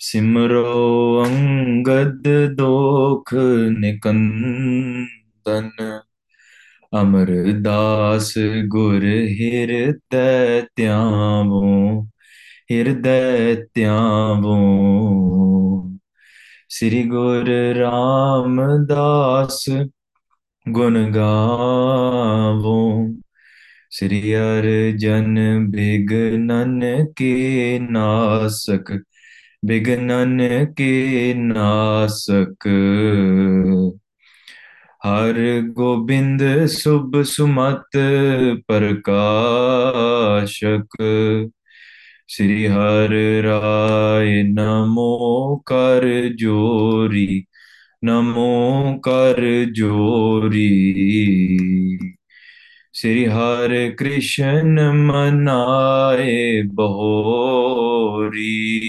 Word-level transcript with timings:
सिमरो 0.00 1.18
अंगद 1.26 2.22
दोख 2.52 3.30
निकंदन। 3.78 5.70
अमरदास 6.92 8.34
गुर 8.38 9.04
हृदय 9.04 10.66
त्यावो 10.76 12.00
हृदय 12.70 13.54
त्यावो। 13.74 14.58
श्री 16.70 17.02
गुर 17.02 17.44
रामदास 17.76 19.66
गुण 20.68 21.04
गावो, 21.10 22.78
श्री 23.92 24.32
अर्जन 24.32 25.34
बिघनन 25.70 26.80
के 27.04 27.34
नासक 27.78 29.02
विघ्नन 29.64 30.64
के 30.64 31.34
नासक। 31.34 32.56
हर 35.04 35.62
गोविंद 35.66 36.66
शुभ 36.66 37.22
सुमत 37.22 37.86
प्रकाशक। 38.68 40.86
श्री 42.30 42.66
हर 42.66 43.42
राय 43.44 44.42
नमो 44.42 45.62
कर 45.66 46.34
जोरी, 46.34 47.44
नमो 48.04 49.00
कर 49.08 49.64
जोरी। 49.64 51.04
श्री 52.94 53.24
हर 53.24 53.96
कृष्ण 53.98 54.92
मनाए 54.92 56.62
बहोरी। 56.62 58.80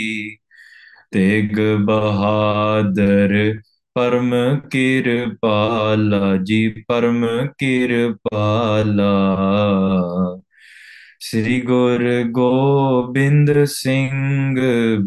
तेग 1.16 1.86
बहादुर, 1.86 3.62
परम 3.96 4.60
किर 4.70 5.30
पाला 5.30 6.36
जी 6.36 6.70
परम 6.70 7.46
किर 7.46 8.12
पाला 8.12 9.36
श्री 11.22 11.62
गुरु 11.62 12.30
गोबिंद 12.30 13.66
सिंह 13.66 14.56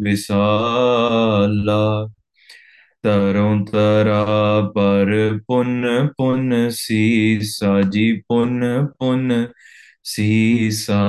विशाला, 0.02 2.06
तरों 3.04 3.64
तरा 3.64 4.60
पर 4.60 5.40
पुन 5.48 6.10
पुन 6.18 6.70
सीसा, 6.70 7.82
जी 7.82 8.12
पुन 8.12 8.88
पुन 9.00 9.48
सीसा। 10.04 11.08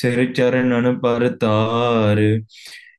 ਸਿਰ 0.00 0.32
ਚਰਨਨ 0.32 0.98
ਪਰਤਾਰ 0.98 2.40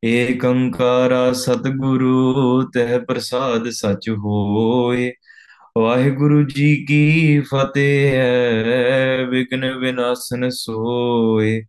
ਏਕ 0.05 0.45
ਓੰਕਾਰਾ 0.45 1.33
ਸਤਿਗੁਰੂ, 1.33 2.61
ਤਹਿ 2.73 2.99
ਪ੍ਰਸਾਦ 2.99 3.69
ਸਚ 3.69 4.09
ਹੋਏ। 4.09 5.11
ਵਾਹਿਗੁਰੂ 5.77 6.43
ਜੀ 6.43 6.85
ਕੀ 6.85 7.39
ਫਤਿਹ 7.39 8.11
ਹੈ 8.11 9.25
ਵਿਗਨ 9.29 9.77
ਵਿਨਾਸ਼ਨ 9.77 10.49
ਸੋਏ। 10.49 11.63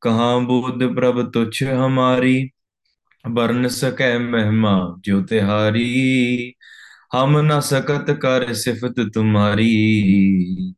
ਕਹਾਂ 0.00 0.40
ਬੁੱਧ 0.40 0.86
ਪ੍ਰਭ 0.86 1.30
ਤੁਛ 1.30 1.62
ਹਮਾਰੀ 1.62 2.50
ਬਰਨ 3.30 3.68
ਸਕੈ 3.68 4.18
ਮਹਿਮਾ 4.18 4.96
ਜੋ 5.00 5.20
ਤਿਹਾਰੀ। 5.20 6.52
ਹਮ 7.14 7.40
ਨ 7.40 7.60
ਸਕਤ 7.60 8.10
ਕਰ 8.10 8.52
ਸਿਫਤ 8.52 8.94
ਤੁਮਾਰੀ, 9.14 10.74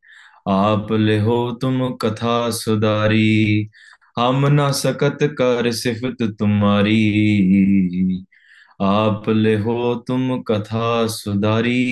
ਆਪ 0.46 0.92
ਲਿਹੋ 0.92 1.58
ਤੁਮ 1.58 1.96
ਕਥਾ 1.96 2.50
ਸੁਦਾਰੀ। 2.50 3.68
हम 4.18 4.46
ना 4.46 4.70
सकत 4.72 5.18
कर 5.22 5.72
सिफत 5.72 6.36
तुम्हारी। 6.38 6.98
आप 8.82 9.28
ले 9.28 9.56
हो 9.56 9.94
तुम 9.94 10.42
कथा 10.42 11.06
सुधारी। 11.06 11.84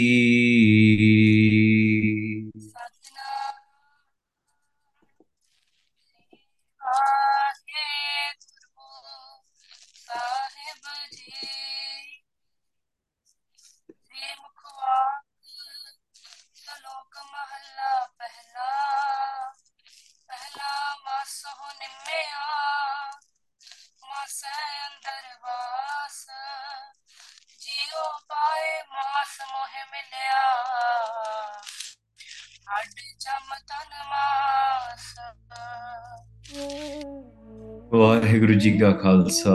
ਵਾਹਿਗੁਰੂ 37.93 38.55
ਜੀ 38.55 38.79
ਕਾ 38.79 38.93
ਖਾਲਸਾ, 38.93 39.55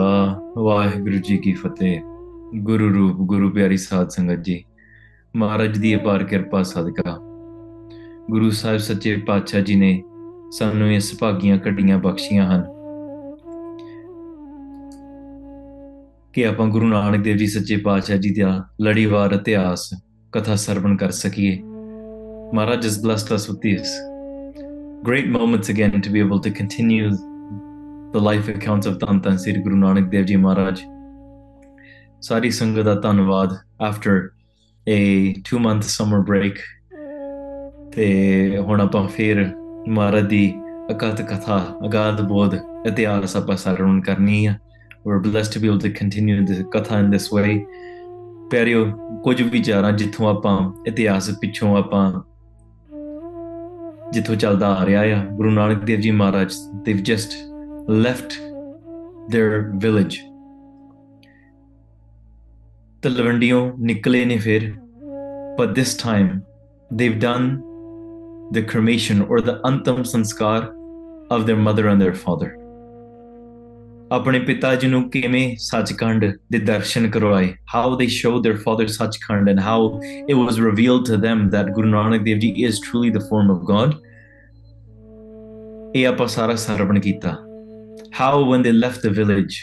ਵਾਹਿਗੁਰੂ 0.58 1.18
ਜੀ 1.18 1.36
ਕੀ 1.38 1.52
ਫਤਿਹ। 1.52 2.00
ਗੁਰੂ 2.54 2.94
ਰੂਪ, 2.94 3.16
ਗੁਰੂ 3.16 3.50
ਪਿਆਰੀ 3.50 3.76
ਸਾਧ 3.76 4.08
ਸੰਗਤ 4.08 4.42
ਜੀ, 4.42 4.64
ਮਹਾਰਾਜ 5.36 5.78
ਦੀ 5.78 5.96
ਅਪਾਰ 5.96 6.24
ਕਿਰਪਾ 6.24 6.62
ਸਦਕਾ। 6.62 7.18
ਗੁਰੂ 8.30 8.50
ਸਾਹਿਬ 8.50 8.78
ਸੱਚੇ 8.78 9.16
ਪਾਤਸ਼ਾਹ 9.16 9.60
ਜੀ 9.60 9.74
ਨੇ 9.74 10.02
ਸਾਨੂੰ 10.52 10.92
ਇਸ 10.92 11.18
ਭਾਗੀਆਂ 11.18 11.58
ਕੱਢੀਆਂ 11.58 11.98
ਬਖਸ਼ੀਆਂ 11.98 12.46
ਹਨ। 12.46 12.64
ਕਿ 16.32 16.46
ਆਪਾਂ 16.46 16.66
ਗੁਰੂ 16.66 16.86
ਨਾਨਕ 16.86 17.24
ਦੇਵ 17.24 17.36
ਜੀ 17.36 17.46
ਸੱਚੇ 17.46 17.76
ਪਾਤਸ਼ਾਹ 17.76 18.16
ਜੀ 18.16 18.40
ਦਾ 18.40 18.64
ਲੜੀਵਾਰ 18.82 19.32
ਇਤਿਹਾਸ, 19.32 19.90
ਕਥਾ 20.32 20.56
ਸਰਵਣ 20.56 20.96
ਕਰ 20.96 21.10
ਸਕੀਏ। 21.10 21.62
ਮਹਾਰਾਜ 22.53 22.85
has 22.85 22.97
blessed 23.05 23.31
us 23.37 23.47
with 23.49 23.59
these 23.61 23.89
great 25.03 25.27
moments 25.29 25.69
again 25.69 26.01
to 26.01 26.09
be 26.09 26.19
able 26.19 26.39
to 26.45 26.51
continue 26.51 27.09
the 28.13 28.21
life 28.29 28.47
accounts 28.47 28.87
of 28.87 28.99
Tan 28.99 29.21
Tan 29.25 29.37
Sri 29.37 29.53
Guru 29.65 29.77
Nanak 29.83 30.11
Dev 30.11 30.25
Ji 30.31 30.37
Maharaj. 30.45 30.85
ਸਾਰੀ 32.21 32.49
ਸੰਗਤ 32.49 32.85
ਦਾ 32.85 32.93
ਧੰਨਵਾਦ 33.01 33.51
after 33.87 34.13
a 34.87 34.99
two 35.49 35.59
month 35.65 35.89
summer 35.95 36.19
break 36.29 36.61
ਤੇ 37.95 38.07
ਹੁਣ 38.67 38.81
ਆਪਾਂ 38.81 39.07
ਫਿਰ 39.07 39.43
ਮਹਾਰਾਜ 39.87 40.27
ਦੀ 40.29 40.53
ਅਕਥ 40.91 41.21
ਕਥਾ 41.29 41.57
ਅਗਾਧ 41.85 42.21
ਬੋਧ 42.27 42.55
ਇਤਿਹਾਸ 42.87 43.35
ਆਪਾਂ 43.37 43.57
ਸਰਵਣ 43.57 43.99
ਕਰਨੀ 44.01 44.45
ਆ 44.45 44.55
we're 45.07 45.21
blessed 45.25 45.53
to 45.55 45.59
be 45.63 45.69
able 45.71 45.81
to 45.83 45.91
continue 45.99 46.39
the 46.47 46.63
ਕਥਾ 46.73 46.99
in 47.03 47.11
this 47.15 47.29
way 47.37 47.53
ਪਿਆਰਿਓ 48.51 48.85
ਕੁਝ 49.23 49.41
ਵਿਚਾਰਾਂ 49.41 49.91
ਜਿੱਥੋਂ 49.91 50.27
ਆਪਾਂ 50.29 50.57
ਇਤਿਹਾਸ 50.87 51.29
ਪਿੱਛੋਂ 51.41 51.75
ਆਪਾਂ 51.77 52.11
ਜਿੱਥੋਂ 54.13 54.35
ਚੱਲਦਾ 54.35 54.67
ਆ 54.75 54.85
ਰਿਹਾ 54.85 55.01
ਆ 55.15 55.23
ਗੁਰੂ 55.25 55.51
ਨਾਨਕ 55.51 55.83
ਦੇਵ 55.85 55.99
ਜੀ 55.99 56.11
ਮਹਾਰਾਜ 56.11 56.53
they've 56.85 57.03
just 57.11 57.37
left 58.05 58.35
their 59.35 59.51
village 59.85 60.17
ਤਲਵੰਡੀਓਂ 63.01 63.71
ਨਿਕਲੇ 63.79 64.25
ਨੇ 64.25 64.37
ਫਿਰ 64.37 64.73
but 65.59 65.73
this 65.79 65.93
time 66.03 66.27
they've 66.99 67.19
done 67.21 67.47
the 68.57 68.63
cremation 68.71 69.23
or 69.27 69.39
the 69.41 69.55
antam 69.69 70.01
sanskar 70.11 70.59
of 71.37 71.45
their 71.47 71.59
mother 71.67 71.85
and 71.93 72.01
their 72.01 72.17
father 72.23 72.49
ਆਪਣੇ 74.13 74.39
ਪਿਤਾ 74.39 74.73
ਜੀ 74.75 74.87
ਨੂੰ 74.87 75.09
ਕਿਵੇਂ 75.09 75.55
ਸੱਚਖੰਡ 75.59 76.25
ਦੇ 76.51 76.59
ਦਰਸ਼ਨ 76.59 77.09
ਕਰਵਾਏ 77.09 77.47
how 77.73 77.87
they 78.01 78.07
showed 78.17 78.45
their 78.45 78.59
father 78.65 78.85
Sachkhand 78.97 79.49
and 79.49 79.59
how 79.59 79.79
it 80.33 80.37
was 80.41 80.59
revealed 80.65 81.09
to 81.09 81.17
them 81.25 81.41
that 81.55 81.71
Guru 81.77 81.89
Nanak 81.95 82.23
Dev 82.27 82.39
Ji 82.43 82.51
is 82.67 82.79
truly 82.85 83.11
the 83.17 83.23
form 83.31 83.51
of 83.55 83.65
God 83.71 83.95
ਇਹ 85.95 86.07
ਆਪਾਂ 86.07 86.27
ਸਾਰਾ 86.27 86.55
ਸਰਵਣ 86.55 86.99
ਕੀਤਾ 86.99 87.35
how 88.19 88.35
when 88.51 88.63
they 88.67 88.73
left 88.85 89.07
the 89.07 89.13
village 89.19 89.57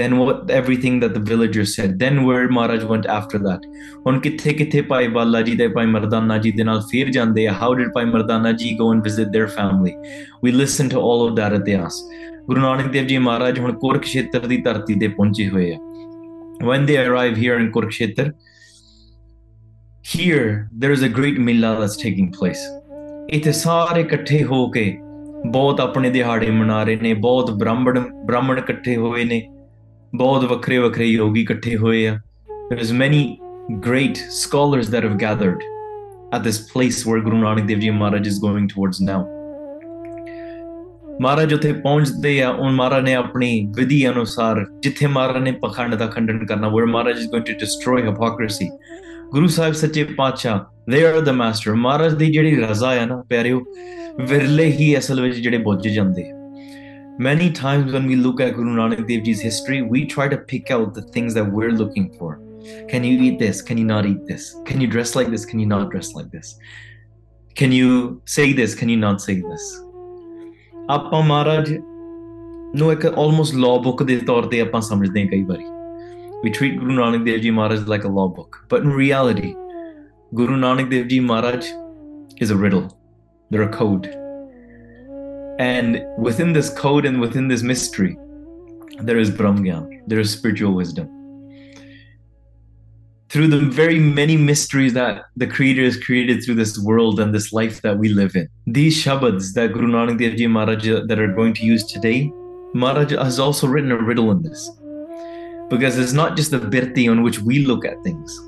then 0.00 0.16
what 0.18 0.50
everything 0.58 0.98
that 1.00 1.14
the 1.18 1.22
villagers 1.30 1.76
said 1.76 1.98
then 2.02 2.20
where 2.28 2.48
Maharaj 2.58 2.88
went 2.92 3.08
after 3.18 3.42
that 3.46 3.68
ਹੁਣ 4.06 4.20
ਕਿੱਥੇ 4.20 4.52
ਕਿੱਥੇ 4.52 4.82
ਭਾਈ 4.82 5.08
ਬਾਲਾ 5.18 5.42
ਜੀ 5.42 5.54
ਦੇ 5.56 5.68
ਭਾਈ 5.68 5.86
ਮਰਦਾਨਾ 5.86 6.38
ਜੀ 6.38 6.52
ਦੇ 6.52 6.64
ਨਾਲ 6.64 6.80
ਫੇਰ 6.92 7.10
ਜਾਂਦੇ 7.18 7.46
ਆ 7.46 7.54
how 7.62 7.70
did 7.80 7.92
Bhai 7.94 8.04
Mardana 8.04 8.52
ji 8.52 8.76
go 8.80 8.90
and 8.94 9.08
visit 9.10 9.32
their 9.38 9.48
family 9.60 9.94
we 10.46 10.56
listen 10.62 10.94
to 10.96 11.06
all 11.08 11.28
of 11.28 11.36
that 11.40 11.60
ਇਤਿਹਾਸ 11.60 12.02
ਗੁਰੂ 12.46 12.60
ਨਾਨਕ 12.60 12.86
ਦੇਵ 12.86 13.06
ਜੀ 13.06 13.18
ਮਹਾਰਾਜ 13.18 13.58
ਹੁਣ 13.58 13.72
ਕੁਰਕਸ਼ੇਤਰ 13.72 14.46
ਦੀ 14.46 14.56
ਧਰਤੀ 14.56 14.94
ਤੇ 14.94 15.08
ਪਹੁੰਚੇ 15.08 15.48
ਹੋਏ 15.48 15.72
ਆ 15.72 15.78
when 16.66 16.86
they 16.88 16.96
arrive 17.04 17.38
here 17.42 17.58
in 17.62 17.70
Kurukshetra 17.70 18.32
here 20.16 20.68
there 20.82 20.94
is 20.96 21.02
a 21.02 21.10
great 21.18 21.38
mila 21.48 21.72
that's 21.80 21.98
taking 22.04 22.30
place 22.38 22.62
ਇੱਥੇ 23.32 23.52
ਸਾਰੇ 23.52 24.00
ਇਕੱਠੇ 24.00 24.44
ਹੋ 24.44 24.70
ਕੇ 24.70 24.98
ਬਹੁਤ 25.46 25.80
ਆਪਣੇ 25.80 26.10
ਦਿਹਾੜੇ 26.10 26.50
ਮਨਾ 26.50 26.82
ਰਹੇ 26.84 26.96
ਨੇ 26.96 27.14
ਬਹੁਤ 27.14 27.50
ਬ੍ਰਾਹਮਣ 27.50 28.00
ਬ੍ਰਾਹਮਣ 28.26 28.58
ਇਕੱਠੇ 28.58 28.96
ਹੋਏ 28.96 29.24
ਨੇ 29.24 29.42
ਬਹੁਤ 30.14 30.44
ਵੱਖਰੇ 30.44 30.78
ਵੱਖਰੇ 30.78 31.06
ਯੋਗੀ 31.06 31.42
ਇਕੱਠੇ 31.42 31.76
ਹੋਏ 31.76 32.06
ਆ 32.06 32.20
there 32.70 32.82
is 32.84 32.90
many 33.04 33.22
great 33.86 34.18
scholars 34.38 34.90
that 34.90 35.06
have 35.06 35.16
gathered 35.18 35.62
at 36.36 36.44
this 36.44 36.58
place 36.70 36.98
where 37.06 37.20
Guru 37.20 37.40
Nanak 37.40 37.66
Dev 37.66 37.80
Ji 37.80 37.90
Maharaj 37.90 38.26
is 38.26 38.38
going 38.38 38.68
towards 38.68 39.00
now 39.00 39.18
ਮਹਾਰਾਜ 41.21 41.53
ਉੱਥੇ 41.53 41.71
ਪਹੁੰਚਦੇ 41.73 42.41
ਆ 42.41 42.49
ਉਹ 42.49 42.69
ਮਹਾਰਾਜ 42.69 43.03
ਨੇ 43.03 43.13
ਆਪਣੀ 43.15 43.49
ਵਿਧੀ 43.75 44.05
ਅਨੁਸਾਰ 44.07 44.65
ਜਿੱਥੇ 44.83 45.07
ਮਹਾਰਾਜ 45.07 45.43
ਨੇ 45.43 45.51
ਪਖੰਡ 45.61 45.95
ਦਾ 45.95 46.07
ਖੰਡਨ 46.07 46.45
ਕਰਨਾ 46.45 46.67
where 46.67 46.87
Maharaj 46.87 47.19
is 47.19 47.27
going 47.33 47.45
to 47.49 47.57
destroy 47.63 47.99
hypocrisy 48.07 48.69
Guru 49.33 49.47
Sahib 49.57 49.73
ਸੱਚੇ 49.73 50.03
ਪਾਤਸ਼ਾਹ 50.17 50.59
they 50.93 51.03
are 51.09 51.21
the 51.27 51.35
master 51.41 51.75
ਮਹਾਰਾਜ 51.75 52.13
ਦੀ 52.17 52.31
ਜਿਹੜੀ 52.31 52.55
ਰਜ਼ਾ 52.55 52.93
ਹੈ 52.93 53.05
ਨਾ 53.05 53.21
ਪਿਆਰਿਓ 53.29 53.63
ਵਿਰਲੇ 54.29 54.65
ਹੀ 54.71 54.97
ਅਸਲ 54.97 55.21
ਵਿੱਚ 55.21 55.37
ਜਿਹੜੇ 55.37 55.57
ਬੁੱਝ 55.57 55.87
ਜਾਂਦੇ 55.87 56.29
ਆ 56.31 56.35
Many 57.19 57.45
times 57.51 57.93
when 57.93 58.03
we 58.05 58.15
look 58.15 58.41
at 58.45 58.51
Guru 58.55 58.73
Nanak 58.75 58.99
Dev 59.07 59.23
Ji's 59.27 59.39
history, 59.41 59.77
we 59.81 60.01
try 60.05 60.27
to 60.33 60.37
pick 60.49 60.69
out 60.69 60.93
the 60.93 61.01
things 61.13 61.33
that 61.33 61.47
we're 61.51 61.71
looking 61.71 62.03
for. 62.17 62.27
Can 62.91 63.03
you 63.03 63.13
eat 63.27 63.39
this? 63.39 63.61
Can 63.69 63.79
you 63.79 63.85
not 63.85 64.05
eat 64.05 64.27
this? 64.27 64.45
Can 64.67 64.79
you 64.79 64.87
dress 64.87 65.15
like 65.15 65.31
this? 65.31 65.43
Can 65.43 65.59
you 65.59 65.65
not 65.65 65.89
dress 65.89 66.13
like 66.13 66.29
this? 66.29 66.59
Can 67.55 67.71
you 67.71 68.21
say 68.25 68.53
this? 68.53 68.75
Can 68.75 68.87
you 68.87 68.97
not 68.97 69.19
say 69.19 69.41
this? 69.41 69.65
ਆਪਾਂ 70.90 71.22
ਮਹਾਰਾਜ 71.22 71.72
ਨੂੰ 72.76 72.92
ਇੱਕ 72.92 73.06
almost 73.06 73.54
law 73.54 73.78
book 73.82 74.02
ਦੇ 74.02 74.16
ਤੌਰ 74.16 74.46
ਤੇ 74.46 74.60
ਆਪਾਂ 74.60 74.80
ਸਮਝਦੇ 74.80 75.20
ਹਾਂ 75.20 75.28
ਕਈ 75.28 75.42
ਵਾਰੀ 75.42 75.64
we 76.44 76.50
treat 76.54 76.78
Guru 76.78 76.94
Nanak 76.94 77.24
Dev 77.24 77.40
Ji 77.42 77.50
Maharaj 77.56 77.82
like 77.90 78.04
a 78.04 78.08
law 78.14 78.26
book 78.36 78.56
but 78.70 78.82
in 78.86 78.94
reality 79.00 79.50
Guru 80.34 80.56
Nanak 80.62 80.88
Dev 80.90 81.04
Ji 81.10 81.20
Maharaj 81.20 81.68
is 82.46 82.54
a 82.54 82.56
riddle 82.56 82.98
they're 83.50 83.62
a 83.62 83.72
code 83.76 84.08
and 85.66 86.00
within 86.28 86.52
this 86.52 86.70
code 86.80 87.08
and 87.10 87.20
within 87.20 87.46
this 87.46 87.62
mystery 87.62 88.10
there 89.10 89.22
is 89.24 89.30
Brahmgyan 89.40 89.86
there 90.14 90.24
is 90.24 90.34
spiritual 90.38 90.74
wisdom 90.80 91.12
through 93.29 93.47
the 93.47 93.59
very 93.59 93.99
many 93.99 94.37
mysteries 94.37 94.93
that 94.93 95.25
the 95.35 95.47
creator 95.47 95.83
has 95.83 95.97
created 95.97 96.43
through 96.43 96.55
this 96.55 96.79
world 96.79 97.19
and 97.19 97.33
this 97.33 97.51
life 97.51 97.81
that 97.81 97.97
we 97.97 98.09
live 98.09 98.35
in. 98.35 98.47
These 98.65 99.03
shabads 99.03 99.53
that 99.53 99.73
Guru 99.73 99.87
Nanak 99.87 100.17
Dev 100.17 100.37
Ji 100.37 100.47
Maharaj 100.47 100.87
uh, 100.87 101.01
that 101.07 101.19
are 101.19 101.33
going 101.33 101.53
to 101.55 101.65
use 101.65 101.83
today 101.83 102.31
Maharaj 102.73 103.11
has 103.11 103.39
also 103.39 103.67
written 103.67 103.91
a 103.91 103.97
riddle 103.97 104.31
in 104.31 104.43
this. 104.43 104.69
Because 105.69 105.97
it's 105.97 106.13
not 106.13 106.37
just 106.37 106.51
the 106.51 106.59
birti 106.59 107.09
on 107.09 107.23
which 107.23 107.39
we 107.39 107.65
look 107.65 107.85
at 107.85 108.01
things. 108.03 108.39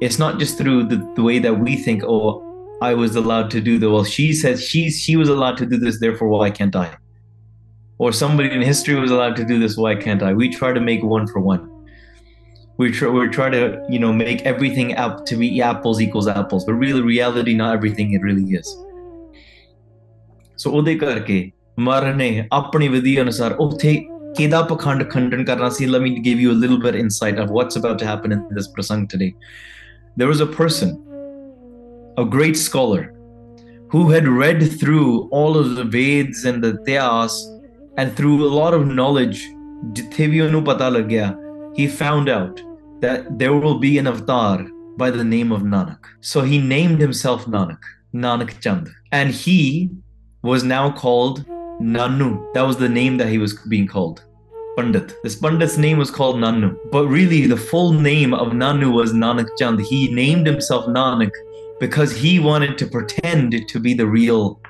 It's 0.00 0.18
not 0.18 0.38
just 0.38 0.58
through 0.58 0.88
the, 0.88 0.96
the 1.14 1.22
way 1.22 1.38
that 1.38 1.54
we 1.54 1.76
think 1.76 2.02
oh 2.04 2.48
i 2.82 2.92
was 2.92 3.14
allowed 3.14 3.48
to 3.48 3.60
do 3.60 3.78
the 3.78 3.88
well 3.88 4.02
she 4.02 4.32
says 4.32 4.60
she 4.60 4.90
she 4.90 5.14
was 5.14 5.28
allowed 5.28 5.56
to 5.56 5.64
do 5.64 5.76
this 5.76 6.00
therefore 6.00 6.26
why 6.28 6.50
can't 6.50 6.74
i? 6.74 6.96
Or 7.98 8.12
somebody 8.12 8.50
in 8.50 8.60
history 8.62 8.96
was 8.96 9.12
allowed 9.12 9.36
to 9.36 9.44
do 9.44 9.60
this 9.60 9.76
why 9.76 9.94
can't 9.94 10.22
i? 10.22 10.32
We 10.32 10.48
try 10.48 10.72
to 10.72 10.80
make 10.80 11.04
one 11.04 11.28
for 11.28 11.38
one 11.38 11.71
we 12.81 12.91
try 12.91 13.09
we 13.09 13.27
try 13.37 13.49
to 13.49 13.61
you 13.89 13.99
know 13.99 14.11
make 14.13 14.41
everything 14.51 14.95
up 15.05 15.25
to 15.29 15.35
be 15.35 15.47
apples 15.61 16.01
equals 16.05 16.27
apples 16.27 16.65
but 16.65 16.75
really 16.85 17.01
reality 17.01 17.55
not 17.61 17.75
everything 17.77 18.13
it 18.17 18.27
really 18.29 18.47
is 18.59 18.67
so 20.61 20.71
ਉਹਦੇ 20.71 20.95
ਕਰਕੇ 20.97 21.39
ਮਹਾਰਾਜ 21.79 22.15
ਨੇ 22.17 22.47
ਆਪਣੀ 22.53 22.87
ਵਿਧੀ 22.87 23.19
ਅਨੁਸਾਰ 23.21 23.55
ਉੱਥੇ 23.59 23.95
ਕਿਹਦਾ 24.37 24.61
ਪਖੰਡ 24.71 25.03
ਖੰਡਨ 25.09 25.43
ਕਰਨਾ 25.45 25.69
ਸੀ 25.77 25.85
let 25.95 26.03
me 26.05 26.13
give 26.27 26.39
you 26.45 26.53
a 26.53 26.59
little 26.63 26.79
bit 26.85 26.95
insight 27.01 27.43
of 27.43 27.51
what's 27.57 27.79
about 27.81 27.99
to 28.03 28.07
happen 28.11 28.37
in 28.37 28.41
this 28.57 28.69
prasang 28.77 29.05
today 29.13 29.29
there 30.21 30.31
was 30.33 30.41
a 30.45 30.49
person 30.57 30.95
a 32.23 32.25
great 32.37 32.57
scholar 32.63 33.03
who 33.91 34.01
had 34.11 34.27
read 34.27 34.63
through 34.79 35.09
all 35.39 35.57
of 35.57 35.75
the 35.79 35.85
Veds 35.95 36.45
and 36.51 36.63
the 36.67 36.71
Tyas 36.87 37.35
and 37.97 38.15
through 38.19 38.37
a 38.47 38.51
lot 38.59 38.79
of 38.79 38.87
knowledge 39.01 39.43
ਜਿੱਥੇ 39.97 40.27
ਵੀ 40.27 40.39
ਉਹਨੂੰ 40.41 40.63
ਪਤਾ 40.63 40.89
ਲੱਗਿਆ 40.89 41.33
he 41.79 41.85
found 41.97 42.31
out 42.35 42.61
that 43.02 43.38
there 43.38 43.54
will 43.54 43.78
be 43.78 43.98
an 43.98 44.06
avatar 44.06 44.66
by 44.96 45.10
the 45.10 45.24
name 45.24 45.52
of 45.52 45.62
Nanak 45.62 46.02
so 46.20 46.42
he 46.42 46.58
named 46.58 47.00
himself 47.00 47.46
Nanak 47.46 47.82
Nanak 48.14 48.60
Chand 48.60 48.88
and 49.10 49.30
he 49.30 49.90
was 50.42 50.64
now 50.64 50.90
called 50.90 51.44
Nanu. 51.80 52.52
That 52.54 52.62
was 52.62 52.76
the 52.76 52.88
name 52.88 53.16
that 53.18 53.28
he 53.28 53.38
was 53.38 53.58
being 53.68 53.86
called. 53.86 54.24
Pandit. 54.76 55.14
This 55.22 55.36
Pandit's 55.36 55.76
name 55.76 55.98
was 55.98 56.10
called 56.10 56.36
Nanu. 56.36 56.76
But 56.90 57.06
really, 57.06 57.46
the 57.46 57.56
full 57.56 57.92
name 57.92 58.32
of 58.32 58.48
Nanu 58.48 58.92
was 58.92 59.12
Nanak 59.12 59.48
Chand. 59.58 59.80
He 59.80 60.12
named 60.14 60.46
himself 60.46 60.86
Nanak 60.86 61.30
because 61.78 62.16
he 62.16 62.38
wanted 62.38 62.78
to 62.78 62.86
pretend 62.86 63.68
to 63.68 63.80
be 63.80 63.92
the 63.92 64.06
real, 64.06 64.60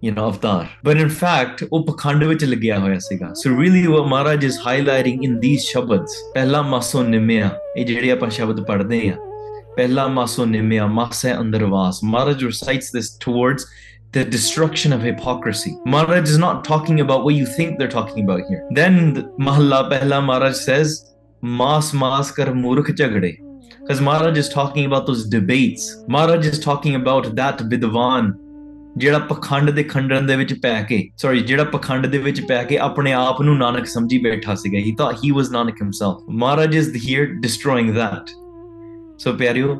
you 0.00 0.10
know, 0.12 0.28
avatar. 0.28 0.68
But 0.82 0.96
in 0.96 1.10
fact, 1.10 1.68
ਉਹ 1.72 1.84
ਪਖੰਡ 1.84 2.24
ਵਿੱਚ 2.24 2.44
ਲੱਗਿਆ 2.44 2.78
ਹੋਇਆ 2.78 2.98
ਸੀਗਾ. 2.98 3.32
So 3.40 3.52
really 3.56 3.82
what 3.94 4.08
Maharaj 4.12 4.46
is 4.50 4.56
highlighting 4.66 5.18
in 5.28 5.38
these 5.44 5.66
shabads, 5.72 6.14
ਪਹਿਲਾ 6.34 6.62
ਮਾਸੋ 6.62 7.02
ਨਿਮਿਆ, 7.02 7.50
ਇਹ 7.76 7.86
ਜਿਹੜੇ 7.86 8.10
ਆਪਾਂ 8.10 8.30
ਸ਼ਬਦ 8.30 8.60
ਪੜ੍ਹਦੇ 8.60 9.08
ਆ. 9.08 9.16
ਪਹਿਲਾ 9.76 10.06
ਮਾਸੋ 10.08 10.44
ਨਿਮਿਆ, 10.44 10.86
ਮਾਸੇ 10.86 11.34
ਅੰਦਰ 11.38 11.64
ਵਾਸ. 11.64 12.00
Maharaj 12.14 12.44
recites 12.50 12.90
this 12.96 13.12
towards 13.26 13.66
the 14.16 14.24
destruction 14.24 14.96
of 14.96 15.04
hypocrisy. 15.08 15.72
Maharaj 15.86 16.28
is 16.30 16.38
not 16.38 16.64
talking 16.64 16.98
about 17.00 17.24
what 17.24 17.36
you 17.40 17.46
think 17.58 17.78
they're 17.78 17.94
talking 17.98 18.24
about 18.24 18.40
here. 18.48 18.62
Then 18.78 19.28
Mahalla 19.38 19.88
Pehla 19.90 20.24
Maharaj 20.24 20.56
says, 20.56 20.98
Mas 21.42 21.92
mas 21.92 22.32
kar 22.32 22.46
murkh 22.46 22.90
chagde. 23.00 23.30
Because 23.80 24.00
Maharaj 24.00 24.36
is 24.36 24.48
talking 24.48 24.84
about 24.84 25.06
those 25.06 25.26
debates. 25.26 25.84
Maharaj 26.08 26.46
is 26.46 26.58
talking 26.58 26.96
about 26.96 27.34
that 27.36 27.58
vidwan 27.58 28.34
ਜਿਹੜਾ 28.97 29.19
ਪਖੰਡ 29.19 29.69
ਦੇ 29.69 29.83
ਖੰਡਨ 29.83 30.27
ਦੇ 30.27 30.35
ਵਿੱਚ 30.35 30.53
ਪੈ 30.53 30.81
ਕੇ 30.81 31.09
sorry 31.17 31.39
ਜਿਹੜਾ 31.39 31.63
ਪਖੰਡ 31.63 32.05
ਦੇ 32.05 32.17
ਵਿੱਚ 32.17 32.41
ਪੈ 32.41 32.63
ਕੇ 32.63 32.77
ਆਪਣੇ 32.77 33.13
ਆਪ 33.13 33.41
ਨੂੰ 33.41 33.57
ਨਾਨਕ 33.57 33.85
ਸਮਝੀ 33.85 34.17
ਬੈਠਾ 34.17 34.55
ਸੀਗਾ 34.55 34.79
ਹੀ 34.79 34.91
ਤਾਂ 34.91 35.11
he 35.23 35.31
was 35.31 35.51
Nanak 35.51 35.81
himself 35.81 36.29
Maharaj 36.29 36.75
is 36.75 36.95
here 37.09 37.25
destroying 37.25 37.93
that 37.95 38.29
so 39.19 39.33
ਪਿਆਰਿਓ 39.33 39.75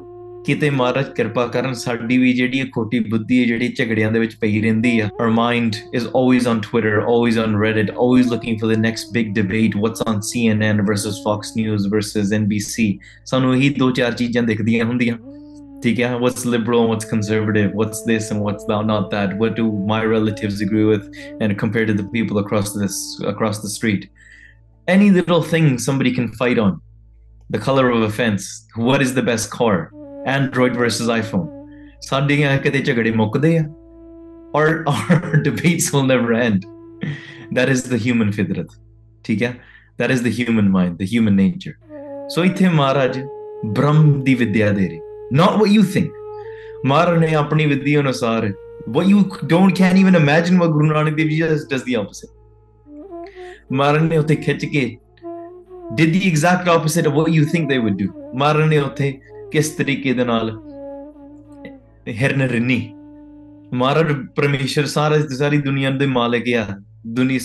ਕਿਤੇ 0.46 0.70
ਮਹਾਰਾਜ 0.70 1.06
ਕਿਰਪਾ 1.10 1.46
ਕਰਨ 1.48 1.74
ਸਾਡੀ 1.74 2.18
ਵੀ 2.18 2.34
ਜਿਹੜੀ 2.34 2.60
ਇਹ 2.60 2.66
ਖੋਟੀ 2.66 3.00
ਬੁੱਧੀ 3.00 3.40
ਹੈ 3.42 3.46
ਜਿਹੜੀ 3.46 3.68
ਝਗੜਿਆਂ 3.78 4.12
ਦੇ 4.12 4.20
ਵਿੱਚ 4.20 4.36
ਪਈ 4.36 4.62
ਰਹਿੰਦੀ 4.62 5.00
ਆ 5.00 5.10
our 5.22 5.30
mind 5.30 5.76
is 5.94 6.08
always 6.08 6.48
on 6.48 6.60
Twitter 6.60 6.98
always 6.98 7.38
on 7.38 7.56
Reddit 7.62 7.92
always 7.92 8.28
looking 8.28 8.60
for 8.60 8.74
the 8.74 8.80
next 8.80 9.14
big 9.14 9.34
debate 9.34 9.78
what's 9.78 10.02
on 10.02 10.20
CNN 10.30 10.86
versus 10.88 11.22
Fox 11.24 11.54
News 11.58 11.88
versus 11.88 12.34
NBC 12.34 12.92
ਸਾਨੂੰ 13.26 13.56
ਇਹੀ 13.56 13.70
ਦੋ 13.70 13.92
ਚਾਰ 13.92 14.12
ਚੀਜ਼ਾਂ 14.12 14.44
ਦਿਖਦੀਆਂ 14.44 14.86
ਹੁੰਦੀਆਂ 14.86 15.18
ਠੀਕ 15.85 16.01
ਹੈ 16.01 16.15
what's 16.23 16.45
liberal 16.55 16.83
what's 16.91 17.07
conservative 17.13 17.77
what's 17.81 18.03
this 18.11 18.31
and 18.33 18.45
what's 18.47 18.67
that 18.71 18.89
not 18.89 19.07
that 19.15 19.39
what 19.43 19.55
do 19.61 19.65
my 19.93 20.01
relatives 20.15 20.61
agree 20.67 20.85
with 20.85 21.07
and 21.41 21.59
compared 21.63 21.89
to 21.93 21.95
the 22.01 22.09
people 22.17 22.41
across 22.43 22.73
this 22.83 22.99
across 23.33 23.63
the 23.63 23.73
street 23.77 24.05
any 24.89 25.09
little 25.17 25.43
thing 25.55 25.71
somebody 25.87 26.13
can 26.19 26.29
fight 26.43 26.61
on 26.67 26.77
the 27.51 27.63
color 27.69 27.87
of 27.97 28.03
a 28.03 28.13
fence 28.21 28.51
what 28.91 29.07
is 29.07 29.15
the 29.15 29.27
best 29.31 29.51
car 29.51 29.79
Android 30.27 30.75
versus 30.77 31.09
iPhone. 31.09 31.49
ਸਾਡੀਆਂ 32.01 32.59
ਕਿਤੇ 32.59 32.81
ਝਗੜੇ 32.81 33.11
ਮੁੱਕਦੇ 33.11 33.59
ਆ 33.59 33.65
or 34.53 34.85
our 34.93 35.43
debates 35.47 35.87
will 35.95 36.07
never 36.07 36.33
end. 36.35 36.65
That 37.59 37.71
is 37.75 37.83
the 37.93 37.99
human 38.07 38.33
fitrat. 38.39 38.73
ਠੀਕ 39.25 39.43
ਹੈ 39.43 39.55
that 40.03 40.11
is 40.15 40.23
the 40.27 40.33
human 40.39 40.71
mind, 40.77 40.99
the 41.03 41.09
human 41.15 41.37
nature. 41.41 41.75
So 42.35 42.45
ਇੱਥੇ 42.45 42.69
ਮਹਾਰਾਜ 42.69 43.19
ਬ੍ਰਹਮ 43.67 44.23
ਦੀ 44.25 44.35
ਵਿਦਿਆ 44.35 44.71
ਦੇ 44.73 44.89
ਰਹੇ 44.89 45.01
not 45.32 45.58
what 45.60 45.72
you 45.72 45.84
think. 45.84 46.12
ਮਹਾਰਾਜ 46.86 47.20
ਨੇ 47.20 47.34
ਆਪਣੀ 47.36 47.66
ਵਿਦਿਆ 47.66 48.00
ਅਨੁਸਾਰ 48.00 48.54
what 48.96 49.08
you 49.08 49.22
don't 49.52 49.76
can't 49.78 49.98
even 49.98 50.16
imagine 50.16 50.60
what 50.60 50.72
Guru 50.74 50.90
Nanak 50.94 51.18
Dev 51.18 51.30
Ji 51.30 51.40
does, 51.40 51.66
does 51.66 51.84
the 51.84 51.96
opposite. 51.96 52.32
ਮਹਾਰਾਜ 53.72 54.02
ਨੇ 54.02 54.18
ਉੱਥੇ 54.18 54.36
ਖਿੱਚ 54.36 54.66
ਕੇ 54.66 54.98
did 55.98 56.14
the 56.14 56.22
exact 56.28 56.68
opposite 56.68 57.08
of 57.10 57.14
what 57.14 57.32
you 57.32 57.46
think 57.46 57.70
they 57.72 57.80
would 57.80 57.98
do. 58.04 58.10
ਮਹਾਰਾਜ 58.36 58.70
ਨੇ 58.70 58.78
ਉੱਥੇ 58.78 59.12
ਕਿਸ 59.52 59.70
ਤਰੀਕੇ 59.70 60.14
ਦੇ 60.14 60.26
ਨਾਲ 60.26 60.52
ਹਿਰਨ 62.08 62.42
ਰਿੰਨੀ 62.42 62.94
ਮਹਾਰਾਜ 63.74 64.12
ਪਰਮੇਸ਼ਰ 64.36 64.86
ਸਾਰਾ 64.86 65.20
ਸਾਰੀ 65.38 65.58
ਦੁਨੀਆ 65.58 65.90
ਦੇ 65.90 66.06
ਮਾਲਕ 66.06 66.54
ਆ 66.58 66.66
ਦੁਨੀ 67.08 67.40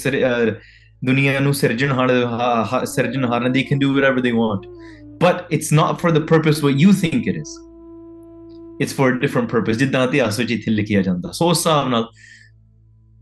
ਦੁਨੀਆ 1.04 1.40
ਨੂੰ 1.40 1.54
ਸਿਰਜਣਹਾਰ 1.54 2.84
ਸਿਰਜਣਹਾਰ 2.86 3.48
they 3.52 3.62
can 3.68 3.78
do 3.78 3.92
whatever 3.94 4.20
they 4.26 4.32
want 4.32 4.66
but 5.24 5.44
it's 5.56 5.70
not 5.80 6.00
for 6.00 6.12
the 6.16 6.22
purpose 6.32 6.62
what 6.66 6.82
you 6.82 6.92
think 7.02 7.28
it 7.32 7.38
is 7.42 7.69
it's 8.82 8.92
for 8.92 9.08
a 9.12 9.20
different 9.20 9.48
purpose 9.54 9.78
ਜਿੱਦਾਂ 9.78 10.04
ਇਤਿਹਾਸ 10.04 10.38
ਵਿੱਚ 10.38 10.50
ਇੱਥੇ 10.50 10.70
ਲਿਖਿਆ 10.70 11.02
ਜਾਂਦਾ 11.02 11.32
ਸੋ 11.32 11.50
ਉਸ 11.50 11.58
ਹਿਸਾਬ 11.58 11.88
ਨਾਲ 11.88 12.08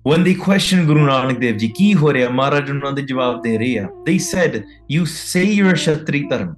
when 0.08 0.18
they 0.18 0.32
questioned 0.34 0.88
Guru 0.88 1.00
Nanak 1.06 1.38
Dev 1.38 1.56
Ji 1.62 1.68
ਕੀ 1.78 1.94
ਹੋ 1.94 2.12
ਰਿਹਾ 2.12 2.28
ਮਹਾਰਾਜ 2.28 2.70
ਉਹਨਾਂ 2.70 2.92
ਦੇ 2.92 3.02
ਜਵਾਬ 3.02 3.42
ਦੇ 3.42 3.58
ਰਹੇ 3.58 3.78
ਆ 3.78 3.86
they 4.08 4.18
said 4.26 4.58
you 4.94 5.06
say 5.14 5.44
you're 5.56 5.72
a 5.72 5.78
kshatri 5.78 6.20
dharm 6.32 6.52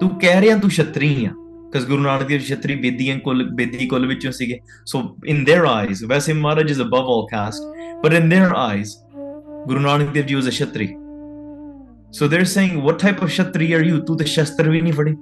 ਤੂੰ 0.00 0.10
ਕਹਿ 0.20 0.40
ਰਿਹਾ 0.40 0.56
ਤੂੰ 0.58 0.70
ਛਤਰੀ 0.70 1.24
ਆ 1.24 1.30
ਕਿਸ 1.72 1.86
ਗੁਰੂ 1.86 2.02
ਨਾਨਕ 2.02 2.26
ਦੇਵ 2.28 2.40
ਛਤਰੀ 2.40 2.74
ਬੇਦੀਆਂ 2.74 3.18
ਕੁਲ 3.18 3.48
ਬੇਦੀ 3.54 3.86
ਕੁਲ 3.86 4.06
ਵਿੱਚੋਂ 4.06 4.32
ਸੀਗੇ 4.32 4.58
ਸੋ 4.86 5.16
ਇਨ 5.26 5.44
देयर 5.50 5.66
ਆਈਜ਼ 5.68 6.04
ਵੈਸੇ 6.04 6.32
Maharaj 6.32 6.70
is 6.70 6.82
above 6.82 6.96
all 6.96 7.26
caste 7.30 7.62
but 8.04 8.12
in 8.12 8.32
their 8.34 8.54
eyes 8.56 8.94
Guru 9.66 9.80
Nanak 9.80 10.08
Dev 10.08 10.26
ji 10.26 10.34
was 10.34 10.48
a 10.48 10.50
chhatri 10.50 10.86
so 12.12 12.28
they 12.28 12.36
are 12.36 12.44
saying 12.44 12.82
what 12.82 13.02
type 13.02 13.22
of 13.22 13.30
chhatri 13.30 13.72
are 13.72 13.80
you 13.80 13.98
ਤੂੰ 13.98 14.18
ਤੇ 14.18 14.24
ਸ਼ਸਤਰ 14.24 14.68
ਵੀ 14.68 14.80
ਨਹੀਂ 14.80 14.92
ਫੜੇ 14.92 15.14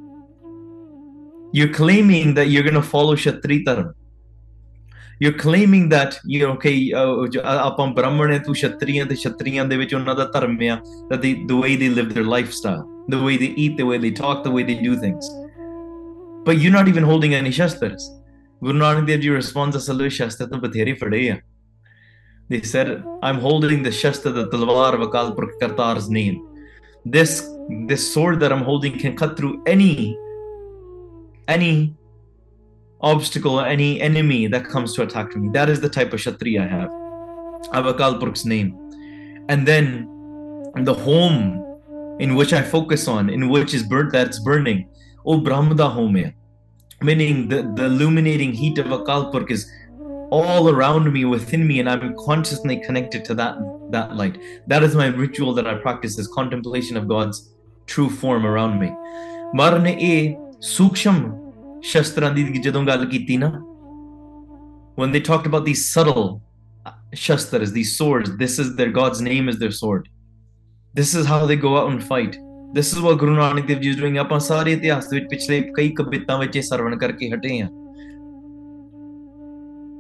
you're 1.56 1.74
claiming 1.80 2.34
that 2.36 2.50
you're 2.50 2.64
going 2.64 2.80
to 2.82 2.88
follow 2.94 3.16
kshatri 3.16 3.58
dharma 3.66 3.92
you're 5.24 5.38
claiming 5.38 5.90
that 5.90 6.18
you 6.26 6.40
know 6.42 6.54
okay 6.54 6.76
ਆਪਾਂ 6.94 7.88
ਬ੍ਰਾਹਮਣ 7.98 8.32
ਹੈ 8.32 8.38
ਤੂੰ 8.46 8.56
ਛਤਰੀਆਂ 8.56 9.06
ਤੇ 9.06 9.16
ਛਤਰੀਆਂ 9.16 9.66
ਦੇ 9.66 9.78
ਵਿੱਚ 9.78 9.94
ਉਹਨਾਂ 9.96 10.16
ਦਾ 10.16 10.26
ਧਰਮ 10.34 10.58
ਆ 10.72 10.78
that 11.12 11.22
they 11.26 11.34
the 11.52 11.60
way 11.64 11.76
they 11.82 11.90
live 11.98 12.10
their 12.16 12.28
lifestyle 12.32 12.82
the 13.16 13.22
way 13.28 13.36
they 13.44 13.52
eat 13.66 13.78
the 13.82 13.88
way 13.92 14.00
they 14.06 14.14
talk 14.22 14.42
the 14.48 14.54
way 14.56 14.64
they 14.72 14.78
do 14.88 14.96
things 15.04 15.30
but 16.48 16.64
you're 16.64 16.76
not 16.78 16.90
even 16.94 17.08
holding 17.12 17.36
any 17.42 17.52
shastras 17.60 18.08
Guru 18.64 18.80
Nanak 18.80 19.06
Dev 19.08 19.22
Ji 19.26 19.30
responds 19.36 19.78
ਅਸਲ 19.78 20.02
ਵਿੱਚ 20.04 20.14
ਸ਼ਸਤਰ 20.14 20.48
ਤਾਂ 20.48 20.60
ਬਥੇਰੇ 20.60 20.94
ਫੜੇ 20.94 21.30
ਆ 21.30 21.38
they 22.54 22.62
said 22.72 22.90
I'm 23.28 23.40
holding 23.46 23.84
the 23.88 23.94
shastra 24.00 24.32
the 24.38 24.48
talwar 24.54 24.90
of 24.96 25.06
Akal 25.08 25.30
Purkh 25.38 25.54
Kartar's 25.62 26.10
name 26.18 26.42
this 27.16 27.38
this 27.92 28.04
sword 28.14 28.40
that 28.42 28.52
I'm 28.56 28.66
holding 28.72 28.98
can 29.04 29.16
cut 29.22 29.38
through 29.38 29.54
any 29.76 29.94
any 31.49 31.95
obstacle 33.01 33.61
any 33.61 34.01
enemy 34.01 34.47
that 34.47 34.67
comes 34.67 34.95
to 34.95 35.03
attack 35.03 35.37
me. 35.37 35.51
That 35.53 35.69
is 35.69 35.81
the 35.81 35.89
type 35.89 36.13
of 36.13 36.21
Kshatriya 36.21 36.63
I 36.63 36.67
have. 36.67 36.91
I 37.73 37.77
have 37.77 37.87
name. 38.45 38.77
And 39.49 39.67
then 39.67 40.09
the 40.77 40.95
home 40.95 41.63
in 42.19 42.35
which 42.35 42.53
I 42.53 42.63
focus 42.63 43.09
on, 43.09 43.29
in 43.29 43.49
which 43.49 43.75
is 43.75 43.83
burnt, 43.83 44.13
that's 44.13 44.39
burning, 44.39 44.89
oh 45.25 45.41
Brahmada 45.41 45.89
home. 45.89 46.33
Meaning 47.03 47.49
the, 47.49 47.71
the 47.75 47.85
illuminating 47.85 48.53
heat 48.53 48.79
of 48.79 48.87
Akal 48.87 49.31
Purkh 49.31 49.51
is 49.51 49.71
all 50.31 50.71
around 50.71 51.13
me, 51.13 51.25
within 51.25 51.67
me, 51.67 51.79
and 51.81 51.89
I'm 51.89 52.17
consciously 52.17 52.81
connected 52.81 53.25
to 53.27 53.35
that, 53.35 53.57
that 53.91 54.17
light. 54.17 54.39
That 54.67 54.83
is 54.83 54.95
my 54.95 55.07
ritual 55.07 55.55
that 55.55 55.67
I 55.67 55.75
practice, 55.75 56.19
is 56.19 56.27
contemplation 56.29 56.97
of 56.97 57.07
God's 57.07 57.53
true 57.87 58.09
form 58.09 58.47
around 58.47 58.81
me. 58.81 58.93
Marne 59.53 59.87
e 59.87 60.37
ਸੂਖਸ਼ਮ 60.66 61.20
ਸ਼ਸਤਰਾਂ 61.82 62.32
ਦੀ 62.32 62.44
ਜਦੋਂ 62.62 62.84
ਗੱਲ 62.86 63.06
ਕੀਤੀ 63.10 63.38
ਨਾ 63.38 63.52
when 65.02 65.14
they 65.16 65.22
talked 65.28 65.48
about 65.50 65.64
these 65.68 65.84
subtle 65.92 66.26
shastras 67.26 67.72
these 67.78 67.92
swords 68.00 68.32
this 68.42 68.58
is 68.64 68.68
their 68.80 68.92
god's 68.98 69.22
name 69.28 69.48
is 69.52 69.58
their 69.62 69.76
sword 69.78 70.04
this 71.00 71.14
is 71.20 71.30
how 71.32 71.40
they 71.52 71.58
go 71.64 71.72
out 71.80 71.88
and 71.92 72.04
fight 72.10 72.36
this 72.78 72.92
is 72.94 73.00
what 73.06 73.18
guru 73.22 73.36
nanak 73.38 73.70
dev 73.70 73.82
ji 73.86 73.90
is 73.94 73.98
doing 74.02 74.18
ਆਪਾਂ 74.18 74.40
ਸਾਰੇ 74.40 74.74
ਇਤਿਹਾਸ 74.74 75.08
ਦੇ 75.10 75.20
ਵਿੱਚ 75.20 75.30
ਪਿਛਲੇ 75.30 75.60
ਕਈ 75.78 75.90
ਕਵਿਤਾਵਾਂ 76.00 76.40
ਵਿੱਚ 76.40 76.56
ਇਹ 76.58 76.62
ਸਰਵਣ 76.62 76.98
ਕਰਕੇ 76.98 77.30
ਹਟੇ 77.34 77.62
ਆ 77.62 77.70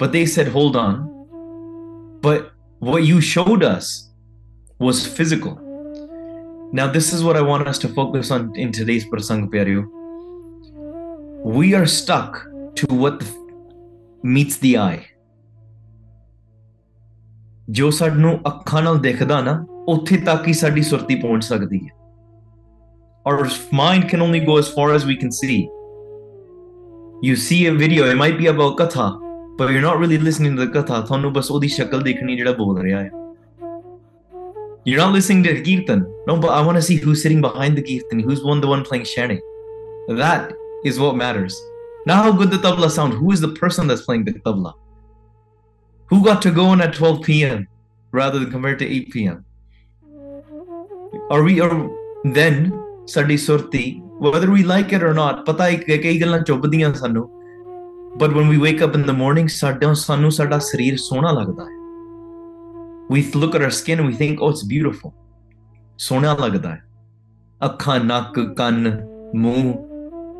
but 0.03 0.13
they 0.17 0.25
said 0.35 0.51
hold 0.57 0.77
on 0.83 1.01
but 2.27 2.51
what 2.89 3.03
you 3.09 3.17
showed 3.31 3.65
us 3.71 3.89
was 4.85 5.01
physical 5.17 5.57
now 6.79 6.87
this 6.97 7.09
is 7.15 7.25
what 7.29 7.41
i 7.41 7.43
want 7.49 7.73
us 7.73 7.81
to 7.83 7.89
focus 7.99 8.31
on 8.37 8.47
in 8.65 8.71
today's 8.77 9.05
prasang 9.11 9.43
pyaryo 9.55 9.83
we 11.45 11.73
are 11.73 11.85
stuck 11.85 12.47
to 12.75 12.87
what 13.03 13.23
meets 14.23 14.57
the 14.65 14.77
eye 14.77 15.01
ਜੋ 17.69 17.89
ਸਾਨੂੰ 17.91 18.39
ਅੱਖਾਂ 18.47 18.81
ਨਾਲ 18.81 18.97
ਦਿਖਦਾ 18.99 19.41
ਨਾ 19.41 19.65
ਉੱਥੇ 19.89 20.17
ਤੱਕ 20.17 20.47
ਹੀ 20.47 20.53
ਸਾਡੀ 20.53 20.81
ਸੁਰਤੀ 20.81 21.15
ਪਹੁੰਚ 21.15 21.43
ਸਕਦੀ 21.43 21.79
ਹੈ 21.79 21.99
our 23.29 23.45
mind 23.79 24.07
can 24.11 24.21
only 24.25 24.39
go 24.47 24.53
as 24.61 24.69
far 24.75 24.85
as 24.97 25.03
we 25.09 25.15
can 25.21 25.31
see 25.39 25.57
you 27.27 27.35
see 27.45 27.59
a 27.71 27.73
video 27.81 28.07
it 28.11 28.17
might 28.21 28.37
be 28.39 28.47
about 28.53 28.77
katha 28.79 29.07
but 29.59 29.71
you're 29.71 29.85
not 29.87 29.99
really 30.03 30.19
listening 30.27 30.55
to 30.57 30.63
the 30.65 30.69
katha 30.75 31.01
ਤੁਹਾਨੂੰ 31.07 31.33
ਬਸ 31.33 31.51
ਉਹਦੀ 31.51 31.67
ਸ਼ਕਲ 31.67 32.01
ਦੇਖਣੀ 32.03 32.35
ਜਿਹੜਾ 32.35 32.51
ਬੋਲ 32.51 32.81
ਰਿਹਾ 32.81 32.99
ਹੈ 32.99 33.11
you're 34.89 35.01
not 35.03 35.13
listening 35.17 35.43
to 35.45 35.53
the 35.55 35.63
kirtan 35.65 35.99
no 36.29 36.35
but 36.43 36.51
i 36.57 36.61
want 36.67 36.77
to 36.79 36.85
see 36.89 36.97
who's 37.03 37.23
sitting 37.25 37.43
behind 37.47 37.79
the 37.79 37.85
kirtan 37.89 38.23
who's 38.27 38.41
one 38.51 38.63
the 38.65 38.71
one 38.73 38.85
playing 38.87 39.05
shani 39.11 39.37
that 40.21 40.53
is 40.85 40.99
what 40.99 41.15
matters. 41.15 41.59
Not 42.05 42.23
how 42.23 42.31
good 42.31 42.51
the 42.51 42.57
tabla 42.57 42.89
sound. 42.89 43.13
Who 43.13 43.31
is 43.31 43.41
the 43.41 43.49
person 43.49 43.87
that's 43.87 44.01
playing 44.01 44.25
the 44.25 44.33
tabla? 44.33 44.73
Who 46.07 46.23
got 46.23 46.41
to 46.43 46.51
go 46.51 46.73
in 46.73 46.81
at 46.81 46.93
12 46.93 47.21
p.m. 47.21 47.67
rather 48.11 48.39
than 48.39 48.51
compared 48.51 48.79
to 48.79 48.85
8 48.85 49.11
p.m.? 49.11 49.45
Are 51.29 51.43
we 51.43 51.61
are 51.61 51.89
then 52.23 52.81
sadi 53.05 53.35
surti, 53.35 54.01
whether 54.19 54.51
we 54.51 54.63
like 54.63 54.93
it 54.93 55.03
or 55.03 55.13
not, 55.13 55.45
pata 55.45 55.63
hai 55.63 55.77
kai 55.77 56.19
ਗੱਲਾਂ 56.21 56.39
ਚੁੱਭਦੀਆਂ 56.39 56.93
ਸਾਨੂੰ 56.93 57.29
but 58.19 58.33
when 58.33 58.49
we 58.49 58.57
wake 58.57 58.81
up 58.87 58.95
in 58.95 59.05
the 59.09 59.15
morning 59.21 59.47
ਸਾਡਾ 59.47 59.93
ਸਾਨੂੰ 59.93 60.31
ਸਾਡਾ 60.31 60.59
ਸਰੀਰ 60.59 60.97
ਸੋਹਣਾ 60.97 61.31
ਲੱਗਦਾ 61.31 61.65
ਹੈ 61.65 61.79
we 63.13 63.23
look 63.43 63.55
at 63.55 63.63
our 63.67 63.75
skin 63.77 64.01
and 64.01 64.09
we 64.11 64.17
think 64.21 64.41
oh 64.41 64.51
it's 64.53 64.65
beautiful 64.73 65.11
ਸੋਹਣਾ 65.97 66.33
ਲੱਗਦਾ 66.41 66.69
ਹੈ 66.69 66.83
ਅੱਖਾਂ 67.65 67.99
ਨੱਕ 67.99 68.39
ਕੰਨ 68.57 68.89
ਮੂੰਹ 69.35 69.73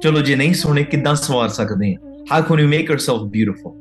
चलो 0.03 0.23
जे 0.23 0.37
नहीं 0.37 0.53
सुने 0.53 0.83
कितना 0.85 1.15
संवार 1.15 1.49
सकते 1.49 1.87
हैं। 1.87 1.99
How 2.31 2.43
can 2.43 2.59
you 2.59 2.69
make 2.69 2.89
yourself 2.89 3.31
beautiful? 3.33 3.77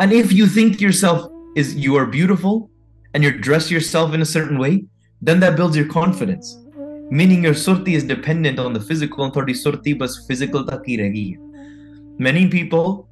And 0.00 0.12
if 0.12 0.32
you 0.32 0.46
think 0.46 0.80
yourself 0.80 1.30
is 1.56 1.74
you 1.84 1.96
are 1.96 2.06
beautiful 2.06 2.70
and 3.14 3.24
you 3.24 3.30
dress 3.46 3.70
yourself 3.70 4.14
in 4.14 4.22
a 4.22 4.24
certain 4.24 4.58
way 4.58 4.84
then 5.20 5.40
that 5.40 5.56
builds 5.56 5.76
your 5.76 5.86
confidence. 5.86 6.58
Meaning 7.10 7.44
your 7.44 7.54
surti 7.54 7.94
is 7.94 8.04
dependent 8.04 8.58
on 8.58 8.72
the 8.72 8.80
physical 8.80 9.24
and 9.24 9.32
thodi 9.32 9.54
surti 9.60 9.96
bas 9.98 10.18
physical 10.26 10.66
taki 10.66 10.98
regi 11.02 11.38
many 12.18 12.48
people 12.48 13.08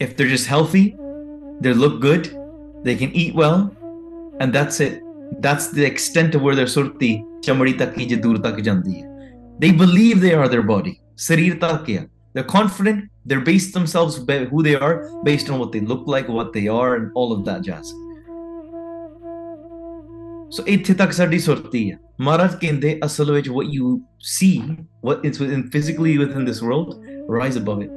if 0.00 0.16
they're 0.16 0.28
just 0.28 0.46
healthy 0.46 0.96
they 1.60 1.72
look 1.72 2.00
good 2.00 2.30
they 2.84 2.94
can 2.94 3.10
eat 3.12 3.34
well 3.34 3.74
and 4.40 4.52
that's 4.52 4.80
it. 4.80 5.02
That's 5.40 5.68
the 5.68 5.84
extent 5.84 6.34
of 6.34 6.42
where 6.42 6.54
their 6.54 6.66
surti 6.76 7.24
chamari 7.42 7.76
taki 7.78 8.06
je 8.06 8.16
dur 8.16 8.38
tak 8.38 8.56
jandi 8.70 9.04
they 9.58 9.72
believe 9.72 10.20
they 10.20 10.34
are 10.34 10.48
their 10.48 10.62
body. 10.62 11.00
Sarir 11.17 11.59
takia. 11.59 12.09
They're 12.33 12.43
confident. 12.43 13.09
They're 13.25 13.41
based 13.41 13.73
themselves 13.73 14.17
who 14.17 14.63
they 14.63 14.75
are 14.75 15.09
based 15.23 15.49
on 15.49 15.59
what 15.59 15.71
they 15.71 15.79
look 15.79 16.07
like, 16.07 16.27
what 16.27 16.51
they 16.51 16.67
are, 16.67 16.95
and 16.95 17.11
all 17.15 17.31
of 17.31 17.45
that 17.45 17.61
jazz. 17.61 17.93
So 20.55 20.63
ਇੱਥੇ 20.67 20.93
ਤੱਕ 20.93 21.11
ਸਾਡੀ 21.11 21.37
ਸੁਰਤੀ 21.39 21.79
ਹੈ 21.91 21.97
ਮਹਾਰਾਜ 22.21 22.55
ਕਹਿੰਦੇ 22.61 22.99
ਅਸਲ 23.05 23.31
ਵਿੱਚ 23.31 23.49
what 23.49 23.69
you 23.75 23.87
see 24.31 24.57
what 25.07 25.23
is 25.29 25.39
within 25.43 25.63
physically 25.75 26.11
within 26.23 26.45
this 26.49 26.59
world 26.65 26.91
rise 27.35 27.55
above 27.61 27.81
it 27.85 27.95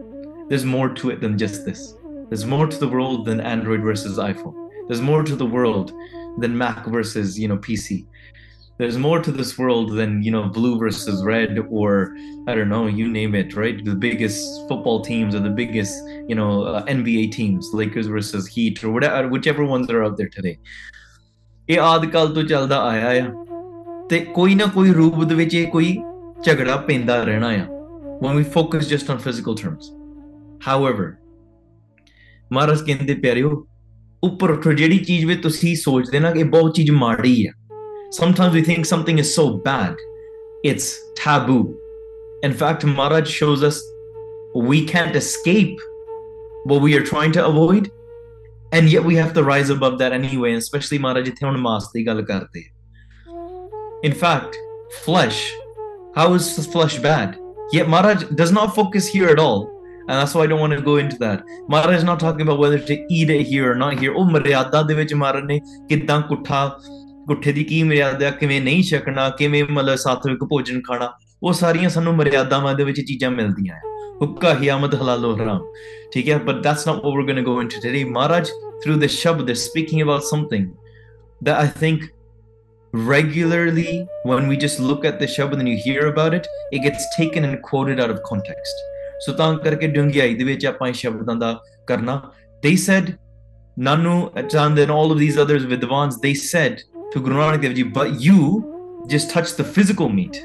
there's 0.52 0.64
more 0.74 0.86
to 1.00 1.10
it 1.14 1.20
than 1.24 1.36
just 1.42 1.66
this 1.66 1.82
there's 2.30 2.46
more 2.52 2.66
to 2.74 2.78
the 2.84 2.88
world 2.94 3.28
than 3.28 3.42
android 3.50 3.84
versus 3.88 4.22
iphone 4.28 4.56
there's 4.86 5.02
more 5.10 5.20
to 5.32 5.36
the 5.42 5.50
world 5.56 5.92
than 6.44 6.56
mac 6.62 6.88
versus 6.96 7.36
you 7.42 7.50
know 7.52 7.58
pc 7.66 7.98
there's 8.81 8.97
more 8.97 9.21
to 9.21 9.31
this 9.31 9.59
world 9.59 9.91
than 9.95 10.23
you 10.23 10.31
know 10.31 10.43
blue 10.53 10.79
versus 10.79 11.23
red 11.23 11.59
or 11.69 12.15
i 12.47 12.55
don't 12.55 12.71
know 12.75 12.87
you 12.99 13.07
name 13.07 13.35
it 13.35 13.55
right 13.55 13.83
the 13.85 13.93
biggest 14.05 14.39
football 14.69 15.01
teams 15.07 15.35
or 15.35 15.41
the 15.43 15.51
biggest 15.59 15.93
you 16.27 16.37
know 16.39 16.63
uh, 16.63 16.83
nba 16.85 17.31
teams 17.35 17.69
lakers 17.73 18.07
versus 18.07 18.47
heat 18.47 18.83
or 18.83 18.91
whatever 18.95 19.27
whichever 19.35 19.67
ones 19.73 19.91
are 19.91 20.03
out 20.07 20.17
there 20.21 20.31
today 20.37 20.57
ਇਹ 21.69 21.79
ਆਦ 21.79 22.05
ਕਾਲ 22.11 22.33
ਤੋਂ 22.33 22.43
ਚੱਲਦਾ 22.43 22.77
ਆਇਆ 22.83 23.09
ਆ 23.25 23.29
ਤੇ 24.09 24.19
ਕੋਈ 24.35 24.55
ਨਾ 24.55 24.65
ਕੋਈ 24.65 24.91
ਰੂਪ 24.93 25.23
ਦੇ 25.23 25.35
ਵਿੱਚ 25.35 25.53
ਇਹ 25.55 25.67
ਕੋਈ 25.67 25.97
ਝਗੜਾ 26.45 26.75
ਪੈਂਦਾ 26.87 27.23
ਰਹਿਣਾ 27.23 27.47
ਆ 27.47 27.67
when 28.25 28.39
we 28.39 28.43
focus 28.57 28.89
just 28.93 29.13
on 29.13 29.21
physical 29.27 29.57
terms 29.63 29.93
however 30.67 31.07
ਮਹਾਰਾਜ 32.53 32.81
ਕਹਿੰਦੇ 32.81 33.13
ਪਿਆਰਿਓ 33.13 33.67
ਉੱਪਰ 34.23 34.49
ਉੱਠੋ 34.49 34.73
ਜਿਹੜੀ 34.73 34.97
ਚੀਜ਼ 34.97 35.25
ਵਿੱਚ 35.25 35.41
ਤੁਸੀਂ 35.41 35.75
ਸੋਚਦੇ 35.75 36.19
ਨਾ 36.19 36.31
ਕਿ 36.31 36.39
ਇਹ 36.39 36.45
ਬਹੁਤ 36.45 36.75
ਚੀਜ਼ 36.75 36.91
ਮਾੜੀ 36.91 37.47
ਆ 37.47 37.51
sometimes 38.10 38.54
we 38.54 38.62
think 38.62 38.86
something 38.86 39.18
is 39.18 39.34
so 39.34 39.44
bad 39.58 39.96
it's 40.62 40.86
taboo 41.16 41.76
in 42.42 42.52
fact 42.52 42.84
maharaj 42.84 43.28
shows 43.28 43.62
us 43.62 43.82
we 44.54 44.84
can't 44.84 45.16
escape 45.16 45.78
what 46.64 46.80
we 46.80 46.96
are 46.96 47.04
trying 47.12 47.32
to 47.32 47.44
avoid 47.44 47.90
and 48.72 48.88
yet 48.88 49.04
we 49.04 49.14
have 49.14 49.32
to 49.32 49.44
rise 49.44 49.70
above 49.70 49.98
that 49.98 50.12
anyway 50.12 50.54
especially 50.54 50.98
maharaj 51.06 51.28
ਇੱਥੇ 51.28 51.46
ਹੁਣ 51.46 51.58
ਮਾਸ 51.68 51.90
ਦੀ 51.92 52.06
ਗੱਲ 52.06 52.22
ਕਰਦੇ 52.32 52.64
in 54.08 54.12
fact 54.24 54.58
flesh 55.04 55.38
how 56.18 56.26
is 56.38 56.50
flesh 56.74 56.98
bad 57.06 57.38
yet 57.76 57.88
maharaj 57.94 58.28
does 58.42 58.52
not 58.58 58.76
focus 58.80 59.08
here 59.14 59.30
at 59.36 59.40
all 59.46 59.64
and 60.08 60.14
that's 60.20 60.34
why 60.34 60.42
I 60.44 60.46
don't 60.46 60.60
want 60.60 60.72
to 60.72 60.80
go 60.80 60.98
into 60.98 61.16
that. 61.18 61.44
Maharaj 61.68 61.96
is 61.96 62.04
not 62.04 62.20
talking 62.20 62.42
about 62.42 62.60
whether 62.60 62.78
to 62.78 63.06
eat 63.10 63.28
it 63.28 63.46
here 63.46 63.70
or 63.70 63.74
not 63.74 63.98
here. 63.98 64.12
ਉਹ 64.12 64.24
ਮਰਿਆਦਾ 64.30 64.82
ਦੇ 64.82 64.94
ਵਿੱਚ 64.94 65.14
ਮਾਰਨ 65.22 65.46
ਨੇ 65.46 65.60
ਕਿਦਾਂ 65.88 66.20
ਕੁੱਠਾ 66.28 66.60
ਗੁੱਠੇ 67.27 67.51
ਦੀ 67.51 67.63
ਕੀ 67.63 67.83
ਮਰਿਆਦਾ 67.83 68.29
ਕਿਵੇਂ 68.29 68.61
ਨਹੀਂ 68.61 68.83
ਛਕਣਾ 68.83 69.29
ਕਿਵੇਂ 69.29 69.63
ਮਤਲਬ 69.71 69.95
ਸਾਤਵਿਕ 69.95 70.43
ਭੋਜਨ 70.43 70.81
ਖਾਣਾ 70.81 71.13
ਉਹ 71.43 71.53
ਸਾਰੀਆਂ 71.53 71.89
ਸਾਨੂੰ 71.89 72.15
ਮਰਿਆਦਾਵਾਂ 72.15 72.73
ਦੇ 72.73 72.83
ਵਿੱਚ 72.83 73.01
ਚੀਜ਼ਾਂ 73.01 73.31
ਮਿਲਦੀਆਂ 73.31 73.75
ਆ 73.75 73.79
ਹੁੱਕਾ 74.21 74.53
ਹਿਆਮਤ 74.53 74.95
ਹਲਾਲ 74.95 75.25
ਹੋ 75.25 75.35
ਹਰਾਮ 75.35 75.73
ਠੀਕ 76.13 76.29
ਹੈ 76.29 76.37
but 76.37 76.55
that's 76.55 76.87
not 76.87 76.95
what 76.95 77.25
we 77.25 77.31
are 77.31 77.41
going 77.41 77.43
to 77.43 77.53
go 77.53 77.61
into 77.61 77.81
today 77.83 78.03
Maharaj 78.03 78.49
through 78.83 78.93
the 78.93 79.05
shabad 79.05 79.45
they 79.45 79.53
speaking 79.53 80.01
about 80.01 80.21
something 80.21 80.67
that 81.43 81.55
I 81.55 81.67
think 81.79 82.03
regularly 83.09 83.91
when 84.29 84.47
we 84.51 84.55
just 84.61 84.79
look 84.87 85.05
at 85.09 85.19
the 85.19 85.27
shabad 85.33 85.59
and 85.59 85.69
you 85.69 85.75
hear 85.83 86.01
about 86.07 86.33
it 86.37 86.47
it 86.77 86.81
gets 86.85 87.03
taken 87.11 87.45
and 87.49 87.57
quoted 87.67 88.01
out 88.03 88.11
of 88.13 88.17
context 88.31 88.81
so 89.25 89.35
ਤਾਂ 89.37 89.57
ਕਰਕੇ 89.57 89.87
ਡੁੰਗਿਆਈ 89.87 90.35
ਦੇ 90.35 90.43
ਵਿੱਚ 90.43 90.65
ਆਪਾਂ 90.65 90.87
ਇਹ 90.87 90.93
ਸ਼ਬਦਾਂ 90.93 91.35
ਦਾ 91.35 91.63
ਕਰਨਾ 91.87 92.21
they 92.65 92.73
said 92.87 93.13
nanu 93.79 94.15
and 94.41 94.91
all 94.97 95.13
of 95.13 95.21
these 95.21 95.39
others 95.43 95.69
vidwans 95.73 96.19
they 96.25 96.33
said 96.41 96.75
to 97.12 97.20
Guru 97.20 97.36
Nanak 97.36 97.62
Dev 97.62 97.74
Ji, 97.74 97.82
but 97.82 98.20
you 98.20 99.04
just 99.08 99.30
touched 99.30 99.56
the 99.56 99.64
physical 99.64 100.08
meat. 100.08 100.42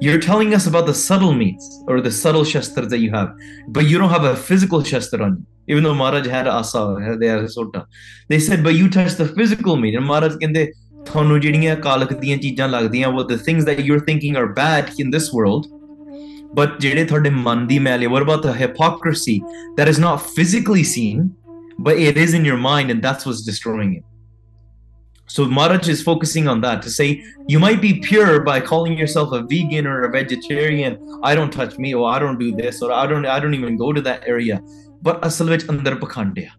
You're 0.00 0.18
telling 0.18 0.54
us 0.54 0.66
about 0.66 0.86
the 0.86 0.94
subtle 0.94 1.34
meats 1.34 1.82
or 1.86 2.00
the 2.00 2.10
subtle 2.10 2.44
shastras 2.44 2.88
that 2.88 2.98
you 2.98 3.10
have, 3.10 3.34
but 3.68 3.86
you 3.86 3.98
don't 3.98 4.10
have 4.10 4.24
a 4.24 4.34
physical 4.34 4.82
shastra 4.82 5.22
on 5.22 5.36
you. 5.38 5.46
Even 5.68 5.84
though 5.84 5.94
Maharaj 5.94 6.26
had 6.26 6.46
asa, 6.46 7.16
they 7.20 7.26
had 7.26 7.40
a 7.40 7.44
sota. 7.44 7.84
They 8.28 8.38
said, 8.38 8.64
but 8.64 8.74
you 8.74 8.88
touched 8.88 9.18
the 9.18 9.26
physical 9.26 9.76
meat. 9.76 9.94
And 9.94 10.06
Maharaj 10.06 10.36
ਕਹਿੰਦੇ 10.38 10.70
ਤੁਹਾਨੂੰ 11.06 11.40
ਜਿਹੜੀਆਂ 11.40 11.76
ਕਾਲਕ 11.84 12.12
ਦੀਆਂ 12.20 12.36
ਚੀਜ਼ਾਂ 12.38 12.68
ਲੱਗਦੀਆਂ 12.68 13.08
what 13.16 13.28
the 13.28 13.38
things 13.38 13.64
that 13.68 13.84
you're 13.88 14.04
thinking 14.08 14.36
are 14.36 14.48
bad 14.54 14.90
in 15.04 15.10
this 15.16 15.28
world 15.36 15.66
but 16.54 16.78
ਜਿਹੜੇ 16.80 17.04
ਤੁਹਾਡੇ 17.04 17.30
ਮਨ 17.30 17.66
ਦੀ 17.66 17.78
ਮੈਲ 17.78 18.06
what 18.14 18.22
about 18.26 18.42
the 18.48 18.54
hypocrisy 18.62 19.38
that 19.78 19.92
is 19.92 20.00
not 20.06 20.20
physically 20.36 20.84
seen 20.92 21.30
but 21.88 22.02
it 22.08 22.20
is 22.24 22.34
in 22.40 22.44
your 22.50 22.58
mind 22.68 22.94
and 22.94 23.02
that's 23.08 23.26
what's 23.26 23.42
destroying 23.50 23.94
it 23.98 24.04
so 25.27 25.45
Maharaj 25.45 25.89
is 25.89 26.03
focusing 26.03 26.47
on 26.47 26.61
that 26.61 26.81
to 26.83 26.89
say 26.89 27.23
you 27.47 27.59
might 27.59 27.81
be 27.81 27.99
pure 27.99 28.43
by 28.43 28.59
calling 28.59 28.97
yourself 28.97 29.31
a 29.33 29.41
vegan 29.41 29.87
or 29.87 30.03
a 30.03 30.11
vegetarian 30.11 31.19
I 31.23 31.35
don't 31.35 31.51
touch 31.51 31.77
meat 31.77 31.93
or 31.93 32.09
I 32.09 32.19
don't 32.19 32.39
do 32.39 32.55
this 32.55 32.81
or 32.81 32.91
I 32.91 33.07
don't 33.07 33.25
I 33.25 33.39
don't 33.39 33.53
even 33.53 33.77
go 33.77 33.91
to 33.91 34.01
that 34.01 34.27
area 34.27 34.61
but 35.01 35.23
asal 35.25 35.47
vich 35.47 35.65
andar 35.73 35.99
pakhandya 35.99 36.51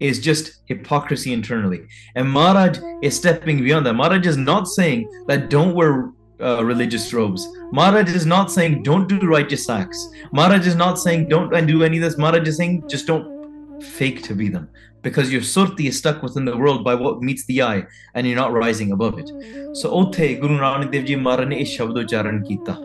is 0.00 0.18
just 0.20 0.62
hypocrisy 0.66 1.32
internally 1.32 1.80
and 2.14 2.30
Maharaj 2.30 2.78
is 3.02 3.16
stepping 3.16 3.62
beyond 3.62 3.86
that 3.86 3.94
Maharaj 3.94 4.26
is 4.26 4.36
not 4.36 4.68
saying 4.68 5.08
that 5.28 5.50
don't 5.50 5.74
wear 5.74 6.10
uh, 6.40 6.62
religious 6.62 7.14
robes. 7.14 7.48
Maharaj 7.72 8.14
is 8.14 8.26
not 8.26 8.52
saying 8.52 8.82
don't 8.82 9.08
do 9.08 9.18
righteous 9.20 9.70
acts. 9.70 10.10
Maharaj 10.32 10.66
is 10.66 10.76
not 10.76 10.98
saying 10.98 11.28
don't 11.28 11.50
do 11.66 11.82
any 11.82 11.96
of 11.96 12.02
this. 12.02 12.18
Maharaj 12.18 12.46
is 12.46 12.58
saying 12.58 12.86
just 12.88 13.06
don't 13.06 13.82
fake 13.82 14.22
to 14.22 14.34
be 14.34 14.48
them 14.48 14.68
because 15.06 15.32
your 15.32 15.42
surti 15.42 15.88
is 15.88 15.98
stuck 15.98 16.22
within 16.22 16.44
the 16.44 16.56
world 16.56 16.82
by 16.84 16.94
what 16.96 17.22
meets 17.22 17.44
the 17.46 17.58
eye 17.62 17.82
and 18.14 18.26
you're 18.26 18.40
not 18.40 18.52
rising 18.54 18.92
above 18.92 19.18
it. 19.18 19.32
So 19.74 19.90
ਉੱਥੇ 20.00 20.34
ਗੁਰੂ 20.34 20.58
ਨਾਨਕ 20.58 20.90
ਦੇਵ 20.90 21.04
ਜੀ 21.04 21.14
ਮਹਾਰਾਜ 21.16 21.48
ਨੇ 21.48 21.56
ਇਹ 21.56 21.64
ਸ਼ਬਦ 21.66 21.98
ਉਚਾਰਨ 21.98 22.42
ਕੀਤਾ 22.42 22.76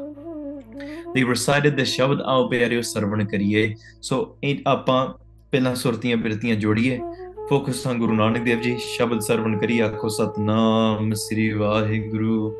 they 1.15 1.23
recited 1.27 1.79
the 1.79 1.85
ਸ਼ਬਦ 1.85 2.21
ਆਓ 2.21 2.47
ਪਿਆਰਿਓ 2.49 2.81
ਸਰਵਣ 2.81 3.25
ਕਰੀਏ 3.25 3.73
ਸੋ 4.01 4.19
ਇਹ 4.43 4.57
ਆਪਾਂ 4.67 5.05
ਪਹਿਲਾਂ 5.53 5.75
ਸੁਰਤੀਆਂ 5.75 6.17
ਬਿਰਤੀਆਂ 6.17 6.55
ਜੋੜੀਏ 6.55 6.99
ਫੋਕਸ 7.49 7.81
ਤਾਂ 7.83 7.93
ਗੁਰੂ 7.93 8.13
ਨਾਨਕ 8.13 8.43
ਦੇਵ 8.43 8.61
ਜੀ 8.61 8.75
ਸ਼ਬਦ 8.77 9.19
ਸਰਵਣ 9.19 9.57
ਕਰੀ 9.59 9.79
ਆਖੋ 9.79 10.09
ਸਤਨਾਮ 10.09 11.13
ਸ੍ਰੀ 11.13 11.49
ਵਾਹਿਗੁਰੂ 11.53 12.53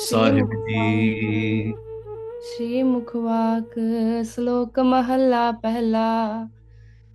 ਸਾਹਿਬ 0.00 0.54
ਜੀ 0.68 1.72
ਸ੍ਰੀ 2.42 2.82
ਮੁਖਵਾਕ 2.82 3.74
ਸ਼ਲੋਕ 4.24 4.78
ਮਹੱਲਾ 4.80 5.50
ਪਹਿਲਾ 5.62 6.06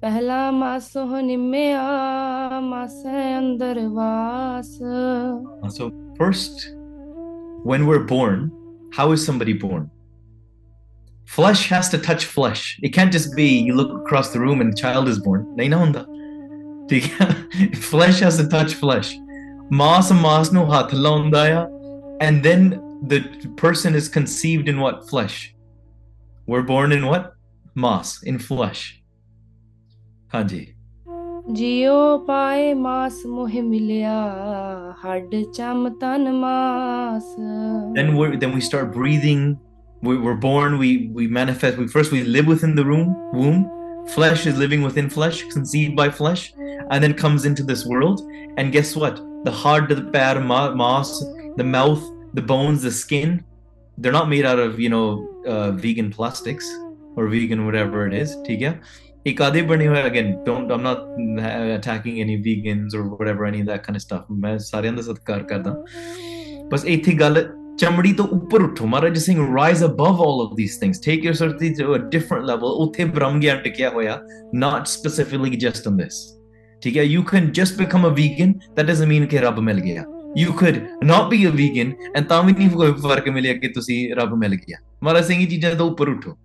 पहला 0.04 0.52
मासे 0.52 1.00
अंदर 3.34 3.78
वास। 3.98 4.80
uh, 4.84 5.70
So 5.70 5.92
first 6.18 6.72
when 7.64 7.86
we're 7.88 8.04
born 8.04 8.52
how 8.96 9.12
is 9.14 9.26
somebody 9.26 9.54
born? 9.54 9.90
Flesh 11.26 11.70
has 11.70 11.90
to 11.90 11.98
touch 11.98 12.26
flesh. 12.26 12.78
It 12.84 12.90
can't 12.90 13.14
just 13.14 13.36
be 13.36 13.46
you 13.46 13.76
look 13.76 13.94
across 14.02 14.34
the 14.34 14.40
room 14.40 14.62
and 14.62 14.78
child 14.78 15.08
is 15.08 15.20
born. 15.20 15.46
Nahi 15.58 15.70
na 15.70 15.80
hunda. 15.84 16.04
Flesh 17.78 18.20
has 18.20 18.38
to 18.38 18.48
touch 18.48 18.74
flesh. 18.74 19.16
Maas 19.70 20.12
maas 20.12 20.52
nu 20.52 20.66
hath 20.66 20.92
launda 20.92 21.46
ya 21.52 21.62
and 22.20 22.44
then 22.44 22.68
the 23.14 23.22
person 23.56 23.96
is 23.96 24.10
conceived 24.10 24.68
in 24.68 24.80
what? 24.80 25.08
Flesh. 25.10 25.56
We're 26.46 26.62
born 26.62 26.92
in 26.92 27.06
what? 27.06 27.34
Mass 27.74 28.22
in 28.24 28.38
flesh. 28.38 29.03
ਹਾਂਜੀ 30.35 30.67
ਜਿਉ 31.53 32.19
ਪਾਏ 32.27 32.73
ਮਾਸ 32.75 33.25
ਮੋਹ 33.27 33.63
ਮਿਲਿਆ 33.63 34.13
ਹੱਡ 35.05 35.35
ਚਮ 35.55 35.89
ਤਨ 36.01 36.33
ਮਾਸ 36.41 37.35
then 37.99 38.11
we 38.19 38.27
then 38.43 38.53
we 38.57 38.63
start 38.67 38.91
breathing 38.97 39.45
we, 40.09 40.15
we're 40.25 40.41
born 40.43 40.75
we 40.83 40.91
we 41.19 41.27
manifest 41.39 41.79
we 41.83 41.87
first 41.95 42.13
we 42.17 42.21
live 42.37 42.51
within 42.53 42.75
the 42.81 42.85
room 42.91 43.09
womb 43.39 43.63
flesh 44.17 44.45
is 44.51 44.59
living 44.65 44.85
within 44.89 45.09
flesh 45.15 45.41
conceived 45.55 45.97
by 46.03 46.07
flesh 46.19 46.45
and 46.91 47.07
then 47.07 47.15
comes 47.23 47.49
into 47.51 47.65
this 47.71 47.87
world 47.95 48.23
and 48.59 48.73
guess 48.77 48.93
what 49.05 49.19
the 49.49 49.55
heart 49.63 49.89
the 49.95 49.99
pair 50.15 50.37
ma- 50.53 50.75
mass 50.83 51.11
the 51.63 51.67
mouth 51.73 52.05
the 52.41 52.45
bones 52.53 52.87
the 52.89 52.95
skin 53.01 53.35
they're 53.99 54.17
not 54.21 54.31
made 54.37 54.47
out 54.53 54.63
of 54.67 54.79
you 54.85 54.91
know 54.95 55.07
uh, 55.55 55.71
vegan 55.85 56.13
plastics 56.19 56.71
or 57.17 57.27
vegan 57.35 57.67
whatever 57.69 58.07
it 58.09 58.17
is 58.23 58.37
ਠੀਕ 58.47 58.63
ਹੈ 58.63 58.73
ikade 59.26 59.68
bane 59.68 59.86
hoye 59.88 60.04
again 60.06 60.30
don't 60.46 60.72
i'm 60.72 60.84
not 60.84 61.04
attacking 61.78 62.16
any 62.22 62.38
vegans 62.38 62.96
or 62.96 63.04
whatever 63.10 63.46
any 63.46 63.62
of 63.62 63.68
that 63.68 63.84
kind 63.84 63.96
of 63.96 64.02
stuff 64.02 64.32
ਮੈਂ 64.32 64.58
ਸਾਰਿਆਂ 64.58 64.94
ਦਾ 64.94 65.02
ਸਤਿਕਾਰ 65.02 65.44
ਕਰਦਾ 65.44 65.76
ਬਸ 66.72 66.86
ਇੱਥੇ 66.86 67.12
ਗੱਲ 67.12 67.50
ਚਮੜੀ 67.80 68.14
ਤੋਂ 68.14 68.28
ਉੱਪਰ 68.28 68.62
ਉੱਠੋ 68.62 68.86
Maharaj 68.86 69.18
Singh 69.18 69.56
rise 69.58 69.84
above 69.84 70.22
all 70.22 70.42
of 70.42 70.58
these 70.58 70.78
things 70.80 71.00
take 71.00 71.26
your 71.26 71.34
surti 71.34 71.74
to 71.74 71.96
a 71.96 71.98
different 71.98 72.44
level 72.44 72.64
ਉੱਥੇ 72.64 73.06
ਬ੍ਰਹਮ 73.06 73.40
ਗਿਆਨ 73.40 73.58
ਟਿਕਿਆ 73.58 73.90
ਹੋਇਆ 73.90 74.20
not 74.56 74.88
specifically 74.88 75.56
just 75.56 75.88
on 75.88 75.98
this 75.98 76.38
ਠੀਕ 76.82 76.98
ਹੈ 76.98 77.04
you 77.04 77.24
can 77.24 77.50
just 77.52 77.78
become 77.78 78.08
a 78.08 78.10
vegan 78.10 78.54
that 78.76 78.86
doesn't 78.86 79.08
mean 79.08 79.26
ਕਿ 79.26 79.38
ਰੱਬ 79.38 79.60
ਮਿਲ 79.60 79.80
ਗਿਆ 79.80 80.04
you 80.38 80.54
could 80.54 80.78
not 81.04 81.30
be 81.30 81.48
a 81.48 81.50
vegan 81.50 81.92
and 82.18 82.26
ਤਾਂ 82.26 82.44
ਵੀ 82.44 82.54
ਨਹੀਂ 82.54 82.70
ਕੋਈ 82.70 82.92
ਫ਼ਰਕ 82.92 83.30
ਮਿਲਿਆ 83.30 83.54
ਕਿ 83.54 83.68
ਤੁਸੀਂ 83.68 84.16
ਰੱਬ 84.16 84.36
ਮਿਲ 84.36 84.56
ਗਿਆ 84.56 84.78
ਮਹਾਰਾਜ 85.04 85.26
ਸਿੰਘ 85.26 85.40
ਜੀ 85.40 85.46
ਚੀਜ਼ਾਂ 85.46 85.76
ਤੋਂ 85.76 85.92
ਉੱਪਰ 85.92 86.10
ਉੱਠੋ 86.10 86.38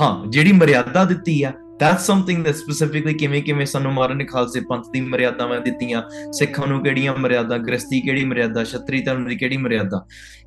ਹਾਂ 0.00 0.26
ਜਿਹੜੀ 0.26 0.52
ਮਰਿਆਦਾ 0.52 1.04
ਦਿੱਤੀ 1.04 1.42
ਆ 1.42 1.52
ਦੈਟਸ 1.80 2.06
ਸਮਥਿੰਗ 2.06 2.44
ਦੈਟ 2.44 2.54
ਸਪੈਸਿਫਿਕਲੀ 2.54 3.14
ਕਿਵੇਂ 3.14 3.42
ਕਿਵੇਂ 3.42 3.66
ਸਾਨੂੰ 3.66 3.92
ਮਹਾਰਾਜ 3.92 4.16
ਨੇ 4.16 4.24
ਖਾਲਸੇ 4.24 4.60
ਪੰਥ 4.60 4.84
ਦੀ 4.92 5.00
ਮਰਿਆਦਾਵਾਂ 5.00 5.60
ਦਿੱਤੀਆਂ 5.60 6.02
ਸਿੱਖਾਂ 6.32 6.66
ਨੂੰ 6.66 6.82
ਕਿਹੜੀਆਂ 6.82 7.14
ਮਰਿਆਦਾ 7.16 7.58
ਗ੍ਰਸਤੀ 7.58 8.00
ਕਿਹੜੀ 8.00 8.24
ਮਰਿਆਦਾ 8.24 8.64
ਛਤਰੀ 8.64 9.02
ਧਰਮ 9.02 9.28
ਦੀ 9.28 9.36
ਕਿਹੜੀ 9.36 9.56
ਮਰਿਆਦਾ 9.56 10.04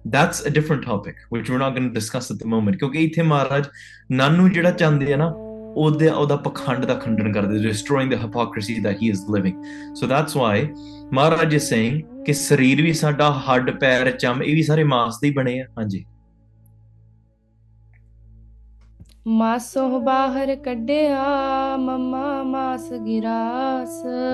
that's 0.07 0.45
a 0.47 0.49
different 0.49 0.85
topic 0.85 1.15
which 1.33 1.51
we 1.51 1.57
not 1.57 1.73
going 1.73 1.87
to 1.87 1.93
discuss 1.93 2.31
at 2.31 2.37
the 2.37 2.45
moment 2.45 2.77
ਕਿਉਂਕਿ 2.77 3.03
ਇੱਥੇ 3.03 3.21
ਮਹਾਰਾਜ 3.21 3.67
ਨਾਨੂ 4.11 4.47
ਜਿਹੜਾ 4.49 4.71
ਚਾਹੁੰਦੇ 4.71 5.13
ਆ 5.13 5.17
ਨਾ 5.17 5.31
ਉਹਦੇ 5.75 6.09
ਉਹਦਾ 6.09 6.35
ਪਖੰਡ 6.35 6.85
ਦਾ 6.85 6.93
ਖੰਡਨ 6.95 7.31
ਕਰਦੇ 7.31 7.59
destroying 7.59 8.11
the 8.11 8.23
hypocrisy 8.23 8.79
that 8.79 9.01
he 9.03 9.09
is 9.09 9.21
living 9.31 9.63
so 9.95 10.07
that's 10.07 10.37
why 10.37 10.67
Maharaj 11.13 11.53
is 11.53 11.69
saying 11.69 12.01
ਕਿ 12.25 12.33
ਸਰੀਰ 12.33 12.81
ਵੀ 12.81 12.93
ਸਾਡਾ 12.93 13.31
ਹੱਡ 13.49 13.71
ਪੈਰ 13.71 14.11
ਚਮ 14.11 14.41
ਇਹ 14.43 14.55
ਵੀ 14.55 14.63
ਸਾਰੇ 14.63 14.83
ਮਾਸ 14.83 15.19
ਦੇ 15.19 15.27
ਹੀ 15.27 15.33
ਬਣੇ 15.33 15.59
ਆ 15.59 15.65
ਹਾਂਜੀ 15.79 16.05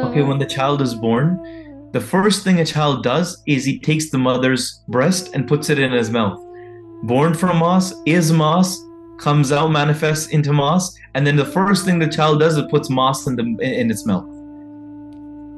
Okay, 0.06 0.22
when 0.22 0.40
the 0.40 0.46
child 0.46 0.82
is 0.82 0.96
born, 0.96 1.92
the 1.92 2.00
first 2.00 2.46
thing 2.46 2.62
a 2.62 2.66
child 2.66 3.04
does 3.04 3.44
is 3.46 3.66
he 3.66 3.78
takes 3.78 4.10
the 4.10 4.18
mother's 4.18 4.84
breast 4.88 5.36
and 5.36 5.50
puts 5.50 5.70
it 5.70 5.80
in 5.80 5.92
his 5.92 6.10
mouth. 6.10 6.40
Born 7.04 7.34
from 7.34 7.60
mas 7.60 7.94
is 8.06 8.32
mas, 8.32 8.82
comes 9.20 9.52
out, 9.52 9.70
manifests 9.70 10.30
into 10.30 10.54
mas, 10.54 10.98
and 11.14 11.28
then 11.28 11.36
the 11.36 11.44
first 11.44 11.84
thing 11.84 12.00
the 12.00 12.08
child 12.08 12.40
does 12.40 12.56
is 12.56 12.64
puts 12.70 12.90
mas 12.90 13.28
in, 13.28 13.36
the, 13.36 13.44
in 13.62 13.92
its 13.92 14.06
mouth 14.06 14.30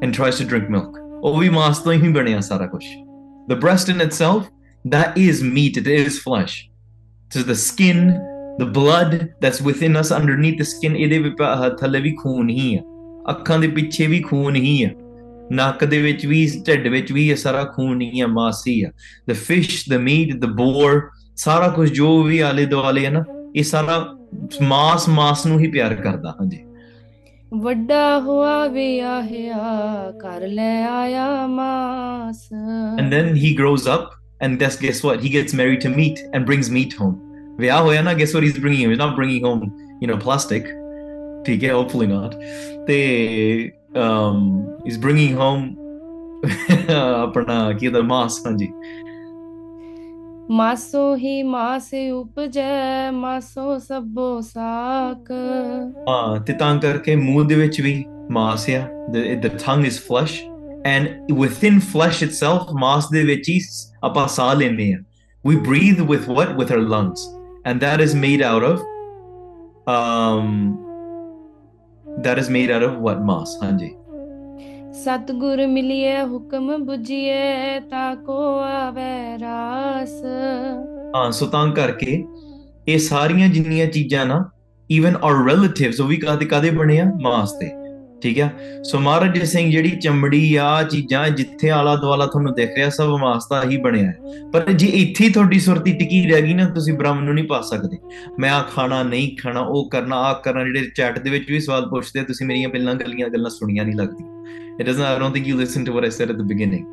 and 0.01 0.15
tries 0.15 0.39
to 0.39 0.45
drink 0.45 0.67
milk. 0.67 0.97
Oh, 1.21 1.37
we 1.37 1.51
mas 1.51 1.83
The 1.83 3.57
breast 3.59 3.89
in 3.89 4.01
itself, 4.01 4.49
that 4.85 5.15
is 5.15 5.43
meat, 5.43 5.77
it 5.77 5.85
is 5.85 6.17
flesh. 6.19 6.67
It 7.29 7.35
is 7.35 7.45
the 7.45 7.55
skin, 7.55 8.19
the 8.60 8.66
blood 8.72 9.12
that's 9.42 9.60
within 9.66 9.94
us 10.00 10.10
underneath 10.16 10.58
the 10.58 10.66
skin 10.70 10.96
ਇਹਦੇ 10.96 11.18
ਵੀ 11.18 11.30
ਪ- 11.30 11.76
ਥੱਲੇ 11.78 12.00
ਵੀ 12.00 12.10
ਖੂਨ 12.22 12.48
ਹੀ 12.50 12.74
ਆ 12.76 12.82
ਅੱਖਾਂ 13.30 13.58
ਦੇ 13.58 13.68
ਪਿੱਛੇ 13.68 14.06
ਵੀ 14.06 14.20
ਖੂਨ 14.20 14.56
ਹੀ 14.56 14.82
ਆ 14.84 14.88
ਨੱਕ 15.52 15.84
ਦੇ 15.84 16.00
ਵਿੱਚ 16.02 16.24
ਵੀ 16.26 16.46
ਢਿੱਡ 16.66 16.88
ਵਿੱਚ 16.88 17.12
ਵੀ 17.12 17.28
ਇਹ 17.30 17.36
ਸਾਰਾ 17.36 17.64
ਖੂਨ 17.64 18.00
ਹੀ 18.00 18.20
ਆ 18.20 18.26
ਮਾਸ 18.26 18.62
ਹੀ 18.68 18.82
ਆ 18.82 18.90
the 19.30 19.36
fish 19.38 19.72
the 19.94 20.00
meat 20.08 20.34
the 20.44 20.50
boar 20.60 20.92
ਸਾਰਾ 21.36 21.68
ਕੁਝ 21.68 21.88
ਜੋ 21.92 22.22
ਵੀ 22.22 22.38
ਆਲੇ 22.48 22.64
ਦੁਆਲੇ 22.66 23.04
ਹੈ 23.06 23.10
ਨਾ 23.10 23.24
ਇਹ 23.56 23.62
ਸਾਰਾ 23.62 23.98
ਮਾਸ 24.62 25.08
ਮਾਸ 25.08 25.46
ਨੂੰ 25.46 25.58
ਹੀ 25.60 25.66
ਪਿਆਰ 25.70 25.94
ਕਰਦਾ 25.94 26.30
ਹਾਂਜੀ 26.40 26.58
ਵੱਡਾ 27.52 28.18
ਹੋਆ 28.20 28.66
ਵਿਆਹਿਆ 28.66 30.12
ਕਰ 30.20 30.46
ਲੈ 30.48 30.72
ਆਇਆ 30.90 31.46
ਮਾਸ 31.46 32.48
And 33.00 33.12
then 33.14 33.28
he 33.42 33.50
grows 33.58 33.86
up, 33.94 34.06
and 34.46 34.62
that's 34.62 34.78
guess 34.84 35.02
what? 35.06 35.20
He 35.26 35.32
gets 35.34 35.56
married 35.60 35.82
to 35.84 35.90
meat 35.96 36.22
and 36.32 36.46
brings 36.50 36.70
meat 36.76 36.96
home. 37.00 37.18
ਵਿਆਹ 37.58 37.82
ਹੋਇਆ 37.82 38.02
ਨਾ 38.02 38.12
guess 38.12 38.34
what 38.36 38.44
he's 38.46 38.58
bringing 38.62 38.82
home? 38.82 38.92
He's 38.94 39.02
not 39.04 39.16
bringing 39.20 39.44
home, 39.46 39.62
you 40.02 40.10
know, 40.10 40.18
plastic. 40.26 40.70
ਠੀਕ 41.46 41.64
ਹੈ, 41.64 41.72
hopefully 41.74 42.08
not. 42.08 42.34
They, 42.88 43.04
um, 44.04 44.42
he's 44.86 44.98
bringing 45.06 45.38
home 45.42 45.70
ਆਪਣਾ 47.24 47.72
ਕੀ 47.72 47.88
ਦਾ 47.88 48.00
ਮਾਸ 48.02 48.40
ਹਾਂਜੀ 48.46 48.68
ਮਾਸੋ 50.50 51.14
ਹੀ 51.16 51.42
ਮਾਸ 51.42 51.90
ਉਪਜੈ 52.14 53.10
ਮਾਸੋ 53.10 53.78
ਸਭੋ 53.78 54.40
ਸਾਕ 54.40 55.30
ਹਾਂ 56.08 56.40
ਤੇ 56.46 56.52
ਤਾਂ 56.52 56.76
ਕਰਕੇ 56.80 57.16
ਮੂੰਹ 57.16 57.44
ਦੇ 57.48 57.54
ਵਿੱਚ 57.54 57.80
ਵੀ 57.80 58.04
ਮਾਸ 58.30 58.68
ਆ 58.70 58.88
the 59.14 59.22
the 59.44 59.52
tongue 59.62 59.86
is 59.90 59.98
flesh 60.08 60.34
and 60.92 61.32
within 61.42 61.78
flesh 61.92 62.20
itself 62.28 62.74
ਮਾਸ 62.80 63.08
ਦੇ 63.10 63.22
ਵਿੱਚ 63.24 63.48
ਹੀ 63.48 63.58
ਆਪਾਂ 64.04 64.26
ਸਾਹ 64.28 64.54
ਲੈਂਦੇ 64.54 64.92
ਆ 64.94 64.98
we 65.48 65.56
breathe 65.68 66.02
with 66.10 66.28
what 66.34 66.50
with 66.58 66.74
our 66.74 66.82
lungs 66.94 67.22
and 67.67 67.81
that 67.81 68.01
is 68.03 68.13
made 68.15 68.41
out 68.49 68.63
of 68.63 68.81
um 69.87 70.51
that 72.23 72.39
is 72.43 72.49
made 72.49 72.71
out 72.75 72.85
of 72.89 72.93
what 73.01 73.23
mass 73.29 73.63
ਹਾਂਜੀ 73.63 73.95
ਸਤਗੁਰ 74.93 75.67
ਮਿਲਿਏ 75.67 76.21
ਹੁਕਮ 76.23 76.75
부ਜੀਏ 76.75 77.79
ਤਾ 77.79 78.15
ਕੋ 78.15 78.59
ਆਵੇ 78.59 79.39
ਰਾਸ। 79.41 80.23
ਹਾਂ 81.15 81.31
ਸੋ 81.31 81.45
ਤਾਂ 81.45 81.71
ਕਰਕੇ 81.71 82.25
ਇਹ 82.87 82.99
ਸਾਰੀਆਂ 82.99 83.47
ਜਿੰਨੀਆਂ 83.47 83.87
ਚੀਜ਼ਾਂ 83.87 84.25
ਨਾ 84.25 84.49
ਇਵਨ 84.91 85.15
ਆਰ 85.23 85.33
ਰਿਲੇਟਿਵਸ 85.49 85.99
ਉਹ 86.01 86.07
ਵੀ 86.07 86.17
ਕਾਦੇ 86.17 86.45
ਕਾਦੇ 86.45 86.69
ਬਣੇ 86.69 86.99
ਆ? 86.99 87.05
ਮਾਸ 87.21 87.51
ਤੇ। 87.51 87.86
ਠੀਕ 88.21 88.39
ਆ? 88.39 88.49
ਸੋ 88.83 88.99
ਮਹਾਰਾਜ 88.99 89.43
ਸਿੰਘ, 89.43 89.71
ਜਿਹੜੀ 89.71 89.89
ਚਮੜੀ 89.89 90.55
ਆ 90.55 90.83
ਚੀਜ਼ਾਂ 90.83 91.29
ਜਿੱਥੇ 91.29 91.69
ਆਲਾ 91.69 91.95
ਦੁਆਲਾ 91.95 92.25
ਤੁਹਾਨੂੰ 92.25 92.53
ਦਿਖ 92.53 92.69
ਰਿਹਾ, 92.75 92.89
ਸਭ 92.89 93.09
ਮਾਸ 93.09 93.47
ਦਾ 93.49 93.63
ਹੀ 93.63 93.77
ਬਣਿਆ 93.77 94.03
ਹੈ। 94.03 94.17
ਪਰ 94.53 94.71
ਜੇ 94.71 94.87
ਇੱਥੇ 94.87 95.25
ਹੀ 95.25 95.29
ਤੁਹਾਡੀ 95.29 95.59
ਸੁਰਤੀ 95.59 95.93
ਟਿਕੀ 95.93 96.31
ਰਹਿ 96.31 96.41
ਗਈ 96.41 96.53
ਨਾ, 96.53 96.69
ਤੁਸੀਂ 96.69 96.93
ਬ੍ਰਹਮ 96.93 97.23
ਨੂੰ 97.23 97.33
ਨਹੀਂ 97.33 97.45
ਪਾ 97.45 97.61
ਸਕਦੇ। 97.61 97.97
ਮੈਂ 98.39 98.51
ਆ 98.51 98.61
ਖਾਣਾ 98.61 99.03
ਨਹੀਂ 99.03 99.37
ਖਾਣਾ, 99.37 99.59
ਉਹ 99.59 99.89
ਕਰਨਾ 99.89 100.15
ਆ 100.15 100.33
ਕਰਨਾ, 100.33 100.63
ਜਿਹੜੇ 100.63 100.91
ਚੈਟ 100.95 101.19
ਦੇ 101.19 101.29
ਵਿੱਚ 101.29 101.51
ਵੀ 101.51 101.59
ਸਵਾਲ 101.59 101.89
ਪੁੱਛਦੇ 101.89 102.23
ਤੁਸੀਂ 102.23 102.47
ਮੇਰੀਆਂ 102.47 102.69
ਪਹਿਲਾਂ 102.69 102.95
ਗੱਲੀਆਂ, 102.95 103.29
ਗੱਲਾਂ 103.29 103.49
ਸੁਣੀਆਂ 103.49 103.85
ਨਹੀਂ 103.85 103.95
ਲੱਗਦੀਆਂ। 103.95 104.45
It 104.79 104.85
doesn't 104.85 105.05
I 105.05 105.19
don't 105.19 105.33
think 105.33 105.47
you 105.47 105.59
listen 105.59 105.83
to 105.83 105.93
what 105.93 106.03
I 106.03 106.09
said 106.09 106.29
at 106.29 106.35
the 106.35 106.41
beginning 106.41 106.85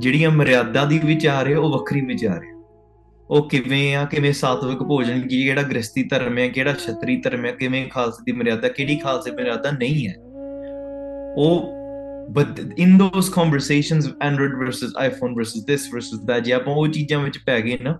ਜਿਹੜੀਆਂ 0.00 0.30
ਮਰਿਆਦਾ 0.30 0.84
ਦੀ 0.84 0.98
ਵਿਚਾਰ 0.98 1.48
ਹੈ, 1.48 1.58
ਉਹ 1.58 1.70
ਵੱਖਰੀ 1.70 2.00
ਵਿਚਾਰ 2.00 2.44
ਹੈ। 2.44 2.58
ਉਹ 3.30 3.48
ਕਿਵੇਂ 3.48 3.96
ਆ, 3.96 4.04
ਕਿਵੇਂ 4.04 4.32
ਸਾਤਵਿਕ 4.32 4.78
ਭੋਜਨ 4.78 5.20
ਕੀ 5.20 5.44
ਜਿਹੜਾ 5.44 5.62
ਗ੍ਰਸਤੀ 5.62 6.02
ਧਰਮ 6.02 6.38
ਹੈ, 6.38 6.48
ਕਿਹੜਾ 6.48 6.72
ਛਤਰੀ 6.72 7.16
ਧਰਮ 7.16 7.44
ਹੈ, 7.46 7.52
ਕਿਵੇਂ 7.52 7.88
ਖਾਲਸੇ 7.88 8.22
ਦੀ 8.24 8.32
ਮਰਿਆਦਾ, 8.32 8.68
ਕਿਹੜੀ 8.68 8.96
ਖਾਲਸੇ 8.96 9.30
ਮਰਿਆਦਾ 9.30 9.70
ਨਹੀਂ 9.70 10.08
ਹੈ। 10.08 10.14
ਉਹ 11.38 11.74
but 12.36 12.58
in 12.84 12.96
those 13.02 13.28
conversations 13.34 14.08
android 14.28 14.54
versus 14.62 14.94
iphone 15.08 15.36
versus 15.40 15.64
this 15.68 15.86
versus 15.92 16.24
that 16.30 16.42
ਜੇ 16.44 16.52
ਆਪਾਂ 16.52 16.74
ਉਹ 16.74 16.88
ਚੀਜ਼ਾਂ 16.88 17.20
ਵਿੱਚ 17.22 17.38
ਪੈ 17.46 17.60
ਗਏ 17.60 17.78
ਨਾ 17.82 17.98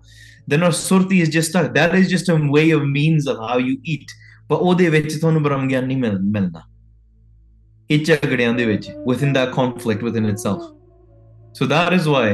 then 0.50 0.64
our 0.68 0.74
surti 0.78 1.20
is 1.24 1.30
just 1.36 1.56
a, 1.60 1.62
that 1.76 1.94
is 2.00 2.08
just 2.14 2.32
a 2.34 2.36
way 2.56 2.66
of 2.78 2.84
means 2.96 3.30
of 3.32 3.40
how 3.48 3.58
you 3.68 3.76
eat 3.94 4.14
but 4.48 4.58
ਉਹਦੇ 4.58 4.88
ਵਿੱਚ 4.88 5.14
ਤੁਹਾਨੂੰ 5.14 5.42
ਬ੍ਰਹਮ 5.42 5.68
ਗਿਆਨ 5.68 5.86
ਨਹੀਂ 5.86 5.96
ਮਿਲਦਾ 5.96 6.62
ਇਹ 7.90 8.04
ਝਗੜਿਆਂ 8.04 8.52
ਦੇ 8.54 8.64
ਵਿੱਚ 8.64 8.90
within 9.10 9.32
that 9.38 9.54
conflict 9.58 10.06
within 10.08 10.30
itself 10.34 10.68
so 11.58 11.70
that 11.74 11.98
is 11.98 12.10
why 12.14 12.28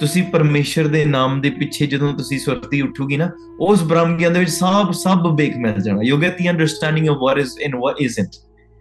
ਤੁਸੀਂ 0.00 0.22
ਪਰਮੇਸ਼ਰ 0.32 0.88
ਦੇ 0.88 1.04
ਨਾਮ 1.04 1.40
ਦੇ 1.40 1.50
ਪਿੱਛੇ 1.50 1.86
ਜਦੋਂ 1.86 2.12
ਤੁਸੀਂ 2.12 2.38
ਸੁਰਤੀ 2.38 2.80
ਉੱਠੋਗੀ 2.82 3.16
ਨਾ 3.16 3.30
ਉਸ 3.60 3.82
ਬ੍ਰਹਮ 3.82 4.16
ਗਿਆਨ 4.16 4.32
ਦੇ 4.32 4.40
ਵਿੱਚ 4.40 4.50
ਸਭ 4.50 4.90
ਸਭ 4.92 5.30
ਬੇਕ 5.36 5.56
ਮਿਲ 5.56 5.80
ਜਾਣਾ 5.82 6.02
you 6.02 6.18
get 6.24 6.42
the 6.42 6.50
understanding 6.54 7.08
of 7.12 7.22
what 7.26 7.42
is 7.44 7.54
and 7.66 7.78
what 7.84 8.02
isn't 8.08 8.36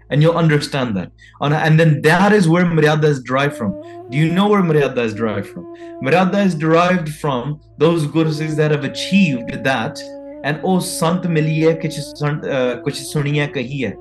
and 0.10 0.22
you'll 0.22 0.38
understand 0.38 0.96
that. 0.98 1.12
And 1.41 1.80
then 1.80 2.02
that 2.02 2.32
is 2.34 2.48
where 2.48 2.65
Maryada 2.65 3.06
is 3.06 3.22
derived 3.22 3.56
from. 3.56 3.72
Do 4.10 4.18
you 4.18 4.32
know 4.32 4.48
where 4.48 4.62
Maryada 4.62 5.00
is 5.00 5.13
derived 5.13 5.48
from? 5.48 5.65
Maryada 6.04 6.46
is 6.46 6.56
derived 6.56 7.10
from 7.15 7.60
those 7.78 8.06
gurus 8.08 8.39
that 8.56 8.72
have 8.72 8.84
achieved 8.84 9.63
that. 9.63 10.00
And 10.44 10.60
oh, 10.63 10.80
Sant 10.80 11.24
miliye 11.24 11.72
uh, 11.74 12.82
kuch 12.84 13.00
suniya 13.02 13.52
kahi 13.52 13.88
hai. 13.88 13.94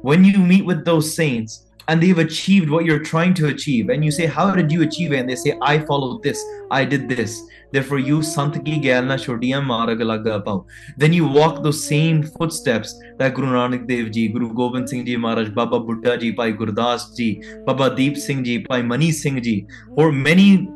When 0.00 0.24
you 0.24 0.38
meet 0.38 0.64
with 0.64 0.84
those 0.84 1.14
saints 1.14 1.66
and 1.88 2.02
they've 2.02 2.18
achieved 2.18 2.70
what 2.70 2.84
you're 2.84 2.98
trying 2.98 3.34
to 3.34 3.48
achieve. 3.48 3.88
And 3.88 4.04
you 4.04 4.10
say 4.10 4.26
how 4.26 4.54
did 4.54 4.70
you 4.70 4.82
achieve 4.82 5.12
it? 5.12 5.18
And 5.18 5.28
they 5.28 5.36
say 5.36 5.58
i 5.62 5.78
followed 5.78 6.22
this. 6.22 6.44
I 6.70 6.84
did 6.84 7.08
this. 7.08 7.42
Therefore 7.72 7.98
you 7.98 8.18
santaki 8.18 8.82
gelna 8.82 9.16
chodiyan 9.24 9.64
maragalaga 9.64 10.64
then 10.98 11.12
you 11.12 11.26
walk 11.26 11.62
those 11.62 11.82
same 11.82 12.22
footsteps 12.22 12.94
that 13.18 13.34
guru 13.34 13.46
nanak 13.46 13.86
dev 13.88 14.10
ji 14.12 14.28
guru 14.28 14.52
gobind 14.52 14.88
singh 14.88 15.06
ji 15.06 15.16
maharaj 15.16 15.54
baba 15.54 15.80
buddha 15.80 16.18
ji 16.18 16.32
bhai 16.32 16.52
gurdas 16.52 17.16
ji 17.16 17.42
baba 17.64 17.94
deep 17.96 18.18
singh 18.18 18.44
ji 18.44 18.58
bhai 18.68 18.82
mani 18.82 19.10
singh 19.10 19.40
ji 19.40 19.66
or 19.96 20.12
many 20.12 20.68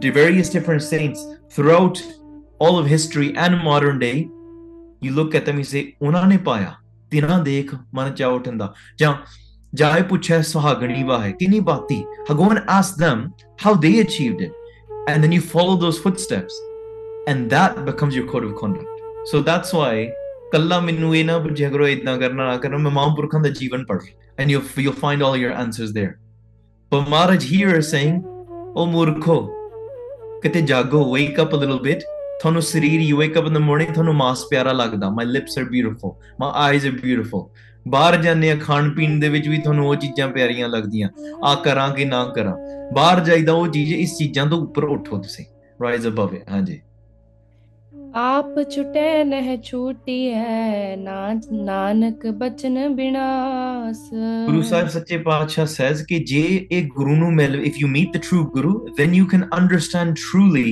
various 0.00 0.50
different 0.50 0.82
saints 0.82 1.24
throughout 1.50 2.02
all 2.58 2.78
of 2.78 2.86
history 2.86 3.34
and 3.36 3.56
modern 3.58 3.98
day 3.98 4.28
you 5.00 5.12
look 5.12 5.34
at 5.34 5.46
them 5.46 5.56
you 5.56 5.64
say 5.64 5.96
ਉਹਨਾਂ 6.00 6.26
paya, 6.28 6.42
ਪਾਇਆ 6.44 6.76
ਤਿਨਾਂ 7.10 7.38
ਦੇਖ 7.44 7.74
ਮਨ 7.94 8.14
ਚਾਉ 8.14 8.38
ਜਾਏ 9.75 10.01
ਪੁੱਛੇ 10.01 10.41
ਸੁਹਾਗਣੀ 10.41 11.03
ਵਾਹੇ 11.03 11.31
ਕਿਨੀ 11.39 11.59
ਬਾਤੀ 11.59 12.03
go 12.29 12.47
and 12.53 12.61
ask 12.77 12.97
them 13.03 13.19
how 13.63 13.73
they 13.83 13.93
achieved 14.05 14.41
it 14.45 14.51
and 15.09 15.23
then 15.23 15.35
you 15.37 15.41
follow 15.51 15.75
those 15.83 15.99
footsteps 16.05 16.55
and 17.31 17.55
that 17.55 17.77
becomes 17.89 18.17
your 18.19 18.25
code 18.31 18.47
of 18.47 18.55
conduct 18.61 19.03
so 19.31 19.41
that's 19.49 19.75
why 19.79 19.93
ਕੱਲਾ 20.53 20.79
ਮੈਨੂੰ 20.79 21.15
ਇਹ 21.15 21.25
ਨਾ 21.25 21.37
ਪੁੱਛਿਆ 21.39 21.69
ਕਰੋ 21.69 21.87
ਇਦਾਂ 21.87 22.17
ਕਰਨਾ 22.17 22.45
ਨਾ 22.45 22.57
ਕਰਨਾ 22.57 22.77
ਮੈਂ 22.77 22.91
ਮਹਾਂਪੁਰਖਾਂ 22.91 23.39
ਦਾ 23.41 23.49
ਜੀਵਨ 23.59 23.85
ਪੜ੍ਹ 23.85 24.05
and 24.41 24.51
you'll, 24.51 24.67
you'll 24.83 24.99
find 24.99 25.21
all 25.27 25.37
your 25.37 25.53
answers 25.61 25.93
there 25.95 26.11
but 26.91 27.09
Maharaj 27.13 27.43
here 27.53 27.73
is 27.79 27.89
saying 27.93 28.19
oh 28.75 28.85
ਮੂਰਖੋ 28.91 29.39
ਕਿਤੇ 30.43 30.61
ਜਾਗੋ 30.61 31.03
wake 31.15 31.41
up 31.43 31.53
a 31.57 31.61
little 31.63 31.81
bit 31.87 32.05
ਤੁਹਾਨੂੰ 32.41 32.61
ਸਰੀਰ 32.61 33.01
you 33.09 33.17
wake 33.21 33.37
up 33.41 33.49
in 33.49 33.57
the 33.57 33.63
morning 33.69 33.93
ਤੁਹਾਨੂੰ 33.93 34.15
ਮਾਸ 34.15 34.45
ਪਿਆਰਾ 34.51 34.71
ਲੱਗਦਾ 34.71 35.09
my 35.19 35.25
lips 35.35 35.59
are 35.61 35.67
beautiful 35.75 36.15
my 36.43 36.51
eyes 36.65 36.87
are 36.91 36.95
beautiful 37.05 37.43
ਬਾਹਰ 37.88 38.16
ਜਾਂਦੇ 38.16 38.50
ਆ 38.50 38.56
ਖਾਣ 38.56 38.90
ਪੀਣ 38.90 39.18
ਦੇ 39.20 39.28
ਵਿੱਚ 39.28 39.48
ਵੀ 39.48 39.58
ਤੁਹਾਨੂੰ 39.58 39.88
ਉਹ 39.88 39.94
ਚੀਜ਼ਾਂ 39.94 40.28
ਪਿਆਰੀਆਂ 40.28 40.68
ਲੱਗਦੀਆਂ 40.68 41.08
ਆ 41.44 41.54
ਕਰਾਂ 41.54 41.90
ਕਿ 41.90 42.04
ਨਾ 42.04 42.24
ਕਰਾਂ 42.24 42.56
ਬਾਹਰ 42.94 43.20
ਜਾਈਦਾ 43.20 43.52
ਉਹ 43.52 43.68
ਚੀਜ਼ 43.68 43.92
ਇਸ 43.94 44.16
ਚੀਜ਼ਾਂ 44.18 44.46
ਤੋਂ 44.46 44.60
ਉੱਪਰ 44.62 44.84
ਉੱਠੋ 44.84 45.18
ਤੁਸੀਂ 45.18 45.44
ਰਾਈਜ਼ 45.82 46.08
ਅਬਵ 46.08 46.34
ਇਟ 46.34 46.50
ਹਾਂਜੀ 46.50 46.80
ਆਪ 48.16 48.60
ਛੁਟੇ 48.70 49.24
ਨਹਿ 49.24 49.56
ਛੂਟੀ 49.64 50.32
ਹੈ 50.34 50.96
ਨਾਨਕ 50.96 52.26
ਬਚਨ 52.26 52.94
ਬਿਨਾਸ 52.94 53.98
ਗੁਰੂ 54.46 54.62
ਸਾਹਿਬ 54.62 54.88
ਸੱਚੇ 54.88 55.16
ਪਾਤਸ਼ਾਹ 55.18 55.66
says 55.66 56.04
ਕਿ 56.08 56.18
ਜੇ 56.18 56.66
ਇਹ 56.72 56.88
ਗੁਰੂ 56.88 57.16
ਨੂੰ 57.16 57.34
ਮਿਲ 57.34 57.60
if 57.62 57.80
you 57.82 57.90
meet 57.96 58.14
the 58.16 58.22
true 58.28 58.44
guru 58.56 58.74
then 59.00 59.16
you 59.18 59.26
can 59.34 59.44
understand 59.58 60.22
truly 60.24 60.70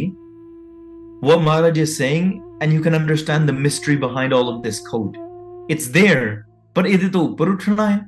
what 1.28 1.42
Maharaj 1.48 1.82
is 1.82 1.96
saying 1.96 2.30
and 2.60 2.76
you 2.76 2.84
can 2.86 2.98
understand 3.00 3.52
the 3.52 3.58
mystery 3.66 3.98
behind 4.06 4.38
all 4.38 4.54
of 4.54 4.62
this 4.62 4.80
code 4.92 5.20
it's 5.68 5.90
there 5.90 6.51
ਪਰ 6.74 6.86
ਇਹਦੇ 6.86 7.08
ਤੋਂ 7.08 7.28
ਉੱਪਰ 7.28 7.48
ਉੱਠਣਾ 7.48 7.90
ਹੈ 7.90 7.98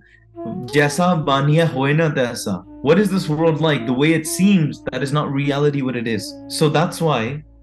ਜੈਸਾ 0.74 1.14
ਬਾਨੀਆ 1.26 1.66
ਹੋਏ 1.66 1.92
ਨਾ 1.92 2.08
ਤੈਸਾ 2.08 2.62
what 2.86 2.98
is 3.00 3.10
this 3.10 3.26
world 3.30 3.60
like 3.64 3.84
the 3.88 3.94
way 4.00 4.08
it 4.14 4.26
seems 4.30 4.78
that 4.86 5.04
is 5.04 5.12
not 5.16 5.30
reality 5.34 5.82
what 5.84 5.98
it 6.00 6.08
is 6.14 6.24
so 6.56 6.66
that's 6.72 7.02
why 7.06 7.20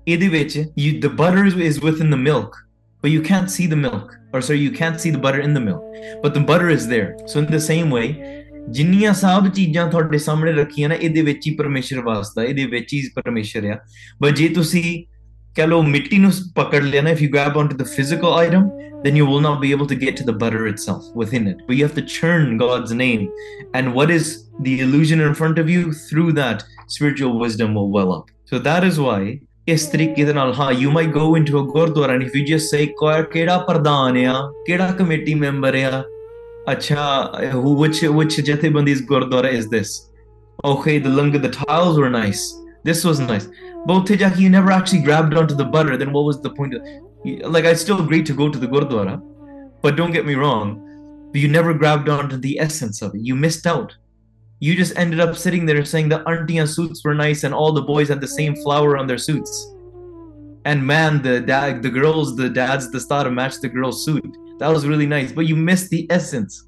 ਇਹਦੇ 0.07 0.27
ਵਿੱਚ 0.27 0.57
you 0.83 0.93
the 1.03 1.11
butter 1.19 1.43
is, 1.49 1.57
is 1.69 1.79
within 1.87 2.15
the 2.15 2.21
milk 2.21 2.57
but 3.03 3.11
you 3.11 3.21
can't 3.27 3.53
see 3.55 3.67
the 3.73 3.79
milk 3.81 4.15
or 4.33 4.41
sorry 4.47 4.59
you 4.59 4.71
can't 4.79 5.03
see 5.05 5.11
the 5.17 5.21
butter 5.25 5.43
in 5.47 5.53
the 5.57 5.63
milk 5.67 5.99
but 6.23 6.39
the 6.39 6.43
butter 6.51 6.71
is 6.77 6.87
there 6.93 7.09
so 7.33 7.43
in 7.43 7.51
the 7.57 7.63
same 7.67 7.97
way 7.97 8.07
ਜਿੰਨੀਆਂ 8.69 9.13
ਸਭ 9.13 9.47
ਚੀਜ਼ਾਂ 9.55 9.85
ਤੁਹਾਡੇ 9.91 10.17
ਸਾਹਮਣੇ 10.17 10.51
ਰੱਖੀਆਂ 10.53 10.89
ਨਾ 10.89 10.95
ਇਹਦੇ 10.95 11.21
ਵਿੱਚ 11.21 11.47
ਹੀ 11.47 11.53
ਪਰਮੇਸ਼ਰ 11.55 12.01
ਵਾਸਤਾ 12.05 12.43
ਇਹਦੇ 12.43 12.65
ਵਿੱਚ 12.65 12.93
ਹੀ 12.93 13.01
ਪਰਮੇਸ਼ਰ 13.15 13.65
ਆ 13.71 13.77
but 14.23 14.35
ਜੇ 14.35 14.47
ਤੁਸੀਂ 14.49 14.83
ਕਹ 15.56 15.66
ਲੋ 15.66 15.82
ਮਿੱਟੀ 15.82 16.18
ਨੂੰ 16.18 16.30
ਪਕੜ 16.54 16.82
ਲਿਆ 16.82 17.02
ਨਾ 17.02 17.10
if 17.10 17.22
you 17.24 17.30
grab 17.36 17.56
onto 17.62 17.78
the 17.82 17.88
physical 17.92 18.34
item 18.40 18.66
then 19.04 19.18
you 19.20 19.26
will 19.30 19.42
not 19.46 19.58
be 19.62 19.70
able 19.76 19.88
to 19.92 19.96
get 20.02 20.16
to 20.20 20.24
the 20.28 20.34
butter 20.42 20.62
itself 20.70 21.08
within 21.22 21.48
it 21.50 21.58
but 21.66 21.76
you 21.78 21.86
have 21.86 21.96
to 21.98 22.04
churn 22.14 22.46
God's 22.62 22.94
name 23.00 23.26
and 23.78 23.94
what 23.98 24.12
is 24.16 24.30
the 24.68 24.74
illusion 24.86 25.22
in 25.26 25.34
front 25.40 25.60
of 25.64 25.70
you 25.74 25.92
through 25.92 26.30
that 26.40 26.64
spiritual 26.96 27.38
wisdom 27.44 27.76
will 27.80 27.90
well 27.98 28.14
up 28.16 28.32
so 28.52 28.62
that 28.70 28.88
is 28.90 29.02
why 29.06 29.20
ਇਸ 29.68 29.84
ਤਰੀਕੇ 29.92 30.24
ਦੇ 30.24 30.32
ਨਾਲ 30.32 30.52
ਹਾਂ 30.58 30.70
you 30.80 30.90
might 30.96 31.12
go 31.14 31.22
into 31.38 31.56
a 31.60 31.62
Gurdwara 31.70 32.14
and 32.16 32.24
if 32.26 32.34
you 32.38 32.42
just 32.50 32.74
say 32.74 32.84
ਕਿਹੜਾ 33.32 33.56
ਪ੍ਰਧਾਨ 33.68 34.16
ਆ 34.26 34.34
ਕਿਹੜਾ 34.66 34.90
committee 34.98 35.34
member 35.34 35.76
ਆ 35.92 36.02
ਅੱਛਾ 36.72 37.32
who 37.54 37.72
which 37.80 38.02
which 38.18 38.36
ਜਥੇਬੰਦੀ's 38.50 39.02
Gurdwara 39.08 39.48
is 39.48 39.66
this 39.74 39.94
okay 40.72 40.98
the 41.06 41.12
langar 41.16 41.40
the 41.46 41.52
tiles 41.56 41.98
were 42.02 42.12
nice 42.12 42.44
this 42.83 43.03
was 43.03 43.19
mm-hmm. 43.19 43.27
nice. 43.27 43.47
But 43.85 44.05
Tejaki, 44.05 44.39
you 44.41 44.49
never 44.49 44.71
actually 44.71 45.01
grabbed 45.01 45.33
onto 45.33 45.55
the 45.55 45.65
butter. 45.65 45.97
Then 45.97 46.13
what 46.13 46.25
was 46.25 46.41
the 46.41 46.51
point? 46.51 46.73
Of, 46.75 46.81
like, 47.51 47.65
I 47.65 47.73
still 47.73 48.01
agree 48.01 48.23
to 48.23 48.33
go 48.33 48.49
to 48.49 48.57
the 48.57 48.67
Gurdwara, 48.67 49.21
but 49.81 49.95
don't 49.95 50.11
get 50.11 50.25
me 50.25 50.35
wrong, 50.35 51.29
but 51.31 51.41
you 51.41 51.47
never 51.47 51.73
grabbed 51.73 52.09
onto 52.09 52.37
the 52.37 52.59
essence 52.59 53.01
of 53.01 53.13
it. 53.15 53.21
You 53.21 53.35
missed 53.35 53.65
out. 53.67 53.95
You 54.59 54.75
just 54.75 54.97
ended 54.97 55.19
up 55.19 55.35
sitting 55.35 55.65
there 55.65 55.83
saying 55.85 56.09
the 56.09 56.21
auntie 56.29 56.63
suits 56.67 57.03
were 57.03 57.15
nice 57.15 57.43
and 57.43 57.53
all 57.53 57.71
the 57.71 57.81
boys 57.81 58.09
had 58.09 58.21
the 58.21 58.27
same 58.27 58.55
flower 58.57 58.95
on 58.95 59.07
their 59.07 59.17
suits. 59.17 59.73
And 60.65 60.85
man, 60.85 61.23
the 61.23 61.41
dad, 61.41 61.81
the 61.81 61.89
girls, 61.89 62.35
the 62.35 62.49
dads, 62.49 62.91
the 62.91 62.99
star 62.99 63.29
matched 63.31 63.61
the 63.61 63.69
girl's 63.69 64.05
suit. 64.05 64.37
That 64.59 64.69
was 64.69 64.85
really 64.85 65.07
nice, 65.07 65.31
but 65.31 65.47
you 65.47 65.55
missed 65.55 65.89
the 65.89 66.05
essence 66.11 66.67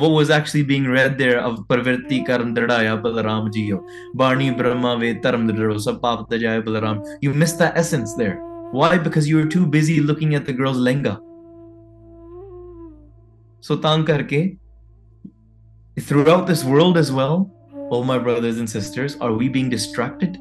what 0.00 0.10
was 0.10 0.30
actually 0.30 0.62
being 0.62 0.86
read 0.86 1.18
there 1.18 1.40
of 1.40 1.58
Parvirti 1.68 2.24
Karan 2.24 2.54
Dradaya 2.54 3.00
Balaram 3.00 3.52
Jiyo, 3.52 3.84
Barni 4.14 4.56
Brahma 4.56 4.96
Ve 4.98 5.14
Taram 5.14 5.50
Dajaya 5.50 6.62
Balaram. 6.62 7.04
You 7.20 7.34
missed 7.34 7.58
the 7.58 7.76
essence 7.76 8.14
there. 8.14 8.36
Why? 8.70 8.96
Because 8.96 9.28
you 9.28 9.36
were 9.36 9.46
too 9.46 9.66
busy 9.66 10.00
looking 10.00 10.34
at 10.34 10.46
the 10.46 10.52
girl's 10.52 10.78
lenga. 10.78 11.20
So 13.60 13.76
tang 13.76 14.04
karke, 14.04 14.58
throughout 16.00 16.46
this 16.46 16.64
world 16.64 16.96
as 16.96 17.12
well, 17.12 17.50
oh 17.92 18.02
my 18.02 18.18
brothers 18.18 18.58
and 18.58 18.68
sisters 18.68 19.16
are 19.20 19.34
we 19.34 19.48
being 19.48 19.68
distracted 19.68 20.38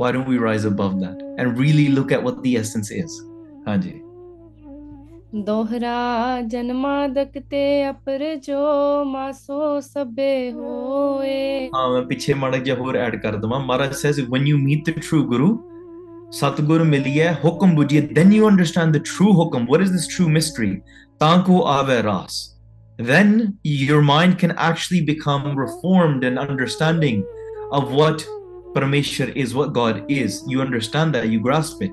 why 0.00 0.12
don't 0.12 0.28
we 0.28 0.38
rise 0.38 0.64
above 0.64 1.00
that 1.00 1.18
and 1.36 1.58
really 1.58 1.88
look 1.88 2.12
at 2.12 2.22
what 2.22 2.40
the 2.44 2.56
essence 2.56 2.90
is 2.90 3.20
ਹਾਂਜੀ 3.66 4.09
दोहरा 5.34 6.40
जन्मादक 6.50 7.36
ते 7.50 7.82
अपर 7.82 8.22
जो 8.44 9.04
मासो 9.04 9.80
सबे 9.80 10.50
होए। 10.50 11.70
हाँ, 11.74 11.88
मैं 11.90 12.06
पीछे 12.06 12.34
मड़ 12.34 12.54
गया 12.54 12.74
और 12.74 12.96
ऐड 12.96 13.20
कर 13.22 13.36
दूँगा। 13.36 13.58
Maharaj 13.58 13.92
says 13.94 14.20
when 14.20 14.46
you 14.46 14.56
meet 14.58 14.88
the 14.88 14.94
true 14.98 15.22
guru 15.24 15.50
सतगुरु 16.38 16.84
मिलिए 16.84 17.28
हुक्म 17.44 17.74
बुझिए 17.76 18.00
then 18.18 18.32
you 18.32 18.46
understand 18.46 18.96
the 18.96 19.02
true 19.06 19.32
hukam. 19.32 19.64
What 19.66 19.82
is 19.82 19.92
this 19.92 20.08
true 20.16 20.28
mystery 20.28 20.70
तांको 21.20 21.60
आवे 21.78 22.00
रास। 22.02 22.46
Then 22.98 23.30
your 23.64 24.02
mind 24.02 24.38
can 24.38 24.50
actually 24.64 25.00
become 25.04 25.44
reformed 25.58 26.24
and 26.24 26.40
understanding 26.40 27.22
of 27.72 27.94
what 28.00 28.26
Parameshwar 28.74 29.36
is, 29.36 29.54
what 29.54 29.72
God 29.72 30.04
is. 30.08 30.42
You 30.46 30.60
understand 30.60 31.14
that, 31.14 31.28
you 31.28 31.40
grasp 31.40 31.82
it. 31.82 31.90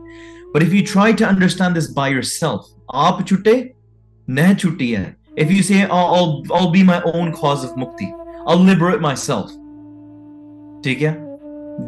But 0.54 0.64
if 0.64 0.74
you 0.74 0.84
try 0.86 1.12
to 1.14 1.26
understand 1.26 1.76
this 1.76 1.88
by 1.88 2.08
yourself, 2.10 2.70
ah, 2.90 3.18
aap 3.18 3.28
chute, 3.28 3.76
nah 4.28 4.54
chutiya. 4.54 5.16
If 5.36 5.52
you 5.52 5.62
say, 5.64 5.84
ah, 5.84 6.14
I'll, 6.14 6.44
I'll 6.52 6.72
be 6.72 6.84
my 6.84 7.02
own 7.04 7.32
cause 7.34 7.64
of 7.64 7.72
mukti, 7.72 8.12
I'll 8.48 8.58
liberate 8.58 9.02
myself. 9.02 9.52
Take 10.82 11.00
care. 11.00 11.24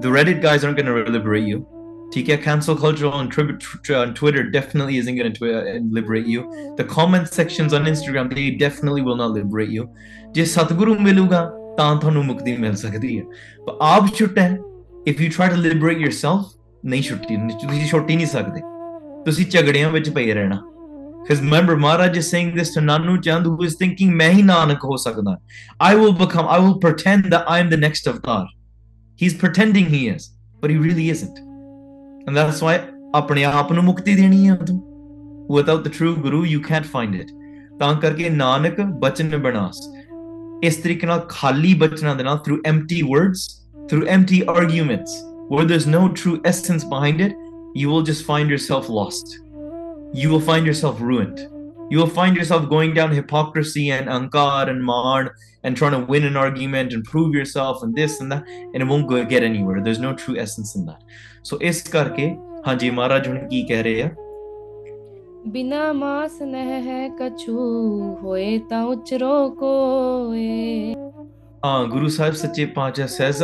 The 0.01 0.09
Reddit 0.09 0.41
guys 0.41 0.63
aren't 0.63 0.77
going 0.77 1.05
to 1.05 1.11
liberate 1.11 1.45
you. 1.45 1.67
TK 2.11 2.41
cancel 2.41 2.75
culture 2.75 3.07
on, 3.07 3.29
Twitter 3.29 4.43
definitely 4.49 4.97
isn't 4.97 5.15
going 5.15 5.31
to 5.31 5.59
uh, 5.59 5.79
liberate 5.91 6.25
you. 6.25 6.73
The 6.75 6.83
comment 6.83 7.27
sections 7.27 7.71
on 7.71 7.85
Instagram 7.85 8.33
they 8.33 8.51
definitely 8.51 9.01
will 9.01 9.15
not 9.15 9.31
liberate 9.31 9.69
you. 9.69 9.89
ਜੇ 10.33 10.45
ਸਤਿਗੁਰੂ 10.45 10.95
ਮਿਲੂਗਾ 10.99 11.51
ਤਾਂ 11.77 11.95
ਤੁਹਾਨੂੰ 11.95 12.25
ਮੁਕਤੀ 12.25 12.57
ਮਿਲ 12.57 12.75
ਸਕਦੀ 12.75 13.21
But 13.21 13.73
ah, 13.73 13.75
ਪਰ 13.75 13.75
ਆਪ 13.81 14.05
if 15.11 15.19
you 15.23 15.29
try 15.37 15.49
to 15.53 15.59
liberate 15.67 16.01
yourself 16.05 16.55
ਨਹੀਂ 16.85 17.01
ਛੁੱਟੀ 17.03 17.35
ਤੁਸੀਂ 17.61 17.85
ਛੁੱਟ 17.87 18.09
ਹੀ 18.09 18.15
ਨਹੀਂ 18.15 18.25
ਸਕਦੇ 18.27 18.61
ਤੁਸੀਂ 19.25 19.45
ਝਗੜਿਆਂ 19.51 19.89
ਵਿੱਚ 19.91 20.09
ਪਏ 20.09 20.33
ਰਹਿਣਾ 20.33 20.61
because 21.21 21.41
remember 21.45 21.73
Maharaj 21.83 22.17
is 22.19 22.27
saying 22.33 22.51
this 22.57 22.69
to 22.75 22.81
Nanu 22.83 23.15
Chand 23.25 23.47
who 23.49 23.65
is 23.67 23.73
thinking 23.81 24.13
ਮੈਂ 24.19 24.29
ਹੀ 24.31 24.43
ਨਾਨਕ 24.43 24.85
ਹੋ 24.85 24.97
ਸਕਦਾ 25.05 25.35
I 25.87 25.91
will 26.01 26.15
become 26.21 26.47
I 26.53 26.59
will 26.65 26.77
pretend 26.85 27.27
that 27.33 27.51
I 27.55 27.57
am 27.63 27.73
the 27.73 27.79
next 27.81 28.07
avatar 28.11 28.43
he's 29.23 29.35
pretending 29.43 29.89
he 29.95 30.01
is 30.13 30.29
but 30.61 30.73
he 30.73 30.77
really 30.85 31.09
isn't 31.15 31.41
and 32.27 32.39
that's 32.39 32.63
why 32.67 32.77
ਆਪਣੇ 33.15 33.43
ਆਪ 33.43 33.73
ਨੂੰ 33.73 33.83
ਮੁਕਤੀ 33.83 34.15
ਦੇਣੀ 34.15 34.47
ਹੈ 34.49 34.55
ਤੂੰ 34.55 34.79
without 35.57 35.85
the 35.87 35.93
true 35.99 36.15
guru 36.25 36.41
you 36.53 36.63
can't 36.69 36.91
find 36.95 37.21
it 37.21 37.35
ਤਾਂ 37.79 37.93
ਕਰਕੇ 38.01 38.29
ਨਾਨਕ 38.29 38.81
ਬਚਨ 39.01 39.37
ਬਨਾਸ 39.37 39.79
ਇਸ 40.63 40.77
ਤਰੀਕੇ 40.83 41.07
ਨਾਲ 41.07 41.25
ਖਾਲੀ 41.29 41.73
ਬਚਨਾਂ 41.83 42.15
ਦੇ 42.15 42.23
ਨਾਲ 42.23 42.39
through 42.47 42.59
empty 42.73 43.01
words 43.13 43.47
through 43.89 44.05
empty 44.05 44.45
arguments 44.45 45.23
where 45.47 45.65
there's 45.65 45.87
no 45.87 46.09
true 46.09 46.39
essence 46.45 46.83
behind 46.83 47.21
it, 47.21 47.35
you 47.73 47.89
will 47.89 48.03
just 48.03 48.23
find 48.25 48.49
yourself 48.49 48.87
lost. 48.87 49.39
You 50.13 50.29
will 50.29 50.39
find 50.39 50.65
yourself 50.65 51.01
ruined. 51.01 51.39
You 51.89 51.97
will 51.97 52.07
find 52.07 52.35
yourself 52.35 52.69
going 52.69 52.93
down 52.93 53.11
hypocrisy 53.11 53.89
and 53.89 54.07
ankar 54.07 54.69
and 54.69 54.83
mar 54.83 55.35
and 55.63 55.75
trying 55.75 55.93
to 55.93 55.99
win 55.99 56.23
an 56.23 56.37
argument 56.37 56.93
and 56.93 57.03
prove 57.03 57.33
yourself 57.33 57.81
and 57.81 57.95
this 57.95 58.21
and 58.21 58.31
that, 58.31 58.47
and 58.47 58.75
it 58.75 58.85
won't 58.85 59.07
go, 59.07 59.25
get 59.25 59.43
anywhere. 59.43 59.81
There's 59.81 59.99
no 59.99 60.13
true 60.13 60.37
essence 60.37 60.75
in 60.75 60.85
that. 60.85 61.01
So, 61.41 61.57
is 61.59 61.83
karke, 61.83 62.37
Hanji 62.63 62.93
Maharaj 62.93 63.49
ki 63.49 63.67
keh 63.67 63.83
rahe 63.83 64.03
hai? 64.03 64.15
बिना 65.47 65.81
मास 65.93 66.39
नह 66.41 66.69
है 66.85 67.09
कछु 67.19 67.53
होए 68.23 68.57
ता 68.69 68.83
उचरो 68.85 69.37
कोए 69.59 70.93
हाँ 71.65 71.89
गुरु 71.89 72.09
सच्चे 72.09 72.65
पाचा 72.75 73.07
says 73.07 73.41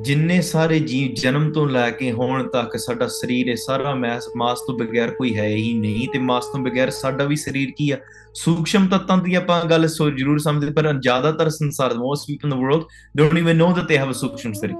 ਜਿੰਨੇ 0.00 0.40
ਸਾਰੇ 0.40 0.80
ਜੀਵ 0.80 1.14
ਜਨਮ 1.22 1.52
ਤੋਂ 1.52 1.68
ਲੈ 1.68 1.90
ਕੇ 1.90 2.12
ਹੁਣ 2.12 2.48
ਤੱਕ 2.48 2.76
ਸਾਡਾ 2.76 3.06
ਸਰੀਰ 3.06 3.48
ਹੈ 3.48 3.54
ਸਾਰਾ 3.54 3.94
ਮਾਸ 3.94 4.28
ਮਾਸ 4.36 4.60
ਤੋਂ 4.66 4.78
ਬਗੈਰ 4.78 5.10
ਕੋਈ 5.10 5.36
ਹੈ 5.36 5.46
ਹੀ 5.46 5.74
ਨਹੀਂ 5.74 6.08
ਤੇ 6.08 6.18
ਮਾਸ 6.18 6.46
ਤੋਂ 6.46 6.60
ਬਗੈਰ 6.60 6.90
ਸਾਡਾ 6.90 7.24
ਵੀ 7.24 7.36
ਸਰੀਰ 7.36 7.72
ਕੀ 7.76 7.90
ਆ? 7.90 7.96
ਸੂਖਸ਼ਮ 8.34 8.86
ਤੱਤਾਂ 8.86 9.18
ਦੀ 9.18 9.34
ਆਪਾਂ 9.34 9.64
ਗੱਲ 9.64 9.88
ਸੋ 9.88 10.10
ਜ਼ਰੂਰ 10.10 10.38
ਸਮਝਦੇ 10.38 10.72
ਪਰ 10.72 10.92
ਜ਼ਿਆਦਾਤਰ 10.92 11.50
ਸੰਸਾਰ 11.50 11.94
most 11.94 12.26
people 12.26 12.52
in 12.52 12.58
the 12.58 12.62
world 12.62 12.82
don't 13.16 13.38
even 13.38 13.56
know 13.56 13.72
that 13.72 13.84
they 13.84 13.98
have 13.98 14.10
a 14.10 14.12
ਸੂਖਸ਼ਮ 14.12 14.52
ਸਰੀਰ। 14.52 14.76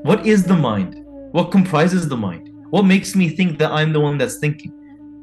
What 0.08 0.26
is 0.26 0.44
the 0.44 0.56
mind? 0.56 0.94
What 1.32 1.50
comprises 1.50 2.08
the 2.08 2.16
mind? 2.16 2.48
What 2.70 2.84
makes 2.84 3.16
me 3.16 3.28
think 3.28 3.58
that 3.58 3.72
i'm 3.72 3.92
the 3.92 4.00
one 4.00 4.18
that's 4.18 4.38
thinking? 4.38 4.72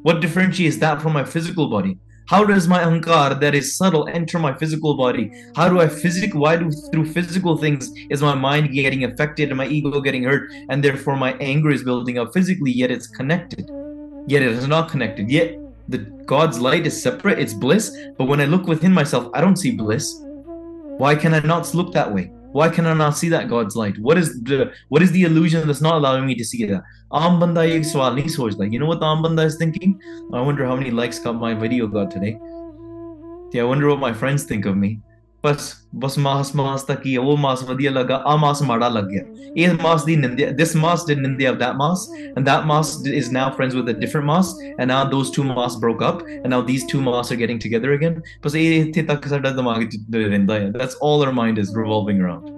What 0.04 0.20
differentiates 0.20 0.78
that 0.78 1.02
from 1.02 1.14
my 1.14 1.24
physical 1.24 1.70
body? 1.70 1.98
How 2.28 2.44
does 2.46 2.68
my 2.68 2.80
ankar 2.80 3.40
that 3.40 3.54
is 3.54 3.76
subtle 3.78 4.08
enter 4.08 4.40
my 4.40 4.54
physical 4.58 4.98
body? 4.98 5.32
How 5.56 5.70
do 5.70 5.80
I 5.82 5.88
physic 5.88 6.34
why 6.34 6.56
do 6.58 6.70
through 6.92 7.06
physical 7.06 7.58
things 7.58 7.92
is 8.10 8.22
my 8.22 8.34
mind 8.34 8.72
getting 8.74 9.04
affected 9.04 9.50
and 9.50 9.58
my 9.58 9.68
ego 9.68 10.00
getting 10.00 10.24
hurt 10.24 10.50
and 10.70 10.84
therefore 10.84 11.18
my 11.18 11.34
anger 11.40 11.70
is 11.70 11.84
building 11.84 12.18
up 12.18 12.34
physically, 12.34 12.72
yet 12.72 12.92
it's 12.92 13.08
connected. 13.08 13.70
Yet 14.28 14.42
it 14.42 14.52
is 14.52 14.68
not 14.68 14.90
connected. 14.90 15.30
Yet 15.30 15.58
the 15.90 15.98
god's 16.26 16.60
light 16.60 16.88
is 16.88 17.02
separate 17.02 17.40
it's 17.40 17.54
bliss 17.54 17.96
but 18.18 18.26
when 18.26 18.40
i 18.40 18.46
look 18.46 18.68
within 18.68 18.94
myself 18.94 19.30
i 19.34 19.42
don't 19.42 19.58
see 19.58 19.72
bliss. 19.72 20.20
Why 20.98 21.16
can 21.16 21.34
i 21.34 21.40
not 21.40 21.74
look 21.74 21.92
that 21.94 22.14
way? 22.14 22.32
Why 22.52 22.70
can 22.70 22.86
i 22.86 22.94
not 22.94 23.18
see 23.18 23.28
that 23.30 23.50
god's 23.50 23.76
light? 23.76 23.98
What 23.98 24.18
is 24.18 24.42
the 24.44 24.72
what 24.90 25.02
is 25.02 25.12
the 25.12 25.24
illusion 25.24 25.68
that's 25.68 25.82
not 25.82 25.96
allowing 25.96 26.26
me 26.26 26.36
to 26.36 26.46
see 26.46 26.66
that? 26.66 26.84
Aam 27.12 27.40
banda 27.40 27.68
ye 27.68 27.80
sawal 27.80 28.14
nahi 28.18 28.26
sochda 28.36 28.72
you 28.72 28.80
know 28.80 28.86
what 28.86 29.00
the 29.00 29.08
aam 29.08 29.46
is 29.46 29.58
thinking? 29.58 30.00
I 30.32 30.42
wonder 30.42 30.66
how 30.66 30.76
many 30.76 30.92
likes 30.92 31.20
got 31.20 31.36
my 31.36 31.54
video 31.54 31.88
got 31.88 32.12
today. 32.12 32.38
Yeah 33.54 33.64
i 33.64 33.66
wonder 33.66 33.90
what 33.90 34.00
my 34.00 34.14
friends 34.14 34.44
think 34.44 34.66
of 34.66 34.78
me 34.78 35.00
ਬਸ 35.45 35.67
ਬਸ 35.97 36.19
ਮਾਸ 36.19 36.55
ਮਾਸ 36.57 36.83
ਤੱਕ 36.83 37.05
ਹੀ 37.07 37.15
ਹੈ, 37.15 37.21
ਉਹ 37.21 37.37
ਮਾਸ 37.37 37.63
ਵਧੀਆ 37.65 37.91
ਲੱਗਾ 37.91 38.17
ਆ 38.27 38.35
ਮਾਸ 38.37 38.63
ਮਾੜਾ 38.63 38.89
ਲੱਗ 38.89 39.05
ਗਿਆ 39.05 39.23
ਇਹ 39.57 39.75
ਮਾਸ 39.83 40.05
ਦੀ 40.05 40.17
ਨਿੰਦਿਆ 40.17 40.49
this 40.61 40.73
mass 40.85 41.05
did 41.11 41.21
ਨਿੰਦਿਆ 41.21 41.51
of 41.53 41.59
that 41.61 41.77
mass 41.83 42.03
and 42.23 42.49
that 42.49 42.67
mass 42.71 42.91
is 43.21 43.29
now 43.37 43.45
friends 43.59 43.77
with 43.79 43.91
a 43.93 43.95
different 44.01 44.29
mass 44.31 44.51
and 44.67 44.93
now 44.93 44.99
those 45.13 45.31
two 45.37 45.45
mass 45.51 45.77
broke 45.85 46.03
up 46.09 46.25
and 46.35 46.55
now 46.55 46.61
these 46.71 46.87
two 46.93 47.03
mass 47.07 47.31
are 47.35 47.39
getting 47.43 47.61
together 47.67 47.93
again 47.99 48.19
ਬਸ 48.47 48.55
ਇਹ 48.57 48.81
ਇੱਥੇ 48.83 49.03
ਤੱਕ 49.13 49.29
ਸਾਡਾ 49.29 49.51
ਦਿਮਾਗ 49.51 49.85
ਚ 49.85 50.01
ਰਹਿੰਦਾ 50.15 50.59
ਹੈ 50.61 50.71
that's 50.77 50.99
all 51.09 51.25
our 51.27 51.35
mind 51.41 51.63
is 51.65 51.73
revolving 51.81 52.23
around 52.27 52.51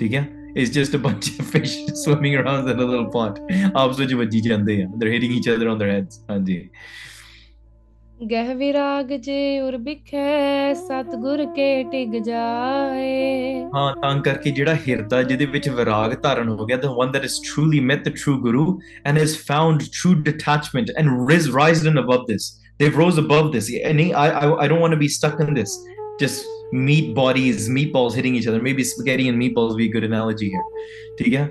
ਠੀਕ 0.00 0.14
ਹੈ 0.14 0.26
it's 0.60 0.74
just 0.78 0.98
a 0.98 1.02
bunch 1.06 1.30
of 1.40 1.50
fish 1.56 1.74
swimming 2.04 2.36
around 2.42 2.70
in 2.74 2.84
a 2.84 2.88
little 2.92 3.08
pond 3.16 3.42
ਆਪਸ 3.76 3.98
ਵਿੱਚ 3.98 4.14
ਵੱਜੀ 4.14 4.40
ਜਾਂਦੇ 4.40 4.80
ਆ 4.82 4.86
they're 5.00 5.14
hitting 5.16 5.34
each 5.40 5.50
other 5.54 5.72
on 5.74 5.82
their 5.84 5.92
heads 5.96 6.20
ਹਾਂਜੀ 6.30 6.60
ਗਹਿ 8.21 8.53
ਵਿਰਾਗ 8.55 9.11
ਜੇ 9.21 9.59
ਉਰ 9.59 9.75
ਬਿਖੈ 9.85 10.73
ਸਤਗੁਰ 10.73 11.43
ਕੇ 11.55 11.83
ਟਿਕ 11.91 12.17
ਜਾਏ 12.25 13.53
ਹਾਂ 13.73 13.93
ਤਾਂ 14.01 14.19
ਕਰਕੇ 14.23 14.51
ਜਿਹੜਾ 14.51 14.75
ਹਿਰਦਾ 14.87 15.21
ਜਿਹਦੇ 15.23 15.45
ਵਿੱਚ 15.45 15.69
ਵਿਰਾਗ 15.69 16.13
ਧਾਰਨ 16.23 16.49
ਹੋ 16.49 16.65
ਗਿਆ 16.65 16.77
the 16.83 16.91
one 16.99 17.11
that 17.15 17.25
has 17.27 17.37
truly 17.47 17.81
met 17.89 18.05
the 18.07 18.13
true 18.21 18.35
guru 18.45 18.65
and 19.09 19.21
has 19.21 19.33
found 19.49 19.85
true 19.99 20.13
detachment 20.27 20.91
and 21.01 21.15
ris 21.31 21.49
risen 21.57 21.99
above 22.03 22.23
this 22.29 22.47
they've 22.81 22.99
rose 23.03 23.19
above 23.23 23.49
this 23.55 23.69
and 23.91 24.03
I, 24.23 24.27
I 24.41 24.45
I 24.65 24.69
don't 24.73 24.83
want 24.85 24.97
to 24.97 25.01
be 25.03 25.09
stuck 25.15 25.41
in 25.47 25.51
this 25.59 25.75
just 26.23 26.51
meat 26.89 27.09
bodies 27.21 27.67
meatballs 27.79 28.19
hitting 28.19 28.37
each 28.41 28.49
other 28.53 28.61
maybe 28.69 28.85
spaghetti 28.91 29.27
and 29.33 29.43
meatballs 29.45 29.73
would 29.73 29.83
be 29.83 29.89
a 29.91 29.95
good 29.97 30.07
analogy 30.11 30.51
here 30.55 30.67
ਠੀਕ 31.17 31.35
ਹੈ 31.35 31.47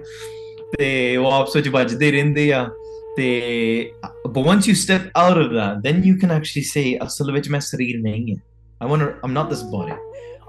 ਤੇ 0.79 1.17
ਉਹ 1.17 1.31
ਆਪਸ 1.33 1.57
ਵਿੱਚ 1.57 1.69
ਵੱਜਦੇ 1.69 2.11
ਰਹਿੰਦੇ 2.13 2.53
ਆ 2.53 2.69
ਤੇ 3.18 3.30
but 4.34 4.44
once 4.52 4.68
you 4.70 4.76
step 4.86 5.06
out 5.24 5.38
of 5.44 5.54
that 5.60 5.82
then 5.86 6.04
you 6.10 6.16
can 6.24 6.34
actually 6.38 6.66
say 6.74 6.86
ਅਸਲ 7.06 7.32
ਵਿੱਚ 7.32 7.50
ਮੈਂ 7.56 7.60
ਸਰੀਰ 7.70 8.02
ਨਹੀਂ 8.02 8.36
ਹੈ 8.36 8.42
I 8.86 8.88
want 8.90 9.02
to 9.04 9.08
I'm 9.26 9.34
not 9.40 9.50
this 9.54 9.64
body 9.76 9.98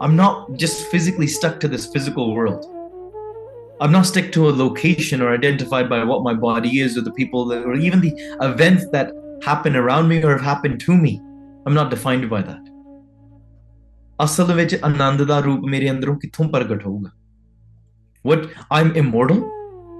I'm 0.01 0.15
not 0.15 0.57
just 0.63 0.87
physically 0.93 1.27
stuck 1.27 1.59
to 1.61 1.69
this 1.69 1.87
physical 1.87 2.33
world. 2.35 2.65
I'm 3.81 3.93
not 3.93 4.07
stuck 4.07 4.31
to 4.33 4.49
a 4.49 4.53
location 4.53 5.21
or 5.21 5.33
identified 5.35 5.89
by 5.89 6.05
what 6.05 6.23
my 6.23 6.35
body 6.35 6.81
is 6.81 6.97
or 6.99 7.01
the 7.01 7.13
people 7.13 7.47
that, 7.47 7.65
or 7.65 7.75
even 7.75 8.01
the 8.01 8.13
events 8.41 8.87
that 8.93 9.13
happen 9.45 9.77
around 9.77 10.09
me 10.09 10.23
or 10.23 10.33
have 10.33 10.41
happened 10.41 10.81
to 10.81 10.97
me. 10.97 11.21
I'm 11.67 11.75
not 11.75 11.91
defined 11.91 12.29
by 12.31 12.43
that. 12.43 12.65
ਅਸਲ 14.25 14.53
ਵਿੱਚ 14.55 14.75
ਆਨੰਦ 14.85 15.23
ਦਾ 15.23 15.39
ਰੂਪ 15.41 15.65
ਮੇਰੇ 15.71 15.91
ਅੰਦਰੋਂ 15.91 16.15
ਕਿੱਥੋਂ 16.21 16.49
ਪ੍ਰਗਟ 16.49 16.87
ਹੋਊਗਾ 16.87 17.11
what 18.29 18.41
i'm 18.77 18.89
immortal 19.01 19.43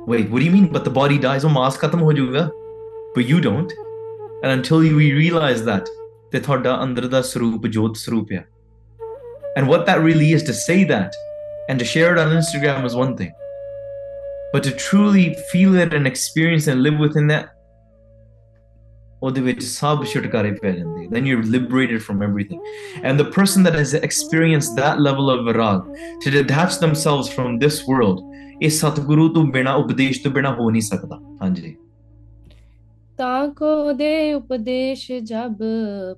wait 0.07 0.31
what 0.31 0.41
do 0.41 0.45
you 0.49 0.55
mean 0.57 0.69
but 0.77 0.85
the 0.89 0.95
body 1.01 1.19
dies 1.27 1.45
ਉਹ 1.45 1.51
ਮਾਸ 1.51 1.79
ਖਤਮ 1.79 2.03
ਹੋ 2.03 2.13
ਜਾਊਗਾ 2.13 2.49
but 3.17 3.33
you 3.33 3.41
don't 3.49 3.75
and 4.43 4.53
until 4.57 4.85
you 4.89 4.97
realize 5.23 5.65
that 5.71 5.91
ਤੇ 6.33 6.41
ਤੁਹਾਡਾ 6.41 6.83
ਅੰਦਰ 6.83 7.07
ਦਾ 7.09 7.21
ਸਰੂਪ 7.23 7.67
ਜੋਤ 7.67 7.97
ਸਰੂਪ 7.97 8.33
ਹੈ 8.33 8.45
and 9.59 9.67
what 9.67 9.87
that 9.87 10.01
really 10.09 10.31
is 10.39 10.43
to 10.49 10.55
say 10.55 10.79
that 10.95 11.21
and 11.69 11.79
to 11.79 11.85
share 11.85 12.11
it 12.15 12.19
on 12.25 12.35
Instagram 12.41 12.87
is 12.87 12.97
one 12.97 13.15
thing. 13.17 13.33
But 14.53 14.63
to 14.65 14.71
truly 14.71 15.37
feel 15.53 15.75
it 15.75 15.93
and 15.93 16.07
experience 16.07 16.69
and 16.73 16.83
live 16.83 16.99
within 16.99 17.27
that, 17.29 17.55
ਉਹਦੇ 19.23 19.41
ਵਿੱਚ 19.41 19.63
ਸਭ 19.65 20.05
ਛੁਟਕਾਰੇ 20.07 20.51
ਪੈ 20.63 20.71
ਜਾਂਦੇ 20.73 21.07
then 21.15 21.25
you're 21.29 21.47
liberated 21.55 22.03
from 22.09 22.21
everything 22.27 22.61
and 23.09 23.21
the 23.23 23.27
person 23.37 23.65
that 23.69 23.77
has 23.79 23.95
experienced 24.09 24.77
that 24.81 25.01
level 25.07 25.31
of 25.33 25.41
virag 25.49 25.89
to 26.25 26.33
detach 26.35 26.77
themselves 26.85 27.31
from 27.37 27.59
this 27.65 27.79
world 27.89 28.21
ਇਹ 28.64 28.70
ਸਤਿਗੁਰੂ 28.70 29.30
ਤੋਂ 29.30 29.44
ਬਿਨਾ 29.44 29.74
ਉਪਦੇਸ਼ 29.74 30.24
ਤੋਂ 30.24 30.32
ਬਿਨਾ 30.32 30.54
ਹੋ 30.54 30.70
ਨਹੀਂ 30.70 30.82
ਸਕਦਾ। 30.82 31.20
ਹਾਂਜੀ। 31.42 31.76
ਤਾਂ 33.18 33.48
ਕੋ 33.48 33.94
ਦੇ 33.94 34.34
ਉਪਦੇਸ਼ 34.34 35.12
ਜਬ 35.12 35.58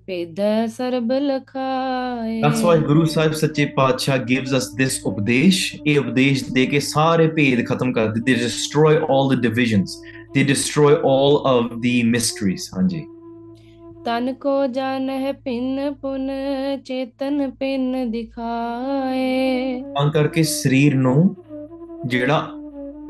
ਪੇਦੈ 0.06 0.68
ਸਰਬ 0.68 1.12
ਲਖਾਏ। 1.12 2.42
ਦੈਟਸ 2.42 2.62
ਵਾਈ 2.62 2.80
ਗੁਰੂ 2.80 3.06
ਸਾਹਿਬ 3.06 3.32
ਸੱਚੇ 3.32 3.66
ਪਾਤਸ਼ਾਹ 3.66 4.18
ਗਿਵਸ 4.18 4.58
ਅਸ 4.58 4.76
ਥਿਸ 4.78 5.02
ਉਪਦੇਸ਼। 5.06 5.76
ਇਹ 5.88 6.00
ਉਪਦੇਸ਼ 6.00 6.44
ਦੇ 6.52 6.66
ਕੇ 6.66 6.80
ਸਾਰੇ 6.80 7.28
ਭੇਦ 7.28 7.66
ਖਤਮ 7.66 7.94
ਕਰ 7.94 8.08
ਦਿੱਤੇ। 8.08 8.34
They 8.34 8.40
destroy 8.40 8.96
all 8.96 9.36
the 9.36 9.42
divisions 9.42 9.98
they 10.34 10.44
destroy 10.44 10.94
all 10.94 11.38
of 11.48 11.74
the 11.74 11.86
mysteries 12.06 12.70
ਹਾਂਜੀ। 12.78 13.04
ਤਨ 14.06 14.34
ਕੋ 14.34 14.68
ਜਾਣਹਿ 14.68 15.34
ਪਿੰਨ 15.34 15.94
ਪੁਨ 15.94 16.32
ਚੇਤਨ 16.86 17.52
ਪਿੰਨ 17.52 18.12
ਦਿਖਾਏ। 18.12 19.82
ਤਾਂ 19.82 20.12
ਕਰਕੇ 20.12 20.44
ਸਰੀਰ 20.44 20.96
ਨੂੰ 20.96 21.36
ਜਿਹੜਾ 22.06 22.48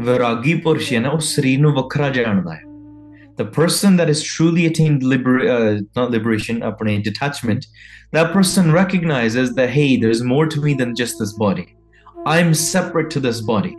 ਵਿਰਾਗੀ 0.01 0.53
ਪੁਰਸ਼ 0.53 0.93
ਹੈ 0.93 0.99
ਨਾ 0.99 1.09
ਉਹ 1.09 1.19
ਸਰੀਰ 1.19 1.59
ਨੂੰ 1.59 1.73
ਵੱਖਰਾ 1.73 2.09
ਜਾਣਦਾ 2.09 2.53
ਹੈ 2.53 2.63
the 3.39 3.45
person 3.55 3.97
that 3.99 4.09
has 4.11 4.19
truly 4.25 4.65
attained 4.65 5.01
liber 5.11 5.31
uh, 5.53 5.71
not 5.97 6.11
liberation 6.13 6.61
ਆਪਣੇ 6.63 6.97
detachment 7.07 7.65
that 8.17 8.29
person 8.35 8.69
recognizes 8.75 9.49
that 9.57 9.73
hey 9.77 9.87
there's 10.03 10.21
more 10.31 10.45
to 10.53 10.61
me 10.65 10.75
than 10.81 10.93
just 11.01 11.23
this 11.23 11.33
body 11.41 11.65
i'm 12.35 12.53
separate 12.61 13.11
to 13.15 13.23
this 13.25 13.41
body 13.49 13.73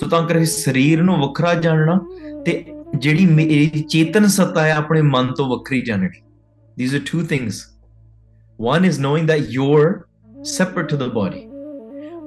ਸੋ 0.00 0.08
ਤਾਂ 0.08 0.22
ਕਰਕੇ 0.28 0.44
ਸਰੀਰ 0.44 1.02
ਨੂੰ 1.02 1.18
ਵੱਖਰਾ 1.20 1.54
ਜਾਣਨਾ 1.54 2.00
ਤੇ 2.44 2.64
ਜਿਹੜੀ 2.98 3.26
ਮੇਰੀ 3.26 3.84
ਚੇਤਨ 3.90 4.26
ਸੱਤਾ 4.26 4.66
ਹੈ 4.66 4.74
ਆਪਣੇ 4.74 5.02
ਮਨ 5.02 5.32
ਤੋਂ 5.36 5.48
ਵੱਖਰੀ 5.48 5.80
ਜਾਣਨੀ 5.80 6.20
these 6.82 6.98
are 6.98 7.04
two 7.12 7.26
things 7.34 7.62
one 8.58 8.90
is 8.90 9.04
knowing 9.06 9.30
that 9.32 9.54
you're 9.56 9.92
separate 10.56 10.88
to 10.92 11.02
the 11.02 11.10
body 11.20 11.49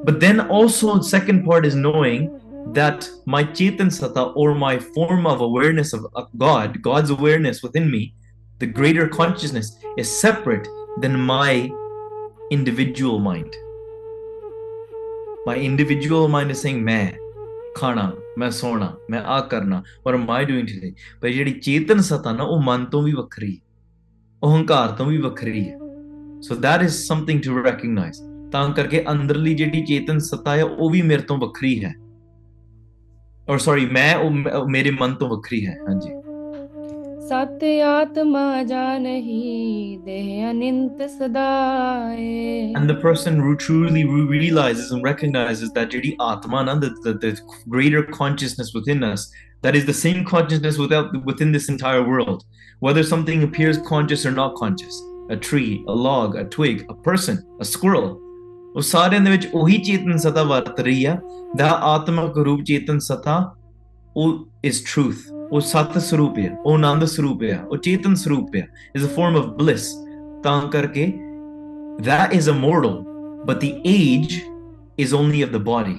but 0.04 0.20
then 0.20 0.40
also 0.40 1.00
second 1.00 1.44
part 1.44 1.66
is 1.66 1.74
knowing 1.74 2.28
that 2.78 3.08
my 3.34 3.42
chetan 3.44 3.90
sata 3.98 4.32
or 4.34 4.54
my 4.54 4.78
form 4.78 5.26
of 5.26 5.40
awareness 5.40 5.92
of 5.92 6.06
of 6.14 6.26
god 6.36 6.80
god's 6.82 7.10
awareness 7.10 7.62
within 7.62 7.90
me 7.90 8.02
the 8.58 8.66
greater 8.66 9.06
consciousness 9.08 9.70
is 9.96 10.20
separate 10.20 10.68
than 11.02 11.18
my 11.30 11.70
individual 12.50 13.18
mind 13.18 13.56
my 15.46 15.56
individual 15.56 16.28
mind 16.28 16.50
is 16.50 16.60
saying 16.66 16.82
ਮੈਂ 16.84 17.06
ਖਾਣਾ 17.76 18.12
ਮੈਂ 18.38 18.50
ਸੋਣਾ 18.50 18.96
ਮੈਂ 19.10 19.22
ਆ 19.22 19.40
ਕਰਨਾ 19.40 19.82
ਪਰ 20.04 20.14
am 20.14 20.26
I 20.30 20.44
doing 20.50 20.66
today 20.70 20.92
ਪਰ 21.20 21.28
ਜਿਹੜੀ 21.28 21.52
ਚੇਤਨ 21.52 22.00
ਸਤਾ 22.00 22.32
ਨਾ 22.32 22.44
ਉਹ 22.44 22.62
ਮਨ 22.62 22.84
ਤੋਂ 22.84 23.02
ਵੀ 23.02 23.12
ਵੱਖਰੀ 23.12 23.54
ਹੈ 23.54 23.60
ਉਹ 24.42 24.56
ਹੰਕਾਰ 24.56 24.88
ਤੋਂ 24.88 25.06
ਵੀ 25.06 25.18
ਵੱਖਰੀ 25.18 25.68
ਹੈ 25.68 25.78
ਸੋ 26.40 26.54
that 26.54 26.84
is 26.88 26.98
something 27.10 27.40
to 27.46 27.56
recognize 27.68 28.20
ਤਾਂ 28.52 28.68
ਕਰਕੇ 28.72 29.04
ਅੰਦਰਲੀ 29.10 29.54
ਜਿਹੜੀ 29.54 29.84
ਚੇਤਨ 29.84 30.18
ਸਤਾ 30.18 30.56
ਹੈ 30.56 30.64
ਉਹ 30.64 30.90
ਵੀ 30.90 31.02
ਮੇਰੇ 31.02 31.22
ਤੋਂ 31.22 31.38
ਵੱਖਰੀ 31.38 31.84
ਹੈ 31.84 31.94
ਔਰ 33.50 33.58
ਸੌਰੀ 33.58 33.86
ਮੈਂ 33.86 34.14
ਉਹ 34.16 34.30
ਉਹ 34.58 34.68
ਮੇਰੇ 34.68 34.90
ਮਨ 35.00 35.14
ਤੋਂ 35.14 35.28
ਵੱਖਰੀ 35.28 35.66
ਹੈ 35.66 35.76
ਹਾਂਜੀ 35.88 36.10
ਸਤ 37.28 37.64
ਆਤਮਾ 37.84 38.62
ਜਾਣਹੀ 38.62 39.96
ਦੇਹ 40.04 40.50
ਅਨੰਤ 40.50 41.02
ਸਦਾਏ 41.10 42.72
and 42.78 42.90
the 42.90 42.96
person 43.02 43.40
who 43.44 43.50
truly 43.64 44.04
re- 44.12 44.28
realizes 44.34 44.92
and 44.96 45.08
recognizes 45.08 45.72
that 45.76 45.90
ਜਿਹੜੀ 45.92 46.14
ਆਤਮਾ 46.20 46.62
ਨਾ 46.62 46.74
the, 46.84 46.90
the, 47.06 47.12
the 47.24 47.32
greater 47.74 48.02
consciousness 48.18 48.72
within 48.78 49.04
us 49.10 49.26
that 49.66 49.76
is 49.80 49.84
the 49.90 49.96
same 50.00 50.24
consciousness 50.32 50.78
without 50.84 51.12
within 51.30 51.52
this 51.56 51.68
entire 51.74 52.02
world 52.12 52.46
whether 52.86 53.04
something 53.10 53.44
appears 53.48 53.82
conscious 53.90 54.24
or 54.30 54.34
not 54.38 54.56
conscious 54.62 54.98
a 55.36 55.38
tree 55.48 55.70
a 55.94 55.98
log 56.08 56.36
a 56.44 56.46
twig 56.56 56.84
a 56.94 56.96
person 57.10 57.40
a 57.66 57.68
squirrel 57.74 58.10
ਉਹ 58.74 58.82
ਸਾਰਿਆਂ 58.82 59.20
ਦੇ 59.20 59.30
ਵਿੱਚ 59.30 59.48
ਉਹੀ 59.54 59.78
ਚੇਤਨ 59.78 60.16
ਸਤਾ 60.16 60.42
ਵਰਤ 60.42 60.80
ਰਹੀ 60.80 61.04
ਆ 61.04 61.16
ਦਾ 61.58 61.70
ਆਤਮਕ 61.94 62.38
ਰੂਪ 62.46 62.62
ਚੇਤਨ 62.64 62.98
ਸਤਾ 62.98 63.38
ਉਹ 64.16 64.68
is 64.68 64.78
truth 64.90 65.32
ਉਹ 65.52 65.60
ਸਤ 65.60 65.98
ਸਰੂਪ 65.98 66.38
ਹੈ 66.38 66.50
ਉਹ 66.64 66.74
ਆਨੰਦ 66.74 67.04
ਸਰੂਪ 67.04 67.42
ਹੈ 67.42 67.62
ਉਹ 67.70 67.76
ਚੇਤਨ 67.76 68.14
ਸਰੂਪ 68.14 68.56
ਹੈ 68.56 68.66
is 68.98 69.06
a 69.06 69.10
form 69.16 69.38
of 69.40 69.48
bliss 69.60 69.86
ਤਾਂ 70.42 70.60
ਕਰਕੇ 70.72 71.12
that 72.08 72.34
is 72.38 72.48
immortal 72.48 72.92
but 73.48 73.60
the 73.60 73.70
age 73.92 74.34
is 75.04 75.14
only 75.20 75.40
of 75.46 75.54
the 75.54 75.62
body 75.68 75.96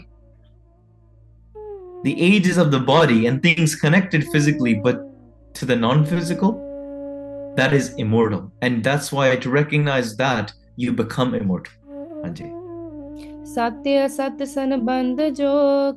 the 2.06 2.14
age 2.28 2.48
is 2.52 2.60
of 2.64 2.72
the 2.76 2.80
body 2.90 3.20
and 3.28 3.44
things 3.48 3.76
connected 3.76 4.24
physically 4.36 4.76
but 4.86 5.02
to 5.56 5.66
the 5.66 5.76
non-physical 5.76 6.54
that 7.58 7.74
is 7.74 7.90
immortal 8.06 8.46
and 8.62 8.84
that's 8.84 9.12
why 9.12 9.28
to 9.46 9.54
recognize 9.58 10.16
that 10.24 10.54
you 10.78 10.96
become 11.04 11.36
immortal 11.42 11.76
ਹਾਂਜੀ 12.24 12.50
ਸਤਿ 13.45 13.95
ਅਸਤ 14.05 14.43
ਸੰਬੰਧ 14.49 15.21
ਜੋ 15.37 15.49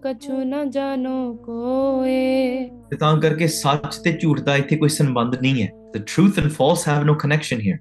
ਕਛੂ 0.04 0.38
ਨ 0.44 0.70
ਜਾਣੋ 0.70 1.34
ਕੋਏ 1.46 2.68
ਤੇ 2.90 2.96
ਤਾਂ 2.96 3.16
ਕਰਕੇ 3.22 3.48
ਸੱਚ 3.48 3.96
ਤੇ 4.04 4.12
ਝੂਠ 4.22 4.40
ਦਾ 4.40 4.56
ਇੱਥੇ 4.56 4.78
ਕੋਈ 4.78 4.90
ਸੰਬੰਧ 4.90 5.36
ਨਹੀਂ 5.42 5.64
ਹੈ 5.64 5.70
the 5.94 6.02
truth 6.12 6.40
and 6.42 6.52
false 6.58 6.82
have 6.88 7.06
no 7.10 7.16
connection 7.22 7.62
here 7.68 7.78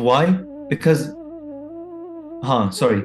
why 0.00 0.22
because 0.70 1.02
huh 2.48 2.62
sorry 2.78 3.02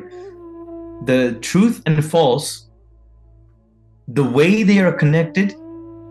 the 1.11 1.19
truth 1.49 1.83
and 1.91 2.01
false 2.15 2.49
the 4.07 4.27
way 4.39 4.49
they 4.63 4.79
are 4.85 4.95
connected 5.03 5.53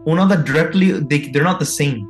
ਉਹਨਾਂ 0.06 0.26
ਦਾ 0.26 0.42
directly 0.52 0.92
they, 0.92 1.22
they're 1.32 1.48
not 1.50 1.64
the 1.64 1.72
same 1.72 2.00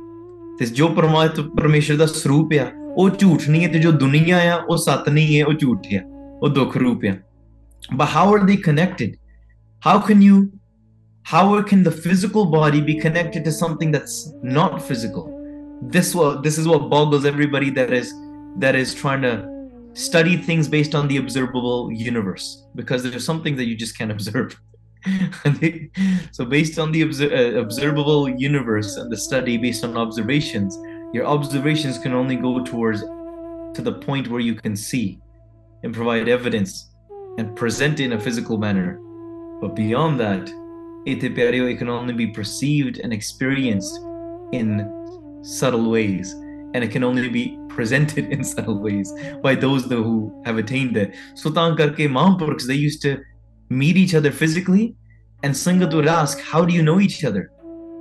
ਤੇ 0.59 0.65
ਜੋ 0.65 0.87
ਪਰਮਾਤਮਾ 0.87 1.49
ਪਰਮੇਸ਼ਰ 1.57 1.97
ਦਾ 1.97 2.05
ਸਰੂਪ 2.05 2.53
ਆ 2.61 2.71
ਉਹ 2.97 3.09
ਝੂਠ 3.09 3.49
ਨਹੀਂ 3.49 3.63
ਹੈ 3.63 3.71
ਤੇ 3.71 3.79
ਜੋ 3.79 3.91
ਦੁਨੀਆ 3.91 4.37
ਆ 4.53 4.61
ਉਹ 4.69 4.77
ਸੱਤ 4.77 5.09
ਨਹੀਂ 5.09 5.39
ਹੈ 5.39 5.45
ਉਹ 5.45 5.53
ਝੂਠ 5.53 5.93
ਹੈ 5.93 6.10
udok 6.41 6.73
rupiah. 6.73 7.21
But 7.93 8.07
how 8.07 8.33
are 8.33 8.45
they 8.45 8.57
connected? 8.57 9.17
How 9.79 9.99
can 9.99 10.21
you 10.21 10.51
how 11.23 11.61
can 11.61 11.83
the 11.83 11.91
physical 11.91 12.45
body 12.45 12.81
be 12.81 12.99
connected 12.99 13.43
to 13.45 13.51
something 13.51 13.91
that's 13.91 14.33
not 14.41 14.81
physical? 14.81 15.37
This 15.81 16.15
what 16.15 16.43
this 16.43 16.57
is 16.57 16.67
what 16.67 16.89
boggles 16.89 17.25
everybody 17.25 17.69
that 17.71 17.91
is 17.91 18.13
that 18.57 18.75
is 18.75 18.93
trying 18.93 19.21
to 19.21 19.49
study 19.93 20.37
things 20.37 20.67
based 20.67 20.95
on 20.95 21.07
the 21.07 21.17
observable 21.17 21.91
universe 21.91 22.65
because 22.75 23.03
there's 23.03 23.25
something 23.25 23.55
that 23.57 23.65
you 23.65 23.75
just 23.75 23.97
can't 23.97 24.11
observe. 24.17 24.59
so 26.31 26.45
based 26.45 26.77
on 26.77 26.91
the 26.91 27.01
obser- 27.01 27.33
uh, 27.33 27.59
observable 27.59 28.29
universe 28.29 28.97
and 28.97 29.11
the 29.11 29.17
study 29.17 29.57
based 29.57 29.83
on 29.83 29.97
observations, 29.97 30.77
your 31.11 31.25
observations 31.25 31.97
can 31.97 32.13
only 32.13 32.35
go 32.35 32.63
towards 32.63 33.01
to 33.01 33.81
the 33.81 33.93
point 33.93 34.27
where 34.27 34.41
you 34.41 34.53
can 34.53 34.75
see 34.75 35.17
and 35.83 35.93
provide 35.93 36.27
evidence 36.27 36.91
and 37.37 37.55
present 37.55 37.99
in 37.99 38.13
a 38.13 38.19
physical 38.19 38.57
manner. 38.57 38.99
But 39.61 39.75
beyond 39.75 40.19
that, 40.19 40.51
Iteperio, 41.07 41.71
it 41.71 41.77
can 41.77 41.89
only 41.89 42.13
be 42.13 42.27
perceived 42.27 42.99
and 42.99 43.11
experienced 43.11 43.99
in 44.51 45.39
subtle 45.41 45.89
ways. 45.89 46.33
And 46.73 46.83
it 46.83 46.91
can 46.91 47.03
only 47.03 47.29
be 47.29 47.57
presented 47.69 48.25
in 48.33 48.43
subtle 48.43 48.79
ways 48.79 49.13
by 49.41 49.55
those 49.55 49.85
who 49.85 50.41
have 50.45 50.57
attained 50.57 50.97
it. 50.97 51.15
Sultan 51.35 51.75
Karke 51.75 52.07
Mahampurks, 52.07 52.67
they 52.67 52.75
used 52.75 53.01
to 53.03 53.21
meet 53.69 53.97
each 53.97 54.13
other 54.13 54.31
physically, 54.31 54.95
and 55.43 55.53
Sangat 55.53 55.93
would 55.93 56.07
ask, 56.07 56.39
How 56.39 56.63
do 56.65 56.73
you 56.73 56.83
know 56.83 56.99
each 56.99 57.23
other? 57.23 57.51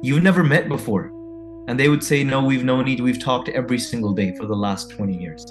You've 0.02 0.22
never 0.22 0.42
met 0.42 0.68
before. 0.68 1.12
And 1.68 1.78
they 1.78 1.88
would 1.88 2.04
say, 2.04 2.24
No, 2.24 2.44
we've 2.44 2.64
known 2.64 2.88
each, 2.88 3.00
we've 3.00 3.22
talked 3.22 3.48
every 3.48 3.78
single 3.78 4.12
day 4.12 4.34
for 4.36 4.46
the 4.46 4.56
last 4.56 4.90
20 4.90 5.16
years. 5.16 5.46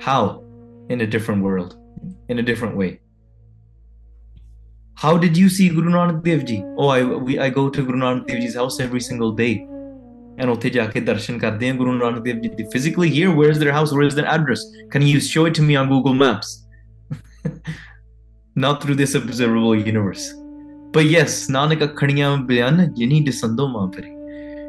How? 0.00 0.44
In 0.89 1.01
a 1.01 1.07
different 1.07 1.43
world, 1.43 1.77
in 2.29 2.39
a 2.39 2.41
different 2.41 2.75
way. 2.75 2.99
How 5.01 5.17
did 5.17 5.37
you 5.37 5.47
see 5.47 5.69
Guru 5.69 5.91
Nanak 5.91 6.23
Dev 6.23 6.45
Ji? 6.45 6.63
Oh, 6.77 6.87
I 6.87 7.03
we 7.03 7.39
I 7.39 7.49
go 7.49 7.69
to 7.69 7.83
Guru 7.89 7.99
Nanak 7.99 8.25
Dev 8.27 8.39
Ji's 8.41 8.55
house 8.55 8.79
every 8.79 9.03
single 9.09 9.35
day. 9.41 9.51
And 10.41 10.51
ਉੱਥੇ 10.51 10.69
ਜਾ 10.69 10.85
ਕੇ 10.85 10.99
ਦਰਸ਼ਨ 10.99 11.37
ਕਰਦੇ 11.37 11.69
ਹਾਂ 11.69 11.75
ਗੁਰੂ 11.75 11.93
ਨਾਨਕ 11.93 12.23
ਦੇਵ 12.23 12.39
ਜੀ 12.41 12.49
ਦੇ 12.49 12.63
physically 12.75 13.09
here 13.15 13.31
where 13.39 13.51
is 13.53 13.59
their 13.63 13.73
house 13.77 13.93
where 13.95 14.07
is 14.09 14.15
their 14.19 14.29
address 14.35 14.61
can 14.93 15.05
you 15.07 15.19
show 15.25 15.43
it 15.49 15.57
to 15.59 15.65
me 15.69 15.75
on 15.81 15.89
Google 15.93 16.15
Maps 16.21 16.51
not 18.65 18.83
through 18.83 18.97
this 19.01 19.15
observable 19.19 19.75
universe 19.89 20.27
but 20.95 21.09
yes 21.15 21.35
Nanak 21.51 21.83
ਅਖਣੀਆਂ 21.83 22.35
ਬਿਆਨ 22.51 22.93
ਜਿਨੀ 22.93 23.19
ਦਸੰਦੋ 23.27 23.67
ਮਾਂ 23.67 23.87
ਪਰੇ 23.97 24.15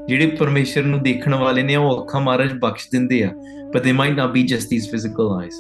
ਜਿਹੜੇ 0.08 0.26
ਪਰਮੇਸ਼ਰ 0.26 0.84
ਨੂੰ 0.84 1.02
ਦੇਖਣ 1.02 1.34
ਵਾਲੇ 1.34 1.62
ਨੇ 1.62 1.76
ਉਹ 1.76 2.02
ਅੱਖਾਂ 2.02 2.20
ਮਹਾਰਾਜ 2.20 2.52
ਬਖਸ਼ 2.58 2.88
ਦਿੰਦੇ 2.92 3.22
ਆ 3.24 3.32
but 3.74 3.86
they 3.86 3.96
might 4.02 4.16
not 4.20 4.34
be 4.36 4.44
just 4.54 4.74
these 4.74 4.90
physical 4.94 5.32
eyes 5.40 5.58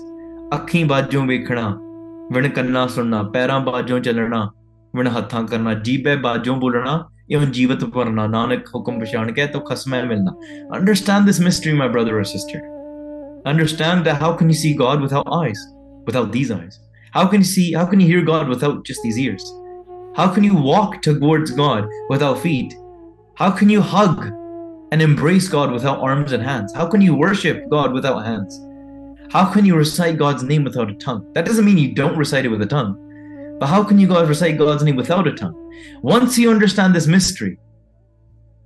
ਅੱਖੀਂ 0.54 0.84
ਬਾਝੋਂ 0.84 1.26
ਵੇਖਣਾ 1.26 1.68
ਵਿਣ 2.32 2.48
ਕੰਨਾਂ 2.48 2.86
ਸੁਣਨਾ 2.88 3.22
ਪੈਰਾਂ 3.22 3.60
ਬਾਝੋਂ 3.60 4.00
ਚੱਲਣਾ 4.00 4.50
ਵਿਣ 4.96 5.08
ਹੱਥਾਂ 5.08 5.42
ਕਰਨਾ 5.42 5.74
ਜੀਬੇ 5.74 6.16
ਬਾਝੋਂ 6.16 6.56
ਬੋਲਣਾ 6.56 7.04
ਇਉਂ 7.30 7.44
ਜੀਵਤ 7.56 7.84
ਭਰਨਾ 7.84 8.26
ਨਾਨਕ 8.26 8.68
ਹੁਕਮ 8.74 8.98
ਪਛਾਣ 9.00 9.32
ਕੇ 9.32 9.46
ਤੋ 9.46 9.60
ਖਸਮੈ 9.60 10.02
ਮਿਲਣਾ 10.04 10.32
understand 10.78 11.30
this 11.30 11.40
mystery 11.46 11.74
my 11.80 11.88
brother 11.96 12.16
or 12.20 12.24
sister 12.32 12.62
understand 13.52 14.08
that 14.08 14.20
how 14.24 14.32
can 14.40 14.50
you 14.52 14.58
see 14.62 14.72
god 14.80 15.06
without 15.06 15.30
eyes 15.36 15.62
without 16.08 16.32
these 16.34 16.50
eyes 16.56 16.80
how 17.16 17.24
can 17.32 17.46
you 17.46 17.50
see 17.52 17.68
how 17.78 17.86
can 17.92 18.02
you 18.04 18.08
hear 18.10 18.26
god 18.32 18.52
without 18.54 18.82
just 18.90 19.06
these 19.06 19.22
ears 19.28 19.46
how 20.18 20.28
can 20.36 20.50
you 20.50 20.60
walk 20.72 21.00
towards 21.08 21.56
god 21.62 21.96
without 22.10 22.44
feet 22.44 22.76
how 23.40 23.50
can 23.60 23.70
you 23.70 23.80
hug 23.80 24.28
and 24.92 25.00
embrace 25.00 25.48
God 25.48 25.72
without 25.72 26.00
arms 26.00 26.32
and 26.32 26.42
hands? 26.42 26.74
How 26.74 26.86
can 26.86 27.00
you 27.00 27.14
worship 27.14 27.62
God 27.70 27.92
without 27.92 28.24
hands? 28.24 28.60
How 29.32 29.44
can 29.52 29.64
you 29.64 29.76
recite 29.76 30.18
God's 30.18 30.42
name 30.42 30.64
without 30.64 30.90
a 30.90 30.94
tongue? 30.94 31.32
That 31.34 31.46
doesn't 31.46 31.64
mean 31.64 31.78
you 31.78 31.94
don't 31.94 32.16
recite 32.16 32.44
it 32.44 32.48
with 32.48 32.62
a 32.62 32.66
tongue. 32.66 32.96
But 33.60 33.68
how 33.68 33.84
can 33.84 33.98
you 33.98 34.08
God 34.08 34.28
recite 34.28 34.58
God's 34.58 34.82
name 34.82 34.96
without 34.96 35.28
a 35.28 35.32
tongue? 35.32 35.56
Once 36.02 36.38
you 36.38 36.50
understand 36.50 36.94
this 36.94 37.06
mystery, 37.06 37.58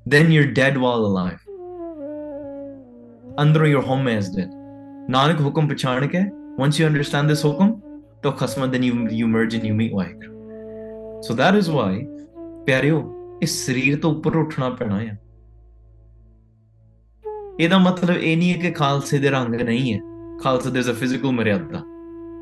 then 0.06 0.30
you're 0.30 0.52
dead 0.60 0.78
while 0.78 1.04
alive. 1.04 1.40
Under 3.36 3.66
your 3.66 3.82
home 3.82 4.08
is 4.08 4.30
dead. 4.30 4.50
Nanak 5.16 5.36
hukum 5.36 5.68
pachhan 5.70 6.08
ke, 6.08 6.30
once 6.56 6.78
you 6.78 6.86
understand 6.86 7.28
this 7.28 7.42
hukum, 7.42 7.82
to 8.22 8.32
khasma 8.32 8.70
then 8.70 8.82
you, 8.82 9.08
you 9.10 9.28
merge 9.28 9.54
and 9.54 9.66
you 9.66 9.74
meet 9.74 9.92
Waheguru. 9.92 11.24
So 11.24 11.34
that 11.34 11.54
is 11.54 11.70
why, 11.70 12.06
ਪਿਆਰਿਓ 12.66 13.00
ਇਸ 13.42 13.54
ਸਰੀਰ 13.66 13.98
ਤੋਂ 14.00 14.10
ਉੱਪਰ 14.14 14.36
ਉੱਠਣਾ 14.36 14.68
ਪੈਣਾ 14.70 14.96
ਆ 14.96 15.14
ਇਹਦਾ 17.60 17.78
ਮਤਲਬ 17.78 18.16
ਇਹ 18.16 18.36
ਨਹੀਂ 18.36 18.52
ਹੈ 18.52 18.58
ਕਿ 18.58 18.70
ਖਾਲਸੇ 18.70 19.18
ਦੇ 19.18 19.30
ਰੰਗ 19.30 19.54
ਨਹੀਂ 19.54 19.92
ਹੈ 19.94 20.00
ਖਾਲਸਾ 20.42 20.70
there's 20.70 20.92
a 20.94 20.96
physical 21.02 21.32
ਮਰਿਆਦਾ 21.32 21.82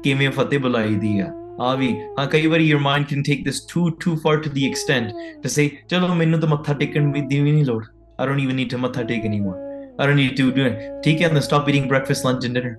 ਕਿਵੇਂ 0.05 0.31
ਫਤਿਹ 0.31 0.59
ਬੁਲਾਈ 0.59 0.95
ਦੀ 0.95 1.19
ਆ 1.21 1.33
ਆ 1.61 1.75
ਵੀ 1.77 1.93
ਹਾਂ 2.19 2.27
ਕਈ 2.27 2.47
ਵਾਰੀ 2.47 2.73
your 2.73 2.81
mind 2.85 3.11
can 3.11 3.25
take 3.29 3.43
this 3.49 3.59
too 3.73 3.85
too 4.05 4.15
far 4.23 4.37
to 4.45 4.53
the 4.55 4.65
extent 4.71 5.13
to 5.45 5.53
say 5.57 5.69
ਚਲੋ 5.89 6.15
ਮੈਨੂੰ 6.15 6.41
ਤਾਂ 6.41 6.49
ਮੱਥਾ 6.49 6.75
ਟੇਕਣ 6.75 7.13
ਵੀ 7.13 7.21
ਦੀ 7.21 7.41
ਵੀ 7.41 7.53
ਨਹੀਂ 7.53 7.65
ਲੋੜ 7.65 7.85
I 8.23 8.27
don't 8.27 8.43
even 8.45 8.59
need 8.61 8.73
to 8.75 8.79
ਮੱਥਾ 8.79 9.03
ਟੇਕ 9.03 9.25
anymore 9.25 9.57
I 10.01 10.07
don't 10.09 10.21
need 10.21 10.35
to 10.41 10.49
do 10.59 10.67
it 10.69 10.81
ਠੀਕ 11.05 11.23
ਹੈ 11.23 11.33
ਨਾ 11.33 11.41
stop 11.41 11.71
eating 11.73 11.89
breakfast 11.93 12.29
lunch 12.29 12.49
and 12.49 12.59
dinner 12.59 12.75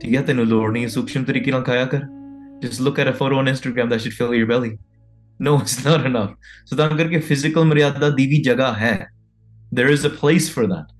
ਠੀਕ 0.00 0.14
ਹੈ 0.16 0.22
ਤੈਨੂੰ 0.22 0.46
ਲੋੜ 0.46 0.70
ਨਹੀਂ 0.72 0.88
ਸੂਖਸ਼ਮ 0.88 1.24
ਤਰੀਕੇ 1.24 1.50
ਨਾਲ 1.50 1.62
ਖਾਇਆ 1.62 1.84
ਕਰ 1.84 2.02
just 2.64 2.82
look 2.86 2.98
at 3.02 3.08
a 3.12 3.14
photo 3.20 3.38
on 3.40 3.48
Instagram 3.52 3.90
that 3.92 4.02
should 4.04 4.16
fill 4.18 4.34
your 4.38 4.48
belly 4.52 4.70
no 5.46 5.52
it's 5.62 5.78
not 5.86 6.06
enough 6.10 6.30
so 6.70 6.76
ਤਾਂ 6.76 6.88
ਕਰਕੇ 6.88 7.20
physical 7.30 7.64
ਮਰਿਆਦਾ 7.64 8.10
ਦੀ 8.10 8.26
ਵੀ 8.26 8.42
ਜਗ੍ਹਾ 8.42 8.72
ਹੈ 8.72 8.94
there 9.78 9.90
is 9.96 10.06
a 10.10 10.12
place 10.20 10.48
for 10.56 10.66
that 10.72 10.94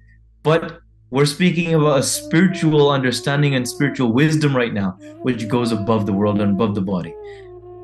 but 0.48 0.66
we're 1.10 1.26
speaking 1.26 1.74
about 1.74 2.00
a 2.00 2.02
spiritual 2.02 2.90
understanding 2.90 3.54
and 3.54 3.68
spiritual 3.68 4.12
wisdom 4.12 4.56
right 4.56 4.74
now, 4.74 4.90
which 5.22 5.48
goes 5.48 5.70
above 5.72 6.06
the 6.06 6.12
world 6.12 6.40
and 6.40 6.52
above 6.52 6.74
the 6.74 6.80
body. 6.80 7.14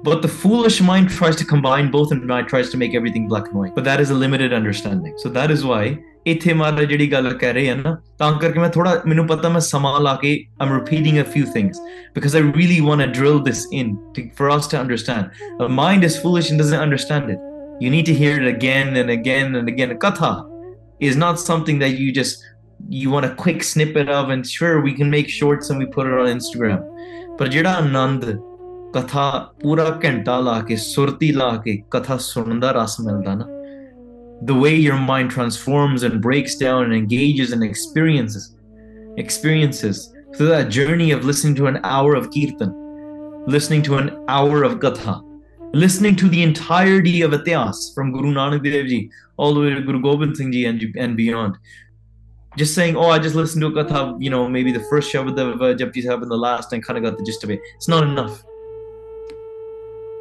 But 0.03 0.21
the 0.21 0.29
foolish 0.29 0.81
mind 0.81 1.11
tries 1.11 1.37
to 1.37 1.45
combine 1.45 1.91
both 1.93 2.11
and 2.11 2.27
mind 2.27 2.49
tries 2.49 2.71
to 2.71 2.77
make 2.77 2.95
everything 2.95 3.29
black 3.29 3.47
and 3.47 3.55
white. 3.55 3.77
But 3.77 3.85
that 3.85 4.01
is 4.01 4.11
a 4.11 4.15
limited 4.15 4.53
understanding. 4.53 5.15
So 5.19 5.29
that 5.29 5.51
is 5.51 5.65
why 5.65 5.99
ਇੱਥੇ 6.27 6.53
ਮਾਰਾ 6.55 6.83
ਜਿਹੜੀ 6.83 7.11
ਗੱਲ 7.13 7.33
ਕਹਿ 7.39 7.53
ਰਹੇ 7.53 7.69
ਆ 7.69 7.75
ਨਾ 7.75 7.97
ਤਾਂ 8.19 8.33
ਕਰਕੇ 8.41 8.61
ਮੈਂ 8.61 8.69
ਥੋੜਾ 8.75 9.03
ਮੈਨੂੰ 9.07 9.27
ਪਤਾ 9.27 9.49
ਮੈਂ 9.49 9.61
ਸਮਾਂ 9.69 10.01
ਲਾ 10.01 10.15
ਕੇ 10.23 10.35
I'm 10.63 10.73
repeating 10.73 11.19
a 11.23 11.25
few 11.25 11.47
things 11.55 11.81
because 12.19 12.37
I 12.41 12.43
really 12.59 12.81
want 12.89 13.05
to 13.05 13.09
drill 13.19 13.41
this 13.49 13.63
in 13.81 13.97
to, 14.17 14.25
for 14.41 14.51
us 14.57 14.69
to 14.73 14.79
understand. 14.83 15.43
A 15.67 15.69
mind 15.81 16.09
is 16.09 16.19
foolish 16.25 16.51
and 16.51 16.63
doesn't 16.65 16.85
understand 16.87 17.33
it. 17.35 17.41
You 17.85 17.91
need 17.95 18.07
to 18.11 18.15
hear 18.23 18.35
it 18.43 18.49
again 18.53 18.97
and 19.03 19.15
again 19.17 19.57
and 19.61 19.73
again. 19.75 19.97
Katha 20.07 20.33
is 21.11 21.17
not 21.25 21.45
something 21.45 21.81
that 21.85 21.99
you 22.03 22.13
just 22.21 22.45
you 22.89 23.11
want 23.11 23.25
a 23.25 23.35
quick 23.35 23.63
snippet 23.63 24.09
of 24.09 24.31
and 24.31 24.47
sure 24.47 24.81
we 24.81 24.93
can 24.93 25.11
make 25.11 25.29
shorts 25.29 25.71
and 25.71 25.79
we 25.79 25.87
put 25.87 26.07
it 26.07 26.13
on 26.13 26.29
Instagram 26.39 26.89
ਪਰ 27.39 27.49
ਜਿਹੜਾ 27.49 27.71
ਆਨੰਦ 27.79 28.25
ਕਥਾ 28.95 29.31
ਪੂਰਾ 29.63 29.85
ਘੰਟਾ 30.05 30.39
ਲਾ 30.41 30.61
ਕੇ 30.69 30.77
ਸੁਰਤੀ 30.77 31.31
ਲਾ 31.33 31.57
ਕੇ 31.65 31.77
ਕਥਾ 31.91 32.17
ਸੁਣਨ 32.17 32.61
ਦਾ 32.61 32.73
ਰਸ 32.73 33.01
ਮਿਲਦਾ 33.01 33.35
ਨਾ 33.35 33.47
the 34.51 34.55
way 34.61 34.71
your 34.75 34.99
mind 35.09 35.33
transforms 35.33 36.05
and 36.07 36.21
breaks 36.23 36.55
down 36.61 36.85
and 36.85 36.95
engages 36.99 37.53
and 37.57 37.67
experiences 37.67 38.47
experiences 39.25 40.01
through 40.37 40.49
that 40.53 40.73
journey 40.77 41.11
of 41.17 41.29
listening 41.31 41.55
to 41.61 41.69
an 41.73 41.79
hour 41.91 42.17
of 42.21 42.27
kirtan 42.37 42.73
listening 43.57 43.85
to 43.89 44.01
an 44.01 44.11
hour 44.37 44.65
of 44.71 44.75
gatha 44.87 45.15
listening 45.85 46.19
to 46.23 46.29
the 46.29 46.43
entirety 46.43 47.23
of 47.23 47.33
Ityas 47.33 47.95
from 47.95 48.13
Guru 48.13 48.33
Nanak 48.33 48.63
Dev 48.63 48.87
Ji 48.87 49.11
all 49.37 49.55
the 49.55 49.61
way 49.61 49.71
to 49.71 49.81
Guru 49.81 50.03
Gobind 50.03 50.37
Singh 50.37 50.53
Ji 50.53 50.67
and, 50.67 50.83
and 50.97 51.17
beyond 51.17 51.57
just 52.57 52.75
saying, 52.75 52.97
oh, 52.97 53.09
I 53.09 53.19
just 53.19 53.35
listened 53.35 53.63
to 53.63 53.69
a 53.69 53.85
katha, 53.85 54.23
you 54.23 54.29
know, 54.29 54.49
maybe 54.49 54.73
the 54.73 54.85
first 54.91 55.13
Shabad 55.13 55.39
of 55.39 55.63
uh, 55.63 55.75
Japji 55.75 56.03
Sahib 56.03 56.23
and 56.23 56.31
the 56.31 56.37
last 56.37 56.73
and 56.73 56.85
kind 56.85 56.99
of 56.99 57.05
got 57.05 57.17
the 57.17 57.25
gist 57.25 57.43
of 57.45 57.51
it. 57.51 57.61
It's 57.77 57.89
not 57.89 58.05
enough. 58.05 58.43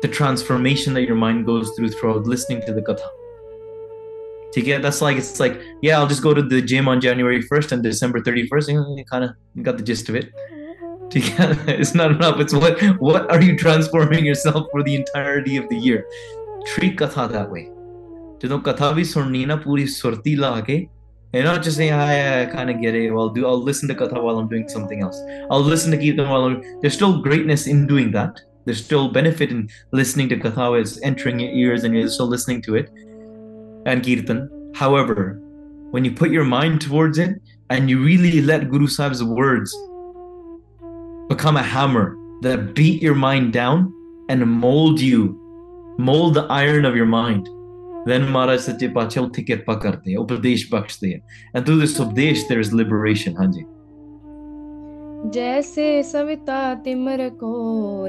The 0.02 0.08
transformation 0.08 0.93
that 0.93 1.04
your 1.04 1.16
mind 1.16 1.45
goes 1.45 1.72
through 1.76 1.89
throughout 1.89 2.26
listening 2.26 2.62
to 2.66 2.74
the 2.74 2.82
katha. 2.82 3.08
To 4.54 4.62
get 4.62 4.82
that's 4.82 5.02
like 5.02 5.18
it's 5.18 5.39
like, 5.39 5.62
yeah, 5.82 5.97
I'll 5.97 6.08
just 6.08 6.24
go 6.24 6.34
to 6.34 6.41
the 6.41 6.62
gym 6.62 6.88
on 6.88 6.99
January 6.99 7.41
1st 7.41 7.72
and 7.74 7.84
December 7.84 8.22
31st. 8.22 8.97
You, 8.97 9.06
kind 9.06 9.24
of 9.24 9.32
got 9.64 9.78
the 9.78 9.84
gist 9.84 10.10
of 10.10 10.16
it. 10.16 10.30
it's 11.14 11.93
not 11.93 12.12
enough. 12.12 12.39
It's 12.39 12.54
what 12.54 12.82
what 12.99 13.30
are 13.30 13.41
you 13.41 13.58
transforming 13.58 14.26
yourself 14.26 14.68
for 14.72 14.84
the 14.84 14.95
entirety 14.95 15.58
of 15.58 15.68
the 15.70 15.78
year? 15.78 16.06
Treat 16.74 16.97
katha 16.97 17.30
that 17.32 17.52
way. 17.52 17.70
ਜਦੋਂ 18.41 18.60
ਕਥਾ 18.60 18.89
ਵੀ 18.91 19.04
ਸੁਣਨੀ 19.04 19.45
ਨਾ 19.45 19.56
ਪੂਰੀ 19.56 19.86
ਸੁਰਤੀ 19.86 20.36
ਲਾ 20.36 20.60
ਕੇ 20.62 20.88
and 21.33 21.45
not 21.45 21.62
just 21.62 21.77
saying, 21.77 21.93
I, 21.93 22.47
kind 22.47 22.70
of 22.70 22.81
get 22.81 22.95
it. 22.95 23.11
Well, 23.11 23.29
do 23.29 23.47
I'll 23.47 23.61
listen 23.61 23.89
to 23.89 23.95
Katha 23.95 24.22
while 24.22 24.39
I'm 24.39 24.49
doing 24.49 24.68
something 24.68 25.03
else. 25.03 25.20
I'll 25.51 25.61
listen 25.61 25.91
to 25.91 25.97
Kirtan 25.99 26.29
while 26.29 26.45
I'm. 26.45 26.81
There's 26.81 26.95
still 26.95 27.20
greatness 27.20 27.66
in 27.66 27.87
doing 27.87 28.11
that. 28.12 28.41
There's 28.64 28.85
still 28.85 29.09
benefit 29.09 29.51
in 29.51 29.68
listening 29.93 30.29
to 30.31 30.37
Katha 30.37 30.81
as 30.81 31.01
entering 31.03 31.39
your 31.41 31.51
ears 31.51 31.85
and 31.85 31.95
you're 31.95 32.09
still 32.09 32.27
listening 32.27 32.62
to 32.62 32.77
it 32.77 32.91
and 33.87 34.05
Kirtan. 34.05 34.72
However, 34.74 35.41
when 35.91 36.05
you 36.05 36.12
put 36.12 36.31
your 36.31 36.45
mind 36.45 36.81
towards 36.81 37.18
it 37.18 37.41
and 37.70 37.91
you 37.91 38.03
really 38.03 38.41
let 38.41 38.70
Guru 38.70 38.87
Sahib's 38.87 39.22
words 39.22 39.77
become 41.29 41.57
a 41.57 41.62
hammer 41.62 42.16
that 42.43 42.74
beat 42.74 43.03
your 43.03 43.14
mind 43.14 43.53
down 43.53 43.93
and 44.29 44.47
mold 44.47 45.01
you, 45.01 45.41
mold 45.99 46.35
the 46.35 46.45
iron 46.45 46.85
of 46.85 46.97
your 46.97 47.07
mind 47.07 47.49
then 48.06 48.24
Maharaj 48.36 48.62
Sache 48.68 48.88
Pacha 48.93 49.22
ਉੱਥੇ 49.24 49.43
ਕਿਰਪਾ 49.43 49.74
ਕਰਦੇ 49.84 50.16
ਆ 50.16 50.20
ਉਪਦੇਸ਼ 50.20 50.68
ਬਖਸ਼ਦੇ 50.72 51.14
ਆ 51.16 51.20
and 51.58 51.66
through 51.66 51.82
this 51.84 52.02
ਉਪਦੇਸ਼ 52.06 52.45
there 52.52 52.64
is 52.66 52.74
liberation 52.82 53.39
ਹਾਂਜੀ 53.41 53.64
जैसे 55.34 55.84
Savita 56.04 56.60
Timor 56.86 57.22
को 57.41 57.49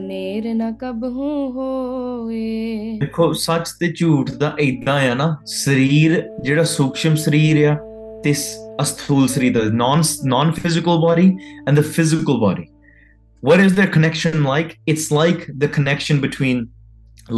नेर 0.02 0.46
न 0.60 0.70
कब 0.82 1.02
हूँ 1.16 1.34
होए 1.56 2.98
ਦੇਖੋ 3.00 3.32
ਸੱਚ 3.40 3.68
ਤੇ 3.80 3.92
ਝੂਠ 3.98 4.30
ਦਾ 4.40 4.54
ਇਦਾਂ 4.60 4.98
ਆ 5.10 5.14
ਨਾ 5.14 5.26
ਸਰੀਰ 5.54 6.22
ਜਿਹੜਾ 6.44 6.64
ਸੂਖਸ਼ਮ 6.64 7.14
ਸਰੀਰ 7.24 7.64
ਆ 7.70 7.74
ਤੇ 8.24 8.32
ਅਸਥੂਲ 8.82 9.26
ਸਰੀਰ 9.28 9.58
ਦਾ 9.58 9.64
non 9.82 10.04
non 10.34 10.54
physical 10.60 11.02
body 11.04 11.26
and 11.66 11.80
the 11.80 11.84
physical 11.96 12.40
body 12.46 12.66
what 13.42 13.62
is 13.66 13.76
their 13.80 13.90
connection 13.98 14.42
like 14.48 14.72
it's 14.92 15.06
like 15.18 15.44
the 15.64 15.68
connection 15.76 16.20
between 16.24 16.64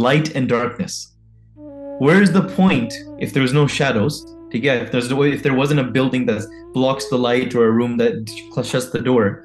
light 0.05 0.31
and 0.39 0.53
darkness 0.55 0.97
where 2.00 2.22
is 2.22 2.32
the 2.32 2.48
point 2.56 2.94
if 3.18 3.34
there's 3.34 3.52
no 3.52 3.66
shadows 3.66 4.24
get 4.58 4.82
if 4.82 4.90
there's 4.90 5.10
no 5.10 5.22
if 5.22 5.42
there 5.42 5.52
wasn't 5.54 5.78
a 5.78 5.84
building 5.84 6.24
that 6.24 6.40
blocks 6.72 7.06
the 7.10 7.18
light 7.18 7.54
or 7.54 7.66
a 7.66 7.70
room 7.70 7.98
that 7.98 8.26
shuts 8.64 8.88
the 8.88 9.00
door? 9.00 9.44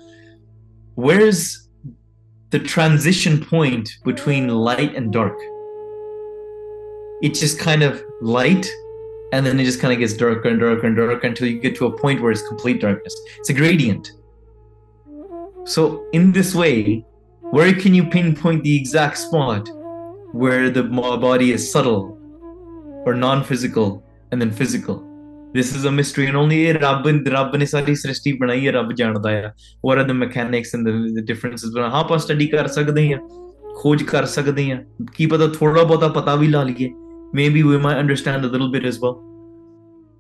Where's 0.95 1.67
the 2.51 2.59
transition 2.59 3.43
point 3.43 3.89
between 4.05 4.47
light 4.47 4.95
and 4.95 5.11
dark? 5.11 5.37
It's 7.21 7.41
just 7.41 7.59
kind 7.59 7.83
of 7.83 8.01
light 8.21 8.65
and 9.33 9.45
then 9.45 9.59
it 9.59 9.65
just 9.65 9.81
kind 9.81 9.91
of 9.91 9.99
gets 9.99 10.13
darker 10.13 10.47
and 10.47 10.59
darker 10.61 10.87
and 10.87 10.95
darker 10.95 11.27
until 11.27 11.49
you 11.49 11.59
get 11.59 11.75
to 11.75 11.87
a 11.87 11.97
point 11.99 12.21
where 12.21 12.31
it's 12.31 12.47
complete 12.47 12.79
darkness. 12.79 13.13
It's 13.37 13.49
a 13.49 13.53
gradient. 13.53 14.13
So 15.65 16.07
in 16.13 16.31
this 16.31 16.55
way 16.55 17.05
where 17.41 17.73
can 17.73 17.93
you 17.93 18.05
pinpoint 18.05 18.63
the 18.63 18.77
exact 18.77 19.17
spot 19.17 19.69
where 20.31 20.69
the 20.69 20.83
body 20.83 21.51
is 21.51 21.69
subtle 21.69 22.14
or 23.05 23.13
non-physical 23.13 24.03
and 24.31 24.41
then 24.41 24.51
physical 24.51 24.97
this 25.53 25.75
is 25.75 25.85
a 25.85 25.91
mystery 25.91 26.25
and 26.27 26.37
only 26.37 26.73
ਰੱਬ 26.73 27.07
ਰੱਬ 27.27 27.55
ਨੇ 27.55 27.65
ਸਾਰੀ 27.65 27.95
ਸ੍ਰਿਸ਼ਟੀ 27.95 28.33
ਬਣਾਈ 28.33 28.67
ਹੈ 28.67 28.71
ਰੱਬ 28.71 28.93
ਜਾਣਦਾ 28.93 29.29
ਆ 29.29 29.51
what 29.87 30.01
are 30.01 30.07
the 30.07 30.17
mechanics 30.23 30.75
and 30.75 30.89
the, 30.89 30.93
the 31.17 31.25
differences 31.31 31.73
ਬਣਾ 31.75 31.89
ਹਾਂ 31.89 31.99
ਆਪਾਂ 31.99 32.17
ਸਟੱਡੀ 32.17 32.47
ਕਰ 32.47 32.67
ਸਕਦੇ 32.67 33.13
ਹਾਂ 33.13 33.19
ਖੋਜ 33.81 34.03
ਕਰ 34.03 34.25
ਸਕਦੇ 34.25 34.71
ਹਾਂ 34.71 35.05
ਕੀ 35.15 35.25
ਪਤਾ 35.25 35.47
ਥੋੜਾ 35.47 35.83
ਬਹੁਤਾ 35.83 36.07
ਪਤਾ 36.07 36.35
ਵੀ 36.35 36.47
ਲਾ 36.47 36.63
ਲਈਏ 36.63 36.89
maybe 37.35 37.61
we 37.61 37.77
may 37.77 37.99
understand 37.99 38.45
a 38.45 38.47
little 38.47 38.69
bit 38.69 38.85
as 38.85 38.99
well 39.03 39.13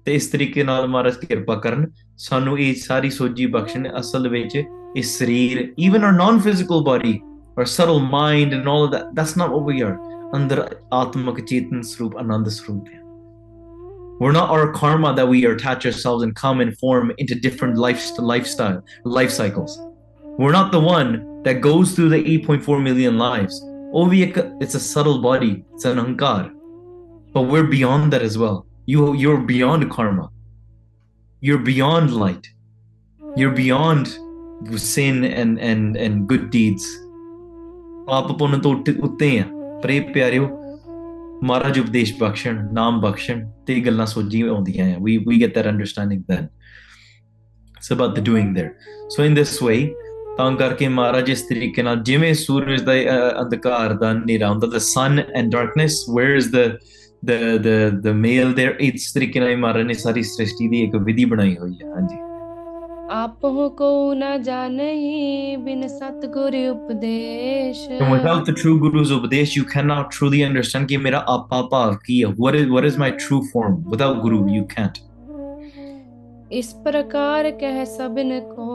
ਤੇ 0.05 0.15
ਇਸ 0.15 0.27
ਤਰੀਕੇ 0.27 0.63
ਨਾਲ 0.63 0.87
ਮਹਾਰਾਜ 0.87 1.15
ਕਿਰਪਾ 1.15 1.55
ਕਰਨ 1.55 1.85
ਸਾਨੂੰ 2.17 2.59
ਇਹ 2.59 2.75
ਸਾਰੀ 2.75 3.09
ਸੋਝੀ 3.09 3.45
ਬਖਸ਼ਣ 3.45 3.89
ਅਸਲ 3.99 4.29
ਵਿੱਚ 4.29 4.63
ਇਸ 4.97 5.17
ਸਰੀਰ 5.19 5.73
even 5.79 6.03
our 6.03 6.11
non 6.11 6.39
physical 6.39 6.83
body 6.83 7.19
or 7.57 7.65
subtle 7.65 7.99
mind 7.99 8.53
and 8.53 8.67
all 8.67 8.83
of 8.83 8.91
that 8.91 9.05
that's 9.13 9.35
not 9.35 9.51
what 9.51 9.63
we 9.63 9.81
are 9.81 9.97
अंदर 10.35 10.59
आत्मा 10.93 11.33
चेतन 11.39 11.81
स्वरूप 11.93 12.17
आनंद 12.17 12.47
स्वरूप 12.59 12.85
है 12.93 13.03
We're 14.19 14.31
not 14.31 14.49
our 14.49 14.71
karma 14.71 15.13
that 15.13 15.27
we 15.27 15.45
attach 15.45 15.85
ourselves 15.85 16.23
and 16.23 16.33
come 16.33 16.61
and 16.61 16.77
form 16.77 17.11
into 17.17 17.35
different 17.35 17.77
life, 17.77 18.17
lifestyle, 18.17 18.81
life 19.03 19.29
cycles. 19.29 19.77
We're 20.23 20.53
not 20.53 20.71
the 20.71 20.79
one 20.79 21.43
that 21.43 21.59
goes 21.59 21.91
through 21.93 22.09
the 22.09 22.23
8.4 22.23 22.81
million 22.81 23.17
lives. 23.17 23.61
It's 23.93 24.75
a 24.75 24.79
subtle 24.79 25.21
body, 25.21 25.65
it's 25.73 25.83
an 25.83 25.97
ankar. 25.97 26.49
But 27.33 27.41
we're 27.43 27.65
beyond 27.65 28.13
that 28.13 28.21
as 28.21 28.37
well. 28.37 28.65
You, 28.85 29.15
you're 29.15 29.41
beyond 29.41 29.91
karma. 29.91 30.29
You're 31.41 31.59
beyond 31.59 32.13
light. 32.13 32.47
You're 33.35 33.51
beyond 33.51 34.17
sin 34.77 35.25
and, 35.25 35.59
and, 35.59 35.97
and 35.97 36.25
good 36.27 36.51
deeds. 36.51 36.85
ਪਰੇ 39.85 39.99
ਪਿਆਰਿਓ, 39.99 40.47
ਮਹਾਰਾਜ 41.43 41.79
ਉਪਦੇਸ਼ 41.79 42.13
ਬਖਸ਼ਣ, 42.19 42.61
ਨਾਮ 42.73 42.99
ਬਖਸ਼ਣ 43.01 43.49
ਤੇ 43.67 43.79
ਗੱਲਾਂ 43.79 44.05
ਸੋਝੀ 44.05 44.41
ਆਉਂਦੀਆਂ 44.41 44.85
ਆ। 44.95 44.97
We 45.01 45.17
we 45.17 45.41
get 45.41 45.53
that 45.55 45.67
understanding 45.67 46.23
then 46.29 46.47
it's 47.77 47.91
about 47.93 48.15
the 48.15 48.23
doing 48.23 48.57
there 48.57 49.09
so 49.09 49.23
in 49.23 49.33
this 49.33 49.63
way 49.63 49.77
ਤਾਂ 50.37 50.51
ਕਰਕੇ 50.51 50.87
ਮਹਾਰਾਜ 50.87 51.29
ਇਸ 51.29 51.41
ਤਰੀਕੇ 51.41 51.83
ਨਾਲ 51.83 52.01
ਜਿਵੇਂ 52.03 52.33
ਸੂਰਜ 52.33 52.81
ਦਾ 52.81 52.93
ਅੰਧਕਾਰ 53.41 53.93
ਦਾ 53.93 54.11
ਹਨੇਰਾ 54.11 54.49
ਹੁੰਦਾ 54.49 54.67
the 54.67 54.77
sun 54.77 55.21
and 55.35 55.51
darkness 55.51 56.03
where 56.15 56.35
is 56.35 56.49
the 56.55 56.67
the 57.25 58.01
the 58.01 58.07
mel 58.07 58.53
there 58.53 58.77
ਇਸ 58.79 59.11
ਤਰੀਕੇ 59.13 59.39
ਨਾਲ 59.39 59.57
ਮਹਾਰਾਜ 59.57 59.85
ਨੇ 59.85 59.93
ਸਾਰੀ 59.93 60.23
ਸ੍ਰਿਸ਼ਟੀ 60.23 60.67
ਦੀ 60.67 60.83
ਇੱਕ 60.83 60.95
ਵਿਧੀ 60.95 61.25
ਬਣਾਈ 61.25 61.57
ਹੋਈ 61.57 61.73
ਹੈ। 61.73 61.89
ਹਾਂਜੀ। 61.89 62.34
आप 63.11 63.39
को 63.77 64.13
न 64.17 64.43
जानai 64.43 65.63
bin 65.63 65.87
satguru 65.87 66.61
upadesh 66.69 67.81
and 67.97 68.11
without 68.11 68.45
the 68.45 68.53
true 68.53 68.79
guru's 68.79 69.11
upadesh 69.11 69.55
you 69.55 69.63
cannot 69.63 70.09
truly 70.11 70.43
understand 70.43 70.87
ki 70.87 70.97
mera 70.97 71.19
apapa 71.33 71.81
kiya 72.07 72.31
what 72.37 72.55
is 72.55 72.67
what 72.67 72.87
is 72.89 72.97
my 72.97 73.11
true 73.25 73.41
form 73.51 73.75
without 73.95 74.23
guru 74.23 74.39
you 74.59 74.65
can't 74.75 75.03
इस 76.51 76.71
प्रकार 76.83 77.49
कह 77.61 77.83
सबन 77.85 78.39
को 78.49 78.65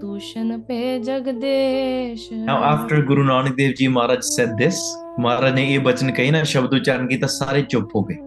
तूषण 0.00 0.58
पे 0.68 0.78
Jagdish 1.06 2.28
Now 2.46 2.62
after 2.64 3.02
Guru 3.02 3.24
Nanak 3.24 3.56
Dev 3.56 3.74
Ji 3.74 3.88
Maharaj 3.88 4.24
said 4.24 4.56
this 4.56 4.80
महाराज 5.20 5.54
ने 5.54 5.66
ये 5.70 5.78
वचन 5.90 6.10
कही 6.16 6.30
ना 6.30 6.42
शब्द 6.54 6.74
उच्चारण 6.74 7.06
की 7.08 7.16
तो 7.16 7.26
सारे 7.26 7.62
चुप 7.70 7.90
हो 7.94 8.02
गए 8.10 8.26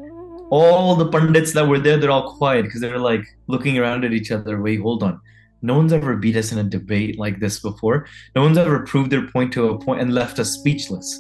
all 0.52 0.96
the 0.98 1.08
pundits 1.08 1.54
that 1.54 1.66
were 1.66 1.80
there, 1.80 1.98
they're 1.98 2.12
all 2.12 2.34
quiet 2.34 2.64
because 2.64 2.82
they're 2.82 3.00
like 3.00 3.26
looking 3.48 3.78
around 3.78 4.04
at 4.04 4.12
each 4.12 4.32
other. 4.32 4.62
Wait, 4.62 4.82
hold 4.82 5.02
on. 5.02 5.20
No 5.63 5.77
one's 5.77 5.93
ever 5.93 6.17
beat 6.17 6.37
us 6.37 6.53
in 6.53 6.59
a 6.59 6.65
debate 6.65 7.19
like 7.19 7.41
this 7.41 7.61
before. 7.61 8.07
No 8.35 8.43
one's 8.43 8.59
ever 8.59 8.81
proved 8.81 9.11
their 9.11 9.27
point 9.29 9.53
to 9.55 9.69
a 9.69 9.79
point 9.79 10.01
and 10.01 10.13
left 10.13 10.39
us 10.39 10.53
speechless. 10.59 11.15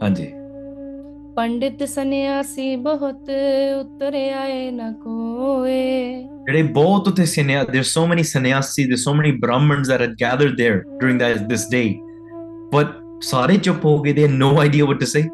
Anji. 0.00 0.32
ਪੰਡਿਤ 1.36 1.82
ਸੰਨਿਆਸੀ 1.88 2.76
ਬਹੁਤ 2.84 3.30
ਉਤਰੇ 3.80 4.28
ਆਏ 4.32 4.70
ਨ 4.70 4.92
ਕੋਏ 4.92 6.22
ਜਿਹੜੇ 6.46 6.62
ਬਹੁਤ 6.62 7.08
ਉੱਥੇ 7.08 7.24
ਸੰਨਿਆ 7.24 7.62
there's 7.62 7.90
so 7.96 8.04
many 8.12 8.24
sannyasi 8.28 8.86
there's 8.92 9.04
so 9.08 9.14
many 9.18 9.32
brahmins 9.42 9.90
that 9.92 10.04
had 10.04 10.14
gathered 10.22 10.56
there 10.62 10.78
during 11.02 11.18
that 11.22 11.42
this 11.50 11.66
day 11.74 11.88
but 12.72 12.94
ਸਾਰੇ 13.22 13.56
ਚੁੱਪ 13.56 13.84
ਹੋ 13.84 13.98
ਗਏ 14.02 14.12
they 14.12 14.26
had 14.28 14.38
no 14.44 14.50
idea 14.64 14.88
what 14.90 15.02
to 15.02 15.10
say 15.12 15.24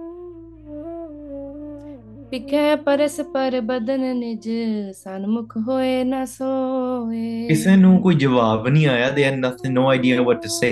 ਪਿਖੈ 2.31 2.75
ਪਰਸ 2.75 3.19
ਪਰ 3.33 3.59
ਬਦਨ 3.61 4.01
ਨਿਜ 4.17 4.47
ਸਨਮੁਖ 4.95 5.55
ਹੋਏ 5.67 6.03
ਨ 6.03 6.23
ਸੋਏ 6.25 7.47
ਕਿਸੇ 7.47 7.75
ਨੂੰ 7.75 7.99
ਕੋਈ 8.01 8.15
ਜਵਾਬ 8.15 8.67
ਨਹੀਂ 8.67 8.87
ਆਇਆ 8.87 9.09
they 9.15 9.25
had 9.27 9.37
nothing 9.45 9.77
no 9.77 9.85
idea 9.91 10.25
what 10.29 10.41
to 10.45 10.51
say 10.55 10.71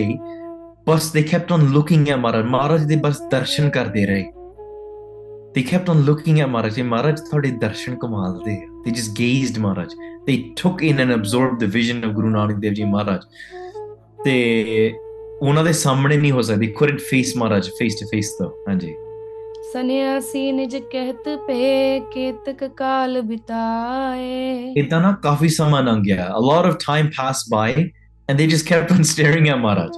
bus 0.88 1.12
they 1.16 1.24
kept 1.30 1.54
on 1.58 1.64
looking 1.76 2.04
at 2.14 2.18
Maharaj 2.18 2.46
Maharaj 2.46 2.84
they 2.84 2.96
ਬਸ 3.06 3.22
ਦਰਸ਼ਨ 3.32 3.70
ਕਰਦੇ 3.70 4.06
ਰਹੇ 4.06 4.26
they 5.56 5.64
kept 5.72 5.94
on 5.94 6.04
looking 6.10 6.42
at 6.44 6.50
ਮਹਾਰਾਜ 6.50 6.82
ਮਹਾਰਾਜ 6.82 7.20
ਤੁਹਾਡੇ 7.20 7.52
ਦਰਸ਼ਨ 7.62 7.96
ਕਮਾਲ 7.96 8.38
ਦੇ 8.46 8.56
ਆ 8.56 8.82
they 8.88 8.96
just 8.98 9.16
gazed 9.22 9.62
Maharaj 9.62 9.96
they 10.30 10.38
took 10.64 10.86
in 10.90 11.02
and 11.06 11.18
absorbed 11.20 11.66
the 11.66 11.72
vision 11.78 12.04
of 12.10 12.20
Guru 12.20 12.34
Nanak 12.36 12.62
Dev 12.66 12.78
Ji 12.82 12.90
ਮਹਾਰਾਜ 12.92 13.26
ਤੇ 14.26 14.36
ਉਹਨਾਂ 15.42 15.64
ਦੇ 15.64 15.72
ਸਾਹਮਣੇ 15.74 16.18
ਨਹੀਂ 16.18 16.32
ਹੋ 16.32 16.42
ਸਕਦੀ 16.42 16.74
couldn't 16.82 17.08
face 17.14 17.34
Maharaj 17.38 17.70
face 17.82 18.00
to 18.04 18.12
face 18.14 18.36
though 18.42 18.54
ਹਾਂਜੀ 18.70 18.94
ਸੰਨਿਆਸੀ 19.73 20.51
ਨਿਜ 20.53 20.77
ਕਹਿਤ 20.93 21.29
ਪੇ 21.47 22.01
ਕੇਤਕ 22.13 22.65
ਕਾਲ 22.77 23.21
ਬਿਤਾਏ 23.23 24.73
ਇਦਾਂ 24.77 25.01
ਨਾ 25.01 25.13
ਕਾਫੀ 25.23 25.49
ਸਮਾਂ 25.49 25.83
ਲੰਘ 25.83 26.03
ਗਿਆ 26.03 26.27
a 26.39 26.43
lot 26.51 26.69
of 26.71 26.77
time 26.85 27.11
passed 27.19 27.51
by 27.55 27.69
and 28.29 28.41
they 28.41 28.49
just 28.55 28.67
kept 28.71 28.95
on 28.97 29.05
staring 29.13 29.49
at 29.53 29.61
Maharaj 29.61 29.91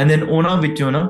and 0.00 0.10
then 0.12 0.26
ਉਹਨਾਂ 0.28 0.56
ਵਿੱਚੋਂ 0.56 0.90
ਨਾ 0.92 1.08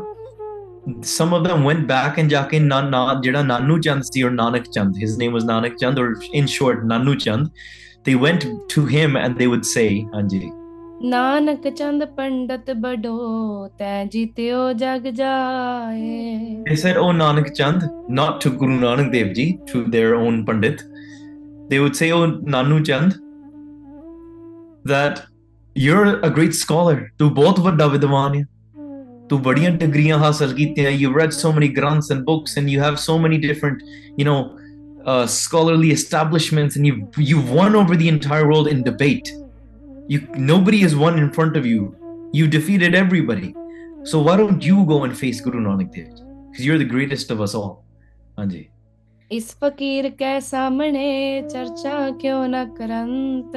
some 1.15 1.35
of 1.39 1.49
them 1.49 1.67
went 1.71 1.87
back 1.89 2.21
and 2.23 2.29
ਜਾ 2.29 2.43
ਕੇ 2.43 2.59
ਨਾ 2.59 2.81
ਨਾ 2.81 3.03
ਜਿਹੜਾ 3.23 3.43
ਨਾਨੂ 3.43 3.79
ਚੰਦ 3.79 4.03
ਸੀ 4.03 4.25
or 4.25 4.31
Nanak 4.31 4.71
Chand 4.73 4.97
his 4.97 5.19
name 5.23 5.37
was 5.39 5.47
Nanak 5.47 5.77
Chand 5.81 5.99
or 5.99 6.09
in 6.41 6.53
short 6.57 6.87
Nanu 6.87 7.15
Chand 7.15 7.49
they 8.09 8.17
went 8.27 8.49
to 8.75 8.87
him 8.95 9.17
and 9.23 9.41
they 9.41 9.49
would 9.55 9.67
say 9.75 9.89
ਹਾਂਜੀ 10.15 10.51
ਨਾਨਕ 11.10 11.68
ਚੰਦ 11.78 12.04
ਪੰਡਤ 12.18 12.72
ਬਡੋ 12.84 13.68
ਤੈ 13.80 14.06
ਜਿਤਿਓ 14.12 14.72
ਜਗ 14.74 15.08
ਜਾਏ 15.16 16.24
They 16.70 16.78
said, 16.84 16.98
Oh 17.02 17.10
Nanak 17.18 17.52
Chand, 17.60 17.84
not 18.20 18.40
to 18.46 18.52
Guru 18.62 18.80
Nanak 18.80 19.12
Dev 19.16 19.30
Ji, 19.40 19.46
to 19.72 19.84
their 19.96 20.16
own 20.16 20.40
Pandit. 20.48 20.82
They 21.70 21.82
would 21.84 22.00
say, 22.02 22.10
Oh 22.16 22.24
Nanu 22.56 22.80
Chand, 22.90 23.16
that 24.94 25.24
you're 25.86 26.18
a 26.30 26.34
great 26.40 26.58
scholar. 26.64 26.98
Tu 27.20 27.30
bahut 27.40 27.64
vadda 27.70 27.90
vidwan 27.96 28.40
hai. 28.40 28.44
Tu 29.30 29.42
badiyan 29.50 29.80
degrees 29.86 30.26
hasil 30.26 30.58
kitiyan. 30.60 31.00
You've 31.06 31.22
read 31.22 31.40
so 31.44 31.56
many 31.62 31.74
granths 31.80 32.14
and 32.16 32.26
books 32.34 32.58
and 32.58 32.76
you 32.76 32.84
have 32.88 33.02
so 33.08 33.22
many 33.30 33.42
different, 33.48 33.88
you 34.18 34.30
know, 34.34 34.42
uh, 35.06 35.26
scholarly 35.40 35.96
establishments 36.02 36.76
and 36.76 36.94
you've 37.32 37.58
won 37.62 37.76
over 37.76 37.96
the 37.96 38.14
entire 38.18 38.54
world 38.54 38.76
in 38.76 38.84
debate. 38.94 39.36
You 40.08 40.20
nobody 40.38 40.80
has 40.82 40.96
won 40.96 41.18
in 41.18 41.32
front 41.32 41.58
of 41.58 41.66
you 41.66 41.96
you 42.32 42.48
defeated 42.48 42.96
everybody 42.96 43.56
so 44.04 44.22
why 44.22 44.38
don't 44.38 44.64
you 44.64 44.86
go 44.86 45.04
and 45.04 45.18
face 45.18 45.42
Guru 45.42 45.62
Nanak 45.66 45.92
Dev 45.96 46.14
because 46.52 46.66
you're 46.66 46.78
the 46.78 46.92
greatest 46.96 47.32
of 47.32 47.42
us 47.48 47.56
all 47.56 47.74
ਹਾਂਜੀ 48.40 48.66
ਇਸ 49.32 49.46
ਫਕੀਰ 49.62 50.10
ਕੈ 50.18 50.40
ਸਾਹਮਣੇ 50.40 51.42
ਚਰਚਾ 51.52 52.10
ਕਿਉਂ 52.22 52.48
ਨ 52.48 52.66
ਕਰੰਤ 52.78 53.56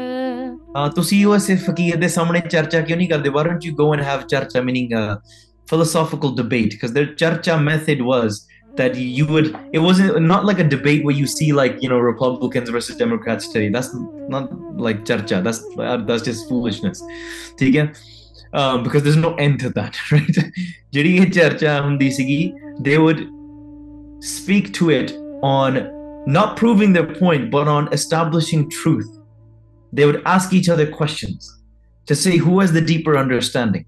uh, 0.78 0.94
ਤੁਸੀਂ 0.94 1.24
ਉਸੇ 1.26 1.56
ਫਕੀਰ 1.56 1.96
ਦੇ 1.96 2.08
ਸਾਹਮਣੇ 2.08 2.40
ਚਰਚਾ 2.50 2.80
ਕਿਉਂ 2.80 2.98
ਨਹੀਂ 2.98 3.08
ਕਰਦੇ 3.08 3.30
why 3.30 3.44
don't 3.48 3.68
you 3.68 3.74
go 3.80 3.88
and 3.96 4.04
have 4.08 4.24
charcha 4.34 4.62
meaning 4.68 4.94
a 5.00 5.04
philosophical 5.72 6.34
debate 6.38 6.76
because 6.76 6.94
their 6.98 7.10
charcha 7.22 7.58
method 7.64 8.04
was 8.10 8.38
that 8.77 8.95
you 8.95 9.25
would 9.27 9.55
it 9.71 9.79
wasn't 9.79 10.19
not 10.21 10.45
like 10.45 10.59
a 10.59 10.63
debate 10.63 11.03
where 11.05 11.15
you 11.15 11.27
see 11.27 11.53
like 11.53 11.81
you 11.83 11.89
know 11.89 11.99
republicans 11.99 12.69
versus 12.69 12.95
democrats 12.95 13.47
today 13.49 13.69
that's 13.69 13.93
not 14.35 14.49
like 14.77 15.03
charcha 15.05 15.43
that's 15.43 15.61
that's 16.07 16.23
just 16.29 16.49
foolishness 16.49 17.03
ਠੀਕ 17.57 17.77
ਹੈ 17.77 17.85
um, 18.59 18.83
because 18.83 19.03
there's 19.03 19.21
no 19.25 19.33
end 19.45 19.59
to 19.65 19.69
that 19.79 19.99
right 20.11 20.39
ਜਿਹੜੀ 20.93 21.15
ਇਹ 21.17 21.31
ਚਰਚਾ 21.31 21.79
ਹੁੰਦੀ 21.81 22.09
ਸੀਗੀ 22.19 22.41
they 22.87 22.97
would 23.05 23.25
speak 24.35 24.71
to 24.79 24.89
it 24.99 25.13
on 25.55 25.81
not 26.37 26.55
proving 26.61 26.93
their 26.97 27.09
point 27.19 27.51
but 27.55 27.69
on 27.77 27.91
establishing 27.99 28.69
truth 28.81 29.11
they 29.93 30.05
would 30.05 30.21
ask 30.25 30.53
each 30.53 30.69
other 30.69 30.87
questions 30.87 31.63
to 32.07 32.15
say 32.15 32.37
who 32.37 32.59
has 32.59 32.73
the 32.73 32.81
deeper 32.81 33.17
understanding, 33.17 33.85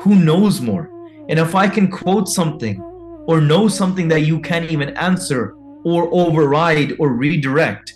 who 0.00 0.14
knows 0.14 0.60
more. 0.60 0.90
And 1.28 1.38
if 1.38 1.54
I 1.54 1.68
can 1.68 1.90
quote 1.90 2.28
something 2.28 2.82
or 3.27 3.41
know 3.41 3.67
something 3.67 4.07
that 4.09 4.21
you 4.21 4.39
can't 4.39 4.71
even 4.71 4.89
answer 4.97 5.53
or 5.83 6.09
override 6.11 6.95
or 6.99 7.09
redirect, 7.09 7.93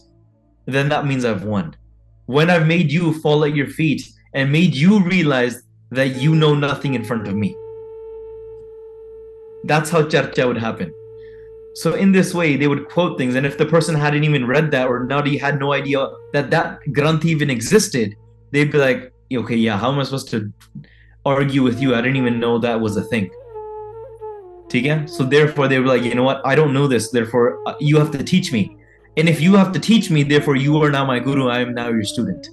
then 0.65 0.89
that 0.89 1.05
means 1.05 1.25
I've 1.25 1.43
won. 1.43 1.75
When 2.25 2.49
I've 2.49 2.67
made 2.67 2.91
you 2.91 3.13
fall 3.21 3.45
at 3.45 3.55
your 3.55 3.67
feet 3.67 4.07
and 4.33 4.51
made 4.51 4.75
you 4.75 4.99
realize 5.03 5.61
that 5.91 6.15
you 6.15 6.35
know 6.35 6.55
nothing 6.55 6.93
in 6.93 7.03
front 7.03 7.27
of 7.27 7.35
me. 7.35 7.55
That's 9.63 9.89
how 9.89 10.03
charcha 10.03 10.47
would 10.47 10.57
happen. 10.57 10.91
So 11.75 11.93
in 11.93 12.11
this 12.11 12.33
way, 12.33 12.55
they 12.55 12.67
would 12.67 12.87
quote 12.87 13.17
things, 13.17 13.35
and 13.35 13.45
if 13.45 13.57
the 13.57 13.65
person 13.65 13.95
hadn't 13.95 14.23
even 14.23 14.47
read 14.47 14.71
that 14.71 14.87
or 14.87 15.07
he 15.25 15.37
had 15.37 15.59
no 15.59 15.73
idea 15.73 16.07
that 16.33 16.49
that 16.51 16.79
granth 16.93 17.25
even 17.25 17.49
existed, 17.49 18.15
they'd 18.51 18.71
be 18.71 18.77
like, 18.77 19.11
"Okay, 19.33 19.57
yeah, 19.57 19.77
how 19.77 19.91
am 19.91 19.99
I 19.99 20.03
supposed 20.03 20.29
to 20.29 20.51
argue 21.25 21.63
with 21.63 21.81
you? 21.81 21.93
I 21.93 22.01
didn't 22.01 22.15
even 22.15 22.39
know 22.39 22.59
that 22.59 22.79
was 22.79 22.95
a 22.95 23.03
thing." 23.03 23.29
ठीक 24.74 24.86
है? 24.86 25.06
So 25.06 25.24
therefore, 25.24 25.68
they 25.68 25.78
were 25.78 25.90
like, 25.94 26.04
"You 26.04 26.14
know 26.14 26.26
what? 26.26 26.40
I 26.44 26.54
don't 26.60 26.74
know 26.76 26.86
this. 26.92 27.10
Therefore, 27.10 27.56
uh, 27.66 27.74
you 27.80 27.98
have 27.98 28.10
to 28.10 28.22
teach 28.22 28.52
me. 28.52 28.76
And 29.16 29.28
if 29.28 29.40
you 29.40 29.56
have 29.56 29.72
to 29.72 29.80
teach 29.80 30.10
me, 30.10 30.22
therefore, 30.22 30.56
you 30.56 30.76
are 30.82 30.90
now 30.90 31.04
my 31.04 31.18
guru. 31.18 31.48
I 31.48 31.60
am 31.60 31.74
now 31.74 31.88
your 31.88 32.04
student. 32.04 32.48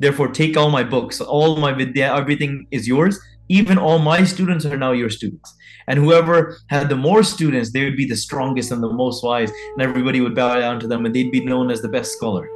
Therefore, 0.00 0.28
take 0.28 0.56
all 0.56 0.70
my 0.70 0.82
books, 0.82 1.20
all 1.20 1.56
my 1.56 1.72
vidya, 1.72 2.14
everything 2.14 2.66
is 2.70 2.88
yours. 2.88 3.20
Even 3.48 3.78
all 3.78 3.98
my 3.98 4.24
students 4.24 4.66
are 4.66 4.76
now 4.76 4.92
your 4.92 5.10
students." 5.10 5.54
And 5.86 5.98
whoever 5.98 6.56
had 6.68 6.88
the 6.88 6.96
more 6.96 7.22
students, 7.22 7.72
they 7.72 7.84
would 7.84 7.96
be 7.96 8.06
the 8.06 8.16
strongest 8.16 8.72
and 8.72 8.82
the 8.82 8.92
most 8.92 9.22
wise, 9.22 9.50
and 9.76 9.82
everybody 9.82 10.20
would 10.20 10.34
bow 10.34 10.58
down 10.58 10.80
to 10.80 10.86
them, 10.86 11.04
and 11.04 11.14
they'd 11.14 11.30
be 11.30 11.44
known 11.44 11.70
as 11.70 11.82
the 11.82 11.88
best 11.88 12.12
scholar. 12.12 12.48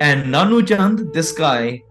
And 0.00 0.32
Nanu 0.32 0.66
Chand, 0.66 1.12
this 1.12 1.32
guy, 1.32 1.82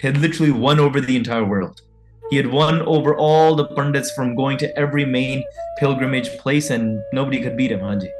had 0.00 0.18
literally 0.18 0.52
won 0.52 0.80
over 0.80 1.00
the 1.00 1.16
entire 1.16 1.44
world. 1.44 1.82
He 2.30 2.36
had 2.36 2.46
won 2.52 2.82
over 2.82 3.16
all 3.16 3.54
the 3.54 3.66
pundits 3.66 4.10
from 4.12 4.34
going 4.34 4.58
to 4.58 4.70
every 4.76 5.04
main 5.04 5.42
pilgrimage 5.80 6.30
place, 6.38 6.70
and 6.70 7.02
nobody 7.12 7.42
could 7.42 7.56
beat 7.56 7.70
him, 7.70 7.84
Hanji. 7.88 8.12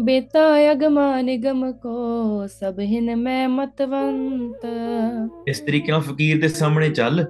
ਬੇਤਾ 0.00 0.40
ਅਗਮਾ 0.70 1.20
ਨਿਗਮ 1.22 1.70
ਕੋ 1.82 2.46
ਸਭ 2.50 2.78
ਹਿਨ 2.80 3.14
ਮੈਂ 3.16 3.48
ਮਤਵੰਤ 3.48 4.64
ਇਸ 5.48 5.60
ਤਰੀਕੇ 5.66 5.92
ਨਾਲ 5.92 6.00
ਫਕੀਰ 6.00 6.40
ਦੇ 6.40 6.48
ਸਾਹਮਣੇ 6.48 6.88
ਚੱਲ 6.90 7.24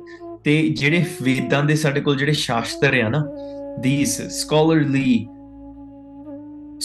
ਤੇ 0.44 0.56
ਜਿਹੜੇ 0.78 1.04
ਵੇਦਾਂ 1.22 1.62
ਦੇ 1.64 1.74
ਸਾਡੇ 1.82 2.00
ਕੋਲ 2.00 2.16
ਜਿਹੜੇ 2.18 2.32
ਸ਼ਾਸਤਰ 2.44 3.00
ਆ 3.02 3.08
ਨਾ 3.08 3.24
these 3.84 4.12
scholarly 4.40 5.12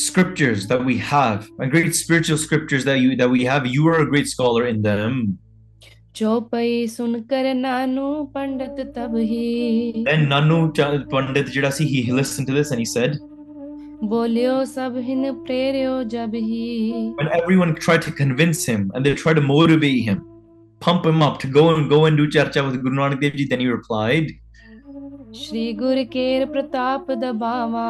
scriptures 0.04 0.68
that 0.68 0.84
we 0.86 0.96
have 1.10 1.44
and 1.60 1.72
great 1.72 1.96
spiritual 1.96 2.40
scriptures 2.46 2.86
that 2.86 3.00
you 3.04 3.16
that 3.20 3.30
we 3.30 3.44
have 3.50 3.68
you 3.76 3.88
are 3.92 4.00
a 4.06 4.08
great 4.14 4.30
scholar 4.32 4.64
in 4.72 4.82
them 4.88 5.20
ਚੌਪਈ 6.15 6.87
ਸੁਣ 6.87 7.21
ਕਰ 7.21 7.55
ਨਾਨੂ 7.55 8.25
ਪੰਡਤ 8.35 8.81
ਤਬ 8.95 9.17
ਹੀ 9.17 10.05
then 10.09 10.27
nanu 10.33 10.59
pandit 11.15 11.51
ਜਿਹੜਾ 11.53 11.71
ਸੀ 11.71 11.85
he 11.85 12.03
listened 12.19 12.51
to 12.51 12.55
this 12.59 12.71
and 12.75 12.83
he 12.83 12.87
said 12.91 13.17
ਬੋਲਿਓ 14.09 14.63
ਸਭ 14.65 14.97
ਹਿਨ 15.09 15.33
ਪ੍ਰੇਰਿਓ 15.45 16.03
ਜਬ 16.03 16.35
ਹੀ 16.35 16.93
when 17.21 17.31
everyone 17.39 17.75
tried 17.87 18.07
to 18.07 18.15
convince 18.21 18.63
him 18.73 18.85
and 18.93 19.09
they 19.09 19.15
tried 19.23 19.41
to 19.41 19.45
motivate 19.49 20.01
him 20.11 20.21
pump 20.87 21.11
him 21.11 21.27
up 21.27 21.41
to 21.45 21.51
go 21.59 21.67
and 21.73 21.91
go 21.95 22.01
and 22.11 22.23
do 22.23 22.29
charcha 22.37 22.65
with 22.69 22.79
guru 22.85 23.01
nanak 23.01 23.25
dev 23.25 23.41
ji 23.41 23.49
then 23.55 23.65
he 23.65 23.71
replied 23.73 24.33
ਸ਼੍ਰੀ 25.33 25.73
ਗੁਰ 25.73 26.05
ਕੇਰ 26.05 26.47
ਪ੍ਰਤਾਪ 26.47 27.11
ਦਬਾਵਾ 27.13 27.89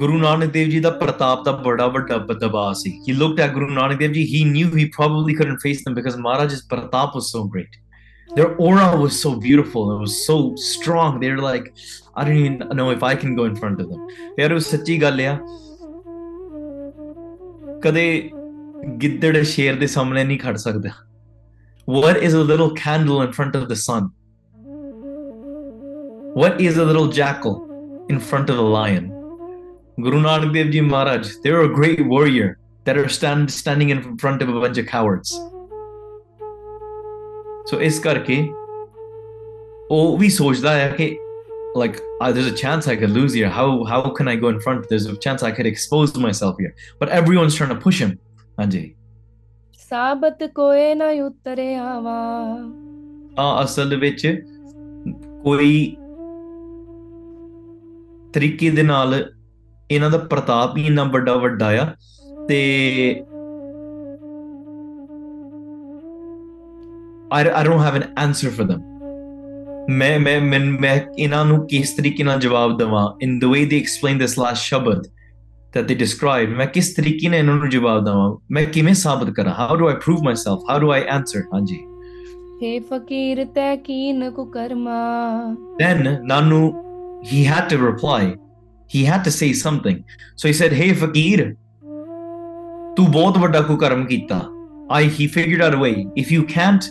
Guru 0.00 0.18
Nanak 0.18 0.52
Dev 0.52 0.70
Ji 0.70 0.80
da 0.80 0.98
pratap 0.98 1.44
da 1.44 1.62
bada 1.62 1.92
bada 1.92 2.26
badaba 2.26 2.74
si. 2.74 3.00
He 3.04 3.12
looked 3.12 3.38
at 3.38 3.52
Guru 3.52 3.68
Nanak 3.68 3.98
Dev 3.98 4.14
Ji, 4.14 4.24
he 4.24 4.44
knew 4.44 4.70
he 4.70 4.86
probably 4.86 5.34
couldn't 5.34 5.58
face 5.58 5.84
them 5.84 5.94
because 5.94 6.16
Maharaj's 6.16 6.66
pratap 6.66 7.14
was 7.14 7.30
so 7.30 7.44
great. 7.44 7.68
Their 8.34 8.54
aura 8.56 8.96
was 8.96 9.20
so 9.20 9.36
beautiful, 9.36 9.94
it 9.94 10.00
was 10.00 10.26
so 10.26 10.54
strong. 10.56 11.20
They're 11.20 11.38
like, 11.38 11.74
I 12.14 12.24
don't 12.24 12.36
even 12.36 12.76
know 12.76 12.90
if 12.90 13.02
I 13.02 13.14
can 13.14 13.34
go 13.34 13.44
in 13.44 13.56
front 13.56 13.80
of 13.80 13.90
them. 13.90 14.00
ਯਾਰ 14.38 14.52
ਉਹ 14.52 14.58
ਸੱਚੀ 14.70 15.00
ਗੱਲ 15.02 15.20
ਆ 15.26 15.38
ਕਦੇ 17.82 18.30
ਗਿੱਦੜ 19.02 19.42
ਸ਼ੇਰ 19.52 19.76
ਦੇ 19.78 19.86
ਸਾਹਮਣੇ 19.86 20.24
ਨਹੀਂ 20.24 20.38
ਖੜ 20.38 20.56
ਸਕਦਾ 20.56 20.90
What 21.86 22.18
is 22.26 22.34
a 22.34 22.42
little 22.48 22.74
candle 22.80 23.20
in 23.20 23.32
front 23.32 23.56
of 23.60 23.68
the 23.68 23.76
sun? 23.84 24.10
What 26.42 26.60
is 26.66 26.76
a 26.76 26.84
little 26.84 27.08
jackal 27.20 27.56
in 28.08 28.20
front 28.20 28.52
of 28.54 28.58
a 28.64 28.68
lion? 28.74 29.13
Guru 29.97 30.21
Nanak 30.21 30.53
Dev 30.53 30.71
Ji 30.71 30.81
Maharaj, 30.81 31.35
they're 31.41 31.61
a 31.61 31.69
great 31.73 32.05
warrior 32.05 32.57
that 32.83 32.97
are 32.97 33.07
stand, 33.07 33.49
standing 33.49 33.89
in 33.89 34.17
front 34.17 34.41
of 34.41 34.49
a 34.49 34.59
bunch 34.59 34.77
of 34.77 34.85
cowards. 34.87 35.31
So 37.69 37.79
ਇਸ 37.81 37.99
ਕਰਕੇ 37.99 38.35
ਉਹ 39.91 40.17
ਵੀ 40.17 40.29
ਸੋਚਦਾ 40.29 40.73
ਹੈ 40.73 40.89
ਕਿ 40.97 41.15
like 41.81 41.95
uh, 42.21 42.31
there's 42.31 42.47
a 42.47 42.57
chance 42.63 42.87
I 42.87 42.95
could 42.99 43.13
lose 43.19 43.33
here. 43.37 43.49
How 43.49 43.69
how 43.91 44.01
can 44.17 44.27
I 44.33 44.35
go 44.43 44.49
in 44.49 44.59
front? 44.65 44.85
There's 44.89 45.07
a 45.13 45.15
chance 45.25 45.41
I 45.43 45.51
could 45.55 45.69
expose 45.71 46.13
myself 46.27 46.61
here. 46.63 46.73
But 46.99 47.09
everyone's 47.21 47.55
trying 47.55 47.73
to 47.75 47.81
push 47.87 48.03
him. 48.05 48.13
Anji. 48.65 48.85
ਸਾਬਤ 49.89 50.43
ਕੋਏ 50.55 50.93
ਨਾ 50.95 51.09
ਉਤਰੇ 51.25 51.73
ਆਵਾ 51.75 52.15
ਆ 53.39 53.63
ਅਸਲ 53.63 53.95
ਵਿੱਚ 53.99 54.25
ਕੋਈ 55.43 55.75
ਤਰੀਕੇ 58.33 58.69
ਦੇ 58.77 58.83
ਨਾਲ 58.83 59.13
ਇਹਨਾਂ 59.91 60.09
ਦਾ 60.09 60.17
ਪ੍ਰਤਾਪ 60.17 60.77
ਹੀ 60.77 60.85
ਇੰਨਾ 60.85 61.03
ਵੱਡਾ 61.03 61.35
ਵੱਡਾ 61.35 61.69
ਆ 61.81 61.95
ਤੇ 62.47 63.23
I 67.35 67.39
I 67.59 67.61
don't 67.67 67.81
have 67.83 67.95
an 67.99 68.03
answer 68.23 68.49
for 68.57 68.65
them 68.71 68.81
ਮੈਂ 69.89 70.19
ਮੈਂ 70.19 70.59
ਮੈਂ 70.59 70.99
ਇਹਨਾਂ 71.19 71.45
ਨੂੰ 71.45 71.67
ਕਿਸ 71.67 71.91
ਤਰੀਕੇ 71.91 72.23
ਨਾਲ 72.23 72.39
ਜਵਾਬ 72.39 72.77
ਦਵਾਂ 72.77 73.07
in 73.25 73.33
the 73.43 73.49
way 73.53 73.63
they 73.71 73.79
explained 73.85 74.23
this 74.25 74.35
last 74.43 74.55
ਸ਼ਬਦ 74.55 75.01
that 75.75 75.89
they 75.89 75.97
described 76.03 76.55
ਮੈਂ 76.57 76.67
ਕਿਸ 76.67 76.93
ਤਰੀਕੇ 76.93 77.29
ਨਾਲ 77.29 77.39
ਇਹਨਾਂ 77.39 77.55
ਨੂੰ 77.55 77.69
ਜਵਾਬ 77.69 78.05
ਦਵਾਂ 78.05 78.37
ਮੈਂ 78.51 78.65
ਕਿਵੇਂ 78.65 78.93
ਸਾਬਤ 78.93 79.29
ਕਰਾਂ 79.29 79.53
how 79.53 79.77
do 79.81 79.89
i 79.89 79.95
prove 80.05 80.23
myself 80.29 80.71
how 80.71 80.79
do 80.83 80.91
i 80.93 81.01
answer 81.17 81.43
ਹਾਂਜੀ 81.53 81.79
ਹੇ 82.63 82.79
ਫਕੀਰ 82.79 83.45
ਤੈਕੀਨ 83.45 84.31
ਕੁਕਰਮਾ 84.31 84.97
then 85.83 86.03
nanu 86.31 86.63
he 87.31 87.43
had 87.51 87.71
to 87.73 87.81
reply 87.83 88.44
He 88.87 89.03
had 89.03 89.23
to 89.23 89.31
say 89.31 89.53
something. 89.53 90.03
So 90.35 90.47
he 90.47 90.53
said, 90.53 90.71
Hey 90.71 90.93
Fakir, 90.93 91.57
tu 92.95 93.07
bahut 93.15 93.37
vada 93.37 93.63
kukaram 93.63 94.07
kita. 94.09 94.51
I 94.89 95.05
he 95.05 95.27
figured 95.27 95.61
out 95.61 95.73
a 95.73 95.77
way. 95.77 96.07
If 96.15 96.31
you 96.31 96.45
can't 96.45 96.85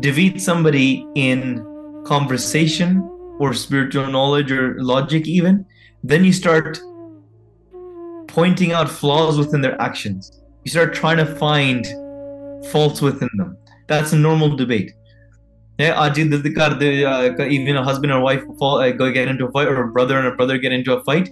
defeat 0.00 0.40
somebody 0.40 1.06
in 1.14 1.64
conversation 2.04 3.02
or 3.38 3.54
spiritual 3.54 4.08
knowledge 4.08 4.52
or 4.52 4.76
logic 4.82 5.26
even, 5.26 5.64
then 6.04 6.24
you 6.24 6.32
start 6.32 6.78
pointing 8.28 8.72
out 8.72 8.88
flaws 8.88 9.38
within 9.38 9.60
their 9.62 9.80
actions. 9.80 10.42
You 10.64 10.70
start 10.70 10.94
trying 10.94 11.16
to 11.16 11.26
find 11.26 11.86
faults 12.66 13.00
within 13.00 13.30
them. 13.36 13.56
That's 13.86 14.12
a 14.12 14.16
normal 14.16 14.56
debate. 14.56 14.92
Yeah, 15.78 15.94
Ajit 15.94 16.30
Dildikar, 16.30 16.72
uh, 17.04 17.36
the, 17.36 17.46
even 17.48 17.76
a 17.76 17.84
husband 17.84 18.10
and 18.10 18.22
wife 18.22 18.42
fall, 18.58 18.78
uh, 18.78 18.90
go 18.92 19.10
get 19.12 19.28
into 19.28 19.46
a 19.46 19.52
fight, 19.52 19.68
or 19.68 19.82
a 19.82 19.88
brother 19.88 20.18
and 20.18 20.26
a 20.26 20.32
brother 20.32 20.56
get 20.56 20.72
into 20.72 20.96
a 20.96 21.04
fight. 21.04 21.28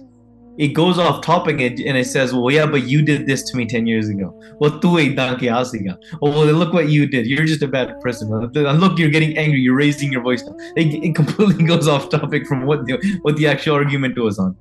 It 0.57 0.69
goes 0.69 0.99
off 0.99 1.21
topic 1.21 1.59
and, 1.59 1.79
and 1.79 1.97
it 1.97 2.05
says, 2.05 2.33
well, 2.33 2.49
yeah, 2.51 2.65
but 2.65 2.83
you 2.83 3.01
did 3.01 3.25
this 3.25 3.43
to 3.49 3.57
me 3.57 3.65
10 3.65 3.87
years 3.87 4.07
ago. 4.07 4.39
Well, 4.59 4.79
tu 4.79 4.87
oh, 4.87 6.15
Well, 6.21 6.45
look 6.45 6.73
what 6.73 6.87
you 6.89 7.07
did. 7.07 7.25
You're 7.25 7.45
just 7.45 7.61
a 7.61 7.67
bad 7.67 7.99
person. 8.01 8.29
Look, 8.29 8.99
you're 8.99 9.09
getting 9.09 9.37
angry. 9.37 9.59
You're 9.59 9.75
raising 9.75 10.13
your 10.13 10.21
voice. 10.21 10.43
It, 10.77 11.03
it 11.03 11.15
completely 11.15 11.65
goes 11.73 11.87
off 11.89 12.09
topic 12.09 12.47
from 12.47 12.65
what 12.65 12.85
the, 12.85 13.19
what 13.23 13.35
the 13.35 13.47
actual 13.47 13.73
argument 13.75 14.17
was 14.17 14.39
on. 14.39 14.55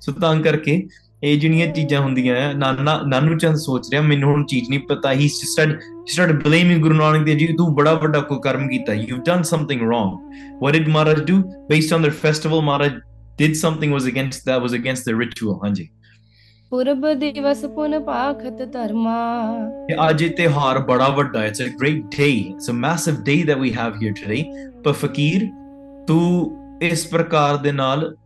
So, 0.00 0.12
tankar 0.12 0.62
karke, 0.62 0.90
ਇਹ 1.22 1.40
ਜਿਹੜੀਆਂ 1.40 1.66
ਚੀਜ਼ਾਂ 1.66 2.00
ਹੁੰਦੀਆਂ 2.00 2.54
ਨਾਨ 2.54 3.08
ਨਾਨੂ 3.08 3.38
ਚੰਦ 3.38 3.56
ਸੋਚ 3.56 3.88
ਰਿਹਾ 3.90 4.02
ਮੈਨੂੰ 4.02 4.30
ਹੁਣ 4.30 4.44
ਚੀਜ਼ 4.44 4.70
ਨਹੀਂ 4.70 4.80
ਪਤਾ 4.80 5.12
ਹੀ 5.12 5.28
start 5.28 5.80
start 6.06 6.44
blaming 6.44 6.82
Guru 6.82 6.94
Nanak 6.94 7.24
Dev 7.26 7.38
ji 7.38 7.46
ਤੂੰ 7.46 7.74
ਬੜਾ 7.74 7.94
ਵੱਡਾ 7.94 8.20
ਕੋਈ 8.20 8.38
ਕਰਮ 8.42 8.68
ਕੀਤਾ 8.68 8.92
you've 8.92 9.20
done 9.20 9.42
something 9.42 9.82
wrong 9.82 10.18
what 10.62 10.72
did 10.72 10.88
Maharaj 10.88 11.20
do 11.24 11.42
based 11.68 11.94
on 11.94 12.02
their 12.02 12.14
festival 12.14 12.60
Maharaj 12.60 12.92
did 13.38 13.54
something 13.54 13.92
was 13.92 14.06
against 14.06 14.46
that 14.46 14.60
was 14.60 14.74
against 14.74 15.08
their 15.08 15.18
ritual 15.20 15.58
ਹਾਂਜੀ 15.64 15.88
ਪੁਰਬ 16.70 17.12
ਦਿਵਸ 17.12 17.64
ਪੁਨ 17.64 18.04
ਪਾਖਤ 18.04 18.72
ਧਰਮਾ। 18.72 19.16
ਅੱਜ 20.10 20.22
ਇਹ 20.22 20.30
ਤਿਹਾਰ 20.30 20.78
ਬੜਾ 20.78 21.08
ਵੱਡਾ 21.08 21.46
it's 21.46 21.62
a 21.62 21.64
great 21.64 22.02
day 22.18 22.28
it's 22.28 22.70
a 22.70 22.72
massive 22.72 23.14
day 23.22 23.42
that 23.42 23.58
we 23.58 23.74
have 23.74 23.92
here 24.02 24.12
today 24.12 24.44
ਪਰ 24.84 24.92
ਫਕੀਰ 24.92 25.48
ਤੂੰ 26.06 26.50
ਇਸ 26.82 27.06
ਪ੍ਰਕਾਰ 27.06 27.56
ਦੇ 27.56 27.72
ਨਾਲ 27.72 28.16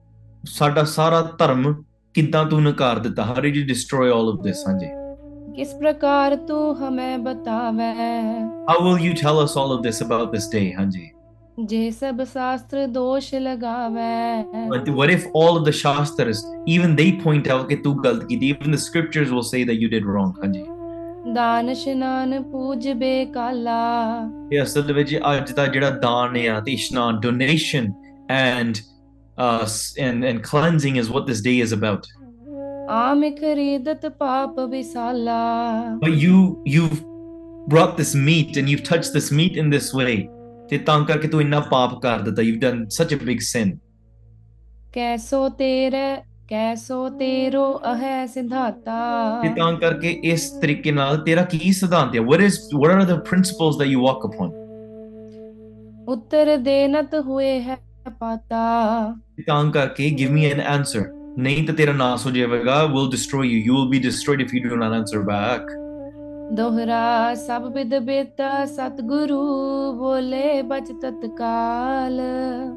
ਸਾਡਾ 0.44 0.84
ਸਾਰਾ 0.84 1.22
ਧਰਮ 1.38 1.84
ਕਿੱਦਾਂ 2.14 2.44
ਤੂੰ 2.44 2.62
ਨਕਾਰ 2.62 2.98
ਦਿੱਤਾ 2.98 3.24
ਹਰ 3.24 3.48
ਜੀ 3.48 3.62
ਡਿਸਟਰੋਏ 3.62 4.10
ਆਲ 4.10 4.28
ਆਫ 4.28 4.42
ਦਿਸ 4.42 4.66
ਹਾਂਜੀ 4.66 4.86
ਕਿਸ 5.56 5.74
ਪ੍ਰਕਾਰ 5.74 6.36
ਤੂੰ 6.48 6.74
ਹਮੇ 6.78 7.16
ਬਤਾਵੇ 7.16 7.90
how 8.68 8.82
will 8.84 9.04
you 9.04 9.12
tell 9.22 9.44
us 9.44 9.56
all 9.58 9.72
of 9.72 9.80
this 9.80 10.02
about 10.02 10.32
this 10.32 10.50
day 10.50 10.72
ਹਾਂਜੀ 10.74 11.08
ਜੇ 11.60 11.90
ਸਭ 11.90 12.22
ਸ਼ਾਸਤਰ 12.24 12.86
ਦੋਸ਼ 12.86 13.34
ਲਗਾਵੇ 13.34 14.68
but 14.70 14.88
what 14.90 15.10
if 15.10 15.26
all 15.36 15.58
of 15.58 15.64
the 15.64 15.70
shastras 15.70 16.44
even 16.68 16.94
they 16.96 17.10
point 17.22 17.48
out 17.48 17.68
ਕਿ 17.68 17.76
ਤੂੰ 17.76 17.96
ਗਲਤ 18.04 18.24
ਕੀਤੀ 18.24 18.48
even 18.48 18.72
the 18.72 18.78
scriptures 18.78 19.28
will 19.28 19.42
say 19.42 19.64
that 19.64 19.80
you 19.80 19.88
did 19.88 20.06
wrong 20.06 20.38
ਹਾਂਜੀ 20.38 20.64
ਦਾਨ 21.34 21.68
ਇਸ਼ਨਾਨ 21.68 22.42
ਪੂਜ 22.42 22.88
ਬੇਕਾਲਾ 22.90 23.80
ਇਹ 24.52 24.62
ਅਸਲ 24.62 24.92
ਵਿੱਚ 24.92 25.18
ਅੱਜ 25.32 25.52
ਦਾ 25.52 25.66
ਜਿਹੜਾ 25.66 25.90
ਦਾਨ 26.02 26.36
ਆ 26.48 26.60
ਤੇ 26.60 26.72
ਇਸ਼ਨਾਨ 26.72 27.20
donation 27.20 27.92
and 28.30 28.76
uh, 29.38 29.68
and, 29.98 30.24
and 30.24 30.42
cleansing 30.42 30.96
is 30.96 31.10
what 31.10 31.26
this 31.26 31.40
day 31.40 31.60
is 31.60 31.72
about. 31.72 32.06
But 36.00 36.12
you 36.12 36.62
you've 36.66 37.04
brought 37.68 37.96
this 37.96 38.14
meat 38.14 38.56
and 38.56 38.68
you've 38.68 38.82
touched 38.82 39.12
this 39.12 39.30
meat 39.30 39.56
in 39.56 39.70
this 39.70 39.94
way. 39.94 40.28
You've 40.70 40.84
done 42.60 42.90
such 42.90 43.12
a 43.12 43.16
big 43.16 43.42
sin. 43.42 43.78
ਕੈਸੋ 44.92 45.48
ਤੇਰੇ 45.48 46.16
ਅਹੈ 47.92 48.26
ਸਿਧਾਤਾ 48.26 48.96
ਕਰਕੇ 49.80 50.10
ਇਸ 50.22 50.50
ਤਰੀਕੇ 50.62 50.92
ਨਾਲ 50.92 51.16
ਤੇਰਾ 51.24 51.42
ਕੀ 51.42 51.72
ਸਿਧਾਂਤ 51.72 52.14
ਹੈ 52.16 52.20
what 52.20 52.40
is 52.40 52.58
what 52.74 52.90
are 52.90 53.04
the 53.04 53.18
principles 53.28 53.76
that 53.76 53.88
you 53.88 54.02
walk 54.02 54.26
upon 54.26 54.50
ਉੱਤਰ 56.08 56.56
ਦੇਨਤ 56.56 57.14
ਹੋਏ 57.14 57.60
ਹੈ 57.60 57.78
पाता 58.21 58.65
ਤੇ 59.37 59.43
ਤਾਂ 59.43 59.63
ਕਰਕੇ 59.71 60.09
give 60.19 60.31
me 60.37 60.43
an 60.51 60.61
answer 60.75 61.03
ਨਹੀਂ 61.39 61.63
ਤਾਂ 61.65 61.73
ਤੇਰਾ 61.75 61.93
ਨਾਸ 61.93 62.25
ਹੋ 62.25 62.31
ਜਾਵੇਗਾ 62.31 62.77
will 62.93 63.09
destroy 63.15 63.43
you 63.49 63.57
you 63.67 63.73
will 63.79 63.89
be 63.95 63.99
destroyed 64.05 64.43
if 64.45 64.53
you 64.57 64.61
do 64.69 64.79
not 64.83 64.95
answer 65.01 65.21
back 65.33 65.75
दोहरा 66.57 66.97
सब 67.39 67.63
विद 67.75 67.93
बेता 68.09 68.49
सतगुरु 68.73 69.39
बोले 70.01 70.43
बच 70.69 70.91
तत्काल 71.01 72.19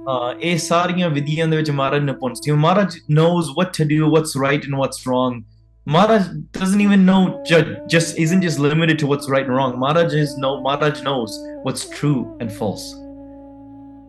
ਹਾਂ 0.09 0.33
ਇਹ 0.49 0.57
ਸਾਰੀਆਂ 0.65 1.11
ਵਿਧੀਆਂ 1.11 1.47
ਦੇ 1.49 1.57
ਵਿੱਚ 1.57 1.71
ਮਹਾਰਾਜ 1.71 2.03
ਨਿਪੁੰਨ 2.05 2.35
ਸੀ 2.41 2.51
ਮਹਾਰਾਜ 2.51 2.97
knows 3.19 3.53
what 3.59 3.71
to 3.79 3.87
do 3.93 4.09
what's 4.17 4.35
right 4.47 4.67
and 4.71 4.81
what's 4.83 5.07
wrong 5.11 5.39
Maharaj 5.87 6.27
doesn't 6.57 6.83
even 6.87 7.05
know 7.11 7.21
ju- 7.51 7.77
just 7.95 8.19
isn't 8.25 8.45
just 8.47 8.63
limited 8.65 8.99
to 9.03 9.07
what's 9.13 9.31
right 9.35 9.47
and 9.51 9.57
wrong 9.61 9.79
Maharaj 9.85 10.17
is 10.25 10.35
no 10.47 10.51
Maharaj 10.67 11.01
knows 11.07 11.39
what's 11.69 11.87
true 11.95 12.19
and 12.41 12.53
false 12.59 12.85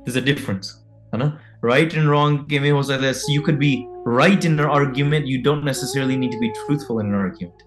there's 0.03 0.19
a 0.23 0.25
difference 0.31 0.73
है 1.16 1.22
ना 1.22 1.32
right 1.68 1.94
and 1.98 2.12
wrong 2.12 2.44
ਕਿਵੇਂ 2.48 2.72
ਹੋ 2.72 2.82
ਸਕਦਾ 2.82 3.06
ਹੈ? 3.06 3.12
You 3.12 3.42
could 3.42 3.58
be 3.58 3.72
right 4.18 4.46
in 4.48 4.60
an 4.60 4.68
argument. 4.78 5.28
You 5.32 5.38
don't 5.46 5.64
necessarily 5.68 6.18
need 6.20 6.34
to 6.34 6.42
be 6.44 6.50
truthful 6.58 7.02
in 7.04 7.12
an 7.12 7.18
argument. 7.24 7.64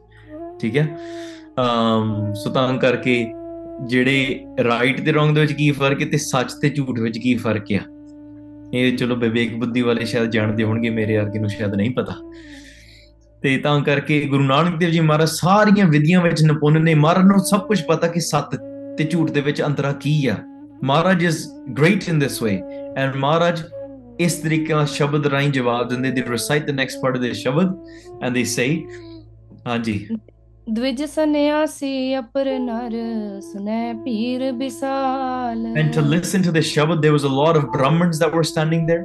ਠੀਕ 0.59 0.77
ਹੈ? 0.77 0.97
Um 1.59 2.33
ਸੋ 2.33 2.49
ਤਾਂ 2.49 2.77
ਕਰਕੇ 2.77 3.33
ਜਿਹੜੇ 3.87 4.45
ਰਾਈਟ 4.63 5.05
ਤੇ 5.05 5.11
ਰੋਂਗ 5.11 5.35
ਦੇ 5.35 5.41
ਵਿੱਚ 5.41 5.53
ਕੀ 5.53 5.71
ਫ਼ਰਕ 5.71 6.01
ਹੈ 6.01 6.07
ਤੇ 6.07 6.17
ਸੱਚ 6.17 6.53
ਤੇ 6.53 6.69
ਝੂਠ 6.69 6.99
ਵਿੱਚ 6.99 7.17
ਕੀ 7.17 7.35
ਫ਼ਰਕ 7.35 7.65
ਆ? 7.73 7.79
ਇਹ 8.73 8.97
ਚਲੋ 8.97 9.15
ਵਿਵੇਕ 9.15 9.55
ਬੁੱਧੀ 9.55 9.81
ਵਾਲੇ 9.81 10.05
ਸ਼ਾਇਦ 10.05 10.29
ਜਾਣਦੇ 10.29 10.63
ਹੋਣਗੇ, 10.63 10.89
ਮੇਰੇ 10.89 11.17
ਵਰਗੇ 11.17 11.39
ਨੂੰ 11.39 11.49
ਸ਼ਾਇਦ 11.49 11.75
ਨਹੀਂ 11.75 11.89
ਪਤਾ। 11.89 12.15
ਤੇ 13.41 13.57
ਤਾਂ 13.57 13.81
ਕਰਕੇ 13.81 14.21
ਗੁਰੂ 14.21 14.43
ਨਾਨਕ 14.43 14.77
ਦੇਵ 14.77 14.89
ਜੀ 14.89 14.99
ਮਹਾਰਾਜ 14.99 15.29
ਸਾਰੀਆਂ 15.29 15.85
ਵਿਧੀਆਂ 15.87 16.21
ਵਿੱਚ 16.21 16.43
ਨਿਪੁੰਨ 16.43 16.81
ਨੇ। 16.83 16.93
ਮਹਾਰਾਜ 16.95 17.25
ਨੂੰ 17.25 17.39
ਸਭ 17.39 17.59
ਕੁਝ 17.59 17.81
ਪਤਾ 17.81 18.07
ਕਿ 18.07 18.19
ਸੱਤ 18.19 18.55
ਤੇ 18.97 19.03
ਝੂਠ 19.03 19.31
ਦੇ 19.31 19.41
ਵਿੱਚ 19.41 19.61
ਅੰਤਰਾ 19.61 19.93
ਕੀ 19.93 20.27
ਆ। 20.27 20.35
Maharaj 20.83 21.23
is 21.23 21.51
great 21.77 22.09
in 22.09 22.19
this 22.19 22.43
way 22.43 22.61
and 22.98 23.16
ਮਹਾਰਾਜ 23.16 23.62
ਇਸ 24.24 24.34
ਤਰੀਕੇ 24.42 24.74
ਨਾਲ 24.74 24.86
ਸ਼ਬਦ 24.86 25.26
ਰਾਹੀਂ 25.26 25.50
ਜਵਾਬ 25.52 25.88
ਦਿੰਦੇ 25.88 26.10
they 26.10 26.26
recite 26.34 26.70
the 26.70 26.76
next 26.82 27.02
part 27.04 27.18
of 27.18 27.24
the 27.24 27.32
ਸ਼ਬਦ 27.34 27.74
and 28.22 28.38
they 28.38 28.46
say 28.56 28.68
ਹਾਂਜੀ 29.66 29.98
द्विज 30.66 31.02
सन्यासी 31.12 31.94
अपर 32.18 32.48
नर 32.60 32.94
सुनै 33.46 33.80
पीर 34.04 34.44
विशाल 34.60 35.66
And 35.80 35.96
to 35.96 36.04
listen 36.12 36.46
to 36.46 36.52
the 36.52 36.62
Shabad, 36.68 37.02
there 37.02 37.16
was 37.16 37.26
a 37.30 37.32
lot 37.38 37.58
of 37.60 37.66
Brahmins 37.74 38.20
that 38.22 38.38
were 38.38 38.44
standing 38.50 38.86
there. 38.90 39.02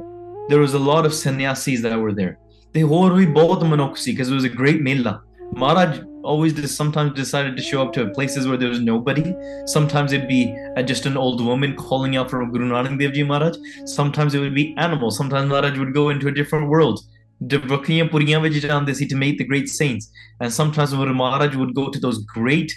There 0.52 0.60
was 0.60 0.76
a 0.78 0.80
lot 0.84 1.08
of 1.08 1.16
sannyasis 1.18 1.82
that 1.82 1.98
were 2.04 2.14
there. 2.20 2.32
They 2.74 2.84
ਹੋਰ 2.92 3.12
ਵੀ 3.14 3.26
ਬਹੁਤ 3.34 3.64
ਮਨੁੱਖ 3.64 3.96
ਸੀ 3.96 4.16
because 4.16 4.32
it 4.32 4.38
was 4.38 4.48
a 4.50 4.54
great 4.62 4.80
mela. 4.88 5.14
Maharaj 5.62 6.00
always 6.24 6.52
just 6.52 6.76
sometimes 6.76 7.12
decided 7.14 7.56
to 7.56 7.62
show 7.62 7.82
up 7.82 7.92
to 7.94 8.08
places 8.10 8.46
where 8.46 8.56
there 8.56 8.68
was 8.68 8.80
nobody. 8.80 9.34
Sometimes 9.66 10.12
it'd 10.12 10.28
be 10.28 10.56
uh, 10.76 10.82
just 10.82 11.06
an 11.06 11.16
old 11.16 11.44
woman 11.44 11.76
calling 11.76 12.16
out 12.16 12.30
from 12.30 12.50
Guru 12.50 12.68
Nanak 12.70 12.98
Dev 12.98 13.12
Ji 13.12 13.22
Maharaj. 13.22 13.56
Sometimes 13.84 14.34
it 14.34 14.40
would 14.40 14.54
be 14.54 14.74
animals. 14.76 15.16
Sometimes 15.16 15.48
Maharaj 15.48 15.78
would 15.78 15.94
go 15.94 16.10
into 16.10 16.28
a 16.28 16.32
different 16.32 16.68
world. 16.68 17.00
The 17.40 17.58
Vakriyan 17.58 18.10
Puriyan 18.10 18.42
ਵਿੱਚ 18.42 18.58
ਜਾਂਦੇ 18.66 18.94
ਸੀ 18.94 19.06
to 19.12 19.16
meet 19.16 19.38
the 19.38 19.44
great 19.44 19.68
saints. 19.68 20.10
And 20.40 20.52
sometimes 20.52 20.94
when 20.94 21.14
Maharaj 21.22 21.56
would 21.56 21.74
go 21.74 21.88
to 21.88 21.98
those 21.98 22.18
great, 22.36 22.72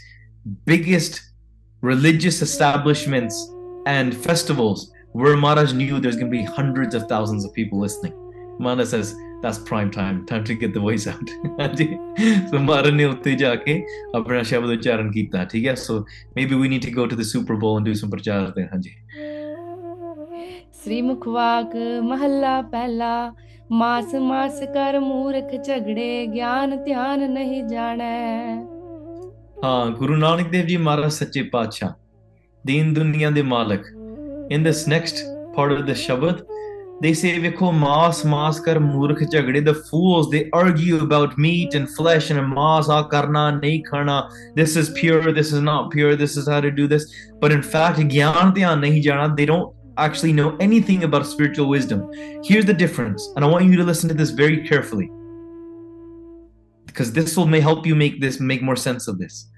biggest 0.66 1.22
religious 1.82 2.42
establishments 2.42 3.36
and 3.86 4.16
festivals 4.16 4.92
where 5.12 5.36
Maharaj 5.38 5.74
knew 5.74 6.00
there's 6.00 6.16
going 6.16 6.32
to 6.32 6.38
be 6.38 6.44
hundreds 6.44 6.96
of 6.96 7.08
thousands 7.08 7.46
of 7.46 7.54
people 7.54 7.80
listening. 7.80 8.14
Maharaj 8.60 8.88
says, 8.88 9.16
that's 9.43 9.59
prime 9.59 9.89
time 9.91 10.25
time 10.25 10.45
to 10.45 10.55
get 10.63 10.75
the 10.75 10.79
voice 10.79 11.09
out 11.09 11.31
ਹਾਂਜੀ। 11.61 11.87
So 12.51 12.59
ਮਾਰਨ 12.59 12.95
ਨੇ 12.95 13.05
ਉੱਤੇ 13.05 13.35
ਜਾ 13.35 13.55
ਕੇ 13.55 13.83
ਆਪਣਾ 14.17 14.43
ਸ਼ਬਦ 14.43 14.71
ਉਚਾਰਨ 14.71 15.11
ਕੀਤਾ 15.11 15.45
ਠੀਕ 15.45 15.67
ਹੈ? 15.67 15.75
So 15.75 15.99
maybe 16.37 16.55
we 16.55 16.69
need 16.69 16.85
to 16.87 16.93
go 16.93 17.07
to 17.07 17.17
the 17.17 17.23
Super 17.23 17.55
Bowl 17.55 17.79
and 17.81 17.87
do 17.87 17.93
some 17.93 18.11
ਪ੍ਰਚਾਰ 18.11 18.51
ਦੇ 18.51 18.65
ਹਾਂਜੀ। 18.65 18.91
ਸ੍ਰੀ 20.83 21.01
ਮੁਖਵਾਕ 21.03 21.77
ਮਹੱਲਾ 22.03 22.61
ਪਹਿਲਾ 22.63 23.33
ਮਾਸ 23.73 24.15
ਮਾਸ 24.15 24.61
ਕਰ 24.75 24.99
ਮੂਰਖ 25.01 25.55
ਝਗੜੇ 25.65 26.27
ਗਿਆਨ 26.27 26.77
ਧਿਆਨ 26.85 27.31
ਨਹੀਂ 27.31 27.63
ਜਾਣੈ। 27.65 28.57
ਹਾਂ 29.65 29.91
ਗੁਰੂ 29.91 30.17
ਨਾਨਕ 30.17 30.49
ਦੇਵ 30.49 30.67
ਜੀ 30.67 30.77
ਮਹਾਰਾਜ 30.77 31.13
ਸੱਚੇ 31.13 31.43
ਪਾਤਸ਼ਾਹ 31.43 31.93
ਦੀਨ 32.67 32.93
ਦੁਨੀਆ 32.95 33.31
ਦੇ 33.31 33.43
ਮਾਲਕ। 33.43 33.87
In 34.53 34.63
this 34.63 34.87
next 34.89 35.17
part 35.57 35.73
of 35.73 35.85
the 35.87 35.93
shabad 35.93 36.41
They 37.01 37.15
say, 37.15 37.39
Vikho 37.39 37.73
maas 37.73 38.25
maas 38.25 38.59
kar 38.59 38.75
murkh 38.75 39.21
chagde. 39.31 39.65
The 39.65 39.75
fools, 39.75 40.31
they 40.31 40.51
argue 40.53 41.01
about 41.01 41.39
meat 41.39 41.75
and 41.75 41.89
flesh 41.89 42.31
and 42.31 42.45
maas 42.49 42.89
a 42.89 43.05
karna 43.05 43.61
nahi 43.61 43.85
karna. 43.89 44.29
This 44.57 44.75
is 44.75 44.91
pure, 44.91 45.33
this 45.33 45.53
is 45.53 45.61
not 45.61 45.93
pure, 45.93 46.17
this 46.17 46.37
is 46.37 46.49
how 46.49 46.61
to 46.61 46.73
do 46.73 46.89
this. 46.89 47.13
But 47.41 47.53
in 47.53 47.63
fact. 47.63 47.99
They 47.99 49.47
don't 49.47 49.75
actually 49.97 50.33
know 50.33 50.57
anything 50.57 51.05
about 51.05 51.27
spiritual 51.27 51.69
wisdom. 51.69 52.11
Here's 52.43 52.65
the 52.65 52.75
difference, 52.75 53.29
and 53.37 53.45
I 53.45 53.49
want 53.49 53.67
you 53.67 53.77
to 53.77 53.85
listen 53.85 54.09
to 54.09 54.15
this 54.15 54.31
very 54.31 54.67
carefully. 54.67 55.11
Because 56.87 57.13
this 57.13 57.37
will 57.37 57.47
may 57.47 57.61
help 57.61 57.87
you 57.87 57.95
make 57.95 58.21
this 58.21 58.41
make 58.41 58.63
more 58.63 58.77
sense 58.77 59.07
of 59.07 59.19
this. 59.19 59.49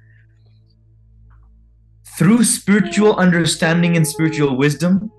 Through 2.19 2.45
spiritual 2.45 3.17
understanding 3.17 3.97
and 3.97 4.07
spiritual 4.07 4.59
wisdom, 4.59 5.11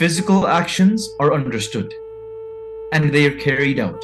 physical 0.00 0.46
actions 0.48 1.10
are 1.20 1.34
understood 1.34 1.92
and 2.94 3.12
they 3.12 3.26
are 3.26 3.38
carried 3.38 3.78
out. 3.78 4.02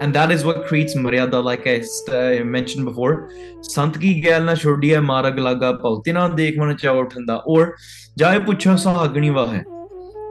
And 0.00 0.14
that 0.14 0.30
is 0.30 0.44
what 0.44 0.66
creates 0.66 0.94
maryada, 0.94 1.42
like 1.42 1.66
I 1.66 1.78
uh, 2.16 2.44
mentioned 2.44 2.84
before. 2.84 3.28
Sant 3.62 4.00
ki 4.00 4.22
galna 4.22 4.46
na 4.46 4.54
chhodi 4.62 4.94
hai 4.94 5.00
mara 5.00 5.32
galaga 5.32 5.70
pautina 5.80 6.26
dekhmana 6.40 6.78
chao 6.78 6.94
uthanda 7.02 7.42
or 7.44 7.76
jaye 8.16 8.44
puchha 8.46 8.76
sahagni 8.84 9.32
va 9.34 9.46
hai. 9.48 9.64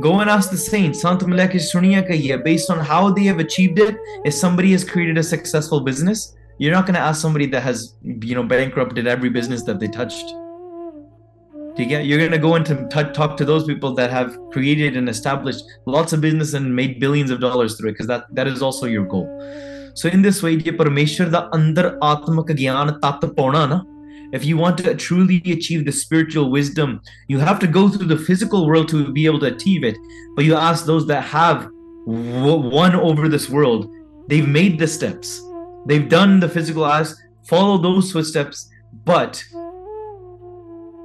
Go 0.02 0.20
and 0.22 0.30
ask 0.30 0.50
the 0.50 0.58
saints. 0.58 1.02
Sant 1.02 1.20
milak 1.32 1.56
is 1.56 1.74
suniya. 1.74 2.44
Based 2.46 2.70
on 2.70 2.80
how 2.80 3.10
they 3.12 3.26
have 3.26 3.40
achieved 3.40 3.80
it, 3.80 3.98
if 4.24 4.34
somebody 4.34 4.72
has 4.72 4.86
created 4.86 5.18
a 5.18 5.24
successful 5.24 5.82
business, 5.82 6.36
you're 6.58 6.74
not 6.74 6.86
going 6.86 6.96
to 6.96 7.02
ask 7.02 7.22
somebody 7.22 7.48
that 7.48 7.64
has 7.64 7.96
you 8.04 8.36
know 8.36 8.44
bankrupted 8.44 9.08
every 9.08 9.30
business 9.30 9.64
that 9.64 9.82
they 9.82 9.90
touched. 9.90 10.34
You 11.78 11.86
get? 11.86 12.06
You're 12.06 12.20
going 12.20 12.32
to 12.32 12.38
go 12.38 12.56
into 12.56 12.88
t- 12.90 13.12
talk 13.14 13.38
to 13.38 13.46
those 13.46 13.66
people 13.66 13.94
that 13.96 14.12
have 14.12 14.38
created 14.52 14.98
and 14.98 15.10
established 15.10 15.64
lots 15.86 16.14
of 16.14 16.22
business 16.22 16.54
and 16.54 16.76
made 16.76 17.00
billions 17.00 17.32
of 17.32 17.40
dollars 17.40 17.76
through 17.76 17.90
it, 17.90 17.94
because 17.94 18.08
that 18.08 18.26
that 18.36 18.48
is 18.48 18.62
also 18.62 18.86
your 18.86 19.06
goal. 19.06 19.28
So 19.96 20.10
in 20.10 20.22
this 20.22 20.44
way, 20.44 20.54
if 20.54 20.66
you 24.46 24.58
want 24.58 24.78
to 24.78 24.96
truly 24.96 25.42
achieve 25.46 25.86
the 25.86 25.92
spiritual 25.92 26.52
wisdom, 26.52 27.02
you 27.28 27.40
have 27.40 27.60
to 27.60 27.68
go 27.68 27.90
through 27.90 28.08
the 28.08 28.18
physical 28.18 28.68
world 28.68 28.88
to 28.90 29.12
be 29.12 29.26
able 29.26 29.40
to 29.40 29.48
achieve 29.48 29.84
it. 29.84 29.98
But 30.36 30.46
you 30.46 30.56
ask 30.56 30.86
those 30.86 31.08
that 31.08 31.24
have 31.24 31.68
won 32.06 32.96
over 32.96 33.28
this 33.28 33.50
world, 33.50 33.90
they've 34.28 34.48
made 34.48 34.80
the 34.80 34.88
steps, 34.88 35.42
they've 35.88 36.08
done 36.08 36.40
the 36.40 36.50
physical 36.50 36.86
ask 36.86 37.18
follow 37.48 37.78
those 37.78 38.12
footsteps, 38.12 38.70
but 39.04 39.44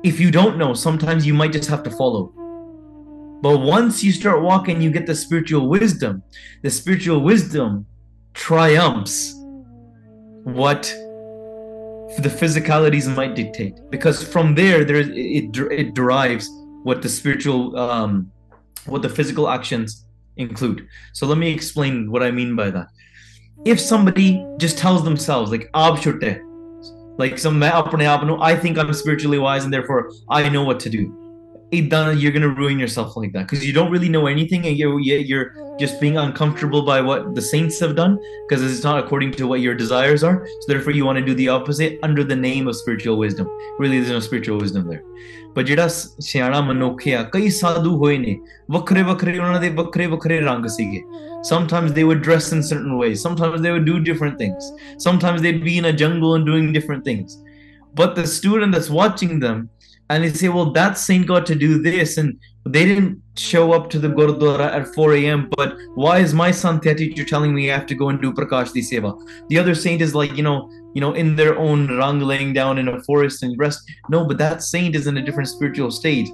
if 0.07 0.21
you 0.21 0.31
don't 0.31 0.57
know, 0.57 0.73
sometimes 0.73 1.27
you 1.27 1.35
might 1.35 1.51
just 1.51 1.69
have 1.69 1.83
to 1.83 1.91
follow. 1.91 2.33
But 3.43 3.59
once 3.59 4.05
you 4.05 4.13
start 4.13 4.41
walking, 4.41 4.81
you 4.81 4.91
get 4.91 5.05
the 5.05 5.17
spiritual 5.17 5.69
wisdom. 5.69 6.23
The 6.63 6.71
spiritual 6.71 7.21
wisdom 7.23 7.87
triumphs 8.33 9.35
what 10.45 10.83
the 12.19 12.29
physicalities 12.29 13.13
might 13.17 13.35
dictate 13.35 13.75
because 13.91 14.23
from 14.23 14.55
there 14.55 14.85
there 14.85 15.01
it, 15.01 15.57
it 15.57 15.95
derives 15.95 16.49
what 16.85 17.03
the 17.03 17.09
spiritual 17.09 17.77
um 17.77 18.31
what 18.87 19.03
the 19.03 19.09
physical 19.09 19.49
actions 19.49 20.07
include 20.37 20.87
so 21.13 21.27
let 21.27 21.37
me 21.37 21.51
explain 21.51 22.11
what 22.11 22.23
i 22.23 22.31
mean 22.31 22.55
by 22.55 22.71
that 22.71 22.87
if 23.65 23.81
somebody 23.81 24.47
just 24.57 24.79
tells 24.79 25.03
themselves 25.03 25.51
like 25.51 25.69
like 27.19 27.39
some 27.39 27.59
i 28.43 28.55
think 28.55 28.79
i'm 28.79 28.93
spiritually 28.93 29.39
wise 29.39 29.65
and 29.65 29.73
therefore 29.73 30.11
i 30.29 30.49
know 30.49 30.65
what 30.65 30.81
to 30.81 30.91
do 30.91 31.26
you're 31.72 32.32
going 32.32 32.42
to 32.42 32.50
ruin 32.50 32.78
yourself 32.78 33.16
like 33.16 33.32
that 33.32 33.48
because 33.48 33.66
you 33.66 33.72
don't 33.72 33.92
really 33.92 34.10
know 34.10 34.28
anything 34.28 34.68
and 34.68 34.78
you're, 34.78 35.00
you're 35.00 35.78
just 35.80 36.02
being 36.02 36.18
uncomfortable 36.18 36.86
by 36.86 37.00
what 37.00 37.34
the 37.34 37.42
saints 37.42 37.80
have 37.80 37.96
done 37.96 38.20
because 38.48 38.62
it's 38.62 38.84
not 38.84 39.00
according 39.00 39.32
to 39.32 39.48
what 39.48 39.62
your 39.62 39.74
desires 39.74 40.24
are 40.24 40.46
so 40.46 40.66
therefore 40.68 40.92
you 40.92 41.06
want 41.06 41.18
to 41.18 41.26
do 41.26 41.34
the 41.34 41.48
opposite 41.48 41.98
under 42.04 42.24
the 42.24 42.36
name 42.36 42.68
of 42.68 42.76
spiritual 42.76 43.18
wisdom 43.18 43.48
really 43.80 44.00
there's 44.00 44.12
no 44.12 44.20
spiritual 44.20 44.58
wisdom 44.58 44.88
there 44.88 45.04
but 45.54 45.66
ਜਿਹੜਾ 45.66 45.88
ਸਿਆਣਾ 45.88 46.60
ਮਨੁੱਖ 46.62 47.08
ਆ 47.08 47.24
ਕਈ 47.34 47.50
ਸਾਧੂ 47.50 47.96
ਹੋਏ 47.98 48.18
ਨੇ 48.18 48.38
ਵੱਖਰੇ 48.72 49.02
ਵੱਖਰੇ 49.04 49.38
ਉਹਨਾਂ 49.38 49.60
ਦੇ 49.62 49.70
ਵੱਖਰੇ 49.80 50.06
ਵੱਖਰੇ 50.08 50.40
ਰੰਗ 50.42 50.66
ਸੀਗੇ 50.76 51.02
sometimes 51.50 51.94
they 51.98 52.04
would 52.08 52.22
dress 52.26 52.48
in 52.56 52.62
certain 52.66 52.98
ways 53.02 53.22
sometimes 53.28 53.62
they 53.66 53.72
would 53.76 53.86
do 53.86 53.96
different 54.10 54.38
things 54.42 54.68
sometimes 55.06 55.42
they'd 55.46 55.64
be 55.64 55.76
in 55.82 55.88
a 55.90 55.94
jungle 56.02 56.36
and 56.38 56.50
doing 56.52 56.68
different 56.78 57.04
things 57.10 57.38
but 58.02 58.14
the 58.20 58.26
student 58.34 58.78
that's 58.78 58.92
watching 58.98 59.40
them 59.46 59.64
and 60.09 60.25
they 60.25 60.31
say, 60.31 60.49
well, 60.49 60.71
that 60.73 60.99
saint 60.99 61.27
got 61.27 61.47
to 61.47 61.55
do 61.55 61.83
this, 61.83 62.17
and 62.17 62.39
they 62.65 62.85
didn't 62.85 63.21
show 63.37 63.73
up 63.73 63.91
to 63.91 63.99
the 63.99 64.09
Gurdwara 64.09 64.73
at 64.73 64.95
4 64.95 65.15
a.m. 65.15 65.51
But 65.57 65.77
why 65.95 66.19
is 66.19 66.35
my 66.35 66.51
Santya 66.51 66.97
teacher 66.97 67.25
telling 67.25 67.55
me 67.55 67.71
I 67.71 67.77
have 67.77 67.87
to 67.87 67.95
go 67.95 68.09
and 68.09 68.21
do 68.21 68.33
Prakash 68.33 68.73
Di 68.73 68.81
Seva? 68.81 69.17
The 69.49 69.59
other 69.59 69.75
saint 69.75 70.03
is 70.03 70.15
like, 70.15 70.37
you 70.37 70.43
know, 70.43 70.71
you 70.95 71.01
know, 71.01 71.13
in 71.13 71.37
their 71.37 71.59
own 71.59 71.99
rang 71.99 72.21
laying 72.21 72.53
down 72.53 72.79
in 72.79 72.89
a 72.89 73.03
forest 73.03 73.43
and 73.43 73.59
rest. 73.59 73.91
No, 74.09 74.27
but 74.27 74.39
that 74.39 74.63
saint 74.63 74.97
is 74.97 75.07
in 75.07 75.17
a 75.19 75.23
different 75.23 75.49
spiritual 75.49 75.91
state. 75.91 76.29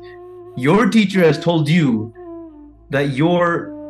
Your 0.56 0.88
teacher 0.88 1.20
has 1.20 1.38
told 1.38 1.68
you 1.68 2.14
that 2.90 3.10
your 3.10 3.81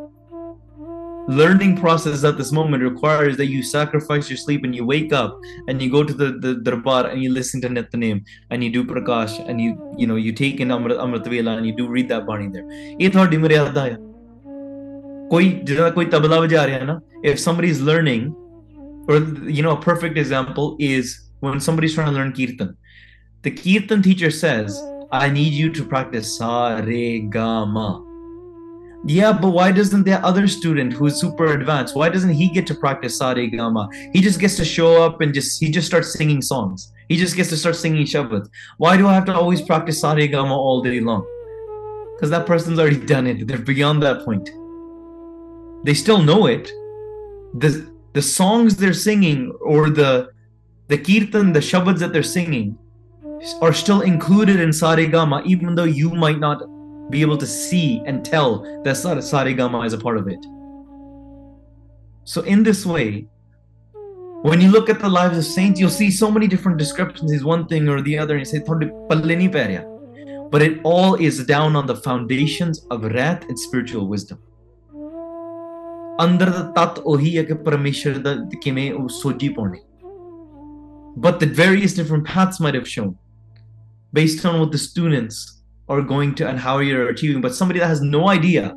learning 1.29 1.77
process 1.77 2.25
at 2.25 2.37
this 2.37 2.51
moment 2.51 2.83
requires 2.83 3.37
that 3.37 3.47
you 3.47 3.63
sacrifice 3.63 4.29
your 4.29 4.37
sleep 4.37 4.65
and 4.65 4.75
you 4.75 4.85
wake 4.85 5.13
up 5.13 5.39
and 5.69 5.81
you 5.81 5.91
go 5.91 6.03
to 6.03 6.13
the, 6.13 6.33
the 6.33 6.55
darbar 6.55 7.07
and 7.07 7.23
you 7.23 7.33
listen 7.33 7.61
to 7.61 7.69
Nityanim 7.69 8.25
and 8.51 8.65
you 8.65 8.71
do 8.71 8.85
Prakash 8.85 9.39
and 9.49 9.61
you 9.61 9.95
you 9.97 10.07
know 10.07 10.17
you 10.17 10.33
take 10.33 10.61
in 10.61 10.69
Amrit, 10.69 10.99
Amrit 10.99 11.57
and 11.57 11.67
you 11.67 11.77
do 11.77 11.89
read 11.89 12.09
that 12.09 12.27
Bani 12.27 12.49
there. 12.49 12.65
ये 13.01 13.11
थोड़ी 13.15 13.37
मेरे 13.39 13.55
याद 13.55 13.79
आया 13.79 13.97
कोई 15.31 15.51
जरा 15.65 15.91
कोई 15.91 16.07
तबला 16.07 16.41
बजा 16.41 17.01
if 17.23 17.39
somebody 17.39 17.69
is 17.69 17.81
learning 17.81 18.35
or 19.09 19.19
you 19.49 19.63
know 19.63 19.77
a 19.77 19.81
perfect 19.81 20.19
example 20.19 20.77
is 20.81 21.31
when 21.41 21.61
somebody's 21.61 21.95
trying 21.95 22.09
to 22.09 22.13
learn 22.13 22.33
kirtan. 22.33 22.77
The 23.43 23.51
kirtan 23.51 24.03
teacher 24.03 24.31
says 24.31 24.81
I 25.13 25.31
need 25.31 25.53
you 25.53 25.71
to 25.73 25.85
practice 25.85 26.39
sa 26.39 26.79
re 26.79 27.21
ga 27.21 27.65
ma 27.65 28.12
yeah, 29.05 29.33
but 29.33 29.51
why 29.51 29.73
doesn't 29.73 30.05
the 30.05 30.25
other 30.25 30.47
student 30.47 30.93
who's 30.93 31.21
super 31.21 31.47
advanced? 31.55 31.97
Why 31.97 32.09
doesn't 32.09 32.31
he 32.31 32.49
get 32.49 32.67
to 32.69 32.75
practice 32.75 33.19
Sare 33.19 33.47
Gama? 33.49 33.89
He 34.13 34.21
just 34.21 34.39
gets 34.39 34.57
to 34.57 34.65
show 34.65 35.03
up 35.03 35.21
and 35.21 35.35
just 35.35 35.59
he 35.61 35.71
just 35.71 35.89
starts 35.89 36.13
singing 36.13 36.41
songs. 36.41 36.93
He 37.09 37.17
just 37.17 37.35
gets 37.35 37.49
to 37.49 37.57
start 37.57 37.75
singing 37.75 38.07
Shabad. 38.07 38.49
Why 38.79 38.97
do 38.97 39.09
I 39.09 39.15
have 39.15 39.25
to 39.25 39.35
always 39.35 39.61
practice 39.61 40.01
Sare 40.01 40.27
Gama 40.29 40.57
all 40.57 40.83
day 40.83 41.01
long? 41.01 41.27
Because 42.15 42.31
that 42.31 42.47
person's 42.47 42.79
already 42.79 43.05
done 43.05 43.27
it. 43.27 43.49
They're 43.49 43.59
beyond 43.59 44.03
that 44.05 44.25
point. 44.25 44.49
They 45.85 45.95
still 45.95 46.23
know 46.23 46.47
it. 46.47 46.71
The 47.55 47.91
the 48.13 48.23
songs 48.23 48.77
they're 48.77 48.95
singing 48.95 49.51
or 49.61 49.91
the 49.91 50.31
the 50.87 50.99
kirtan, 50.99 51.53
the 51.53 51.61
Shabads 51.61 51.99
that 51.99 52.13
they're 52.13 52.23
singing 52.23 52.79
are 53.61 53.73
still 53.73 54.03
included 54.03 54.61
in 54.61 54.73
Sare 54.73 55.07
Gama, 55.07 55.43
even 55.45 55.75
though 55.75 55.91
you 56.01 56.11
might 56.11 56.39
not 56.39 56.63
be 57.10 57.22
able 57.22 57.38
to 57.38 57.46
see 57.46 58.02
and 58.06 58.26
tell 58.26 58.62
that 58.84 58.96
Saregama 58.96 59.86
is 59.86 59.94
a 59.94 59.98
part 59.98 60.18
of 60.18 60.28
it. 60.28 60.46
So, 62.26 62.42
in 62.42 62.64
this 62.64 62.86
way, 62.86 63.28
when 64.42 64.62
you 64.62 64.70
look 64.70 64.90
at 64.90 65.00
the 65.00 65.10
lives 65.10 65.38
of 65.38 65.46
saints, 65.46 65.80
you'll 65.80 65.90
see 65.90 66.12
so 66.12 66.30
many 66.30 66.48
different 66.48 66.78
discrepancies, 66.78 67.44
one 67.44 67.68
thing 67.68 67.88
or 67.88 68.02
the 68.02 68.18
other, 68.18 68.36
and 68.36 68.42
you 68.42 68.46
say, 68.46 68.62
but 70.52 70.62
it 70.62 70.80
all 70.84 71.16
is 71.16 71.46
down 71.46 71.76
on 71.76 71.86
the 71.86 71.96
foundations 71.96 72.86
of 72.92 73.04
wrath 73.04 73.44
and 73.48 73.58
spiritual 73.58 74.08
wisdom. 74.08 74.40
ਅੰਦਰ 76.24 76.50
ਦਾ 76.50 76.62
ਤਤ 76.76 77.00
ਉਹੀ 77.00 77.38
ਹੈ 77.38 77.44
ਕਿ 77.44 77.54
ਪਰਮੇਸ਼ਰ 77.66 78.18
ਦਾ 78.20 78.34
ਕਿਵੇਂ 78.62 78.92
ਉਹ 78.94 79.08
ਸੋਝੀ 79.22 79.50
ਪਾਉਣੀ 79.58 79.80
but 81.26 81.40
the 81.42 81.50
various 81.60 81.94
different 81.98 82.26
paths 82.30 82.60
might 82.64 82.76
have 82.78 82.88
shown 82.94 83.12
based 84.20 84.44
on 84.50 84.60
what 84.62 84.72
the 84.72 84.82
students 84.86 85.38
are 85.89 86.01
going 86.01 86.35
to 86.35 86.49
and 86.49 86.59
how 86.59 86.79
you're 86.79 87.09
achieving 87.09 87.41
but 87.41 87.55
somebody 87.55 87.79
that 87.81 87.87
has 87.87 88.01
no 88.01 88.29
idea 88.29 88.75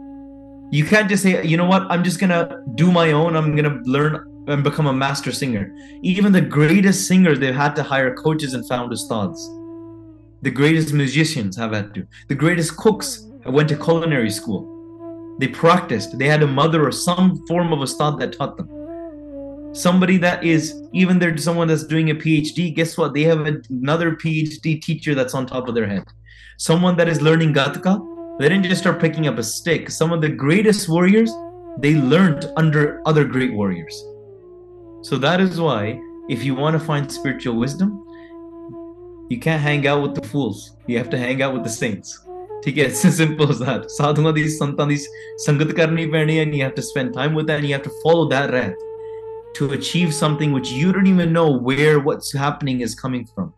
you 0.71 0.83
can't 0.83 1.07
just 1.07 1.23
say 1.23 1.43
you 1.45 1.57
know 1.57 1.65
what? 1.65 1.83
I'm 1.91 2.03
just 2.03 2.19
gonna 2.19 2.57
do 2.73 2.91
my 2.91 3.11
own. 3.11 3.35
I'm 3.35 3.55
gonna 3.55 3.79
learn 3.83 4.45
and 4.47 4.63
become 4.63 4.87
a 4.87 4.93
master 4.93 5.31
singer. 5.31 5.73
Even 6.01 6.31
the 6.31 6.41
greatest 6.41 7.07
singers 7.07 7.39
they've 7.39 7.55
had 7.55 7.75
to 7.75 7.83
hire 7.83 8.13
coaches 8.15 8.53
and 8.53 8.67
found 8.67 8.91
ustads 8.91 9.39
the 10.41 10.51
greatest 10.51 10.93
musicians 10.93 11.57
have 11.57 11.73
had 11.73 11.93
to. 11.95 12.05
The 12.27 12.35
greatest 12.35 12.77
cooks 12.77 13.27
went 13.47 13.69
to 13.69 13.75
culinary 13.75 14.29
school. 14.29 15.35
They 15.39 15.47
practiced. 15.47 16.19
They 16.19 16.27
had 16.27 16.43
a 16.43 16.47
mother 16.47 16.87
or 16.87 16.91
some 16.91 17.43
form 17.47 17.73
of 17.73 17.79
a 17.79 17.83
ustad 17.83 18.19
that 18.19 18.33
taught 18.33 18.55
them 18.57 18.69
somebody 19.75 20.17
that 20.17 20.43
is 20.43 20.81
even 20.93 21.19
there, 21.19 21.37
someone 21.37 21.67
that's 21.67 21.83
doing 21.83 22.09
a 22.09 22.15
phd 22.15 22.73
guess 22.75 22.97
what? 22.97 23.13
They 23.13 23.23
have 23.23 23.45
another 23.45 24.11
phd 24.11 24.81
teacher 24.81 25.13
that's 25.13 25.33
on 25.33 25.45
top 25.45 25.67
of 25.67 25.75
their 25.75 25.85
head. 25.85 26.05
Someone 26.57 26.95
that 26.95 27.09
is 27.09 27.21
learning 27.21 27.53
gatka 27.53 27.99
they 28.39 28.49
didn't 28.49 28.63
just 28.63 28.81
start 28.81 29.01
picking 29.01 29.27
up 29.27 29.37
a 29.37 29.43
stick. 29.43 29.89
Some 29.89 30.11
of 30.13 30.21
the 30.21 30.29
greatest 30.29 30.87
warriors 30.87 31.31
they 31.79 31.95
learned 31.95 32.51
under 32.55 33.01
other 33.05 33.25
great 33.25 33.53
warriors. 33.53 33.93
So 35.01 35.17
that 35.17 35.41
is 35.41 35.59
why 35.59 35.99
if 36.29 36.43
you 36.43 36.55
want 36.55 36.79
to 36.79 36.85
find 36.85 37.11
spiritual 37.11 37.57
wisdom 37.57 38.01
you 39.29 39.39
can't 39.39 39.61
hang 39.61 39.85
out 39.87 40.01
with 40.01 40.15
the 40.15 40.25
fools. 40.27 40.77
You 40.87 40.97
have 40.99 41.09
to 41.09 41.17
hang 41.17 41.41
out 41.41 41.53
with 41.53 41.63
the 41.63 41.69
saints. 41.69 42.21
To 42.63 42.71
get 42.71 42.91
as 42.91 43.17
simple 43.17 43.49
as 43.49 43.59
that, 43.59 43.91
साधुओं 43.91 44.33
दी 44.33 44.47
संतां 44.47 44.87
दी 44.87 44.97
संगत 45.45 46.41
and 46.41 46.55
you 46.55 46.63
have 46.63 46.75
to 46.75 46.81
spend 46.81 47.13
time 47.13 47.33
with 47.33 47.47
that 47.47 47.59
and 47.59 47.67
you 47.67 47.73
have 47.73 47.83
to 47.83 47.91
follow 48.01 48.29
that 48.29 48.51
that 48.51 48.94
to 49.55 49.71
achieve 49.71 50.13
something 50.13 50.51
which 50.51 50.69
you 50.69 50.91
don't 50.91 51.07
even 51.07 51.31
know 51.33 51.49
where 51.49 51.99
what's 51.99 52.33
happening 52.33 52.81
is 52.81 52.93
coming 52.93 53.25
from. 53.25 53.53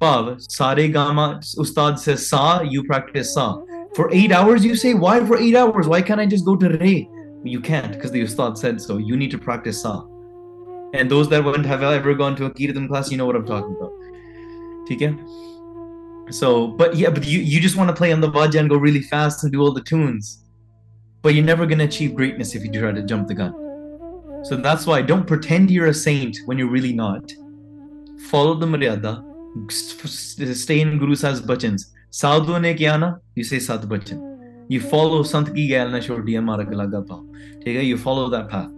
Pav, 0.00 0.40
sare 0.40 0.88
gama, 0.88 1.40
ustad 1.58 1.98
says 1.98 2.28
sa, 2.28 2.62
you 2.62 2.82
practice 2.84 3.34
sa. 3.34 3.60
For 3.94 4.08
eight 4.12 4.32
hours, 4.32 4.64
you 4.64 4.74
say, 4.74 4.94
why 4.94 5.24
for 5.24 5.36
eight 5.36 5.54
hours? 5.54 5.86
Why 5.86 6.00
can't 6.00 6.20
I 6.20 6.26
just 6.26 6.44
go 6.44 6.56
to 6.56 6.68
re? 6.78 7.08
You 7.44 7.60
can't 7.60 7.92
because 7.92 8.10
the 8.10 8.22
ustad 8.22 8.56
said 8.56 8.80
so. 8.80 8.98
You 8.98 9.16
need 9.16 9.30
to 9.32 9.38
practice 9.38 9.82
sa. 9.82 10.04
And 10.94 11.10
those 11.10 11.28
that 11.30 11.42
wouldn't 11.42 11.66
have 11.66 11.82
ever 11.82 12.14
gone 12.14 12.36
to 12.36 12.46
a 12.46 12.50
kirtan 12.50 12.88
class, 12.88 13.10
you 13.10 13.16
know 13.16 13.26
what 13.26 13.36
I'm 13.36 13.46
talking 13.46 13.76
about. 13.76 13.92
Okay? 14.90 15.14
So, 16.30 16.68
but 16.68 16.96
yeah, 16.96 17.10
but 17.10 17.26
you, 17.26 17.40
you 17.40 17.60
just 17.60 17.76
want 17.76 17.88
to 17.88 17.94
play 17.96 18.12
on 18.12 18.20
the 18.20 18.30
vajja 18.30 18.60
and 18.60 18.68
go 18.68 18.76
really 18.76 19.02
fast 19.02 19.42
and 19.42 19.52
do 19.52 19.60
all 19.60 19.72
the 19.72 19.82
tunes. 19.82 20.44
But 21.22 21.34
you're 21.34 21.44
never 21.44 21.66
going 21.66 21.78
to 21.78 21.84
achieve 21.84 22.14
greatness 22.14 22.54
if 22.54 22.64
you 22.64 22.72
try 22.72 22.92
to 22.92 23.02
jump 23.02 23.28
the 23.28 23.34
gun. 23.34 23.71
So 24.43 24.55
that's 24.55 24.85
why 24.85 25.01
don't 25.01 25.25
pretend 25.25 25.71
you're 25.71 25.87
a 25.87 25.93
saint 25.93 26.37
when 26.45 26.57
you're 26.57 26.69
really 26.69 26.93
not. 26.93 27.33
Follow 28.29 28.53
the 28.55 28.65
Maryada. 28.65 29.23
Stay 29.69 30.81
in 30.81 30.97
Guru 30.97 31.15
Sahib's 31.15 31.41
bachans. 31.41 31.87
Sadhu 32.11 32.59
ne 32.59 32.73
kya 32.73 32.99
na? 32.99 33.15
You 33.35 33.43
say 33.43 33.59
Sat 33.59 33.81
bachan. 33.81 34.19
You 34.69 34.81
follow 34.81 35.23
Sant 35.23 35.53
ki 35.55 35.67
gail 35.67 35.89
na 35.89 35.99
shordiya 35.99 36.43
mara 36.43 36.65
galaga 36.65 37.07
pao. 37.07 37.25
You 37.65 37.97
follow 37.97 38.29
that 38.29 38.49
path. 38.49 38.69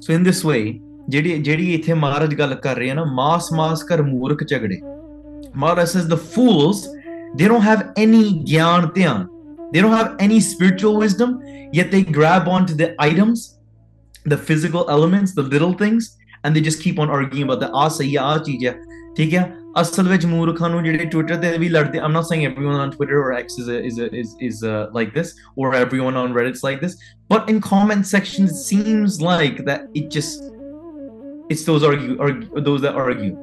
So 0.00 0.12
in 0.12 0.22
this 0.22 0.44
way, 0.44 0.80
ਜਿਹੜੀ 1.08 1.38
ਜਿਹੜੀ 1.42 1.72
ਇੱਥੇ 1.74 1.94
ਮਹਾਰਾਜ 1.94 2.34
ਗੱਲ 2.38 2.54
ਕਰ 2.54 2.76
ਰਹੇ 2.76 2.90
ਆ 2.90 2.94
ਨਾ 2.94 3.04
ਮਾਸ 3.18 3.52
ਮਾਸ 3.52 3.82
ਕਰ 3.90 4.02
ਮੂਰਖ 4.02 4.44
ਝਗੜੇ 4.48 4.80
Mara 5.54 5.86
says 5.86 6.06
the 6.08 6.16
fools, 6.16 6.86
they 7.36 7.46
don't 7.48 7.62
have 7.62 7.92
any 7.96 8.44
gyan 8.50 8.82
dhyan. 8.96 9.28
They 9.72 9.80
don't 9.80 9.92
have 9.92 10.16
any 10.26 10.40
spiritual 10.40 10.98
wisdom, 11.02 11.40
yet 11.72 11.90
they 11.90 12.02
grab 12.02 12.48
onto 12.56 12.74
the 12.74 12.88
items, 13.06 13.58
the 14.24 14.36
physical 14.36 14.88
elements, 14.90 15.34
the 15.34 15.42
little 15.42 15.72
things, 15.72 16.16
and 16.44 16.54
they 16.54 16.60
just 16.60 16.82
keep 16.82 16.98
on 16.98 17.10
arguing 17.10 17.48
about 17.48 17.60
the 17.60 17.70
ਆ 17.74 17.88
ਸਹੀ 17.96 18.14
ਆ 18.16 18.36
ਚੀਜ਼ 18.46 18.64
ਹੈ 18.66 18.74
ਠੀਕ 19.16 19.34
ਹੈ 19.34 19.44
ਅਸਲ 19.80 20.08
ਵਿੱਚ 20.08 20.26
ਮੂਰਖਾਂ 20.26 20.68
ਨੂੰ 20.70 20.82
ਜਿਹੜੇ 20.84 21.04
ਟਵਿੱਟਰ 21.04 21.36
ਤੇ 21.42 21.56
ਵੀ 21.58 21.68
ਲੜਦੇ 21.68 22.00
I'm 22.00 22.14
not 22.18 22.28
saying 22.28 22.44
everyone 22.50 22.78
on 22.84 22.94
Twitter 22.96 23.18
or 23.24 23.32
X 23.38 23.58
is 23.62 23.72
a, 23.74 23.80
is 23.90 23.98
a, 24.04 24.08
is 24.20 24.36
is 24.50 24.62
uh, 24.70 24.78
like 24.98 25.12
this 25.18 25.34
or 25.56 25.72
everyone 25.80 26.20
on 26.22 26.38
Reddit's 26.38 26.64
like 26.68 26.80
this 26.86 26.96
but 27.34 27.50
in 27.54 27.60
comment 27.70 28.08
sections 28.12 28.54
it 28.54 28.62
seems 28.68 29.18
like 29.30 29.60
that 29.70 30.00
it 30.02 30.16
just 30.18 30.48
it's 31.54 31.68
those 31.72 31.84
argue, 31.90 32.16
argue 32.28 32.64
those 32.70 32.88
that 32.88 33.04
argue 33.04 33.34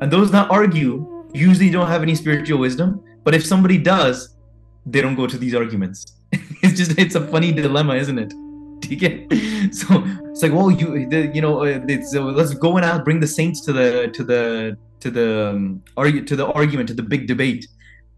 and 0.00 0.10
those 0.10 0.30
that 0.30 0.50
argue 0.50 0.94
usually 1.32 1.70
don't 1.70 1.88
have 1.88 2.02
any 2.02 2.14
spiritual 2.14 2.58
wisdom. 2.58 3.00
But 3.24 3.34
if 3.34 3.44
somebody 3.44 3.78
does, 3.78 4.36
they 4.84 5.00
don't 5.00 5.14
go 5.14 5.26
to 5.26 5.38
these 5.38 5.54
arguments. 5.54 6.18
it's 6.32 6.76
just 6.76 6.98
it's 6.98 7.14
a 7.14 7.26
funny 7.28 7.52
dilemma, 7.52 7.94
isn't 7.94 8.18
it? 8.18 8.32
so 9.71 10.03
it's 10.29 10.41
like, 10.43 10.51
well, 10.51 10.71
you 10.71 10.95
you 11.33 11.41
know, 11.41 11.63
uh, 11.65 11.79
let's 11.87 12.53
go 12.53 12.77
and 12.77 12.85
out, 12.85 13.03
bring 13.03 13.19
the 13.19 13.27
saints 13.27 13.61
to 13.61 13.73
the 13.73 14.09
to 14.09 14.23
the 14.23 14.77
to 14.99 15.11
the 15.11 15.49
um, 15.49 15.83
argue 15.97 16.23
to 16.25 16.35
the 16.35 16.47
argument 16.47 16.87
to 16.89 16.95
the 16.95 17.03
big 17.03 17.27
debate. 17.27 17.67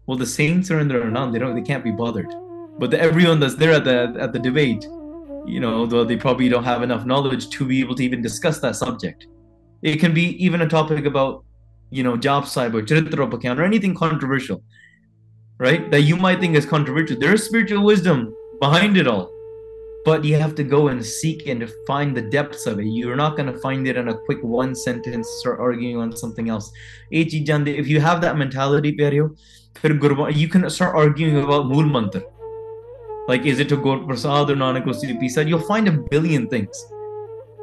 Well, 0.06 0.18
the 0.18 0.26
saints 0.26 0.70
are 0.70 0.80
in 0.80 0.88
there 0.88 1.02
or 1.02 1.10
not, 1.10 1.32
they 1.32 1.38
don't 1.38 1.54
they 1.54 1.62
can't 1.62 1.84
be 1.84 1.90
bothered. 1.90 2.32
But 2.78 2.92
everyone 2.94 3.40
that's 3.40 3.54
there 3.54 3.72
at 3.72 3.84
the 3.84 4.14
at 4.18 4.32
the 4.32 4.38
debate, 4.38 4.84
you 5.46 5.60
know, 5.60 5.86
though 5.86 6.04
they 6.04 6.16
probably 6.16 6.48
don't 6.48 6.64
have 6.64 6.82
enough 6.82 7.04
knowledge 7.06 7.48
to 7.50 7.64
be 7.64 7.80
able 7.80 7.94
to 7.96 8.04
even 8.04 8.22
discuss 8.22 8.58
that 8.60 8.76
subject. 8.76 9.26
It 9.82 9.98
can 10.00 10.14
be 10.14 10.42
even 10.44 10.62
a 10.62 10.68
topic 10.68 11.04
about 11.04 11.44
you 11.94 12.02
know, 12.02 12.16
job 12.16 12.44
cyber, 12.44 12.84
Charitropakhyan, 12.84 13.58
or 13.58 13.62
anything 13.62 13.94
controversial, 13.94 14.62
right? 15.58 15.90
That 15.92 16.02
you 16.02 16.16
might 16.16 16.40
think 16.40 16.56
is 16.56 16.66
controversial. 16.66 17.18
There's 17.18 17.44
spiritual 17.44 17.84
wisdom 17.84 18.34
behind 18.60 18.96
it 18.96 19.06
all. 19.06 19.30
But 20.04 20.24
you 20.24 20.36
have 20.36 20.54
to 20.56 20.64
go 20.64 20.88
and 20.88 21.04
seek 21.04 21.46
and 21.46 21.70
find 21.86 22.14
the 22.14 22.22
depths 22.22 22.66
of 22.66 22.78
it. 22.78 22.84
You're 22.84 23.16
not 23.16 23.36
going 23.36 23.50
to 23.50 23.58
find 23.60 23.88
it 23.88 23.96
in 23.96 24.08
a 24.08 24.18
quick 24.26 24.42
one 24.42 24.74
sentence 24.74 25.28
or 25.46 25.58
arguing 25.58 25.96
on 25.96 26.14
something 26.14 26.50
else. 26.50 26.70
If 27.10 27.32
you 27.32 28.00
have 28.00 28.20
that 28.20 28.36
mentality, 28.36 28.90
you 28.90 30.48
can 30.48 30.70
start 30.70 30.94
arguing 30.94 31.42
about 31.42 31.66
Mool 31.68 31.86
Mantra. 31.86 32.22
Like, 33.26 33.46
is 33.46 33.58
it 33.60 33.70
to 33.70 33.76
go 33.78 34.04
Prasad 34.04 34.50
or 34.50 34.56
Nanak 34.56 34.86
or 34.86 35.42
You'll 35.42 35.60
find 35.60 35.88
a 35.88 35.92
billion 35.92 36.48
things. 36.48 36.86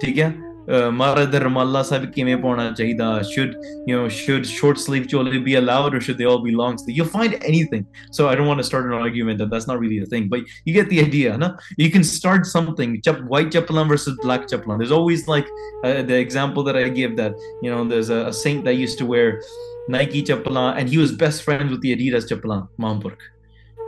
Okay? 0.03 0.33
Mara 0.67 1.25
Dharmalla 1.27 1.83
Sahib 1.83 2.13
kime 2.13 2.39
pona 2.41 2.75
chahida. 2.75 3.23
Should 3.31 3.55
you 3.87 3.95
know 3.95 4.09
should 4.09 4.45
short 4.45 4.79
sleeve 4.79 5.07
chole 5.07 5.43
be 5.43 5.55
allowed 5.55 5.95
or 5.95 6.01
should 6.01 6.17
they 6.17 6.25
all 6.25 6.39
be 6.39 6.51
long 6.51 6.77
sleeve? 6.77 6.97
You'll 6.97 7.07
find 7.07 7.41
anything. 7.43 7.85
So 8.11 8.29
I 8.29 8.35
don't 8.35 8.47
want 8.47 8.59
to 8.59 8.63
start 8.63 8.85
an 8.85 8.93
argument 8.93 9.39
that 9.39 9.49
that's 9.49 9.67
not 9.67 9.79
really 9.79 9.99
a 9.99 10.05
thing, 10.05 10.29
but 10.29 10.41
you 10.65 10.73
get 10.73 10.89
the 10.89 10.99
idea, 10.99 11.37
na? 11.37 11.57
You 11.77 11.89
can 11.89 12.03
start 12.03 12.45
something. 12.45 13.01
White 13.27 13.49
chapalan 13.51 13.87
versus 13.87 14.17
black 14.21 14.47
chapalan. 14.47 14.77
There's 14.77 14.91
always 14.91 15.27
like 15.27 15.47
uh, 15.83 16.03
the 16.03 16.17
example 16.17 16.63
that 16.63 16.75
I 16.75 16.89
give 16.89 17.17
that 17.17 17.33
you 17.61 17.71
know 17.71 17.83
there's 17.83 18.09
a, 18.09 18.31
saint 18.31 18.63
that 18.65 18.75
used 18.75 18.97
to 18.97 19.05
wear 19.05 19.41
Nike 19.89 20.23
chapalan 20.23 20.77
and 20.77 20.87
he 20.87 20.97
was 20.97 21.11
best 21.11 21.43
friends 21.43 21.69
with 21.71 21.81
the 21.81 21.95
Adidas 21.95 22.29
chapalan, 22.29 22.67
Mampurk 22.79 23.17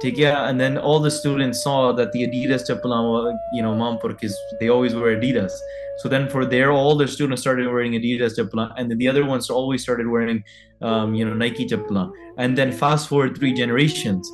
yeah, 0.09 0.49
and 0.49 0.59
then 0.59 0.77
all 0.77 0.99
the 0.99 1.11
students 1.11 1.63
saw 1.63 1.91
that 1.93 2.11
the 2.11 2.27
Adidas 2.27 2.69
chapalan, 2.69 3.37
you 3.53 3.61
know, 3.61 3.73
mom 3.75 3.99
is 4.21 4.37
they 4.59 4.69
always 4.69 4.95
wear 4.95 5.15
Adidas. 5.15 5.51
So 5.99 6.09
then 6.09 6.27
for 6.29 6.45
there, 6.45 6.71
all 6.71 6.95
the 6.95 7.07
students 7.07 7.41
started 7.41 7.67
wearing 7.67 7.93
Adidas 7.93 8.37
chapalan, 8.37 8.73
and 8.77 8.89
then 8.89 8.97
the 8.97 9.07
other 9.07 9.25
ones 9.25 9.49
always 9.49 9.81
started 9.81 10.07
wearing, 10.07 10.43
um, 10.81 11.13
you 11.13 11.23
know, 11.25 11.33
Nike 11.33 11.67
chapalan. 11.67 12.11
And 12.37 12.57
then 12.57 12.71
fast 12.71 13.07
forward 13.07 13.37
three 13.37 13.53
generations, 13.53 14.29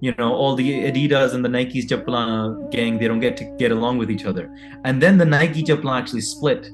you 0.00 0.14
know, 0.16 0.32
all 0.32 0.54
the 0.54 0.84
Adidas 0.90 1.34
and 1.34 1.44
the 1.44 1.48
Nike's 1.48 1.86
chapalan 1.86 2.70
gang, 2.70 2.98
they 2.98 3.08
don't 3.08 3.20
get 3.20 3.36
to 3.38 3.44
get 3.58 3.72
along 3.72 3.98
with 3.98 4.10
each 4.10 4.24
other. 4.24 4.54
And 4.84 5.02
then 5.02 5.18
the 5.18 5.26
Nike 5.26 5.62
chapalan 5.62 5.98
actually 5.98 6.22
split, 6.22 6.70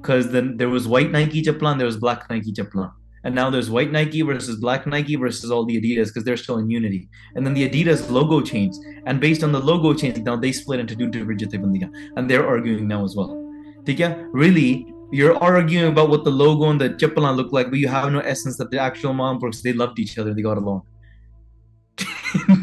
because 0.00 0.30
then 0.30 0.56
there 0.56 0.68
was 0.68 0.86
white 0.86 1.10
Nike 1.10 1.42
chapalan, 1.42 1.78
there 1.78 1.86
was 1.86 1.96
black 1.96 2.28
Nike 2.28 2.52
chapalan 2.52 2.92
and 3.24 3.34
now 3.34 3.50
there's 3.50 3.70
white 3.70 3.92
Nike 3.92 4.22
versus 4.22 4.56
black 4.56 4.86
Nike 4.86 5.16
versus 5.16 5.50
all 5.50 5.64
the 5.64 5.80
Adidas 5.80 6.06
because 6.06 6.24
they're 6.24 6.36
still 6.36 6.58
in 6.58 6.70
unity. 6.70 7.08
And 7.34 7.46
then 7.46 7.54
the 7.54 7.68
Adidas 7.68 8.10
logo 8.10 8.40
changed, 8.40 8.78
and 9.06 9.20
based 9.20 9.42
on 9.42 9.52
the 9.52 9.60
logo 9.60 9.94
change, 9.94 10.18
now 10.18 10.36
they 10.36 10.52
split 10.52 10.80
into 10.80 10.96
two 10.96 11.08
different 11.08 11.40
Jithibandiya, 11.40 11.90
and 12.16 12.30
they're 12.30 12.46
arguing 12.46 12.88
now 12.88 13.04
as 13.04 13.16
well. 13.16 13.36
Tika, 13.84 14.28
really, 14.32 14.86
you're 15.12 15.36
arguing 15.38 15.88
about 15.88 16.08
what 16.08 16.24
the 16.24 16.30
logo 16.30 16.70
and 16.70 16.80
the 16.80 16.90
Chapalan 16.90 17.36
look 17.36 17.52
like, 17.52 17.70
but 17.70 17.78
you 17.78 17.88
have 17.88 18.12
no 18.12 18.20
essence 18.20 18.56
that 18.58 18.70
the 18.70 18.78
actual 18.78 19.12
mom 19.12 19.38
because 19.38 19.62
they 19.62 19.72
loved 19.72 19.98
each 19.98 20.18
other, 20.18 20.34
they 20.34 20.42
got 20.42 20.58
along. 20.58 20.82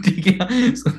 ਠੀਕ 0.03 0.27
ਹੈ 0.27 0.47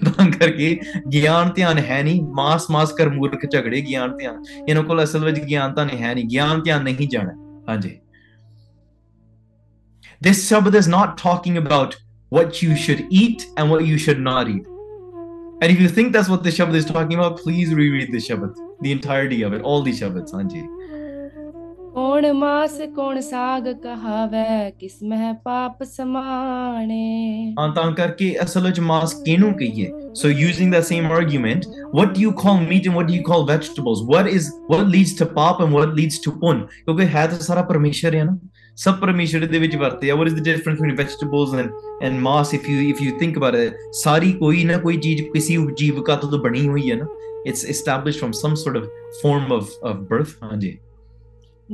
ਤਾਂ 0.05 0.31
ਕਰਕੇ 0.31 0.81
ਗਿਆਨ 1.13 1.53
ਧਿਆਨ 1.53 1.79
ਹੈ 1.79 2.03
ਨਹੀਂ 2.03 2.23
ਮਾਸ 2.37 2.71
ਮਾਸ 2.71 2.93
ਕਰ 2.93 3.09
ਮੂਰਖ 3.09 3.47
ਝਗੜੇ 3.53 3.81
ਗਿਆਨ 3.81 4.17
ਧਿਆਨ 4.17 4.43
ਇਹਨਾਂ 4.69 4.83
ਕੋਲ 4.83 5.03
ਅਸਲ 5.03 5.25
ਵਿੱਚ 5.25 5.39
ਗਿਆਨ 5.41 5.75
ਤਾਂ 5.75 5.87
ਨਹੀਂ 5.87 5.99
ਹੈ 6.03 6.15
ਨਹੀਂ 6.15 6.25
ਗਿਆਨ 6.25 6.63
ਧਿਆਨ 6.63 6.85
ਨਹੀਂ 6.85 7.09
ਜਾਣਾ 7.09 7.33
ਹਾਂਜੀ 7.69 7.99
This 10.21 10.51
Shabad 10.51 10.75
is 10.75 10.89
not 10.89 11.17
talking 11.17 11.57
about 11.59 11.97
what 12.31 12.61
you 12.61 12.75
should 12.75 13.07
eat 13.09 13.47
and 13.57 13.71
what 13.71 13.87
you 13.87 13.97
should 13.97 14.19
not 14.19 14.49
eat. 14.49 14.67
And 15.63 15.71
if 15.71 15.81
you 15.81 15.89
think 15.89 16.13
that's 16.13 16.29
what 16.29 16.43
this 16.43 16.59
Shabad 16.59 16.75
is 16.75 16.85
talking 16.85 17.17
about, 17.17 17.39
please 17.39 17.73
reread 17.73 18.11
the 18.11 18.19
Shabad, 18.19 18.57
the 18.81 18.91
entirety 18.91 19.43
of 19.43 19.53
it, 19.53 19.63
all 19.63 19.83
the 19.83 19.93
Shabads, 19.93 20.33
Anji. 20.33 20.67
ਕੌਣ 21.95 22.33
ਮਾਸ 22.33 22.77
ਕੌਣ 22.97 23.21
ਸਾਗ 23.21 23.67
ਕਹਾਵੇ 23.83 24.71
ਕਿਸ 24.81 24.99
ਮਹਿ 25.11 25.33
ਪਾਪ 25.45 25.83
ਸਮਾਣੇ 25.85 27.55
ਹਾਂ 27.59 27.69
ਤਾਂ 27.75 27.91
ਕਰਕੇ 27.93 28.35
ਅਸਲ 28.43 28.65
ਵਿੱਚ 28.67 28.79
ਮਾਸ 28.91 29.15
ਕਿਹਨੂੰ 29.25 29.53
ਕਹੀਏ 29.59 29.91
ਸੋ 30.21 30.29
ਯੂজিং 30.29 30.71
ਦਾ 30.73 30.81
what 31.99 32.13
do 32.15 32.21
you 32.27 32.33
call 32.43 32.61
meat 32.69 32.87
and 32.87 32.99
what 32.99 33.09
do 33.09 33.15
you 33.15 33.25
call 33.31 33.45
vegetables? 33.47 34.05
What 34.13 34.29
is 34.35 34.51
what 34.73 34.87
leads 34.95 35.15
to 35.21 35.27
pop 35.39 35.65
and 35.65 35.79
what 35.79 35.97
leads 36.01 36.21
to 36.27 36.37
pun? 36.45 36.63
ਕਿਉਂਕਿ 36.85 37.07
ਹੈ 37.15 37.27
ਤਾਂ 37.27 37.39
ਸਾਰਾ 37.39 37.63
ਪਰਮੇਸ਼ਰ 37.71 38.15
ਹੈ 38.15 38.25
ਨਾ 38.25 38.39
ਸਭ 38.78 39.00
ਪਰਮੇਸ਼ਰ 39.00 39.46
ਦੇ 39.46 39.60
ਵਿੱਚ 39.60 39.76
ਵਰਤੇ 39.76 40.12
ਆ 40.12 40.16
what 40.16 40.30
is 40.32 40.36
the 40.38 40.46
difference 40.46 40.80
between 40.80 40.96
vegetables 41.00 41.52
and 41.62 41.68
and 42.08 42.24
mass 42.28 42.54
if 42.60 42.70
you 42.72 42.78
if 42.94 43.04
you 43.06 43.12
think 43.22 43.42
about 43.42 43.58
it 43.60 43.76
ਸਾਰੀ 44.04 44.32
ਕੋਈ 44.40 44.64
ਨਾ 44.64 44.78
ਕੋਈ 44.78 44.98
ਚੀਜ਼ 44.98 45.22
ਕਿਸੇ 45.34 45.58
ਉਜੀਵਕਾ 45.58 46.16
ਤੋਂ 46.16 46.40
ਬਣੀ 46.40 46.68
ਹੋਈ 46.68 46.90
ਹੈ 46.92 46.96
ਨਾ 46.96 47.06
it's 47.52 47.64
established 47.76 48.24
from 48.24 48.34
some 48.40 48.56
sort 48.64 48.80
of 48.82 48.90
form 49.22 49.54
of 49.60 49.72
of 49.92 50.02
birth 50.14 50.34
ਹਾਂਜੀ 50.44 50.78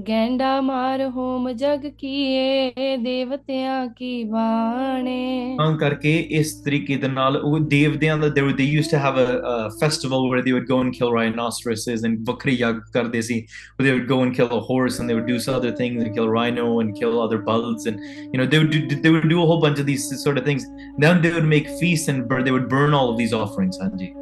ਗੈਂਡਾ 0.07 0.49
ਮਾਰ 0.61 1.01
ਹੋਮ 1.15 1.51
ਜਗ 1.51 1.85
ਕੀਏ 1.99 2.97
ਦੇਵਤਿਆਂ 3.03 3.87
ਕੀ 3.97 4.23
ਬਾਣੇ 4.23 5.55
ਤਾਂ 5.57 5.71
ਕਰਕੇ 5.77 6.11
ਇਸ 6.39 6.53
ਤਰੀਕੇ 6.65 6.95
ਦੇ 6.97 7.07
ਨਾਲ 7.07 7.37
ਉਹ 7.37 7.57
ਦੇਵਤਿਆਂ 7.59 8.17
ਦਾ 8.17 8.27
they, 8.27 8.43
were- 8.47 8.55
they 8.59 8.67
used 8.75 8.91
to 8.93 8.99
have 9.05 9.17
a, 9.23 9.25
a 9.53 9.55
festival 9.81 10.27
where 10.33 10.43
they 10.47 10.53
would 10.57 10.67
go 10.71 10.77
and 10.85 10.95
kill 10.99 11.11
rhinoceroses 11.17 12.05
and 12.09 12.23
ਵੱਖਰੇ 12.29 12.51
ਯੱਗ 12.59 12.79
ਕਰਦੇ 12.93 13.21
ਸੀ 13.29 13.39
where 13.41 13.87
they 13.89 13.95
would 13.97 14.07
go 14.13 14.19
and 14.27 14.37
kill 14.39 14.53
a 14.59 14.61
horse 14.69 14.99
and 15.01 15.11
they 15.13 15.17
would 15.19 15.27
do 15.33 15.39
some 15.47 15.59
other 15.61 15.73
things 15.81 16.05
and 16.05 16.15
kill 16.19 16.31
rhino 16.37 16.67
and 16.85 16.95
kill 17.01 17.19
other 17.25 17.41
bulls 17.51 17.89
and 17.93 18.07
you 18.15 18.41
know 18.41 18.49
they 18.55 18.63
would 18.63 18.73
do, 18.77 19.01
they 19.07 19.15
would 19.17 19.29
do 19.35 19.41
a 19.43 19.49
whole 19.51 19.61
bunch 19.67 19.83
of 19.85 19.89
these 19.91 20.07
sort 20.23 20.41
of 20.43 20.49
things 20.51 20.69
then 21.05 21.21
they 21.27 21.33
would 21.37 21.51
make 21.57 21.69
feasts 21.83 22.13
and 22.15 22.27
bur- 22.31 22.43
they 22.49 22.55
would 22.59 22.69
burn 22.77 22.97
all 23.01 23.13
of 23.13 23.21
these 23.23 23.37
offerings 23.43 23.81
ਹਾਂਜੀ 23.83 24.13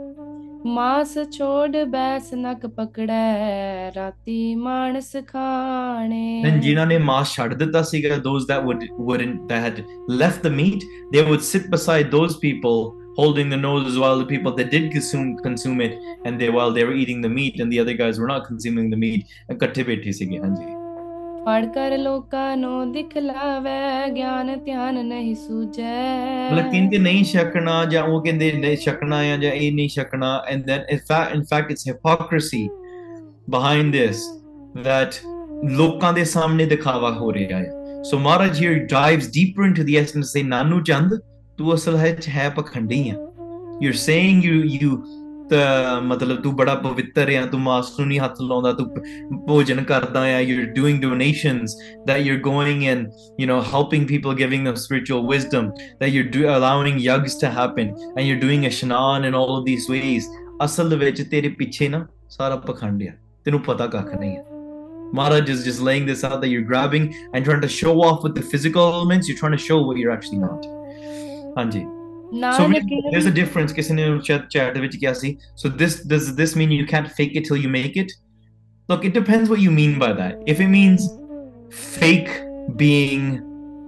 ਮਾਸ 0.67 1.17
ਛੋੜ 1.37 1.77
ਬੈਸ 1.91 2.33
ਨਕ 2.35 2.67
ਪਕੜੈ 2.77 3.93
ਰਾਤੀ 3.97 4.55
ਮਾਨਸ 4.55 5.15
ਖਾਣੇ 5.29 6.43
and 6.51 6.61
ਜਿਨ੍ਹਾਂ 6.63 6.87
ਨੇ 6.87 6.99
ਮਾਸ 6.99 7.35
ਛੱਡ 7.37 7.55
ਦਿੱਤਾ 7.55 7.83
ਸੀਗਾ 7.91 8.17
those 8.27 8.47
that 8.51 8.67
would 8.69 8.85
wouldn't 9.09 9.49
that 9.53 9.65
had 9.67 9.81
left 10.23 10.45
the 10.49 10.53
meat 10.59 10.85
they 11.15 11.25
would 11.31 11.47
sit 11.49 11.71
beside 11.75 12.13
those 12.17 12.37
people 12.45 12.79
holding 13.19 13.51
the 13.55 13.61
noses 13.63 13.99
while 14.03 14.23
the 14.23 14.29
people 14.29 14.55
that 14.61 14.71
did 14.75 14.87
consume 14.93 15.33
consume 15.47 15.83
it 15.87 15.99
and 16.29 16.43
they 16.43 16.53
while 16.59 16.77
they 16.79 16.87
were 16.91 16.99
eating 17.05 17.27
the 17.27 17.33
meat 17.41 17.59
and 17.65 17.77
the 17.77 17.83
other 17.85 17.97
guys 18.03 18.23
were 18.25 18.31
not 18.35 18.47
consuming 18.53 18.95
the 18.95 19.03
meat 19.07 19.35
ਇਕੱਠੇ 19.55 19.83
ਬੈਠੇ 19.91 20.13
ਸੀਗੇ 20.21 20.39
ਹਾਂਜੀ 20.39 20.82
ਫੜ 21.47 21.67
ਕਰ 21.67 21.99
ਲੋਕਾਂ 21.99 22.57
ਨੂੰ 22.57 22.93
ਦਿਖਲਾਵੇ 22.93 24.11
ਗਿਆਨ 24.17 24.65
ਧਿਆਨ 24.65 25.07
ਨਹੀਂ 25.07 25.35
ਸੂਜੈ 25.35 26.51
ਮਤਲਬ 26.53 26.71
ਕਹਿੰਦੇ 26.73 26.99
ਨਹੀਂ 26.99 27.25
ਛਕਣਾ 27.25 27.85
ਜਾਂ 27.85 28.05
ਉਹ 28.05 28.23
ਕਹਿੰਦੇ 28.23 28.53
ਨਹੀਂ 28.53 28.77
ਛਕਣਾ 28.77 29.25
ਜਾਂ 29.25 29.53
ਇਹ 29.53 29.73
ਨਹੀਂ 29.73 29.89
ਛਕਣਾ 29.89 30.43
and 30.49 30.65
then 30.65 30.81
in 30.91 30.99
fact 30.99 31.35
in 31.35 31.43
fact 31.43 31.71
it's 31.71 31.89
hypocrisy 31.89 32.69
behind 33.51 33.93
this 33.93 34.23
that 34.85 35.15
ਲੋਕਾਂ 35.71 36.13
ਦੇ 36.13 36.25
ਸਾਹਮਣੇ 36.25 36.65
ਦਿਖਾਵਾ 36.65 37.11
ਹੋ 37.13 37.33
ਰਿਹਾ 37.33 37.59
ਹੈ। 37.59 37.71
So 38.03 38.19
Maharaj 38.19 38.63
here 38.63 38.75
dives 38.75 39.27
deeper 39.27 39.65
into 39.65 39.83
the 39.83 39.97
essence 39.97 40.33
say 40.33 40.43
ਨਾਨੂ 40.43 40.81
ਚੰਦ 40.81 41.19
ਤੂੰ 41.59 41.75
ਅਸਲ 41.75 41.97
ਹੈ 41.97 42.17
ਹੈ 42.29 42.49
ਪਖੰਡੀ 42.49 43.11
ਆ 43.11 43.15
you 43.83 43.89
are 43.89 43.93
saying 43.93 44.45
you 44.45 44.63
you 44.65 45.03
ਮਤਲਬ 46.04 46.42
ਤੂੰ 46.42 46.56
ਬੜਾ 46.56 46.76
ਪਵਿੱਤਰ 46.76 47.30
ਆ 47.36 47.46
ਤੂੰ 47.46 47.60
ਮਾਸ 47.60 48.00
ਨੂੰ 48.00 48.08
ਨਹੀਂ 48.08 48.20
ਹੱਥ 48.20 48.42
ਲਾਉਂਦਾ 48.42 48.72
ਤੂੰ 48.74 48.86
ਭ- 48.88 49.40
ਭੋਜਨ 49.48 49.84
ਕਰਦਾ 49.84 50.22
ਆ 50.22 50.40
you're 50.42 50.66
doing 50.80 50.98
donations 51.04 51.76
that 52.10 52.26
you're 52.26 52.42
going 52.48 52.82
and 52.94 53.22
you 53.42 53.48
know 53.52 53.60
helping 53.70 54.08
people 54.10 54.36
giving 54.42 54.66
them 54.70 54.80
spiritual 54.84 55.24
wisdom 55.34 55.70
that 56.02 56.12
you're 56.16 56.28
do, 56.36 56.42
allowing 56.56 57.00
yags 57.06 57.38
to 57.44 57.52
happen 57.60 57.94
and 58.08 58.28
you're 58.28 58.42
doing 58.44 58.66
a 58.70 58.74
shanan 58.80 59.30
in 59.30 59.38
all 59.42 59.54
of 59.58 59.64
these 59.70 59.88
ways 59.96 60.28
ਅਸਲ 60.66 60.90
ਦੇ 60.90 60.96
ਵਿੱਚ 60.96 61.22
ਤੇਰੇ 61.32 61.50
ਪਿੱਛੇ 61.58 61.90
ਨਾ 61.90 62.06
ਸਾਰਾ 62.30 62.56
ਪਖੰਡ 62.56 63.04
ਆ 63.04 63.12
ਤੈਨੂੰ 63.46 63.60
ਪਤਾ 63.62 63.88
ਕੱਖ 63.88 64.14
ਨਹੀਂ 64.16 64.36
ਹੈ 64.38 64.44
Maharaj 65.18 65.50
is 65.52 65.62
just 65.66 65.82
laying 65.88 66.08
this 66.08 66.24
out 66.30 66.34
that 66.40 66.50
you're 66.54 66.66
grabbing 66.72 67.06
and 67.34 67.46
trying 67.50 67.62
to 67.66 67.70
show 67.76 67.94
off 68.08 68.26
with 68.26 68.34
the 68.40 68.44
physical 68.54 68.90
elements 68.96 69.30
you're 69.32 69.40
trying 69.42 69.56
to 69.58 69.64
show 69.68 69.78
what 69.90 70.02
you're 70.02 70.14
actually 70.16 70.40
not 70.42 70.68
so 72.33 72.73
there's 73.11 73.27
a 73.27 73.31
difference 73.31 73.73
ਕਿਸੇ 73.73 73.95
ਨੇ 73.95 74.05
chat 74.29 74.49
chat 74.49 74.77
so 75.55 75.69
this 75.69 76.01
does 76.13 76.35
this 76.35 76.57
mean 76.57 76.71
you 76.71 76.87
can't 76.87 77.11
fake 77.19 77.37
it 77.37 77.45
till 77.45 77.57
you 77.57 77.69
make 77.69 77.97
it? 77.97 78.13
Look 78.89 79.05
it 79.05 79.13
depends 79.13 79.51
what 79.51 79.61
you 79.61 79.71
mean 79.71 79.99
by 79.99 80.13
that. 80.13 80.39
If 80.47 80.61
it 80.61 80.69
means 80.69 81.09
fake 81.71 82.31
being 82.77 83.25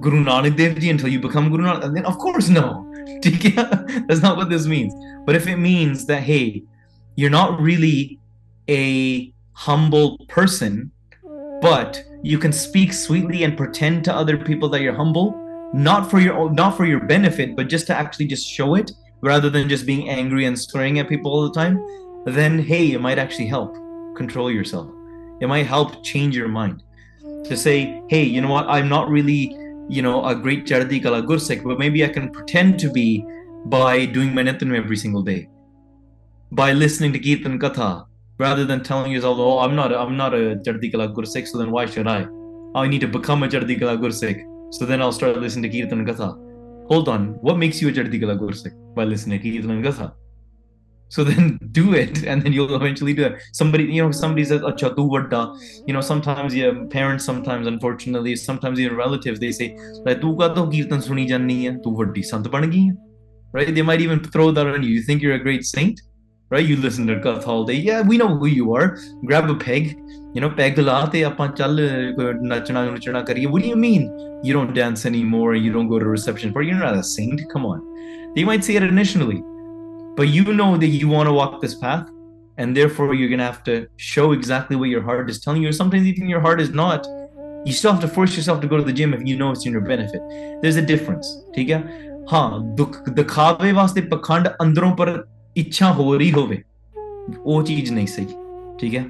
Guru 0.01 0.22
Nanak 0.24 0.57
Dev 0.57 0.78
Ji 0.78 0.90
until 0.90 1.09
you 1.09 1.20
become 1.20 1.51
Guru 1.51 1.64
Nanak 1.64 1.95
then 1.95 2.05
of 2.05 2.18
course 2.18 2.49
no. 2.49 2.66
That's 4.09 4.22
not 4.22 4.36
what 4.36 4.51
this 4.51 4.66
means. 4.66 4.92
But 5.24 5.36
if 5.36 5.47
it 5.47 5.57
means 5.57 6.05
that 6.07 6.22
hey 6.22 6.62
you're 7.16 7.30
not 7.30 7.61
really 7.61 8.18
a 8.68 9.32
humble 9.53 10.18
person 10.28 10.90
but 11.62 12.03
you 12.22 12.38
can 12.38 12.53
speak 12.53 12.92
sweetly 12.92 13.45
and 13.45 13.57
pretend 13.57 14.05
to 14.05 14.14
other 14.14 14.36
people 14.36 14.68
that 14.70 14.80
you're 14.82 14.95
humble 14.95 15.43
not 15.75 16.09
for 16.09 16.20
your 16.20 16.53
not 16.53 16.77
for 16.77 16.87
your 16.87 17.01
benefit, 17.01 17.57
but 17.57 17.68
just 17.68 17.89
to 17.89 17.95
actually 17.95 18.27
just 18.27 18.47
show 18.49 18.77
it 18.77 18.93
rather 19.22 19.51
than 19.51 19.68
just 19.68 19.87
being 19.87 20.09
angry 20.09 20.45
and 20.45 20.57
swearing 20.59 21.01
at 21.01 21.09
people 21.09 21.33
all 21.33 21.49
the 21.49 21.55
time, 21.55 21.85
then 22.27 22.61
hey, 22.61 22.93
it 22.93 23.01
might 23.01 23.18
actually 23.18 23.47
help 23.47 23.75
control 24.14 24.51
yourself. 24.51 24.89
It 25.41 25.49
might 25.49 25.66
help 25.66 26.05
change 26.05 26.37
your 26.37 26.47
mind 26.47 26.85
to 27.45 27.57
say, 27.57 28.01
hey, 28.09 28.22
you 28.22 28.41
know 28.41 28.51
what, 28.51 28.66
I'm 28.68 28.89
not 28.89 29.09
really, 29.09 29.57
you 29.89 30.01
know, 30.01 30.25
a 30.25 30.35
great 30.35 30.64
Chardi 30.64 31.01
Kala 31.01 31.22
Gursikh, 31.22 31.64
but 31.64 31.79
maybe 31.79 32.05
I 32.05 32.09
can 32.09 32.31
pretend 32.31 32.79
to 32.81 32.91
be 32.91 33.27
by 33.66 34.07
doing 34.07 34.31
Manitanu 34.31 34.77
every 34.77 34.97
single 34.97 35.22
day, 35.22 35.49
by 36.53 36.72
listening 36.72 37.12
to 37.14 37.18
Kirtan 37.18 37.59
Katha, 37.59 38.07
rather 38.39 38.64
than 38.64 38.83
telling 38.83 39.11
yourself, 39.11 39.39
oh, 39.39 39.59
I'm 39.59 39.75
not, 39.75 39.93
I'm 39.93 40.16
not 40.16 40.35
a 40.35 40.61
Chardi 40.64 40.91
Kala 40.91 41.09
Gursikh, 41.09 41.49
so 41.49 41.59
then 41.59 41.72
why 41.72 41.87
should 41.87 42.07
I? 42.07 42.29
I 42.75 42.87
need 42.87 43.01
to 43.01 43.09
become 43.09 43.43
a 43.43 43.49
Chardi 43.49 43.77
Kala 43.77 43.99
Gursikh, 43.99 44.45
so 44.71 44.85
then 44.85 45.01
I'll 45.01 45.12
start 45.12 45.37
listening 45.39 45.71
to 45.71 45.81
Kirtan 45.81 46.05
Katha. 46.07 46.39
Hold 46.89 47.09
on, 47.09 47.35
what 47.41 47.57
makes 47.59 47.81
you 47.81 47.89
a 47.89 47.93
Chardi 47.93 48.19
Kala 48.21 48.37
Gursikh? 48.37 48.75
By 48.95 49.05
listening 49.05 49.41
to 49.41 49.51
Kirtan 49.51 49.83
Katha. 49.83 50.12
So 51.09 51.23
then 51.23 51.59
do 51.73 51.95
it, 51.95 52.25
and 52.25 52.43
then 52.43 52.53
you'll 52.53 52.75
eventually 52.75 53.15
do 53.15 53.25
it. 53.25 53.41
Somebody, 53.53 53.85
you 53.85 54.03
know, 54.03 54.11
somebody 54.11 54.45
says, 54.45 54.62
oh, 54.62 54.73
Acha, 54.73 54.95
tu 54.97 55.09
vadda. 55.09 55.57
You 55.87 55.95
know, 55.95 56.01
sometimes 56.01 56.55
yeah, 56.55 56.73
parents, 56.91 57.25
sometimes 57.25 57.67
unfortunately, 57.67 58.37
sometimes 58.37 58.81
even 58.81 58.97
relatives, 58.97 59.39
they 59.41 59.53
say, 59.53 59.77
kirtan 60.05 60.25
suni. 61.07 62.97
Right? 63.53 63.73
They 63.73 63.83
might 63.83 64.01
even 64.01 64.25
throw 64.25 64.51
that 64.51 64.67
on 64.67 64.83
you. 64.83 64.91
You 64.91 65.03
think 65.03 65.23
you're 65.23 65.35
a 65.35 65.39
great 65.39 65.65
saint? 65.65 66.01
right? 66.51 66.64
You 66.64 66.76
listen 66.76 67.07
to 67.07 67.16
Guth 67.16 67.47
all 67.47 67.64
day. 67.64 67.74
Yeah, 67.74 68.03
we 68.03 68.16
know 68.16 68.36
who 68.36 68.47
you 68.47 68.74
are. 68.74 68.99
Grab 69.24 69.51
a 69.51 69.55
peg, 69.55 69.99
you 70.34 70.40
know, 70.40 70.51
peg 70.51 70.76
the 70.76 70.82
apan 70.82 71.57
chal. 71.57 71.76
What 73.51 73.62
do 73.62 73.68
you 73.68 73.76
mean 73.76 74.40
you 74.42 74.53
don't 74.53 74.74
dance 74.74 75.07
anymore? 75.07 75.55
You 75.55 75.72
don't 75.72 75.88
go 75.88 75.99
to 75.99 76.07
reception 76.07 76.53
party? 76.53 76.68
You're 76.68 76.78
not 76.78 76.97
a 76.97 77.03
saint. 77.03 77.42
Come 77.53 77.66
on. 77.66 77.82
They 78.34 78.45
might 78.45 78.64
say 78.64 78.76
it 78.76 78.82
initially, 78.82 79.42
but 80.16 80.28
you 80.28 80.45
know 80.53 80.76
that 80.76 80.86
you 80.86 81.09
want 81.09 81.28
to 81.28 81.32
walk 81.32 81.61
this 81.61 81.74
path. 81.74 82.09
And 82.57 82.76
therefore, 82.76 83.14
you're 83.14 83.28
going 83.28 83.40
to 83.40 83.45
have 83.45 83.64
to 83.64 83.88
show 83.97 84.30
exactly 84.30 84.76
what 84.76 84.88
your 84.88 85.03
heart 85.03 85.28
is 85.28 85.40
telling 85.40 85.62
you, 85.62 85.72
sometimes 85.72 86.07
even 86.07 86.28
your 86.28 86.40
heart 86.40 86.61
is 86.61 86.70
not. 86.70 87.05
You 87.64 87.72
still 87.72 87.90
have 87.92 88.01
to 88.03 88.07
force 88.07 88.36
yourself 88.36 88.61
to 88.61 88.68
go 88.68 88.76
to 88.76 88.84
the 88.84 88.92
gym 88.92 89.12
if 89.12 89.26
you 89.26 89.36
know 89.36 89.51
it's 89.51 89.66
in 89.66 89.72
your 89.72 89.80
benefit. 89.80 90.20
There's 90.62 90.76
a 90.76 90.82
difference. 90.82 91.26
ठीक 91.57 91.68
है 91.68 91.80
हाँ 92.30 92.51
वास्ते 93.74 94.01
अंदरों 94.61 94.92
पर 95.01 95.34
ਇੱਛਾ 95.57 95.93
ਹੋ 95.93 96.15
ਰਹੀ 96.19 96.33
ਹੋਵੇ। 96.33 96.63
ਉਹ 97.45 97.63
ਚੀਜ਼ 97.63 97.93
ਨਹੀਂ 97.93 98.07
ਸਹੀ 98.07 98.27
ਠੀਕ 98.79 98.95
ਹੈ? 98.97 99.05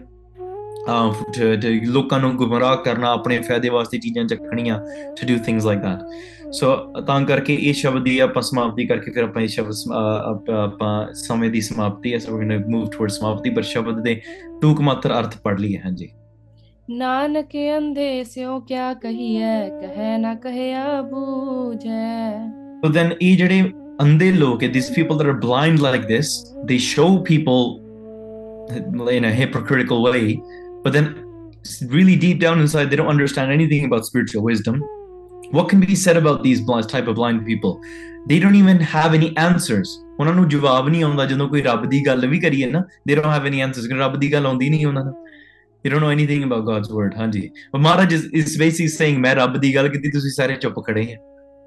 ਲੋਕਾਂ 1.85 2.21
ਨੂੰ 2.21 2.37
ਗੁੰਮਰਾਹ 2.37 2.77
ਕਰਨਾ 2.77 3.11
ਆਪਣੇ 3.13 3.39
ਫਾਇਦੇ 3.39 3.69
ਵਾਸਤੇ 3.69 3.99
ਚੀਜ਼ਾਂ 3.99 4.25
ਚੱਕਣੀਆਂ 4.25 4.79
to 5.21 5.29
do 5.31 5.37
things 5.39 5.67
like 5.69 5.83
that 5.85 6.53
ਸੋ 6.53 6.75
ਤਾਂ 7.07 7.21
ਕਰਕੇ 7.21 7.55
ਇਹ 7.55 7.73
ਸ਼ਬਦ 7.73 8.03
ਦੀ 8.05 8.19
ਆਪਾਂ 8.19 8.43
ਸਮਾਪਤੀ 8.43 8.87
ਕਰਕੇ 8.87 9.11
ਫਿਰ 9.11 9.25
ਆਪਾਂ 9.25 9.43
ਇਹ 9.43 9.49
ਸ਼ਬਦ 9.49 9.93
ਆਪਾਂ- 10.55 11.15
ਸਮੇਂ 11.15 11.51
ਦੀ 11.51 11.61
ਸਮਾਪਤੀ 11.61 12.13
ਹੈ 12.13 12.19
ਸੋ 12.19 12.33
going 12.33 12.53
to 12.53 12.59
move 12.75 12.85
towards 12.85 13.09
ਸਮਾਪਤੀ 13.09 13.51
ਪਰ 13.51 13.63
ਸ਼ਬਦ 13.63 14.03
ਦੇ 14.03 14.21
ਟੂਕ 14.63 14.81
ਮਾਤਰ 14.81 15.19
ਅਰਥ 15.19 15.37
ਪੜ 15.45 15.61
ਲਈਏ 15.61 15.79
ਹਾਂਜੀ। 15.79 16.09
ਨਾਨਕ 16.91 17.57
ਅੰਧੇ 17.79 18.25
ਸਿਓ 18.25 18.61
ਕਿਆ 18.61 18.95
ਕਹੀਐ 18.95 19.69
ਕਹੈ 19.69 20.19
ਨਾ 20.19 20.35
ਕਹਿਆ 20.35 21.03
ਬੂਝੈ। 21.03 22.39
So 22.87 22.93
then 22.93 23.17
ਇਹ 23.23 23.37
ਜਿਹੜੇ 23.37 23.63
ਅੰਧੇ 24.02 24.32
ਲੋਕ 24.32 24.64
ਹੈ 24.64 24.70
these 24.70 24.90
people 24.98 25.18
that 25.22 25.30
are 25.32 25.40
blind 25.46 25.82
like 25.86 26.06
this 26.12 26.28
they 26.70 26.80
show 26.90 27.10
people 27.32 27.62
in 29.18 29.26
a 29.30 29.34
hypocritical 29.40 30.04
way 30.08 30.24
but 30.84 30.94
then 30.98 31.08
really 31.96 32.16
deep 32.26 32.40
down 32.46 32.62
inside 32.66 32.90
they 32.92 33.00
don't 33.02 33.14
understand 33.16 33.52
anything 33.52 33.86
about 33.90 34.06
spiritual 34.10 34.44
wisdom 34.50 34.80
what 35.58 35.68
can 35.72 35.80
be 35.80 35.96
said 35.96 36.18
about 36.18 36.44
these 36.44 36.62
blind, 36.62 36.88
type 36.90 37.08
of 37.08 37.16
blind 37.16 37.46
people 37.46 37.74
they 38.28 38.40
don't 38.40 38.56
even 38.56 38.80
have 38.96 39.18
any 39.20 39.32
answers 39.48 39.90
ਉਹਨਾਂ 40.20 40.34
ਨੂੰ 40.34 40.48
ਜਵਾਬ 40.50 40.90
ਨਹੀਂ 40.90 41.04
ਆਉਂਦਾ 41.04 41.26
ਜਦੋਂ 41.26 41.48
ਕੋਈ 41.50 41.62
ਰੱਬ 41.62 41.86
ਦੀ 41.90 42.06
ਗੱਲ 42.06 42.28
ਵੀ 42.28 42.40
ਕਰੀਏ 42.40 42.66
ਨਾ 42.72 42.84
they 43.10 43.18
don't 43.20 43.32
have 43.36 43.48
any 43.52 43.62
answers 43.68 43.88
ਕਿ 43.88 44.00
ਰੱਬ 44.00 44.20
ਦੀ 44.20 44.32
ਗੱਲ 44.34 44.46
ਆਉਂਦੀ 44.46 44.70
ਨਹੀਂ 44.70 44.86
ਉਹਨਾਂ 44.86 45.04
ਨੂੰ 45.06 45.14
they 45.84 45.92
don't 45.94 46.04
know 46.06 46.14
anything 46.18 46.46
about 46.48 46.66
God's 46.70 46.92
word 46.98 47.18
ਹਾਂਜੀ 47.20 47.50
but 47.76 47.82
Maharaj 47.82 48.16
is, 48.18 48.24
is 48.42 48.58
basically 48.64 48.92
saying 48.98 49.20
ਮੈਂ 49.20 49.36
ਰੱਬ 49.36 49.58
ਦੀ 49.58 49.76
ਗੱਲ 49.76 49.90
ਕੀਤੀ 49.90 50.12
ਤੁਸੀਂ 50.12 50.32
ਸਾਰੇ 50.32 50.56
ਚੁੱਪ 50.56 50.80
ਖੜੇ 50.88 51.06
ਹੈ 51.06 51.18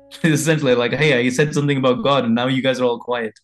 essentially 0.24 0.74
like 0.74 0.92
hey 1.02 1.10
i 1.18 1.28
said 1.30 1.54
something 1.54 1.78
about 1.78 2.02
god 2.02 2.24
and 2.24 2.34
now 2.34 2.46
you 2.46 2.62
guys 2.68 2.80
are 2.80 2.88
all 2.90 3.02
quiet 3.08 3.42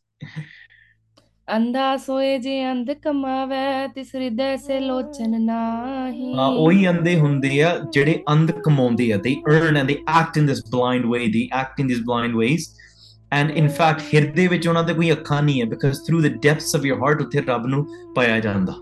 ਅੰਧਾ 1.57 1.97
ਸੋਏ 1.97 2.39
ਜੇ 2.39 2.55
ਅੰਧ 2.71 2.91
ਕਮਾਵੇ 3.03 3.57
ਤਿਸ 3.95 4.15
ਹਿਰਦੈ 4.15 4.57
ਸੇ 4.57 4.79
ਲੋਚਨ 4.81 5.41
ਨਾਹੀ 5.43 6.35
ਹਾਂ 6.35 6.49
ਉਹੀ 6.49 6.89
ਅੰਦੇ 6.89 7.19
ਹੁੰਦੇ 7.21 7.63
ਆ 7.63 7.71
ਜਿਹੜੇ 7.93 8.19
ਅੰਧ 8.33 8.51
ਕਮਾਉਂਦੇ 8.65 9.11
ਆ 9.13 9.17
they 9.27 9.33
earn 9.53 9.79
and 9.83 9.93
they 9.93 9.97
act 10.17 10.41
in 10.41 10.51
this 10.51 10.61
blind 10.75 11.09
way 11.15 11.23
they 11.37 11.45
act 11.61 11.81
in 11.85 11.89
these 11.93 12.03
blind 12.11 12.37
ways 12.41 12.67
and 13.39 13.57
in 13.63 13.71
fact 13.79 14.05
ਹਿਰਦੇ 14.15 14.47
ਵਿੱਚ 14.49 14.69
ਉਹਨਾਂ 14.69 14.83
ਦੇ 14.85 14.95
ਕੋਈ 14.95 15.13
ਅੱਖਾਂ 15.13 15.43
ਨਹੀਂ 15.43 15.61
ਹੈ 15.63 15.67
because 15.67 16.03
through 16.09 16.23
the 16.27 16.35
depths 16.47 16.77
of 16.81 16.87
your 16.91 16.99
heart 17.05 17.25
ਉੱਥੇ 17.25 17.41
ਰੱਬ 17.49 17.67
ਨੂੰ 17.67 17.85
ਪਾਇਆ 18.15 18.39
ਜਾਂਦਾ 18.41 18.75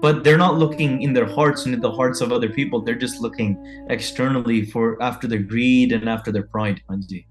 but 0.00 0.22
they're 0.24 0.38
not 0.38 0.58
looking 0.58 1.00
in 1.02 1.12
their 1.12 1.28
hearts 1.36 1.64
and 1.66 1.74
in 1.74 1.80
the 1.80 1.90
hearts 1.90 2.20
of 2.20 2.32
other 2.32 2.48
people 2.48 2.82
they're 2.82 3.02
just 3.04 3.20
looking 3.20 3.52
externally 3.90 4.58
for 4.72 4.84
after 5.02 5.26
their 5.26 5.44
greed 5.52 5.92
and 5.92 6.08
after 6.16 6.32
their 6.36 6.46
pride 6.54 6.80
ਹਾਂਜੀ 6.90 7.22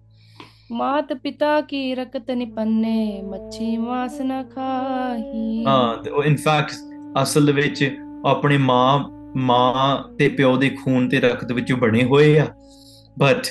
ਮਾਤ 0.72 1.14
ਪਿਤਾ 1.14 1.60
ਕੀ 1.62 1.94
ਰਕਤ 1.96 2.32
ਨਿਪੰਨੇ 2.32 3.22
ਮੱਛੀ 3.26 3.76
ਮਾਸ 3.78 4.20
ਨ 4.22 4.44
ਖਾਹੀ 4.56 5.64
ਹਾਂ 5.66 5.98
ਤੇ 6.04 6.10
ਉਹ 6.10 6.24
ਇਨ 6.24 6.36
ਫੈਕਟ 6.36 6.72
ਅਸਲ 7.22 7.52
ਵਿੱਚ 7.54 7.84
ਆਪਣੇ 8.28 8.58
ਮਾਂ 8.58 9.00
ਮਾਂ 9.50 9.98
ਤੇ 10.20 10.30
ਪਿਓ 10.30 10.56
ਦੇ 10.58 10.70
ਖੂਨ 10.84 11.08
ਤੇ 11.10 11.20
ਰਕਤ 11.20 11.52
ਵਿੱਚੋਂ 11.52 11.78
ਬਣੇ 11.78 12.04
ਹੋਏ 12.04 12.38
ਆ 12.40 12.48
ਬਟ 13.20 13.48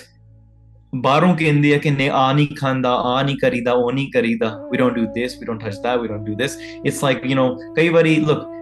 ਬਾਹਰੋਂ 0.92 1.34
ਕਹਿੰਦੇ 1.36 1.74
ਆ 1.74 1.78
ਕਿ 1.78 1.90
ਨੇ 1.90 2.08
ਆ 2.14 2.32
ਨਹੀਂ 2.32 2.48
ਖਾਂਦਾ 2.56 2.90
ਆ 3.04 3.22
ਨਹੀਂ 3.22 3.36
ਕਰੀਦਾ 3.38 3.72
ਉਹ 3.72 3.92
ਨਹੀਂ 3.92 4.10
ਕਰੀਦਾ 4.12 4.50
we 4.72 4.80
don't 4.80 4.98
do 4.98 5.06
this 5.16 5.38
we 5.40 5.48
don't 5.50 5.64
touch 5.66 5.78
that 5.86 6.02
we 6.02 6.10
don't 6.12 6.28
do 6.30 6.36
this 6.42 6.58
it's 6.90 7.00
like 7.06 7.24
you 7.30 7.38
know 7.40 7.48
ਕਈ 7.76 7.88
ਵਾਰੀ 7.88 8.16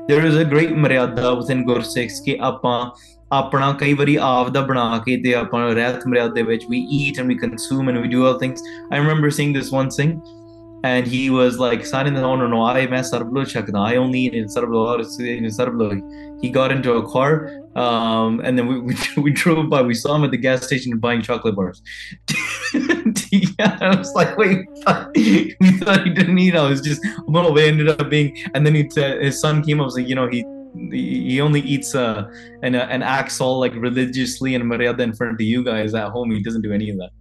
there 0.07 0.25
is 0.25 0.35
a 0.35 0.45
great 0.45 0.51
great 0.51 0.77
maryada 0.83 1.29
with 1.29 1.51
in 1.51 1.63
Gursikhs 1.69 2.19
ਕਿ 2.25 2.37
ਆਪਾਂ 2.41 2.79
ਆਪਣਾ 3.33 3.71
ਕਈ 3.79 3.93
ਵਾਰੀ 3.93 4.17
ਆਪ 4.21 4.49
ਦਾ 4.49 4.61
ਬਣਾ 4.61 4.97
ਕੇ 5.05 5.17
ਤੇ 5.23 5.33
ਆਪਾਂ 5.35 5.73
ਰਹਿਤ 5.73 6.07
ਮਰਿਆਦ 6.07 6.33
ਦੇ 6.33 6.43
ਵਿੱਚ 6.43 6.65
we 6.69 6.87
eat 6.99 7.19
and 7.19 7.27
we 7.27 7.35
consume 7.35 7.89
and 7.89 7.97
we 7.97 8.07
do 8.07 8.25
all 8.25 8.37
things 8.39 8.63
I 8.91 8.99
remember 8.99 9.29
seeing 9.29 9.55
this 9.55 9.73
one 9.73 9.89
and 10.87 11.07
he 11.07 11.19
was 11.29 11.55
like 11.59 11.85
signing 11.85 12.17
no 12.23 12.35
no 12.39 12.47
no 12.49 12.57
I 12.71 12.81
am 12.81 12.91
Sarbloh 13.07 13.45
Chakna 13.53 13.79
I 13.85 13.95
only 14.01 14.19
eat 14.25 14.35
in 14.41 14.45
Sarbloh 14.55 14.83
in 15.35 15.47
Sarbloh 15.55 15.87
he 16.41 16.51
got 16.57 16.75
into 16.75 16.93
a 16.93 17.01
car 17.13 17.31
um, 17.77 18.39
and 18.43 18.57
then 18.57 18.67
we, 18.67 18.79
we, 18.79 18.95
we 19.17 19.31
drove 19.31 19.69
by. 19.69 19.81
We 19.81 19.93
saw 19.93 20.15
him 20.15 20.23
at 20.23 20.31
the 20.31 20.37
gas 20.37 20.65
station 20.65 20.97
buying 20.97 21.21
chocolate 21.21 21.55
bars. 21.55 21.81
Yeah, 23.59 23.77
I 23.81 23.95
was 23.95 24.13
like, 24.13 24.37
wait, 24.37 24.65
we 25.15 25.71
thought, 25.79 26.03
he 26.05 26.11
didn't 26.11 26.37
eat. 26.39 26.55
I 26.55 26.67
was 26.69 26.81
just 26.81 27.03
a 27.05 27.23
little 27.27 27.53
bit 27.53 27.67
ended 27.67 27.89
up 27.89 28.09
being, 28.09 28.37
and 28.53 28.65
then 28.65 28.75
he 28.75 28.83
t- 28.83 29.01
his 29.01 29.39
son 29.39 29.63
came 29.63 29.79
up 29.79 29.85
was 29.85 29.95
like, 29.95 30.07
you 30.07 30.15
know, 30.15 30.27
he 30.27 30.45
he 30.91 31.41
only 31.41 31.61
eats 31.61 31.95
uh, 31.95 32.29
and 32.61 32.75
uh, 32.75 32.87
and 32.89 33.03
acts 33.03 33.41
all 33.41 33.59
like 33.59 33.73
religiously 33.75 34.53
and 34.55 34.63
maryada 34.63 34.99
in 34.99 35.13
front 35.13 35.33
of 35.33 35.41
you 35.41 35.63
guys 35.63 35.93
at 35.93 36.09
home. 36.09 36.31
He 36.31 36.43
doesn't 36.43 36.61
do 36.61 36.73
any 36.73 36.89
of 36.89 36.97
that. 36.97 37.11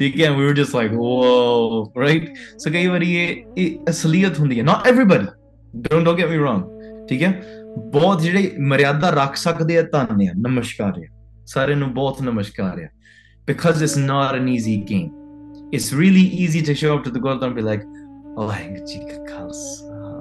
Again, 0.00 0.36
we 0.36 0.44
were 0.44 0.54
just 0.54 0.74
like, 0.74 0.90
whoa, 0.90 1.92
right? 1.94 2.36
So 2.56 2.70
कई 2.70 2.88
बार 2.88 3.02
ये 3.02 4.64
Not 4.64 4.86
everybody. 4.86 5.28
Don't 5.82 6.04
don't 6.04 6.16
get 6.16 6.30
me 6.30 6.36
wrong. 6.36 6.64
ठीक 7.08 7.22
है. 7.22 7.58
ਬਹੁਤ 7.78 8.22
ਜਿਹੜੇ 8.22 8.52
ਮਰਿਆਦਾ 8.60 9.10
ਰੱਖ 9.10 9.36
ਸਕਦੇ 9.36 9.78
ਆ 9.78 9.82
ਧੰਨ 9.82 10.40
ਨਮਸਕਾਰ 10.40 10.98
ਆ 10.98 11.06
ਸਾਰਿਆਂ 11.46 11.76
ਨੂੰ 11.76 11.94
ਬਹੁਤ 11.94 12.22
ਨਮਸਕਾਰ 12.22 12.78
ਆ 12.84 12.88
because 13.50 13.82
it's 13.84 13.96
not 13.98 14.34
an 14.38 14.48
easy 14.54 14.72
game 14.88 15.17
it's 15.72 15.92
really 15.92 16.20
easy 16.20 16.62
to 16.62 16.74
show 16.74 16.96
up 16.96 17.04
to 17.04 17.10
the 17.10 17.20
Golden 17.20 17.48
and 17.48 17.56
be 17.56 17.62
like, 17.62 17.82
oh, 18.36 18.50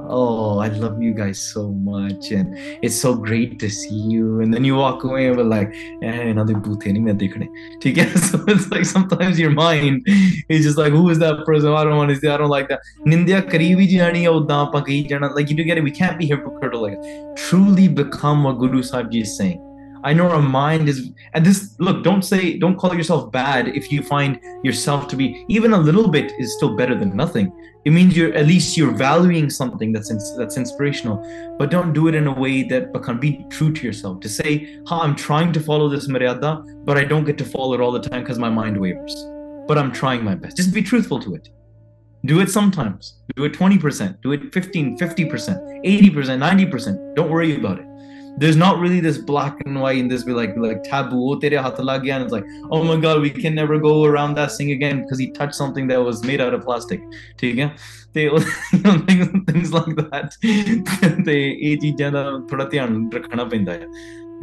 oh, 0.10 0.60
I 0.60 0.68
love 0.68 1.02
you 1.02 1.14
guys 1.14 1.40
so 1.40 1.72
much, 1.72 2.32
and 2.32 2.56
it's 2.82 2.96
so 2.96 3.16
great 3.16 3.60
to 3.60 3.70
see 3.70 3.96
you. 3.96 4.42
And 4.42 4.54
then 4.54 4.64
you 4.64 4.76
walk 4.76 5.04
away 5.04 5.28
and 5.28 5.38
we're 5.38 5.44
like, 5.44 5.74
eh, 6.02 6.30
another 6.30 6.56
booth 6.56 6.80
ठीक 6.80 7.98
है? 7.98 8.08
So 8.28 8.44
it's 8.48 8.70
like 8.72 8.86
sometimes 8.86 9.40
your 9.40 9.52
mind 9.52 10.08
is 10.50 10.64
just 10.64 10.78
like, 10.78 10.92
who 10.92 11.10
is 11.10 11.20
that 11.20 11.46
person? 11.46 11.72
I 11.72 11.84
don't 11.84 11.98
want 11.98 12.10
to 12.10 12.16
see. 12.16 12.28
I 12.28 12.38
don't 12.38 12.50
like 12.50 12.70
that. 12.70 12.82
Nindya 13.06 13.42
karibi 13.50 13.90
jani 13.90 14.24
ya 14.24 14.32
udda 14.32 14.72
kahi 14.74 15.08
jana. 15.10 15.28
Like 15.34 15.50
you 15.50 15.56
do 15.56 15.64
get 15.64 15.78
it. 15.78 15.84
We 15.84 15.92
can't 15.92 16.18
be 16.18 16.28
hypocritical. 16.28 16.82
Like 16.82 17.00
truly 17.36 17.88
become 17.88 18.44
what 18.44 18.60
Guru 18.60 18.84
Sahib 18.84 19.12
Ji 19.12 19.22
is 19.22 19.38
saying. 19.38 19.67
I 20.04 20.14
know 20.14 20.30
our 20.30 20.42
mind 20.42 20.90
is, 20.90 21.12
and 21.34 21.46
this, 21.46 21.76
look, 21.80 22.04
don't 22.04 22.22
say, 22.22 22.58
don't 22.58 22.78
call 22.78 22.96
yourself 22.96 23.32
bad 23.32 23.70
if 23.70 23.92
you 23.92 24.02
find 24.04 24.40
yourself 24.64 25.08
to 25.10 25.16
be 25.16 25.46
even 25.48 25.74
a 25.74 25.78
little 25.78 26.08
bit 26.08 26.32
is 26.40 26.56
still 26.56 26.76
better 26.76 26.96
than 26.96 27.16
nothing. 27.16 27.52
It 27.86 27.92
means 27.92 28.18
you're 28.18 28.34
at 28.34 28.46
least 28.46 28.76
you're 28.76 28.92
valuing 28.92 29.50
something 29.50 29.94
that's 29.94 30.12
ins- 30.12 30.36
that's 30.38 30.58
inspirational, 30.58 31.18
but 31.58 31.72
don't 31.72 31.94
do 31.94 32.10
it 32.10 32.16
in 32.16 32.28
a 32.28 32.34
way 32.34 32.64
that 32.64 32.94
can 33.02 33.18
be 33.18 33.46
true 33.50 33.72
to 33.72 33.86
yourself. 33.86 34.20
To 34.22 34.30
say, 34.30 34.80
"Ha, 34.88 35.02
I'm 35.02 35.16
trying 35.16 35.54
to 35.54 35.60
follow 35.60 35.88
this 35.88 36.08
maryada, 36.08 36.52
but 36.86 36.98
I 36.98 37.06
don't 37.06 37.24
get 37.24 37.38
to 37.38 37.46
follow 37.46 37.74
it 37.76 37.82
all 37.82 37.94
the 37.94 38.02
time 38.02 38.24
because 38.24 38.40
my 38.40 38.50
mind 38.50 38.78
wavers. 38.78 39.16
But 39.68 39.78
I'm 39.78 39.92
trying 39.92 40.24
my 40.24 40.36
best. 40.36 40.58
Just 40.58 40.74
be 40.74 40.82
truthful 40.82 41.20
to 41.22 41.36
it. 41.36 41.50
Do 42.26 42.42
it 42.42 42.50
sometimes. 42.50 43.20
Do 43.36 43.46
it 43.46 43.54
20%. 43.54 44.22
Do 44.22 44.32
it 44.34 44.54
15, 44.54 44.98
50%, 44.98 45.86
80%, 45.86 46.40
90%. 46.40 47.16
Don't 47.16 47.30
worry 47.30 47.56
about 47.56 47.80
it 47.80 47.87
there's 48.37 48.57
not 48.57 48.79
really 48.79 49.01
this 49.01 49.19
black 49.19 49.61
and 49.67 49.81
white 49.81 50.01
and 50.01 50.11
this 50.11 50.25
be 50.25 50.33
like 50.33 50.57
like 50.57 50.83
taboo 50.85 51.33
oh, 51.33 51.39
tere 51.39 51.61
haath 51.63 51.79
lag 51.79 52.03
gaya, 52.03 52.15
and 52.15 52.25
it's 52.25 52.33
like 52.33 52.45
oh 52.71 52.83
my 52.83 52.97
god 52.97 53.21
we 53.21 53.31
can 53.31 53.55
never 53.55 53.79
go 53.79 54.05
around 54.05 54.35
that 54.35 54.51
thing 54.53 54.73
again 54.73 55.03
because 55.03 55.19
he 55.19 55.31
touched 55.31 55.55
something 55.55 55.87
that 55.87 56.01
was 56.01 56.25
made 56.25 56.41
out 56.41 56.55
of 56.55 56.65
plastic 56.69 57.03
ਠੀਕ 57.41 57.59
ਹੈ 57.61 57.69
ਤੇ 58.15 58.25
you 58.29 58.81
know, 58.85 58.97
things, 59.09 59.29
things 59.51 59.71
like 59.79 59.95
that 60.01 60.39
ਤੇ 61.27 61.37
ਇਹ 61.51 61.77
ਚੀਜ਼ਾਂ 61.79 62.11
ਦਾ 62.13 62.25
ਥੋੜਾ 62.51 62.65
ਧਿਆਨ 62.65 63.09
ਰੱਖਣਾ 63.15 63.45
ਪੈਂਦਾ 63.45 63.73
ਹੈ 63.73 63.87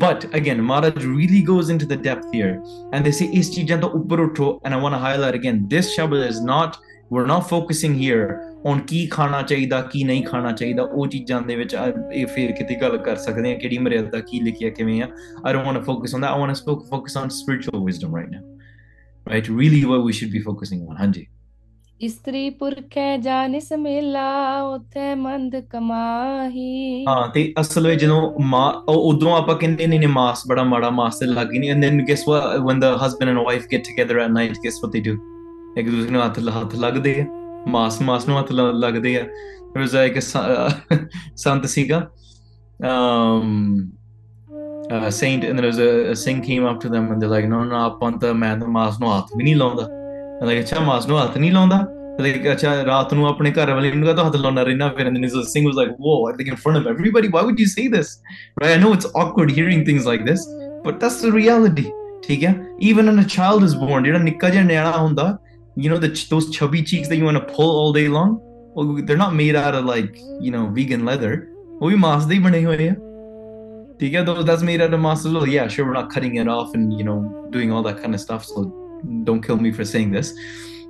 but 0.01 0.25
again 0.39 0.61
Maharaj 0.67 0.99
really 1.05 1.41
goes 1.47 1.69
into 1.73 1.87
the 1.87 1.97
depth 2.03 2.27
here 2.35 2.53
and 2.93 3.07
they 3.07 3.15
say 3.19 3.29
ਇਸ 3.39 3.51
ਚੀਜ਼ਾਂ 3.55 3.77
ਤੋਂ 3.77 3.89
ਉੱਪਰ 3.99 4.19
ਉਠੋ 4.19 4.51
and 4.65 4.77
I 4.77 4.81
want 4.85 4.95
to 4.97 5.01
highlight 5.07 5.39
again 5.41 5.65
this 5.73 5.91
shabad 5.95 6.27
is 6.29 6.39
not 6.51 6.79
we're 7.14 7.30
not 7.30 7.42
focusing 7.42 7.94
here 8.00 8.28
on 8.72 8.84
ਕੀ 8.86 9.06
ਖਾਣਾ 9.06 9.42
ਚਾਹੀਦਾ 9.42 9.80
ਕੀ 9.82 10.04
ਨਹੀਂ 10.04 10.24
ਖਾਣਾ 10.24 10.52
ਚਾਹੀਦਾ। 10.52 10.82
ਉਹ 10.82 11.06
ਚੀਜ਼ਾਂ 11.06 11.42
ਦੇ 11.42 11.56
ਵਿੱਚ 11.56 11.76
ਇਹ 12.12 12.26
ਫੇਰ 12.26 12.52
ਕਿਤੇ 12.52 12.74
ਗੱਲ 12.74 12.96
ਕਰ 12.96 13.16
ਸਕਦੇ 13.16 13.54
ਆ 13.54 13.58
ਕਿਹੜੀ 13.58 13.78
ਮਰਿਆਦਾ 13.78 14.20
ਕੀ 14.20 14.40
ਲਿਖਿਆ 14.40 14.70
ਕਿਵੇਂ 14.70 15.02
ਆ। 15.02 15.08
I 15.46 15.52
don't 15.52 15.66
want 15.66 15.78
to 15.78 15.84
focus 15.84 16.14
on 16.14 16.20
that 16.20 16.30
I 16.30 16.40
want 16.40 16.56
to 16.66 16.84
focus 16.90 17.16
on 17.16 17.28
spiritual 17.28 17.84
wisdom 17.84 18.16
right 18.16 18.28
now 18.28 18.58
right 19.30 19.50
really 19.58 19.84
what 19.84 20.00
we 20.00 20.12
should 20.12 20.30
be 20.30 20.38
focusing 20.38 20.88
on 20.88 20.96
ਹਾਂਜੀ 20.96 21.26
ਇਸਤਰੀ 22.00 22.50
ਪੁਰਖੈ 22.50 23.16
ਜਾਨਿਸ 23.16 23.72
ਮੇਲਾ 23.72 24.62
ਉਥੇ 24.62 25.14
ਮੰਦ 25.14 25.56
ਕਮਾਹੀ। 25.56 27.04
ਹਾਂ 27.08 27.28
ਤੇ 27.28 27.54
ਅਸਲ 27.60 27.86
ਵਿੱਚ 27.86 28.00
ਜਦੋਂ 28.00 28.40
ਮਾਂ 28.40 28.72
ਉਧਰੋਂ 28.88 29.36
ਆਪਾਂ 29.36 29.56
ਕਹਿੰਦੇ 29.56 29.86
ਨੇ 29.86 29.98
ਨੇ 29.98 30.06
ਮਾਸ 30.06 30.42
ਬੜਾ 30.48 30.62
ਮਾੜਾ 30.62 30.90
ਮਾਸ 30.90 31.18
ਤੇ 31.18 31.26
ਲੱਗੀ 31.26 31.58
ਨਹੀਂ 31.58 31.70
and 31.70 31.82
then 31.82 32.04
guess 32.08 32.24
what 32.28 32.60
when 32.60 32.80
the 32.80 32.84
husband 33.06 33.28
and 33.28 33.38
wife 33.38 33.66
get 33.72 33.80
together 33.80 34.18
at 34.18 34.28
night 34.28 34.52
guess 34.64 34.74
what 34.84 34.92
they 34.92 35.00
do 35.00 35.33
ਇੱਕ 35.78 35.88
ਦੂਸਰੇ 35.90 36.10
ਨੂੰ 36.10 36.24
ਹੱਥ 36.24 36.38
ਹੱਥ 36.56 36.74
ਲੱਗਦੇ 36.74 37.20
ਆ 37.20 37.26
ਮਾਸ 37.70 38.00
ਮਾਸ 38.02 38.28
ਨੂੰ 38.28 38.38
ਹੱਥ 38.38 38.52
ਲੱਗਦੇ 38.52 39.16
ਆ 39.20 39.24
there 39.74 39.82
was 39.84 39.94
like 39.96 40.16
a 40.18 40.24
ਸੰਤ 41.36 41.66
ਸੀਗਾ 41.66 41.98
um 42.90 43.48
uh, 44.90 45.10
saint 45.10 45.44
and 45.48 45.58
there 45.58 45.66
was 45.66 45.78
a, 45.78 45.88
a 46.10 46.16
saint 46.22 46.44
came 46.48 46.64
up 46.70 46.78
to 46.84 46.90
them 46.94 47.04
and 47.12 47.22
they're 47.22 47.32
like 47.34 47.48
no 47.52 47.62
no 47.70 47.80
ਆਪਾਂ 47.84 48.10
ਤਾਂ 48.22 48.32
ਮੈਂ 48.34 48.56
ਤਾਂ 48.56 48.68
ਮਾਸ 48.68 49.00
ਨੂੰ 49.00 49.16
ਹੱਥ 49.16 49.36
ਵੀ 49.36 49.44
ਨਹੀਂ 49.44 49.56
ਲਾਉਂਦਾ 49.56 49.88
like 50.48 50.60
ਅੱਛਾ 50.60 50.80
ਮਾਸ 50.80 51.06
ਨੂੰ 51.08 51.18
ਹੱਥ 51.22 51.38
ਨਹੀਂ 51.38 51.52
ਲਾਉਂਦਾ 51.52 51.78
like 52.20 52.50
ਅੱਛਾ 52.52 52.74
ਰਾਤ 52.86 53.14
ਨੂੰ 53.14 53.26
ਆਪਣੇ 53.28 53.50
ਘਰ 53.52 53.72
ਵਾਲੇ 53.74 53.92
ਨੂੰ 53.92 54.06
ਕਹਤਾ 54.06 54.24
ਹੱਥ 54.26 54.36
ਲਾਉਣਾ 54.36 54.62
ਰਹਿਣਾ 54.62 54.88
ਫਿਰ 54.96 55.08
and 55.08 55.16
then 55.16 55.26
this 55.26 55.36
sing 55.54 55.68
was 55.70 55.78
like 55.82 55.94
whoa 56.06 56.18
I 56.30 56.34
think 56.38 56.52
in 56.54 56.60
front 56.64 56.80
of 56.80 56.90
everybody 56.94 57.30
why 57.36 57.44
would 57.48 57.62
you 57.64 57.68
say 57.74 57.86
this 57.96 58.12
right 58.62 58.74
I 58.74 58.78
know 58.84 58.92
it's 58.98 59.10
awkward 59.22 59.54
hearing 59.58 59.84
things 59.90 60.10
like 60.12 60.26
this 60.30 60.44
but 60.84 61.00
that's 61.04 61.18
the 61.24 61.32
reality 61.38 61.86
ਠੀਕ 62.28 62.44
ਹੈ 62.44 62.54
even 62.90 63.10
when 63.10 63.22
a 63.24 63.28
child 63.36 63.66
is 63.68 63.74
born 63.80 64.04
ਜਿਹੜਾ 64.04 64.18
ਨਿੱਕਾ 64.18 64.48
ਜਿਹਾ 64.48 64.62
ਨਿਆਣਾ 64.64 64.96
ਹੁੰਦਾ 64.96 65.26
you 65.75 65.89
know 65.91 65.99
the 66.05 66.11
those 66.29 66.49
chubby 66.55 66.81
cheeks 66.91 67.07
that 67.09 67.17
you 67.17 67.25
want 67.29 67.37
to 67.41 67.45
pull 67.57 67.71
all 67.81 67.93
day 67.93 68.07
long 68.07 68.31
well, 68.75 69.01
they're 69.05 69.23
not 69.25 69.33
made 69.33 69.55
out 69.55 69.75
of 69.75 69.85
like 69.85 70.17
you 70.47 70.51
know 70.51 70.65
vegan 70.79 71.05
leather 71.11 71.33
ਉਹ 71.81 71.89
ਵੀ 71.89 71.95
ਮਾਸ 71.95 72.25
ਦੇ 72.27 72.37
ਬਣੇ 72.39 72.63
ਹੋਏ 72.65 72.87
ਆ 72.89 72.93
ਠੀਕ 73.99 74.15
ਹੈ 74.15 74.23
though 74.27 74.43
that's 74.49 74.63
made 74.69 74.81
out 74.85 74.93
of 74.97 75.01
mass 75.03 75.25
as 75.27 75.35
well 75.35 75.45
yeah 75.51 75.67
sure 75.75 75.85
we're 75.87 75.97
not 75.97 76.09
cutting 76.15 76.35
it 76.41 76.49
off 76.55 76.73
and 76.79 76.95
you 76.99 77.05
know 77.09 77.17
doing 77.55 77.71
all 77.75 77.85
that 77.87 78.01
kind 78.03 78.17
of 78.17 78.21
stuff 78.23 78.47
so 78.49 78.63
don't 79.29 79.45
kill 79.47 79.59
me 79.65 79.71
for 79.77 79.85
saying 79.91 80.11
this 80.17 80.31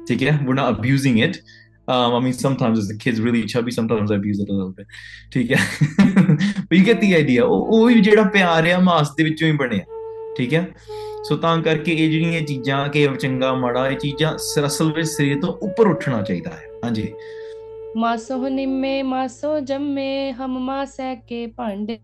ਠੀਕ 0.08 0.24
ਹੈ 0.24 0.34
we're 0.48 0.60
not 0.62 0.72
abusing 0.76 1.20
it 1.28 1.38
um, 1.94 2.16
I 2.18 2.22
mean 2.26 2.36
sometimes 2.40 2.82
as 2.84 2.90
the 2.94 2.98
kids 3.04 3.22
really 3.28 3.44
chubby 3.54 3.76
sometimes 3.78 4.16
I 4.16 4.18
abuse 4.22 4.41
it 4.46 4.52
a 4.54 4.58
little 4.60 4.74
bit 4.80 4.88
ਠੀਕ 5.36 5.52
ਹੈ 5.52 5.60
but 6.66 6.76
you 6.78 6.84
get 6.90 7.04
the 7.06 7.12
idea 7.22 7.46
ਉਹ 7.50 7.86
ਵੀ 7.88 8.02
ਜਿਹੜਾ 8.10 8.24
ਪਿਆਰ 8.38 8.72
ਆ 8.72 8.80
ਮਾਸ 8.90 9.14
ਦੇ 9.18 9.24
ਵਿੱਚੋਂ 9.24 9.48
ਹੀ 9.48 9.54
ਬਣਿਆ 9.64 9.84
ਠੀਕ 10.38 10.54
ਹੈ 10.54 10.68
ਸੋ 11.29 11.37
ਤਾਂ 11.37 11.63
ਕਰਕੇ 11.63 11.93
ਇਹ 11.93 12.11
ਜਿਹੜੀਆਂ 12.11 12.41
ਚੀਜ਼ਾਂ 12.41 12.89
ਕਿ 12.89 13.09
ਚੰਗਾ 13.21 13.55
ਮਾੜਾ 13.55 13.89
ਇਹ 13.89 13.97
ਚੀਜ਼ਾਂ 13.97 14.37
ਅਸਲ 14.67 14.93
ਵਿੱਚ 14.93 15.09
ਸਰੀਰ 15.09 15.41
ਤੋਂ 15.41 15.53
ਉੱਪਰ 15.63 15.87
ਉੱਠਣਾ 15.87 16.23
ਚਾਹੀਦਾ 16.23 16.51
ਹੈ। 16.51 16.63
ਹਾਂਜੀ। 16.85 17.13
ਮਾਸੋ 17.97 18.49
ਨਿੰਮੇ 18.49 19.03
ਮਾਸੋ 19.03 19.61
ਜੰਮੇ 19.61 20.33
ਹਮ 20.33 20.59
ਮਾਸੈ 20.59 21.15
ਕੇ 21.15 21.47
ਭਾਂਡੇ। 21.47 21.99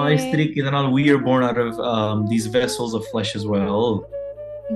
ਹਾਂ 0.00 0.10
ਇਸ 0.10 0.24
ਤਰੀਕੇ 0.24 0.62
ਨਾਲ 0.62 0.86
are 0.86 1.18
born 1.18 1.44
out 1.44 1.60
of 1.62 1.78
um, 1.90 2.24
these 2.32 2.48
vessels 2.56 2.96
of 2.98 3.06
flesh 3.12 3.36
as 3.40 3.46
well 3.54 4.00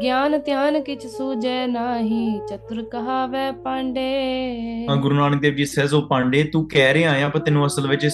ਗਿਆਨ 0.02 0.38
ਧਿਆਨ 0.38 0.80
ਕਿਛ 0.82 1.06
ਸੂਝੈ 1.06 1.66
ਨਾਹੀ 1.66 2.40
ਚਤੁਰ 2.48 2.82
ਕਹਾਵੈ 2.82 3.52
ਪਾਂਡੇ। 3.52 4.86
ਹਾਂ 4.90 4.96
ਗੁਰੂ 4.96 5.14
ਨਾਨਕ 5.14 5.40
ਦੇਵ 5.40 5.54
ਜੀ 5.54 5.64
ਸੇਜ਼ 5.64 5.94
ਉਹ 5.94 6.02
ਪਾਂਡੇ 6.02 6.44
ਤੂੰ 6.44 6.68
ਕਹਿ 6.68 6.94
ਰਿਹਾ 6.94 7.26
ਆ 7.26 7.28
ਪਰ 7.28 7.40
ਤੈਨੂੰ 7.40 7.66
ਅਸਲ 7.66 7.86
ਵਿੱਚ 7.88 8.08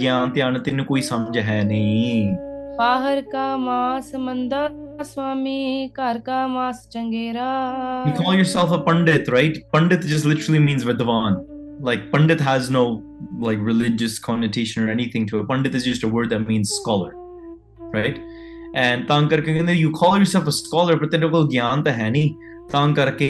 ਗਿਆਨ 0.00 0.30
ਧਿਆਨ 0.30 0.58
ਤੈਨੂੰ 0.58 0.84
ਕੋਈ 0.84 1.02
ਸਮਝ 1.02 1.38
ਹੈ 1.38 1.62
ਨਹੀਂ। 1.64 2.36
बाहर 2.79 3.19
का 3.31 3.45
मांस 3.57 4.11
मंदा 4.19 4.67
स्वामी 5.09 5.91
घर 5.97 6.17
का 6.25 6.47
मांस 6.47 6.87
चंगेरा 6.93 7.49
You 8.07 8.13
call 8.19 8.35
yourself 8.35 8.71
a 8.71 8.79
pandit, 8.87 9.29
right? 9.35 9.59
Pandit 9.73 10.01
just 10.13 10.25
literally 10.25 10.59
means 10.59 10.85
Vidwan. 10.89 11.37
Like 11.89 12.11
pandit 12.11 12.41
has 12.47 12.69
no 12.69 12.83
like 13.39 13.59
religious 13.59 14.17
connotation 14.27 14.83
or 14.83 14.91
anything 14.91 15.27
to 15.27 15.39
it. 15.39 15.47
Pandit 15.47 15.75
is 15.75 15.85
just 15.85 16.03
a 16.03 16.11
word 16.17 16.29
that 16.29 16.47
means 16.47 16.73
scholar, 16.81 17.13
right? 17.97 18.19
And 18.83 19.07
ਤਾਂ 19.07 19.21
ਕਰਕੇ 19.29 19.53
ਕਹਿੰਦੇ 19.53 19.75
you 19.81 19.91
call 20.01 20.17
yourself 20.23 20.51
a 20.53 20.55
scholar, 20.61 20.97
but 21.03 21.11
ਤੇਰੇ 21.11 21.27
ਕੋਲ 21.35 21.47
ਗਿਆਨ 21.49 21.83
ਤਾਂ 21.83 21.93
ਹੈ 21.93 22.09
ਨਹੀਂ 22.09 22.33
ਤਾਂ 22.71 22.87
ਕਰਕੇ 22.99 23.29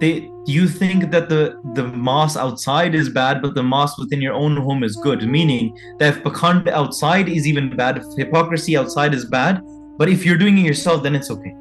they 0.00 0.30
you 0.46 0.68
think 0.68 1.10
that 1.10 1.28
the 1.28 1.60
the 1.74 1.86
mass 1.88 2.36
outside 2.36 2.94
is 2.94 3.08
bad 3.08 3.40
but 3.40 3.54
the 3.54 3.62
mass 3.62 3.98
within 3.98 4.20
your 4.20 4.34
own 4.34 4.56
home 4.56 4.84
is 4.84 4.96
good. 4.96 5.26
Meaning 5.26 5.78
that 5.98 6.16
if 6.16 6.22
bakand 6.24 6.68
outside 6.68 7.28
is 7.28 7.46
even 7.46 7.76
bad 7.76 7.98
if 7.98 8.04
hypocrisy 8.16 8.76
outside 8.76 9.14
is 9.14 9.24
bad 9.24 9.62
but 9.96 10.08
if 10.08 10.26
you're 10.26 10.36
doing 10.36 10.58
it 10.58 10.62
yourself 10.62 11.02
then 11.02 11.14
it's 11.14 11.30
okay. 11.30 11.54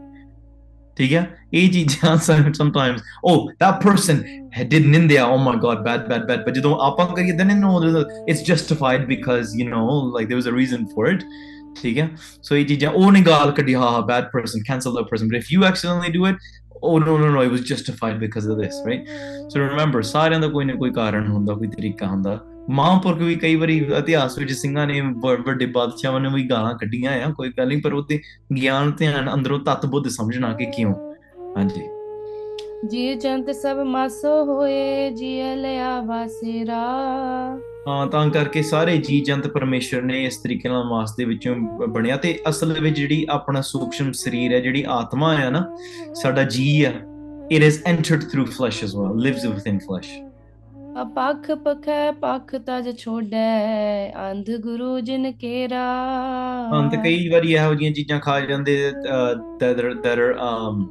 sometimes 2.55 3.01
oh 3.23 3.51
that 3.59 3.81
person 3.81 4.49
did 4.67 4.83
nindya 4.83 5.21
oh 5.21 5.37
my 5.37 5.55
god 5.55 5.83
bad 5.83 6.09
bad 6.09 6.27
bad. 6.27 6.45
But 6.45 6.55
you 6.55 6.61
don't 6.61 6.79
know 7.61 8.05
it's 8.27 8.41
justified 8.41 9.07
because 9.07 9.55
you 9.55 9.69
know 9.69 9.85
like 9.85 10.27
there 10.27 10.37
was 10.37 10.45
a 10.45 10.53
reason 10.53 10.87
for 10.87 11.07
it. 11.07 11.23
ठीक 11.81 11.97
है? 11.97 12.15
सो 12.17 12.55
ये 12.55 12.63
चीजें 12.63 12.87
person 12.87 13.11
निकाल 13.11 13.51
कर 13.51 13.63
डी 13.63 13.73
हाँ 13.73 13.91
हाँ 13.91 14.05
bad 14.05 14.23
person 14.23 14.61
cancel 14.61 14.91
the 14.91 15.05
oh 16.83 16.95
no 16.99 17.17
no 17.17 17.29
no 17.29 17.41
it 17.41 17.51
was 17.51 17.61
justified 17.61 18.19
because 18.19 18.47
of 18.47 18.57
this 18.57 18.81
right? 18.85 19.07
So 19.49 19.59
remember 19.59 20.01
ਸਾਰਿਆਂ 20.01 20.39
ਦਾ 20.39 20.47
ਕੋਈ 20.47 20.65
ਨਾ 20.65 20.73
ਕੋਈ 20.73 20.91
ਕਾਰਨ 20.91 21.27
ਹੁੰਦਾ 21.27 21.53
ਕੋਈ 21.53 21.67
ਤਰੀਕਾ 21.67 22.07
ਹੁੰਦਾ 22.07 22.39
ਮਹਾਂਪੁਰਖ 22.69 23.17
ਵੀ 23.17 23.35
ਕਈ 23.35 23.55
ਵਾਰੀ 23.55 23.77
ਇਤਿਹਾਸ 23.97 24.37
ਵਿੱਚ 24.39 24.51
ਸਿੰਘਾਂ 24.51 24.87
ਨੇ 24.87 25.01
ਵੱਡੇ 25.45 25.65
ਬਾਦਸ਼ਾਹਾਂ 25.65 26.19
ਨੇ 26.19 26.29
ਵੀ 26.33 26.43
ਗਾਲਾਂ 26.49 26.73
ਕੱਢੀਆਂ 26.73 27.11
ਆ 27.25 27.29
ਕੋਈ 27.29 27.49
ਗੱਲ 27.57 27.67
ਨਹੀਂ 27.67 27.81
ਪਰ 27.81 27.93
ਉਹਦੇ 27.93 28.19
ਗਿਆਨ 28.55 28.91
ਧਿਆਨ 28.91 29.33
ਅੰਦਰੋਂ 29.33 29.59
ਤਤ 29.59 29.85
ਬੁੱਧ 29.85 30.07
ਸਮਝਣਾ 30.07 30.53
ਕਿ 30.53 30.65
ਕਿਉਂ 30.65 30.93
ਹਾਂਜੀ 31.57 31.81
ਜੀ 32.87 33.13
ਜੰਤ 33.15 33.51
ਸਭ 33.51 33.77
ਮਾਸੋ 33.77 34.43
ਹੋਏ 34.45 35.09
ਜੀ 35.11 35.55
ਲਿਆ 35.55 36.01
ਵਾਸੇਰਾ 36.01 36.81
ਹਾਂ 37.87 38.07
ਤਾਂ 38.07 38.29
ਕਰਕੇ 38.29 38.61
ਸਾਰੇ 38.61 38.97
ਜੀ 38.97 39.21
ਜੰਤ 39.21 39.47
ਪਰਮੇਸ਼ਰ 39.47 40.01
ਨੇ 40.01 40.23
ਇਸ 40.23 40.37
ਤਰੀਕੇ 40.37 40.69
ਨਾਲ 40.69 40.83
ਮਾਸ 40.83 41.15
ਦੇ 41.15 41.25
ਵਿੱਚੋਂ 41.25 41.55
ਬਣਿਆ 41.87 42.17
ਤੇ 42.17 42.39
ਅਸਲ 42.49 42.79
ਵਿੱਚ 42.81 42.97
ਜਿਹੜੀ 42.97 43.25
ਆਪਣਾ 43.29 43.61
ਸੂਖਸ਼ਮ 43.61 44.11
ਸਰੀਰ 44.11 44.53
ਹੈ 44.53 44.59
ਜਿਹੜੀ 44.59 44.85
ਆਤਮਾ 44.87 45.35
ਹੈ 45.35 45.49
ਨਾ 45.49 45.77
ਸਾਡਾ 46.13 46.43
ਜੀ 46.43 46.85
ਹੈ 46.85 46.93
it 47.51 47.63
is 47.63 47.81
entered 47.85 48.23
through 48.23 48.45
flesh 48.45 48.83
as 48.83 48.95
well 48.95 49.17
lives 49.17 49.45
within 49.45 49.79
flesh 49.79 50.09
ਅਪਖ 51.01 51.51
ਪਖੈ 51.51 52.11
ਪਖ 52.11 52.55
ਤਜ 52.55 52.97
ਛੋੜੈ 52.97 54.11
ਅੰਧ 54.31 54.51
ਗੁਰੂ 54.57 54.99
ਜਿਨ 54.99 55.31
ਕੇਰਾ। 55.31 55.85
ਅੰਤ 56.73 56.95
ਕਈ 56.95 57.29
ਵਾਰੀ 57.29 57.53
ਇਹੋ 57.53 57.73
ਜੀਆਂ 57.73 57.91
ਚੀਜ਼ਾਂ 57.91 58.19
ਖਾ 58.19 58.39
ਜਾਂਦੇ 58.39 58.91
that 59.59 60.05
are 60.05 60.33
um 60.33 60.83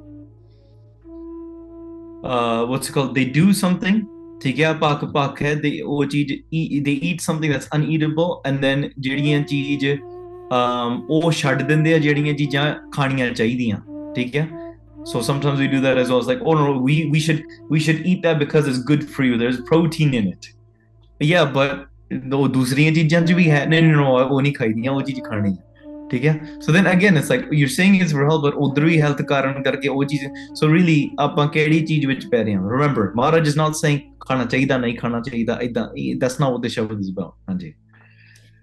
uh 2.25 2.67
what's 2.71 2.89
it 2.89 2.95
called 2.97 3.15
they 3.19 3.25
do 3.41 3.47
something 3.61 3.97
ਠੀਕ 4.43 4.61
ਹੈ 4.61 4.73
ਪੱਕ 4.73 5.05
ਪੱਕ 5.05 5.43
ਹੈ 5.43 5.55
ਦੇ 5.55 5.81
ਉਹ 5.81 6.05
ਚੀਜ਼ 6.05 6.33
they 6.85 6.93
eat 7.03 7.21
something 7.21 7.53
that's 7.53 7.69
uneatable 7.75 8.41
and 8.47 8.61
then 8.61 8.89
ਜਿਹੜੀਆਂ 8.99 9.43
ਚੀਜ਼ 9.43 9.87
ਉਹ 11.11 11.31
ਛੱਡ 11.33 11.63
ਦਿੰਦੇ 11.63 11.95
ਆ 11.95 11.99
ਜਿਹੜੀਆਂ 11.99 12.35
ਚੀਜ਼ਾਂ 12.35 12.75
ਖਾਣੀਆਂ 12.95 13.31
ਚਾਹੀਦੀਆਂ 13.31 13.79
ਠੀਕ 14.15 14.37
ਹੈ 14.37 14.49
So 15.05 15.21
sometimes 15.21 15.59
we 15.59 15.67
do 15.67 15.81
that 15.81 15.99
as 15.99 16.11
well. 16.11 16.19
It's 16.19 16.29
like, 16.29 16.43
oh 16.43 16.55
no, 16.55 16.79
we 16.79 16.97
we 17.07 17.21
should 17.21 17.43
we 17.69 17.81
should 17.81 18.07
eat 18.07 18.23
that 18.23 18.39
because 18.39 18.69
it's 18.69 18.79
good 18.81 19.09
for 19.09 19.25
you. 19.25 19.37
There's 19.37 19.61
protein 19.63 20.15
in 20.15 20.29
it. 20.29 20.51
Yeah, 21.21 21.45
but 21.47 21.89
no 22.27 22.47
ਦੂਸਰੀਆਂ 22.49 22.93
ਚੀਜ਼ਾਂ 22.93 23.21
'ਚ 23.21 23.33
ਵੀ 23.33 23.51
ਹੈ 23.51 23.65
ਨਹੀਂ 23.67 23.83
ਨਹੀਂ 23.83 24.05
ਉਹ 24.05 24.41
ਨਹੀਂ 24.41 24.53
ਖਾਈਦੀਆਂ 24.55 24.93
ਉਹ 24.93 25.03
ਚੀਜ਼ 25.03 25.21
ਖਾਣੀ 25.25 25.51
ਹੈ 25.51 25.73
ਠੀਕ 26.11 26.25
ਹੈ 26.27 26.35
so 26.61 26.73
then 26.73 26.91
again 26.91 27.17
it's 27.17 27.31
like 27.31 27.53
you 27.55 27.67
saying 27.69 27.97
it's 27.97 28.13
for 28.13 28.23
health 28.23 28.43
but 28.43 28.55
ਉਧਰ 28.65 28.85
ਵੀ 28.85 29.01
ਹੈਲਥ 29.01 29.23
ਕਾਰਨ 29.29 29.63
ਕਰਕੇ 29.63 29.89
ਉਹ 29.89 30.05
ਚੀਜ਼ 30.05 30.25
ਸੋ 30.55 30.73
ਰੀਲੀ 30.75 31.11
ਆਪਾਂ 31.21 31.47
ਕਿਹੜੀ 31.49 31.81
ਚੀਜ਼ 31.87 32.07
ਵਿੱਚ 32.07 32.27
ਪੈ 32.27 32.43
ਰਹੇ 32.43 32.55
ਹਾਂ 32.55 32.71
remember 32.71 33.11
Maharaj 33.17 33.49
is 33.49 33.57
not 33.59 33.75
saying 33.75 34.01
ਖਾਣਾ 34.27 34.45
ਚਾਹੀਦਾ 34.45 34.77
ਨਹੀਂ 34.77 34.97
ਖਾਣਾ 34.99 35.21
ਚਾਹੀਦਾ 35.21 35.59
ਇਦਾਂ 35.63 35.89
ਇਹ 35.97 36.17
ਦੱਸਣਾ 36.17 36.47
ਉਹਦੇ 36.47 36.69
ਸ਼ਬਦ 36.69 37.01
ਜ਼ਬਾਨ 37.01 37.31
ਹਾਂਜੀ। 37.49 37.73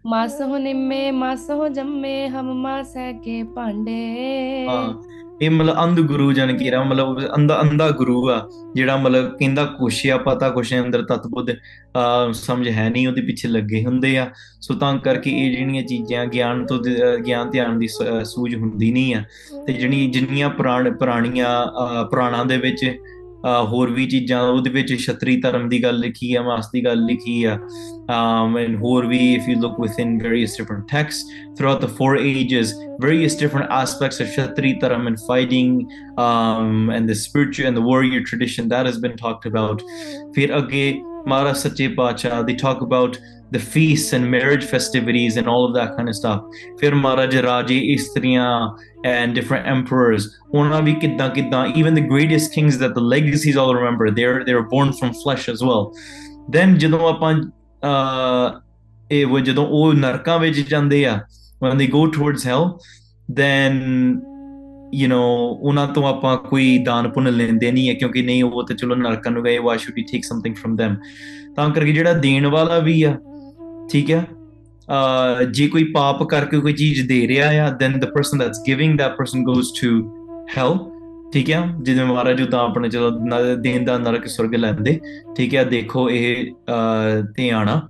ਮਾਸ 0.05 0.41
ਹੋ 0.41 0.57
ਨਿੰਮੇ 0.57 1.11
ਮਾਸ 1.11 1.49
ਹੋ 1.51 1.67
ਜੰਮੇ 1.67 2.29
ਹਮ 2.29 2.53
ਮਾਸ 2.53 2.97
ਹੈ 2.97 3.11
ਕੇ 3.13 3.43
ਭਾਂਡੇ। 3.43 4.65
ਹਾਂ 4.69 4.93
ਇਹ 5.41 5.49
ਮਤਲਬ 5.51 5.75
ਅੰਧ 5.83 5.99
ਗੁਰੂ 5.99 6.31
ਜਨ 6.33 6.57
ਕੀ 6.57 6.71
ਰਾ 6.71 6.83
ਮਤਲਬ 6.83 7.19
ਅੰਧਾ 7.35 7.61
ਅੰਧਾ 7.61 7.89
ਗੁਰੂ 7.91 8.29
ਆ 8.29 8.49
ਜਿਹੜਾ 8.75 8.95
ਮਤਲਬ 8.97 9.37
ਕਹਿੰਦਾ 9.37 9.65
ਕੁਛ 9.65 10.05
ਆ 10.07 10.17
ਪਤਾ 10.17 10.49
ਕੁਛ 10.49 10.73
ਅੰਦਰ 10.73 11.03
ਤਤਬੁੱਧ 11.05 11.51
ਸਮਝ 12.33 12.67
ਹੈ 12.69 12.89
ਨਹੀਂ 12.89 13.07
ਉਹਦੇ 13.07 13.21
ਪਿੱਛੇ 13.21 13.47
ਲੱਗੇ 13.47 13.83
ਹੁੰਦੇ 13.85 14.17
ਆ। 14.17 14.29
ਸੋ 14.61 14.73
ਤਾਂ 14.73 14.97
ਕਰਕੇ 14.97 15.29
ਇਹ 15.31 15.51
ਜਿਹੜੀਆਂ 15.57 15.83
ਚੀਜ਼ਾਂ 15.83 16.25
ਗਿਆਨ 16.25 16.65
ਤੋਂ 16.65 16.79
ਗਿਆਨ 17.25 17.49
ਧਿਆਨ 17.49 17.79
ਦੀ 17.79 17.87
ਸੂਝ 18.23 18.55
ਹੁੰਦੀ 18.55 18.91
ਨਹੀਂ 18.91 19.15
ਆ। 19.15 19.23
ਤੇ 19.67 19.73
ਜਿਹੜੀ 19.73 20.07
ਜਿੰਨੀਆਂ 20.07 20.49
ਪੁਰਾਣ 20.49 20.91
ਪੁਰਾਣੀਆਂ 20.97 21.49
ਪੁਰਾਣਾ 22.11 22.43
ਦੇ 22.43 22.57
ਵਿੱਚ 22.57 22.85
ਹੋਰ 23.70 23.90
ਵੀ 23.94 24.06
ਚੀਜ਼ਾਂ 24.06 24.40
ਉਹਦੇ 24.42 24.70
ਵਿੱਚ 24.70 24.94
ਛਤਰੀ 25.00 25.36
ਧਰਮ 25.40 25.68
ਦੀ 25.68 25.82
ਗੱਲ 25.82 25.98
ਲਿਖੀ 26.00 26.34
ਆ 26.34 26.42
ਮਾਸ 26.42 26.70
ਦੀ 26.72 26.84
ਗੱਲ 26.84 27.04
ਲਿਖੀ 27.06 27.42
ਆ 27.44 27.58
um, 28.14 28.56
and 28.60 28.78
ਹੋਰ 28.82 29.06
ਵੀ 29.06 29.18
if 29.36 29.46
you 29.50 29.56
look 29.60 29.76
within 29.84 30.14
various 30.22 30.56
different 30.60 30.86
texts 30.92 31.34
throughout 31.58 31.84
the 31.84 31.90
four 31.98 32.10
ages 32.22 32.72
various 33.04 33.36
different 33.42 33.72
aspects 33.76 34.20
of 34.24 34.28
Kshatri 34.32 34.72
Dharam 34.82 35.08
and 35.10 35.22
fighting 35.28 35.70
um, 36.24 36.90
and 36.96 37.12
the 37.12 37.16
spiritual 37.22 37.70
and 37.70 37.80
the 37.80 37.84
warrior 37.86 38.20
tradition 38.30 38.68
that 38.74 38.90
has 38.90 39.00
been 39.06 39.16
talked 39.24 39.48
about. 39.52 39.84
ਫਿਰ 40.36 40.56
ਅੱਗੇ 40.58 40.84
Mara 41.26 41.52
Sache 41.54 41.86
Pacha, 41.98 42.44
they 42.46 42.54
talk 42.54 42.80
about 42.82 43.14
the 43.50 43.58
feasts 43.58 44.12
and 44.12 44.30
marriage 44.30 44.64
festivities 44.72 45.38
and 45.38 45.48
all 45.48 45.64
of 45.68 45.74
that 45.74 45.96
kind 45.96 46.08
of 46.08 46.16
stuff. 46.16 46.42
ਫਿਰ 46.80 46.94
Maharaja 46.94 47.42
Raje 47.46 47.78
Istriya 47.94 48.48
and 49.04 49.40
different 49.40 49.66
emperors. 49.66 50.22
ਉਹਨਾਂ 50.54 50.82
ਵੀ 50.82 50.94
ਕਿੱਦਾਂ 50.94 51.28
ਕਿੱਦਾਂ 51.30 51.66
even 51.66 51.94
the 51.94 52.06
greatest 52.12 52.52
kings 52.58 52.78
that 52.78 52.94
the 52.98 53.04
legacies 53.14 53.56
all 53.56 53.74
remember, 53.74 54.10
they're 54.10 54.44
they're 54.44 54.68
born 54.74 54.92
from 54.92 55.12
flesh 55.24 55.48
as 55.54 55.64
well. 55.68 55.82
Then 56.56 56.76
ਜਦੋਂ 56.78 57.08
ਆਪਾਂ 57.08 57.32
uh, 57.34 58.60
ਇਹ 59.12 59.26
ਉਹ 59.26 59.40
ਜਦੋਂ 59.40 59.66
ਉਹ 59.66 59.94
ਨਰਕਾਂ 59.94 60.38
ਵਿੱਚ 60.38 60.60
ਜਾਂਦੇ 60.60 61.06
ਆ 61.06 61.20
when 61.64 61.74
they 61.74 61.88
go 61.96 62.06
towards 62.10 62.44
hell 62.50 62.64
then 63.40 63.72
you 65.02 65.08
know 65.08 65.26
ਉਹਨਾਂ 65.60 65.88
ਤੋਂ 65.88 66.06
ਆਪਾਂ 66.08 66.36
ਕੋਈ 66.36 66.78
ਦਾਨ 66.78 67.08
ਪੁੰਨ 67.08 67.36
ਲੈਂਦੇ 67.36 67.70
ਨਹੀਂ 67.72 67.88
ਹੈ 67.88 67.94
ਕਿਉਂਕਿ 67.94 68.22
ਨਹੀਂ 68.22 68.44
ਉਹ 68.44 68.62
ਤਾਂ 68.62 68.76
ਚਲੋ 68.76 68.94
ਨਰਕਾਂ 68.94 69.32
ਨੂੰ 69.32 69.44
ਗਏ 69.44 69.58
why 69.58 69.76
should 69.76 70.00
we 70.00 70.04
take 70.12 70.26
something 70.32 70.56
from 70.62 70.76
them 70.82 70.96
ਤਾਂ 71.56 71.70
ਕਰਕੇ 71.70 71.92
ਜਿਹੜਾ 71.92 72.12
ਦੇਣ 72.12 72.46
ਵਾਲਾ 72.46 72.78
ਵੀ 72.78 73.02
ਆ 73.02 73.18
ਠੀਕ 73.90 74.10
ਹੈ 74.10 74.18
ਅਹ 74.18 74.37
ਜੇ 75.51 75.67
ਕੋਈ 75.67 75.83
ਪਾਪ 75.93 76.23
ਕਰਕੇ 76.23 76.59
ਕੋਈ 76.59 76.73
ਚੀਜ਼ 76.73 77.07
ਦੇ 77.07 77.27
ਰਿਹਾ 77.27 77.49
ਆ 77.65 77.69
then 77.79 77.99
the 77.99 78.05
person 78.05 78.37
that's 78.39 78.61
giving 78.67 78.97
that 78.97 79.15
person 79.17 79.43
goes 79.43 79.67
to 79.81 79.89
hell 80.57 80.77
ਠੀਕ 81.33 81.49
ਹੈ 81.51 81.61
ਜਿਵੇਂ 81.81 82.05
ਮਹਾਰਾਜ 82.05 82.41
ਉਦਾਂ 82.41 82.59
ਆਪਣੇ 82.59 82.89
ਚਲੋ 82.89 83.09
ਦੇਨ 83.55 83.83
ਦਾ 83.85 83.97
ਨਰਕ 83.97 84.25
ਸੁਰਗ 84.27 84.55
ਲੈਂਦੇ, 84.55 84.99
ਠੀਕ 85.37 85.55
ਹੈ 85.55 85.63
ਦੇਖੋ 85.63 86.09
ਇਹ 86.09 86.51
ਧਿਆਣਾ 87.35 87.81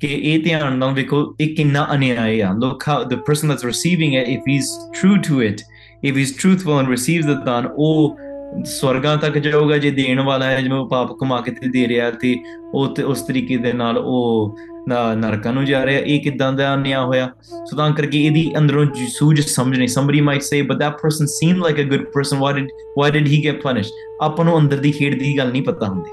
ਕਿ 0.00 0.06
ਇਹ 0.06 0.42
ਧਿਆਨ 0.44 0.76
ਨਾਲ 0.78 0.92
ਵੇਖੋ, 0.94 1.22
ਇਹ 1.40 1.54
ਕਿੰਨਾ 1.56 1.86
ਅਨਿਆਇ 1.94 2.40
ਆ। 2.42 2.52
Look 2.62 2.88
how 2.88 3.04
the 3.04 3.14
person 3.26 3.48
that's 3.48 3.64
receiving 3.64 4.14
it 4.14 4.28
if 4.28 4.48
he 4.48 4.56
is 4.56 4.68
true 5.00 5.16
to 5.28 5.42
it 5.42 5.60
if 6.04 6.16
he 6.16 6.22
is 6.22 6.34
truthful 6.38 6.78
and 6.78 6.88
receives 6.90 7.26
the 7.26 7.44
daan 7.44 7.68
ਉਹ 7.68 8.18
ਸਵਰਗਾਂ 8.64 9.16
ਤੱਕ 9.16 9.38
ਜਾਊਗਾ, 9.38 9.78
ਜੇ 9.78 9.90
ਦੇਣ 9.90 10.20
ਵਾਲਾ 10.20 10.46
ਹੈ, 10.46 10.60
ਜਿਵੇਂ 10.60 10.78
ਉਹ 10.78 10.88
ਪਾਪ 10.88 11.12
ਕਮਾ 11.20 11.40
ਕੇ 11.40 11.50
ਤੇ 11.50 11.70
ਦੇ 11.70 11.86
ਰਿਹਾ 11.88 12.10
ਤੇ 12.10 12.36
ਉਹ 12.74 13.02
ਉਸ 13.04 13.22
ਤਰੀਕੇ 13.22 13.56
ਦੇ 13.56 13.72
ਨਾਲ 13.72 13.98
ਉਹ 13.98 14.56
ਨਰਕਾਂ 14.89 15.53
ਨੂੰ 15.53 15.65
ਜਾ 15.65 15.85
ਰਿਹਾ 15.85 15.99
ਇਹ 15.99 16.19
ਕਿਦਾਂ 16.21 16.51
ਦਾ 16.53 16.73
ਅਨਿਆ 16.73 17.01
ਹੋਇਆ 17.05 17.29
ਸੋ 17.65 17.77
ਤਾਂ 17.77 17.89
ਕਰਕੇ 17.91 18.23
ਇਹਦੀ 18.25 18.51
ਅੰਦਰੋਂ 18.57 18.85
ਜੀ 18.85 19.07
ਸੂਝ 19.07 19.39
ਸਮਝ 19.39 19.77
ਨਹੀਂ 19.77 19.87
somebody 19.87 20.21
might 20.27 20.45
say 20.49 20.61
but 20.69 20.79
that 20.83 20.95
person 21.03 21.31
seemed 21.33 21.63
like 21.67 21.81
a 21.83 21.87
good 21.93 22.05
person 22.15 22.43
why 22.43 22.51
did 22.59 22.71
why 22.99 23.09
did 23.17 23.27
he 23.33 23.41
get 23.47 23.61
punished 23.65 23.99
ਆਪਾਂ 24.23 24.45
ਨੂੰ 24.45 24.57
ਅੰਦਰ 24.59 24.77
ਦੀ 24.77 24.91
ਖੇਡ 24.91 25.19
ਦੀ 25.19 25.37
ਗੱਲ 25.37 25.51
ਨਹੀਂ 25.51 25.63
ਪਤਾ 25.63 25.87
ਹੁੰਦੀ 25.87 26.11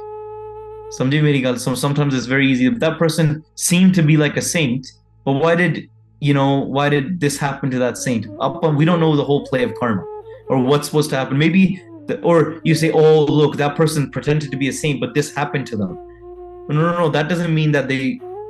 ਸਮਝੇ 0.91 1.21
ਮੇਰੀ 1.21 1.45
ਗੱਲ 1.45 1.57
so 1.67 1.75
sometimes 1.85 2.19
it's 2.19 2.29
very 2.35 2.51
easy 2.55 2.73
that 2.85 2.99
person 3.05 3.33
seemed 3.69 3.97
to 4.01 4.07
be 4.11 4.19
like 4.25 4.41
a 4.43 4.47
saint 4.51 4.93
but 5.29 5.41
why 5.45 5.55
did 5.63 5.81
you 6.29 6.35
know 6.41 6.51
why 6.77 6.89
did 6.97 7.09
this 7.25 7.41
happen 7.47 7.75
to 7.77 7.81
that 7.85 8.03
saint 8.03 8.29
ਆਪਾਂ 8.49 8.75
we 8.81 8.91
don't 8.91 9.05
know 9.07 9.15
the 9.23 9.27
whole 9.31 9.43
play 9.49 9.63
of 9.69 9.73
karma 9.81 10.05
or 10.49 10.61
what's 10.69 10.91
supposed 10.91 11.11
to 11.15 11.19
happen 11.21 11.43
maybe 11.45 11.65
the, 12.09 12.21
or 12.31 12.37
you 12.69 12.75
say 12.83 12.91
oh 13.01 13.17
look 13.41 13.57
that 13.65 13.75
person 13.81 14.11
pretended 14.17 14.55
to 14.55 14.61
be 14.63 14.69
a 14.75 14.77
saint 14.83 15.03
but 15.05 15.17
this 15.19 15.29
happened 15.41 15.67
to 15.73 15.81
them 15.83 15.93
no 16.69 16.81
no 16.87 16.93
no 17.03 17.09
that 17.17 17.29
doesn't 17.33 17.55
mean 17.61 17.73
that 17.77 17.89
they 17.93 18.03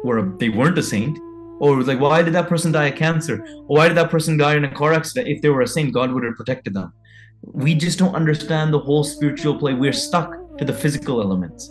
were 0.03 0.19
a, 0.19 0.37
they 0.37 0.49
weren't 0.49 0.77
a 0.77 0.83
saint, 0.83 1.17
or 1.59 1.73
it 1.73 1.77
was 1.77 1.87
like, 1.87 1.99
why 1.99 2.23
did 2.23 2.33
that 2.33 2.47
person 2.47 2.71
die 2.71 2.87
of 2.87 2.95
cancer? 2.95 3.45
Or 3.67 3.77
why 3.77 3.87
did 3.87 3.97
that 3.97 4.09
person 4.09 4.37
die 4.37 4.55
in 4.55 4.63
a 4.63 4.73
car 4.73 4.93
accident? 4.93 5.27
If 5.27 5.41
they 5.41 5.49
were 5.49 5.61
a 5.61 5.67
saint, 5.67 5.93
God 5.93 6.11
would 6.13 6.23
have 6.23 6.35
protected 6.35 6.73
them. 6.73 6.93
We 7.41 7.75
just 7.75 7.99
don't 7.99 8.15
understand 8.15 8.73
the 8.73 8.79
whole 8.79 9.03
spiritual 9.03 9.57
play. 9.57 9.73
We're 9.73 9.93
stuck 9.93 10.57
to 10.57 10.65
the 10.65 10.73
physical 10.73 11.21
elements. 11.21 11.69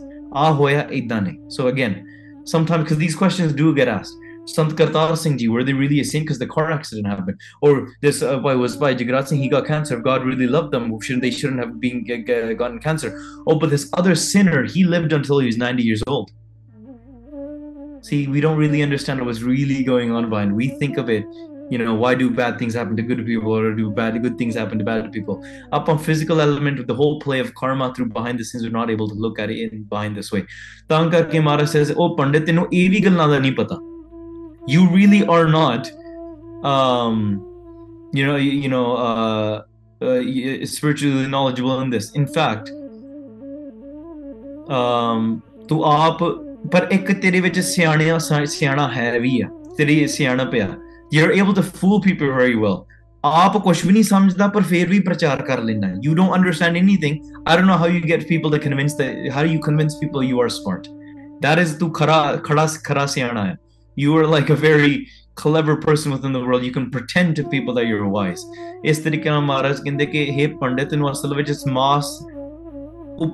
So 1.48 1.68
again, 1.68 2.42
sometimes 2.44 2.84
because 2.84 2.98
these 2.98 3.16
questions 3.16 3.52
do 3.52 3.74
get 3.74 3.88
asked. 3.88 4.14
Sant 4.46 4.74
Kartar 4.76 5.16
Singh 5.16 5.36
Ji, 5.36 5.48
were 5.48 5.62
they 5.62 5.74
really 5.74 6.00
a 6.00 6.04
saint 6.04 6.24
because 6.24 6.38
the 6.38 6.46
car 6.46 6.72
accident 6.72 7.06
happened? 7.06 7.38
Or 7.60 7.88
this 8.00 8.22
uh, 8.22 8.38
boy 8.38 8.56
was 8.56 8.76
Bhai 8.76 8.94
Jagraj 8.94 9.28
Singh, 9.28 9.40
he 9.40 9.48
got 9.48 9.66
cancer. 9.66 10.00
God 10.00 10.24
really 10.24 10.46
loved 10.46 10.72
them. 10.72 10.98
Shouldn't, 11.00 11.22
they 11.22 11.30
shouldn't 11.30 11.60
have 11.60 11.78
been 11.80 12.04
gotten 12.56 12.78
cancer. 12.78 13.18
Oh, 13.46 13.58
but 13.58 13.68
this 13.68 13.90
other 13.92 14.14
sinner, 14.14 14.64
he 14.64 14.84
lived 14.84 15.12
until 15.12 15.38
he 15.38 15.46
was 15.46 15.58
90 15.58 15.82
years 15.82 16.02
old 16.06 16.30
see 18.08 18.26
we 18.26 18.40
don't 18.40 18.58
really 18.58 18.82
understand 18.82 19.24
what's 19.24 19.42
really 19.42 19.84
going 19.84 20.10
on 20.12 20.30
behind. 20.30 20.54
We 20.54 20.68
think 20.82 20.98
of 20.98 21.08
it 21.10 21.24
you 21.70 21.76
know 21.76 21.94
why 21.94 22.14
do 22.14 22.30
bad 22.30 22.58
things 22.58 22.74
happen 22.74 22.96
to 22.96 23.02
good 23.02 23.24
people 23.26 23.54
or 23.54 23.74
do 23.74 23.90
bad 23.90 24.20
good 24.22 24.38
things 24.38 24.54
happen 24.54 24.78
to 24.78 24.84
bad 24.84 25.12
people? 25.12 25.44
Up 25.72 25.88
on 25.88 25.98
physical 25.98 26.40
element 26.40 26.78
with 26.78 26.86
the 26.86 26.94
whole 26.94 27.20
play 27.20 27.40
of 27.40 27.54
karma 27.54 27.92
through 27.94 28.06
behind 28.06 28.38
the 28.38 28.44
scenes 28.44 28.64
we're 28.64 28.70
not 28.70 28.90
able 28.90 29.08
to 29.08 29.14
look 29.14 29.38
at 29.38 29.50
it 29.50 29.72
in 29.72 29.82
behind 29.84 30.16
this 30.16 30.32
way. 30.32 30.46
Tanka 30.88 31.24
kemara 31.24 31.68
says 31.68 31.92
oh 31.96 32.14
pandit 32.16 32.48
you 32.48 32.66
eh 32.72 32.88
vi 32.88 33.54
pata. 33.54 33.78
You 34.66 34.88
really 34.88 35.26
are 35.26 35.46
not 35.46 35.90
um 36.64 37.44
you 38.12 38.26
know 38.26 38.36
you, 38.36 38.52
you 38.52 38.68
know 38.68 38.96
uh, 38.96 39.62
uh, 40.00 40.06
uh 40.06 40.66
spiritually 40.66 41.26
knowledgeable 41.26 41.80
in 41.80 41.90
this. 41.90 42.12
In 42.12 42.26
fact 42.26 42.70
um 44.70 45.42
to 45.68 45.74
aap 45.74 46.47
but 46.74 46.88
ਇੱਕ 46.92 47.12
ਤੇਰੇ 47.22 47.40
ਵਿੱਚ 47.40 47.58
ਸਿਆਣਿਆ 47.60 48.18
ਸਿਆਣਾ 48.18 48.88
ਹੈ 48.96 49.18
ਵੀ 49.20 49.40
ਆ, 49.40 49.48
ਤੇਰੀ 49.78 50.06
ਸਿਆਣਾ 50.06 50.44
ਪਿਆ। 50.44 50.68
You 51.14 51.24
are 51.24 51.30
able 51.30 51.54
to 51.54 51.62
fool 51.62 52.00
people 52.04 52.30
very 52.30 52.54
well 52.54 52.76
ਆਪ 53.24 53.56
ਕੁਝ 53.62 53.76
ਵੀ 53.86 53.92
ਨਹੀਂ 53.92 54.02
ਸਮਝਦਾ, 54.02 54.46
ਪਰ 54.46 54.62
ਫਿਰ 54.62 54.88
ਵੀ 54.88 54.98
ਪ੍ਰਚਾਰ 55.00 55.42
ਕਰ 55.42 55.62
ਲੈਂਦਾ 55.62 55.88
you 56.04 56.14
don't 56.14 56.34
understand 56.36 56.76
anything 56.76 57.16
I 57.48 57.56
don't 57.56 57.68
know 57.68 57.76
how 57.76 57.88
you 57.88 58.00
get 58.10 58.24
people 58.28 58.50
to 58.50 58.62
convince 58.64 58.96
that 58.96 59.30
how 59.36 59.44
you 59.44 59.60
convince 59.60 59.96
people 60.00 60.24
you 60.24 60.40
are 60.42 60.48
smart 60.48 60.88
that 61.42 61.58
is 61.58 61.76
ਤੂੰ 61.76 61.92
ਖਰਾ, 61.92 62.38
ਖੜਾ, 62.44 62.68
ਖਰਾ 62.84 63.06
ਸਿਆਣਾ 63.06 63.46
ਹੈ। 63.46 63.56
You 63.98 64.18
are 64.18 64.26
like 64.26 64.52
a 64.52 64.60
very 64.62 65.06
clever 65.40 65.74
person 65.82 66.12
within 66.12 66.32
the 66.34 66.40
world. 66.44 66.64
You 66.66 66.70
can 66.76 66.86
pretend 66.94 67.36
to 67.38 67.42
people 67.50 67.76
that 67.76 67.84
you're 67.88 68.06
wise. 68.14 68.40
ਇਸ 68.84 68.98
ਤਰੀਕੇ 68.98 69.30
ਨਾਲ 69.30 69.40
ਮਹਾਰਾਜ 69.40 69.76
ਕਹਿੰਦੇ 69.84 70.06
ਕਿ 70.06 70.22
हे 70.36 70.56
ਪੰਡਿਤ 70.58 70.94
ਨੂੰ 70.94 71.10
ਅਸਲ 71.12 71.34
ਵਿੱਚ 71.34 71.52
ਸਮਾਸ 71.52 72.06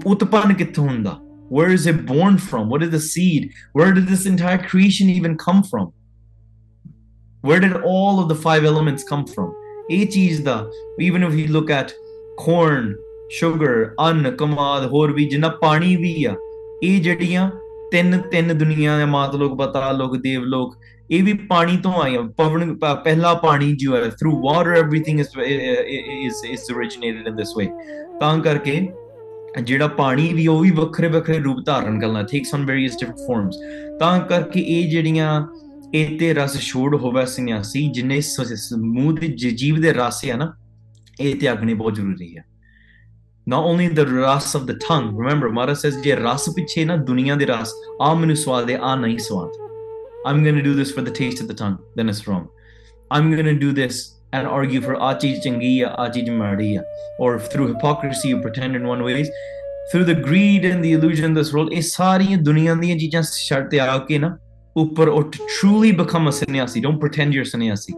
ਉਤਪੰਨ 0.07 0.53
ਕਿੱਥੋਂ 0.55 0.85
ਹੁੰਦਾ? 0.89 1.17
Where 1.55 1.71
is 1.71 1.87
it 1.87 2.05
born 2.05 2.37
from? 2.37 2.69
What 2.69 2.83
is 2.83 2.91
the 2.91 2.99
seed? 2.99 3.53
Where 3.75 3.93
did 3.93 4.09
this 4.09 4.27
entire 4.27 4.59
creation 4.59 5.09
even 5.09 5.37
come 5.37 5.63
from? 5.63 5.93
Where 7.43 7.61
did 7.61 7.77
all 7.77 8.19
of 8.19 8.29
the 8.29 8.35
five 8.35 8.65
elements 8.65 9.05
come 9.05 9.25
from? 9.25 9.55
H 9.89 10.17
is 10.17 10.43
the, 10.43 10.57
even 10.99 11.23
if 11.23 11.35
you 11.35 11.47
look 11.49 11.71
at 11.71 11.93
corn, 12.39 12.97
sugar, 13.31 13.77
ਅੰਨ 14.01 14.31
ਕਮਾਦ 14.37 14.87
ਹੋਰ 14.93 15.13
ਵੀ 15.13 15.25
ਜਿੰਨਾ 15.29 15.49
ਪਾਣੀ 15.61 15.95
ਵੀ 15.97 16.25
ਆ 16.25 16.35
ਇਹ 16.83 17.01
ਜਿਹੜੀਆਂ 17.03 17.51
ਤਿੰਨ 17.91 18.21
ਤਿੰਨ 18.31 18.59
ਦੁਨੀਆ 18.59 18.99
ਦੇ 18.99 19.05
ਮਾਤ 19.05 19.35
ਲੋਕ 19.35 19.55
ਬਤਾ 19.59 19.91
ਲੋਕ 19.93 20.17
ਦੇਵ 20.23 20.45
ਲੋਕ 20.55 20.77
ਇਹ 21.11 21.23
ਵੀ 21.23 21.33
ਪਾਣੀ 21.49 21.77
ਤੋਂ 21.77 21.93
ਆਇਆ 22.03 22.23
ਪਵਨ 22.37 22.75
ਪਹਿਲਾ 23.05 23.35
ਪਾਣੀ 23.45 23.73
ਜੋ 23.77 23.97
ਹੈ 23.97 24.09
through 24.21 24.37
water 24.43 24.83
originated 26.73 27.33
in 27.33 27.41
this 27.41 27.57
way 27.59 27.69
ਤਾਂ 28.21 28.39
ਕਰਕੇ 28.39 28.77
ਜਿਹੜਾ 29.63 29.89
ਪਾਣੀ 29.89 30.33
ਵੀ 30.33 30.47
ਉਹ 30.47 30.61
ਵੀ 30.61 30.71
ਵੱਖਰੇ 30.71 31.09
ਵੱਖਰੇ 31.09 31.39
ਰੂਪ 31.39 31.67
ਧਾਰਨ 31.67 32.01
ਕਰਨਾ 32.01 32.21
takes 32.21 32.59
on 32.59 32.67
various 32.67 32.91
different 32.91 33.19
forms 33.19 33.53
ਤਾਂ 33.99 34.21
ਕਰਕੇ 34.21 34.61
ਇਹ 34.61 34.91
ਜਿਹੜੀਆਂ 34.91 35.47
ਇਹ 35.95 36.19
ਤੇ 36.19 36.35
ਰਸ 36.35 36.61
ਛੋੜ 36.61 36.97
ਹੋਵੇ 36.97 37.27
ਸੰਨਿਆਸੀ 37.27 37.89
ਜਿਨੇ 37.89 38.21
ਸਮੂਹ 38.21 39.13
ਦੇ 39.13 39.29
ਜੀਵ 39.29 39.81
ਦੇ 39.81 39.93
ਰਸ 39.93 40.25
ਹੈ 40.25 40.37
ਨਾ 40.37 40.57
ਇਹ 41.21 41.35
ਤਿਆਗਣੇ 41.35 41.75
ਬਹੁਤ 41.75 41.95
ਜ਼ਰੂਰੀ 41.95 42.37
ਹੈ 42.37 42.45
not 43.55 43.77
only 43.77 43.95
the 43.95 44.09
ras 44.11 44.61
of 44.61 44.67
the 44.67 44.75
tongue 44.75 45.21
remember 45.23 45.49
mara 45.49 45.73
says 45.73 45.99
je 45.99 46.21
ras 46.21 46.53
piche 46.53 46.89
na 46.89 47.05
duniya 47.05 47.39
de 47.39 47.53
ras 47.53 47.67
aa 48.03 48.15
menu 48.15 48.35
swad 48.35 48.67
de 48.67 48.79
aa 48.83 48.97
nahi 48.97 49.17
swad 49.17 49.49
i'm 50.31 50.45
going 50.45 50.59
to 50.59 50.71
do 50.71 50.79
this 50.79 50.93
for 50.97 51.05
the 51.05 51.13
taste 51.13 51.43
of 51.43 51.51
the 51.51 51.59
tongue 51.65 51.77
then 51.99 52.09
it's 52.09 52.25
wrong 52.29 52.45
i'm 53.17 53.35
going 53.35 53.59
to 53.59 53.67
do 53.67 53.83
this 53.83 53.95
and 54.35 54.53
argue 54.59 54.81
for 54.87 54.97
aa 55.01 55.13
cheez 55.25 55.43
changi 55.47 55.73
ya 55.81 55.91
aa 56.05 56.09
cheez 56.17 56.31
madi 56.39 56.71
ya 56.71 56.83
or 57.19 57.33
through 57.53 57.69
hypocrisy 57.73 58.33
you 58.33 58.41
pretend 58.47 58.81
in 58.81 58.89
one 58.93 59.05
ways 59.11 59.31
through 59.93 60.07
the 60.13 60.19
greed 60.29 60.67
and 60.71 60.85
the 60.85 60.93
illusion 60.99 61.31
of 61.31 61.39
this 61.41 61.53
world 61.57 61.73
ਇਹ 61.73 61.83
ਸਾਰੀਆਂ 61.83 62.39
ਦੁਨੀਆ 62.39 62.75
ਦੀਆਂ 62.75 62.97
ਚੀਜ਼ਾਂ 62.97 63.23
ਛੱਡ 63.23 63.69
ਤੇ 63.71 63.81
ਆ 63.81 63.99
ਕੇ 63.99 64.19
ਨਾ 64.19 64.39
ਉੱਪਰ 64.77 65.09
or 65.09 65.23
to 65.25 65.47
truly 65.57 65.93
become 66.03 66.31
a 66.31 66.35
sannyasi 66.41 66.85
don't 66.87 67.01
pretend 67.05 67.37
you're 67.37 67.51
sannyasi 67.51 67.95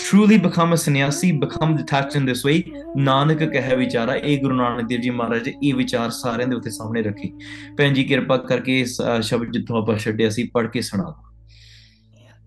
truly 0.00 0.38
become 0.46 0.74
a 0.74 0.78
sannyasi 0.82 1.30
become 1.44 1.72
detached 1.76 2.18
in 2.20 2.28
this 2.30 2.42
way 2.48 2.58
Nanak 2.96 3.44
ਕਹੇ 3.44 3.76
ਵਿਚਾਰਾ 3.76 4.14
ਇਹ 4.14 4.38
ਗੁਰੂ 4.42 4.54
ਨਾਨਕ 4.54 4.86
ਦੇਵ 4.88 5.00
ਜੀ 5.00 5.10
ਮਹਾਰਾਜ 5.10 5.48
ਇਹ 5.48 5.74
ਵਿਚਾਰ 5.74 6.10
ਸਾਰਿਆਂ 6.10 6.48
ਦੇ 6.48 6.56
ਉੱਤੇ 6.56 6.70
ਸਾਹਮਣੇ 6.70 7.02
ਰੱਖੇ 7.02 7.30
ਭੈਣ 7.78 7.94
ਜੀ 7.94 8.04
ਕਿਰਪਾ 8.04 8.36
ਕਰਕੇ 8.36 8.80
ਇਸ 8.80 9.00
ਸ਼ਬਦ 9.22 9.52
ਜਿੱਥੋਂ 9.52 9.82
ਆਪਾਂ 9.82 9.96
ਛੱਡਿਆ 9.96 10.30
ਸੀ 10.30 10.44
ਪੜ੍ਹ 10.54 10.68
ਕੇ 10.68 10.80
ਸੁਣਾ 10.80 11.29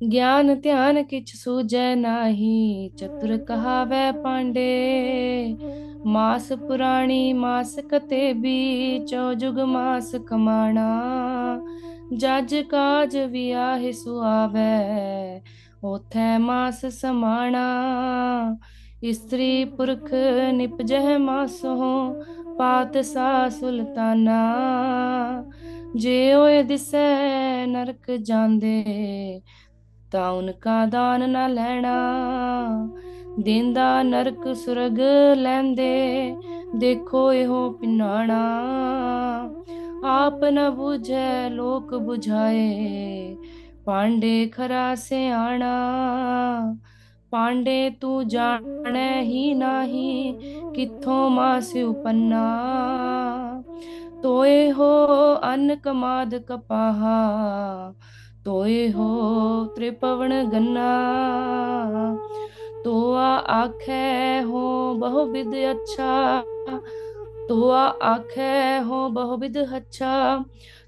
ਗਿਆਨ 0.01 0.59
ਧਿਆਨ 0.61 1.03
ਕਿਛ 1.03 1.35
ਸੂਝੈ 1.35 1.95
ਨਾਹੀ, 1.95 2.89
ਚਤੁਰ 2.97 3.37
ਕਹਾਵੈ 3.37 4.11
ਪਾਂਡੇ। 4.11 5.55
ਮਾਸ 6.05 6.51
ਪੁਰਾਣੀ 6.67 7.33
ਮਾਸ 7.33 7.75
ਕਤੇ 7.91 8.33
ਵੀ 8.33 8.99
ਚੌ 8.99 9.33
ਜੁਗ 9.33 9.59
ਮਾਸ 9.59 10.15
ਕਮਾਣਾ। 10.27 10.87
ਜਜ 12.17 12.55
ਕਾਜ 12.55 13.17
ਵਿਆਹ 13.17 13.91
ਸੁਆਵੈ 13.91 15.41
ਉਥੈ 15.83 16.37
ਮਾਸ 16.37 16.85
ਸਮਾਣਾ। 16.85 17.65
ਇਸਤਰੀ 19.03 19.65
ਪੁਰਖ 19.65 20.13
ਨਿਪਜਹਿ 20.53 21.17
ਮਾਸੋ, 21.17 21.75
ਪਾਤ 22.57 22.97
ਸਾ 22.97 23.49
ਸੁਲਤਾਨਾ। 23.49 24.41
ਜੇ 25.95 26.33
ਓਏ 26.33 26.63
ਦਿਸੈ 26.63 27.65
ਨਰਕ 27.65 28.11
ਜਾਂਦੇ 28.11 29.41
ਤਾਂ 30.13 30.29
ਉਨਕਾ 30.31 30.85
ਦਾਨ 30.85 31.29
ਨਾ 31.29 31.47
ਲੈਣਾ 31.47 31.93
ਦੇਂਦਾ 33.39 34.01
ਨਰਕ 34.03 34.53
ਸੁਰਗ 34.55 34.99
ਲੈਂਦੇ 35.37 36.35
ਦੇਖੋ 36.75 37.31
ਇਹੋ 37.33 37.69
ਪਿਨਾਣਾ 37.71 38.41
ਆਪ 40.05 40.43
ਨ 40.43 40.67
부ਝੈ 40.69 41.49
ਲੋਕ 41.49 41.93
부ਝਾਏ 41.93 43.35
ਪਾਂਡੇ 43.85 44.47
ਖਰਾ 44.47 44.93
ਸਿਆਣਾ 44.95 45.73
ਪਾਂਡੇ 47.31 47.89
ਤੂੰ 48.01 48.27
ਜਾਣੈ 48.27 49.21
ਹੀ 49.21 49.53
ਨਾਹੀ 49.53 50.33
ਕਿੱਥੋਂ 50.75 51.29
ਮਾਸ 51.29 51.75
ਉਪੰਨਾ 51.75 52.43
ਤੋਏ 54.23 54.71
ਹੋ 54.71 54.91
ਅਨ 55.53 55.75
ਕਮਾਦ 55.75 56.35
ਕਪਾਹਾ 56.37 57.93
ਤੋਏ 58.44 58.92
ਹੋ 58.92 59.64
ਤ੍ਰਿਪਵਨ 59.76 60.50
ਗੰਨਾ 60.50 60.88
ਤੋਆ 62.84 63.36
ਆਖੈ 63.48 64.42
ਹੋ 64.42 64.94
ਬਹੁ 64.94 65.26
ਵਿਦ 65.26 65.54
ਅੱਛਾ 65.70 66.42
ਤੋਆ 67.48 67.94
ਆਖੈ 68.02 68.82
ਹੋ 68.82 69.08
ਬਹੁ 69.08 69.36
ਵਿਦ 69.36 69.58
ਅੱਛਾ 69.76 70.44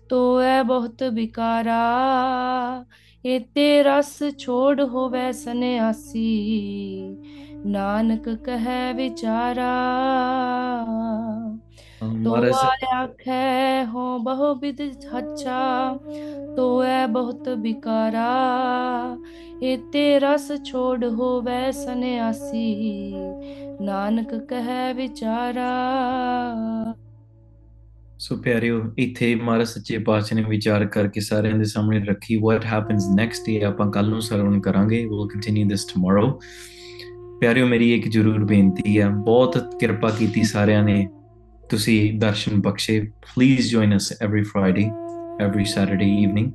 ਤੋਐ 0.09 0.62
ਬਹੁਤ 0.62 1.03
ਵਿਕਾਰਾ 1.03 1.81
ਇਤੇ 3.25 3.83
ਰਸ 3.83 4.23
ਛੋੜ 4.39 4.81
ਹੋਵੇ 4.81 5.33
ਸੰਿਆਸੀ 5.33 7.17
ਨਾਨਕ 7.67 8.29
ਕਹੈ 8.29 8.93
ਵਿਚਾਰਾ 8.93 9.71
ਤੋਆ 11.35 11.64
ਆਖੈ 12.95 13.86
ਹੋ 13.86 14.18
ਬਹੁ 14.18 14.56
ਵਿਦ 14.56 14.82
ਅੱਛਾ 15.18 15.99
ਤੋਐ 16.57 17.07
ਬਹੁਤ 17.07 17.49
ਵਿਕਾਰਾ 17.49 18.27
ਇਤੇ 19.61 20.19
ਰਸ 20.19 20.52
ਛੋੜ 20.64 21.06
ਹੋਵੇ 21.06 21.72
ਸੰਿਆਸੀ 21.72 23.15
ਨਾਨਕ 23.82 24.36
ਕਹੈ 24.36 24.94
ਵਿਚਾਰਾ। 24.94 25.72
ਸੋ 28.19 28.36
ਪਿਆਰਿਓ 28.36 28.84
ਇੱਥੇ 28.98 29.36
ਮਹਾਰਾਜ 29.36 29.68
ਸੱਚੇ 29.68 29.98
ਪਾਤਸ਼ਾਹ 29.98 30.38
ਨੇ 30.38 30.44
ਵਿਚਾਰ 30.44 30.86
ਕਰਕੇ 30.86 31.19
ਸਾਰਿਆਂ 31.19 31.56
ਦੇ 31.56 31.64
ਸਾਹਮਣੇ 31.64 32.06
ਰੱਖੀ 32.06 32.38
what 32.38 32.60
happens 32.60 33.03
next 33.22 33.38
day 33.38 33.68
ਆਪਾਂ 33.68 33.91
ਕੱਲ 33.91 34.10
ਨੂੰ 34.10 34.22
ਸਰਵਣ 34.22 34.60
ਕਰਾਂਗੇ 34.60 35.06
we'll 35.06 35.38
continue 35.38 35.69
this 35.69 35.84
tomorrow 35.91 36.32
ਪਿਆਰਿਓ 37.40 37.68
ਮੇਰੀ 37.68 37.94
ਇੱਕ 37.95 38.07
ਜ਼ਰੂਰ 38.07 38.45
ਬੇਨਤੀ 38.45 39.02
ਹੈ 39.02 39.10
ਬਹੁਤ 39.10 39.77
ਕਿਰਪਾ 39.80 40.10
ਕੀਤੀ 40.10 40.44
ਸਾਰਿਆਂ 40.44 40.84
ਨੇ 40.84 41.07
ਤੁਸੀਂ 41.71 42.19
ਦਰਸ਼ਨ 42.21 42.61
ਬਖਸ਼ੇ 42.61 43.01
please 43.35 43.71
join 43.71 43.97
us 43.97 44.12
every 44.23 44.43
Friday 44.43 44.91
every 45.41 45.65
Saturday 45.65 46.07
evening 46.23 46.51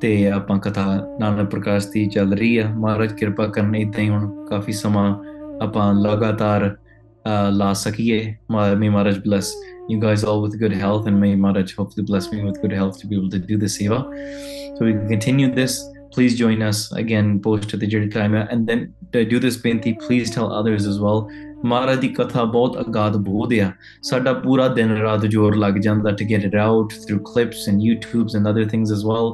ਤੇ 0.00 0.30
ਆਪਾਂ 0.30 0.58
ਕਥਾ 0.58 0.84
ਨਾਨਕ 1.20 1.50
ਪ੍ਰਕਾਸ਼ 1.50 1.86
ਦੀ 1.90 2.06
ਚੱਲ 2.06 2.34
ਰਹੀ 2.34 2.56
ਆ 2.58 2.68
ਮਹਾਰਾਜ 2.74 3.12
ਕਿਰਪਾ 3.12 3.46
ਕਰਨ 3.46 3.74
ਇਦਾਂ 3.74 4.00
ਹੀ 4.00 4.08
ਹੁਣ 4.08 4.30
ਕਾਫੀ 4.50 4.72
ਸਮਾਂ 4.72 5.12
ਆਪਾਂ 5.62 5.92
ਲਗਾਤਾਰ 5.94 6.74
ਲਾ 7.52 7.72
ਸਕੀਏ 7.72 8.34
ਮੇ 8.50 8.88
ਮਹਾਰਾਜ 8.88 9.18
bless 9.18 9.54
you 9.88 10.00
guys 10.00 10.24
all 10.24 10.42
with 10.42 10.58
good 10.58 10.72
health 10.72 11.06
and 11.06 11.20
may 11.20 11.34
Maharaj 11.36 11.74
hopefully 11.74 12.04
bless 12.04 12.32
me 12.32 12.42
with 12.42 12.60
good 12.60 12.72
health 12.72 13.00
to 13.00 13.06
be 13.06 13.16
able 13.16 13.30
to 13.30 13.38
do 13.38 13.56
the 13.56 13.66
seva. 13.66 14.02
So 14.76 14.84
we 14.84 14.92
can 14.92 15.08
continue 15.08 15.52
this. 15.52 15.80
Please 16.12 16.36
join 16.36 16.62
us 16.62 16.92
again 16.92 17.40
post 17.40 17.74
at 17.74 17.80
the 17.80 17.86
Jiri 17.86 18.12
time 18.12 18.34
and 18.34 18.66
then 18.66 18.94
to 19.12 19.24
do 19.24 19.38
this 19.38 19.56
binti, 19.56 19.94
please 19.94 20.30
tell 20.30 20.52
others 20.52 20.86
as 20.86 21.00
well. 21.00 21.28
ਮਹਾਰਾਜ 21.64 21.98
ਦੀ 22.00 22.08
ਕਥਾ 22.08 22.44
ਬਹੁਤ 22.44 22.76
ਅਗਾਧ 22.80 23.16
ਬੋਧ 23.26 23.52
ਆ 23.60 23.70
ਸਾਡਾ 24.02 24.32
ਪੂਰਾ 24.32 24.66
ਦਿਨ 24.68 24.90
ਰਾਤ 24.96 25.24
ਜੋਰ 25.26 25.56
ਲੱਗ 25.56 25.74
ਜਾਂਦਾ 25.86 26.10
to 26.20 26.26
get 26.32 26.44
it 26.48 26.56
out 26.64 26.96
through 27.04 27.20
clips 27.28 27.62
and 27.70 27.84
YouTubes 27.86 28.36
and 28.38 28.50
other 28.50 28.64
things 28.72 28.92
as 28.96 29.04
well. 29.10 29.30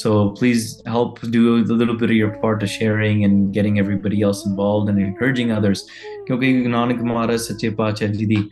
So 0.00 0.14
please 0.38 0.64
help 0.94 1.20
do 1.34 1.42
a 1.54 1.76
little 1.80 1.98
bit 2.02 2.10
of 2.10 2.16
your 2.16 2.30
part 2.44 2.64
of 2.66 2.72
sharing 2.76 3.22
and 3.28 3.52
getting 3.58 3.78
everybody 3.82 4.22
else 4.28 4.42
involved 4.50 4.92
and 4.92 5.04
encouraging 5.06 5.52
others. 5.58 5.84
ਕਿਉਂਕਿ 6.26 6.52
ਨਾਨਕ 6.68 7.02
ਮਹਾਰਾਜ 7.02 7.40
ਸੱਚੇ 7.40 7.70
ਪਾਤਸ਼ਾਹ 7.82 8.08
ਜੀ 8.08 8.26
ਦੀ 8.26 8.42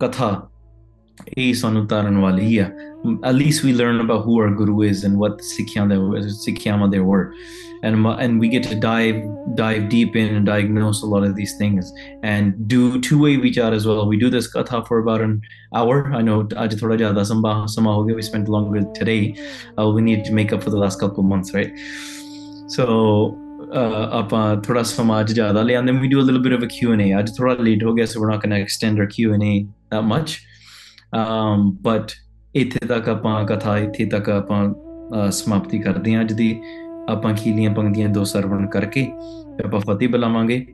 ਕਥਾ 0.00 0.30
ਇਹ 1.38 1.52
ਸਾਨੂੰ 1.54 1.86
ਤਾਰਨ 1.86 2.16
ਵਾਲੀ 2.18 2.56
ਆ 2.58 2.70
at 3.24 3.34
least 3.34 3.62
we 3.62 3.72
learn 3.72 4.00
about 4.00 4.24
who 4.24 4.40
our 4.40 4.50
guru 4.50 4.82
is 4.82 5.04
and 5.04 5.18
what 5.18 5.38
sikhyama 5.38 6.90
there 6.90 7.04
were 7.04 7.32
and 7.82 8.06
and 8.06 8.40
we 8.40 8.48
get 8.48 8.62
to 8.62 8.74
dive 8.74 9.22
dive 9.54 9.88
deep 9.88 10.16
in 10.16 10.34
and 10.34 10.46
diagnose 10.46 11.02
a 11.02 11.06
lot 11.06 11.22
of 11.22 11.36
these 11.36 11.56
things 11.56 11.92
and 12.22 12.66
do 12.68 13.00
two-way 13.00 13.36
vichar 13.36 13.72
as 13.72 13.86
well 13.86 14.06
we 14.08 14.16
do 14.16 14.30
this 14.30 14.52
katha 14.52 14.86
for 14.88 14.98
about 14.98 15.20
an 15.20 15.40
hour 15.74 16.12
i 16.14 16.22
know 16.22 16.38
we 18.18 18.22
spent 18.22 18.48
longer 18.48 18.82
today 18.94 19.36
uh, 19.78 19.88
we 19.88 20.02
need 20.02 20.24
to 20.24 20.32
make 20.32 20.52
up 20.52 20.62
for 20.62 20.70
the 20.70 20.78
last 20.84 21.00
couple 21.00 21.20
of 21.20 21.26
months 21.26 21.54
right 21.54 21.72
so 22.68 23.36
uh, 23.72 24.08
ਆਪਾਂ 24.18 24.56
ਥੋੜਾ 24.62 24.82
ਸਮਾਜ 24.82 25.32
ਜ਼ਿਆਦਾ 25.32 25.62
ਲੈ 25.62 25.74
ਆਂਦੇ 25.76 25.92
we 25.92 26.08
do 26.12 26.20
a 26.22 26.26
little 26.28 26.42
bit 26.46 26.54
of 26.56 26.64
a 26.64 26.68
Q&A 26.74 27.08
ਅੱਜ 27.18 27.30
ਥੋੜਾ 27.36 27.54
late 27.60 27.84
ਹੋ 27.84 27.94
ਗਿਆ 27.94 28.04
so 28.04 28.20
we're 28.20 28.32
not 28.32 28.44
going 28.44 28.54
to 28.56 28.60
extend 28.66 29.02
our 29.02 29.08
Q&A 29.14 29.54
that 29.94 30.04
much 30.12 30.36
um, 31.20 31.64
but 31.88 32.14
ਇੱਥੇ 32.55 32.85
ਤੱਕ 32.87 33.09
ਆਪਾਂ 33.09 33.43
ਕਥਾ 33.45 33.77
ਇੱਥੇ 33.77 34.05
ਤੱਕ 34.05 34.29
ਆਪਾਂ 34.29 34.73
ਸਮਾਪਤੀ 35.31 35.79
ਕਰਦੇ 35.79 36.13
ਹਾਂ 36.15 36.21
ਅੱਜ 36.21 36.33
ਦੀ। 36.33 36.61
ਆਪਾਂ 37.09 37.33
ਖੀਲੀਆਂ 37.33 37.73
ਪੰਕਤੀਆਂ 37.73 38.09
ਦੋ 38.09 38.23
ਸਰਵਣ 38.23 38.65
ਕਰਕੇ 38.67 39.11
ਆਪਾਂ 39.65 39.79
ਫਤਿਹ 39.79 40.09
ਬੁਲਾਵਾਂਗੇ 40.09 40.65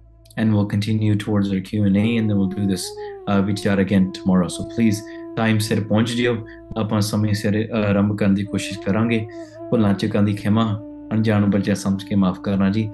and 0.41 0.53
we'll 0.53 0.67
continue 0.71 1.13
towards 1.21 1.47
our 1.53 1.61
Q&A 1.67 2.01
and 2.17 2.29
then 2.29 2.39
we'll 2.39 2.49
do 2.49 2.65
this 2.71 2.83
uh, 3.27 3.37
vichar 3.45 3.77
again 3.83 4.03
tomorrow. 4.17 4.49
So 4.55 4.65
please 4.73 4.97
time 5.37 5.59
ਸਿਰ 5.59 5.81
ਪਹੁੰਚ 5.83 6.11
ਜਿਓ। 6.11 6.35
ਆਪਾਂ 6.77 7.01
ਸਮੇਂ 7.01 7.33
ਸਿਰ 7.33 7.69
ਆਰੰਭ 7.73 8.17
ਕਰਨ 8.17 8.33
ਦੀ 8.33 8.43
ਕੋਸ਼ਿਸ਼ 8.43 8.79
ਕਰਾਂਗੇ। 8.79 9.25
ਭੁੱਲਾਂ 9.69 9.93
ਚੁੱਕਾਂ 9.93 10.23
ਦੀ 10.23 10.33
ਖਿਮਾ 10.33 10.65
ਅਣਜਾਣ 11.13 11.45
ਬੱਚਾ 11.45 11.73
ਸਮਝ 11.73 12.03
ਕੇ 12.03 12.15
ਮਾਫ 12.15 12.39
ਕਰਨਾ 12.39 12.69
ਜੀ। 12.69 12.89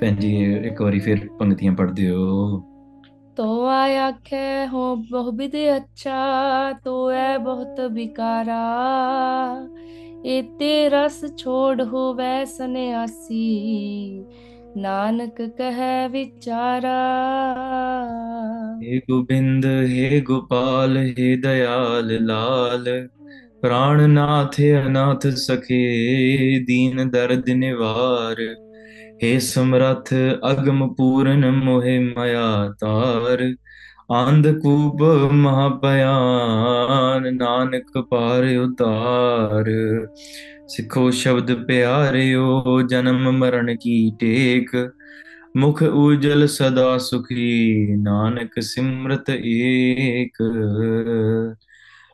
ਭੈਣ 0.00 0.16
ਜੀ 0.16 0.32
ਇੱਕ 0.44 0.82
ਵਾਰੀ 0.82 0.98
ਫਿਰ 0.98 1.28
ਪੰਕਤੀਆਂ 1.38 1.72
ਪੜ੍ਹ 1.72 1.92
ਦਿਓ 1.92 2.16
तो 3.37 3.65
आया 3.65 4.09
खे 4.25 4.47
हो 4.71 4.83
बहुविध 5.11 5.55
अच्छा 5.55 6.71
तो 6.85 6.95
है 7.09 7.37
बहुत 7.43 7.79
बिकारा 7.91 8.63
एते 10.29 10.73
रस 10.93 11.21
छोड़ 11.39 11.81
हो 11.81 12.03
वै 12.13 12.33
सन्यासी 12.47 13.45
नानक 14.77 15.41
कह 15.57 15.79
विचारा 16.11 16.99
हे 18.83 18.97
गोविंद 19.09 19.65
हे 19.89 20.19
गोपाल 20.27 20.97
हे 21.17 21.35
दयाल 21.45 22.17
लाल 22.27 22.85
प्राणनाथ 23.61 24.59
अनाथ 24.75 25.27
सखे 25.39 25.81
दीन 26.67 27.09
दर्द 27.09 27.49
निवार 27.57 28.43
हे 29.24 29.40
ਸਮਰਥ, 29.40 30.14
ਅਗਮ 30.50 30.94
ਪੂਰਨ 30.94 31.50
ਮੋਹਿ 31.50 31.98
ਮਾਇਆ 31.98 32.74
ਤਾਰ 32.80 33.54
ਆਂਧਕੂਪ 34.12 35.02
ਮਹਾਪਿਆਨ 35.32 37.36
ਨਾਨਕ 37.36 38.04
ਪਾਰ 38.10 38.56
ਉਤਾਰ। 38.56 39.64
ਸਿੱਖੋ 40.68 41.10
ਸ਼ਬਦ 41.10 41.66
ਪਿਆਰਿਓ, 41.66 42.82
ਜਨਮ 42.82 43.32
ਮਰਨ 43.32 43.76
ਕੀ 43.76 44.12
ਟੇਕ, 44.20 44.92
ਮੁਖ 45.56 45.82
ਉਜਲ 45.82 46.46
ਸਦਾ 46.46 46.98
ਸੁਖੀ, 46.98 47.96
ਨਾਨਕ 47.96 48.60
ਸਿਮਰਤ 48.60 49.30
ਏਕ। 49.30 50.42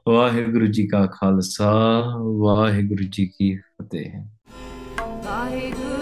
ਵਾਹਿਗੁਰੂ 0.08 0.66
ਜੀ 0.66 0.86
ਕਾ 0.86 1.06
ਖਾਲਸਾ, 1.06 2.02
ਵਾਹਿਗੁਰੂ 2.38 3.04
ਜੀ 3.10 3.26
ਕੀ 3.26 3.56
ਫਤਿਹ। 3.56 4.24
ਵਾਹਿਗੁਰੂ 5.24 6.01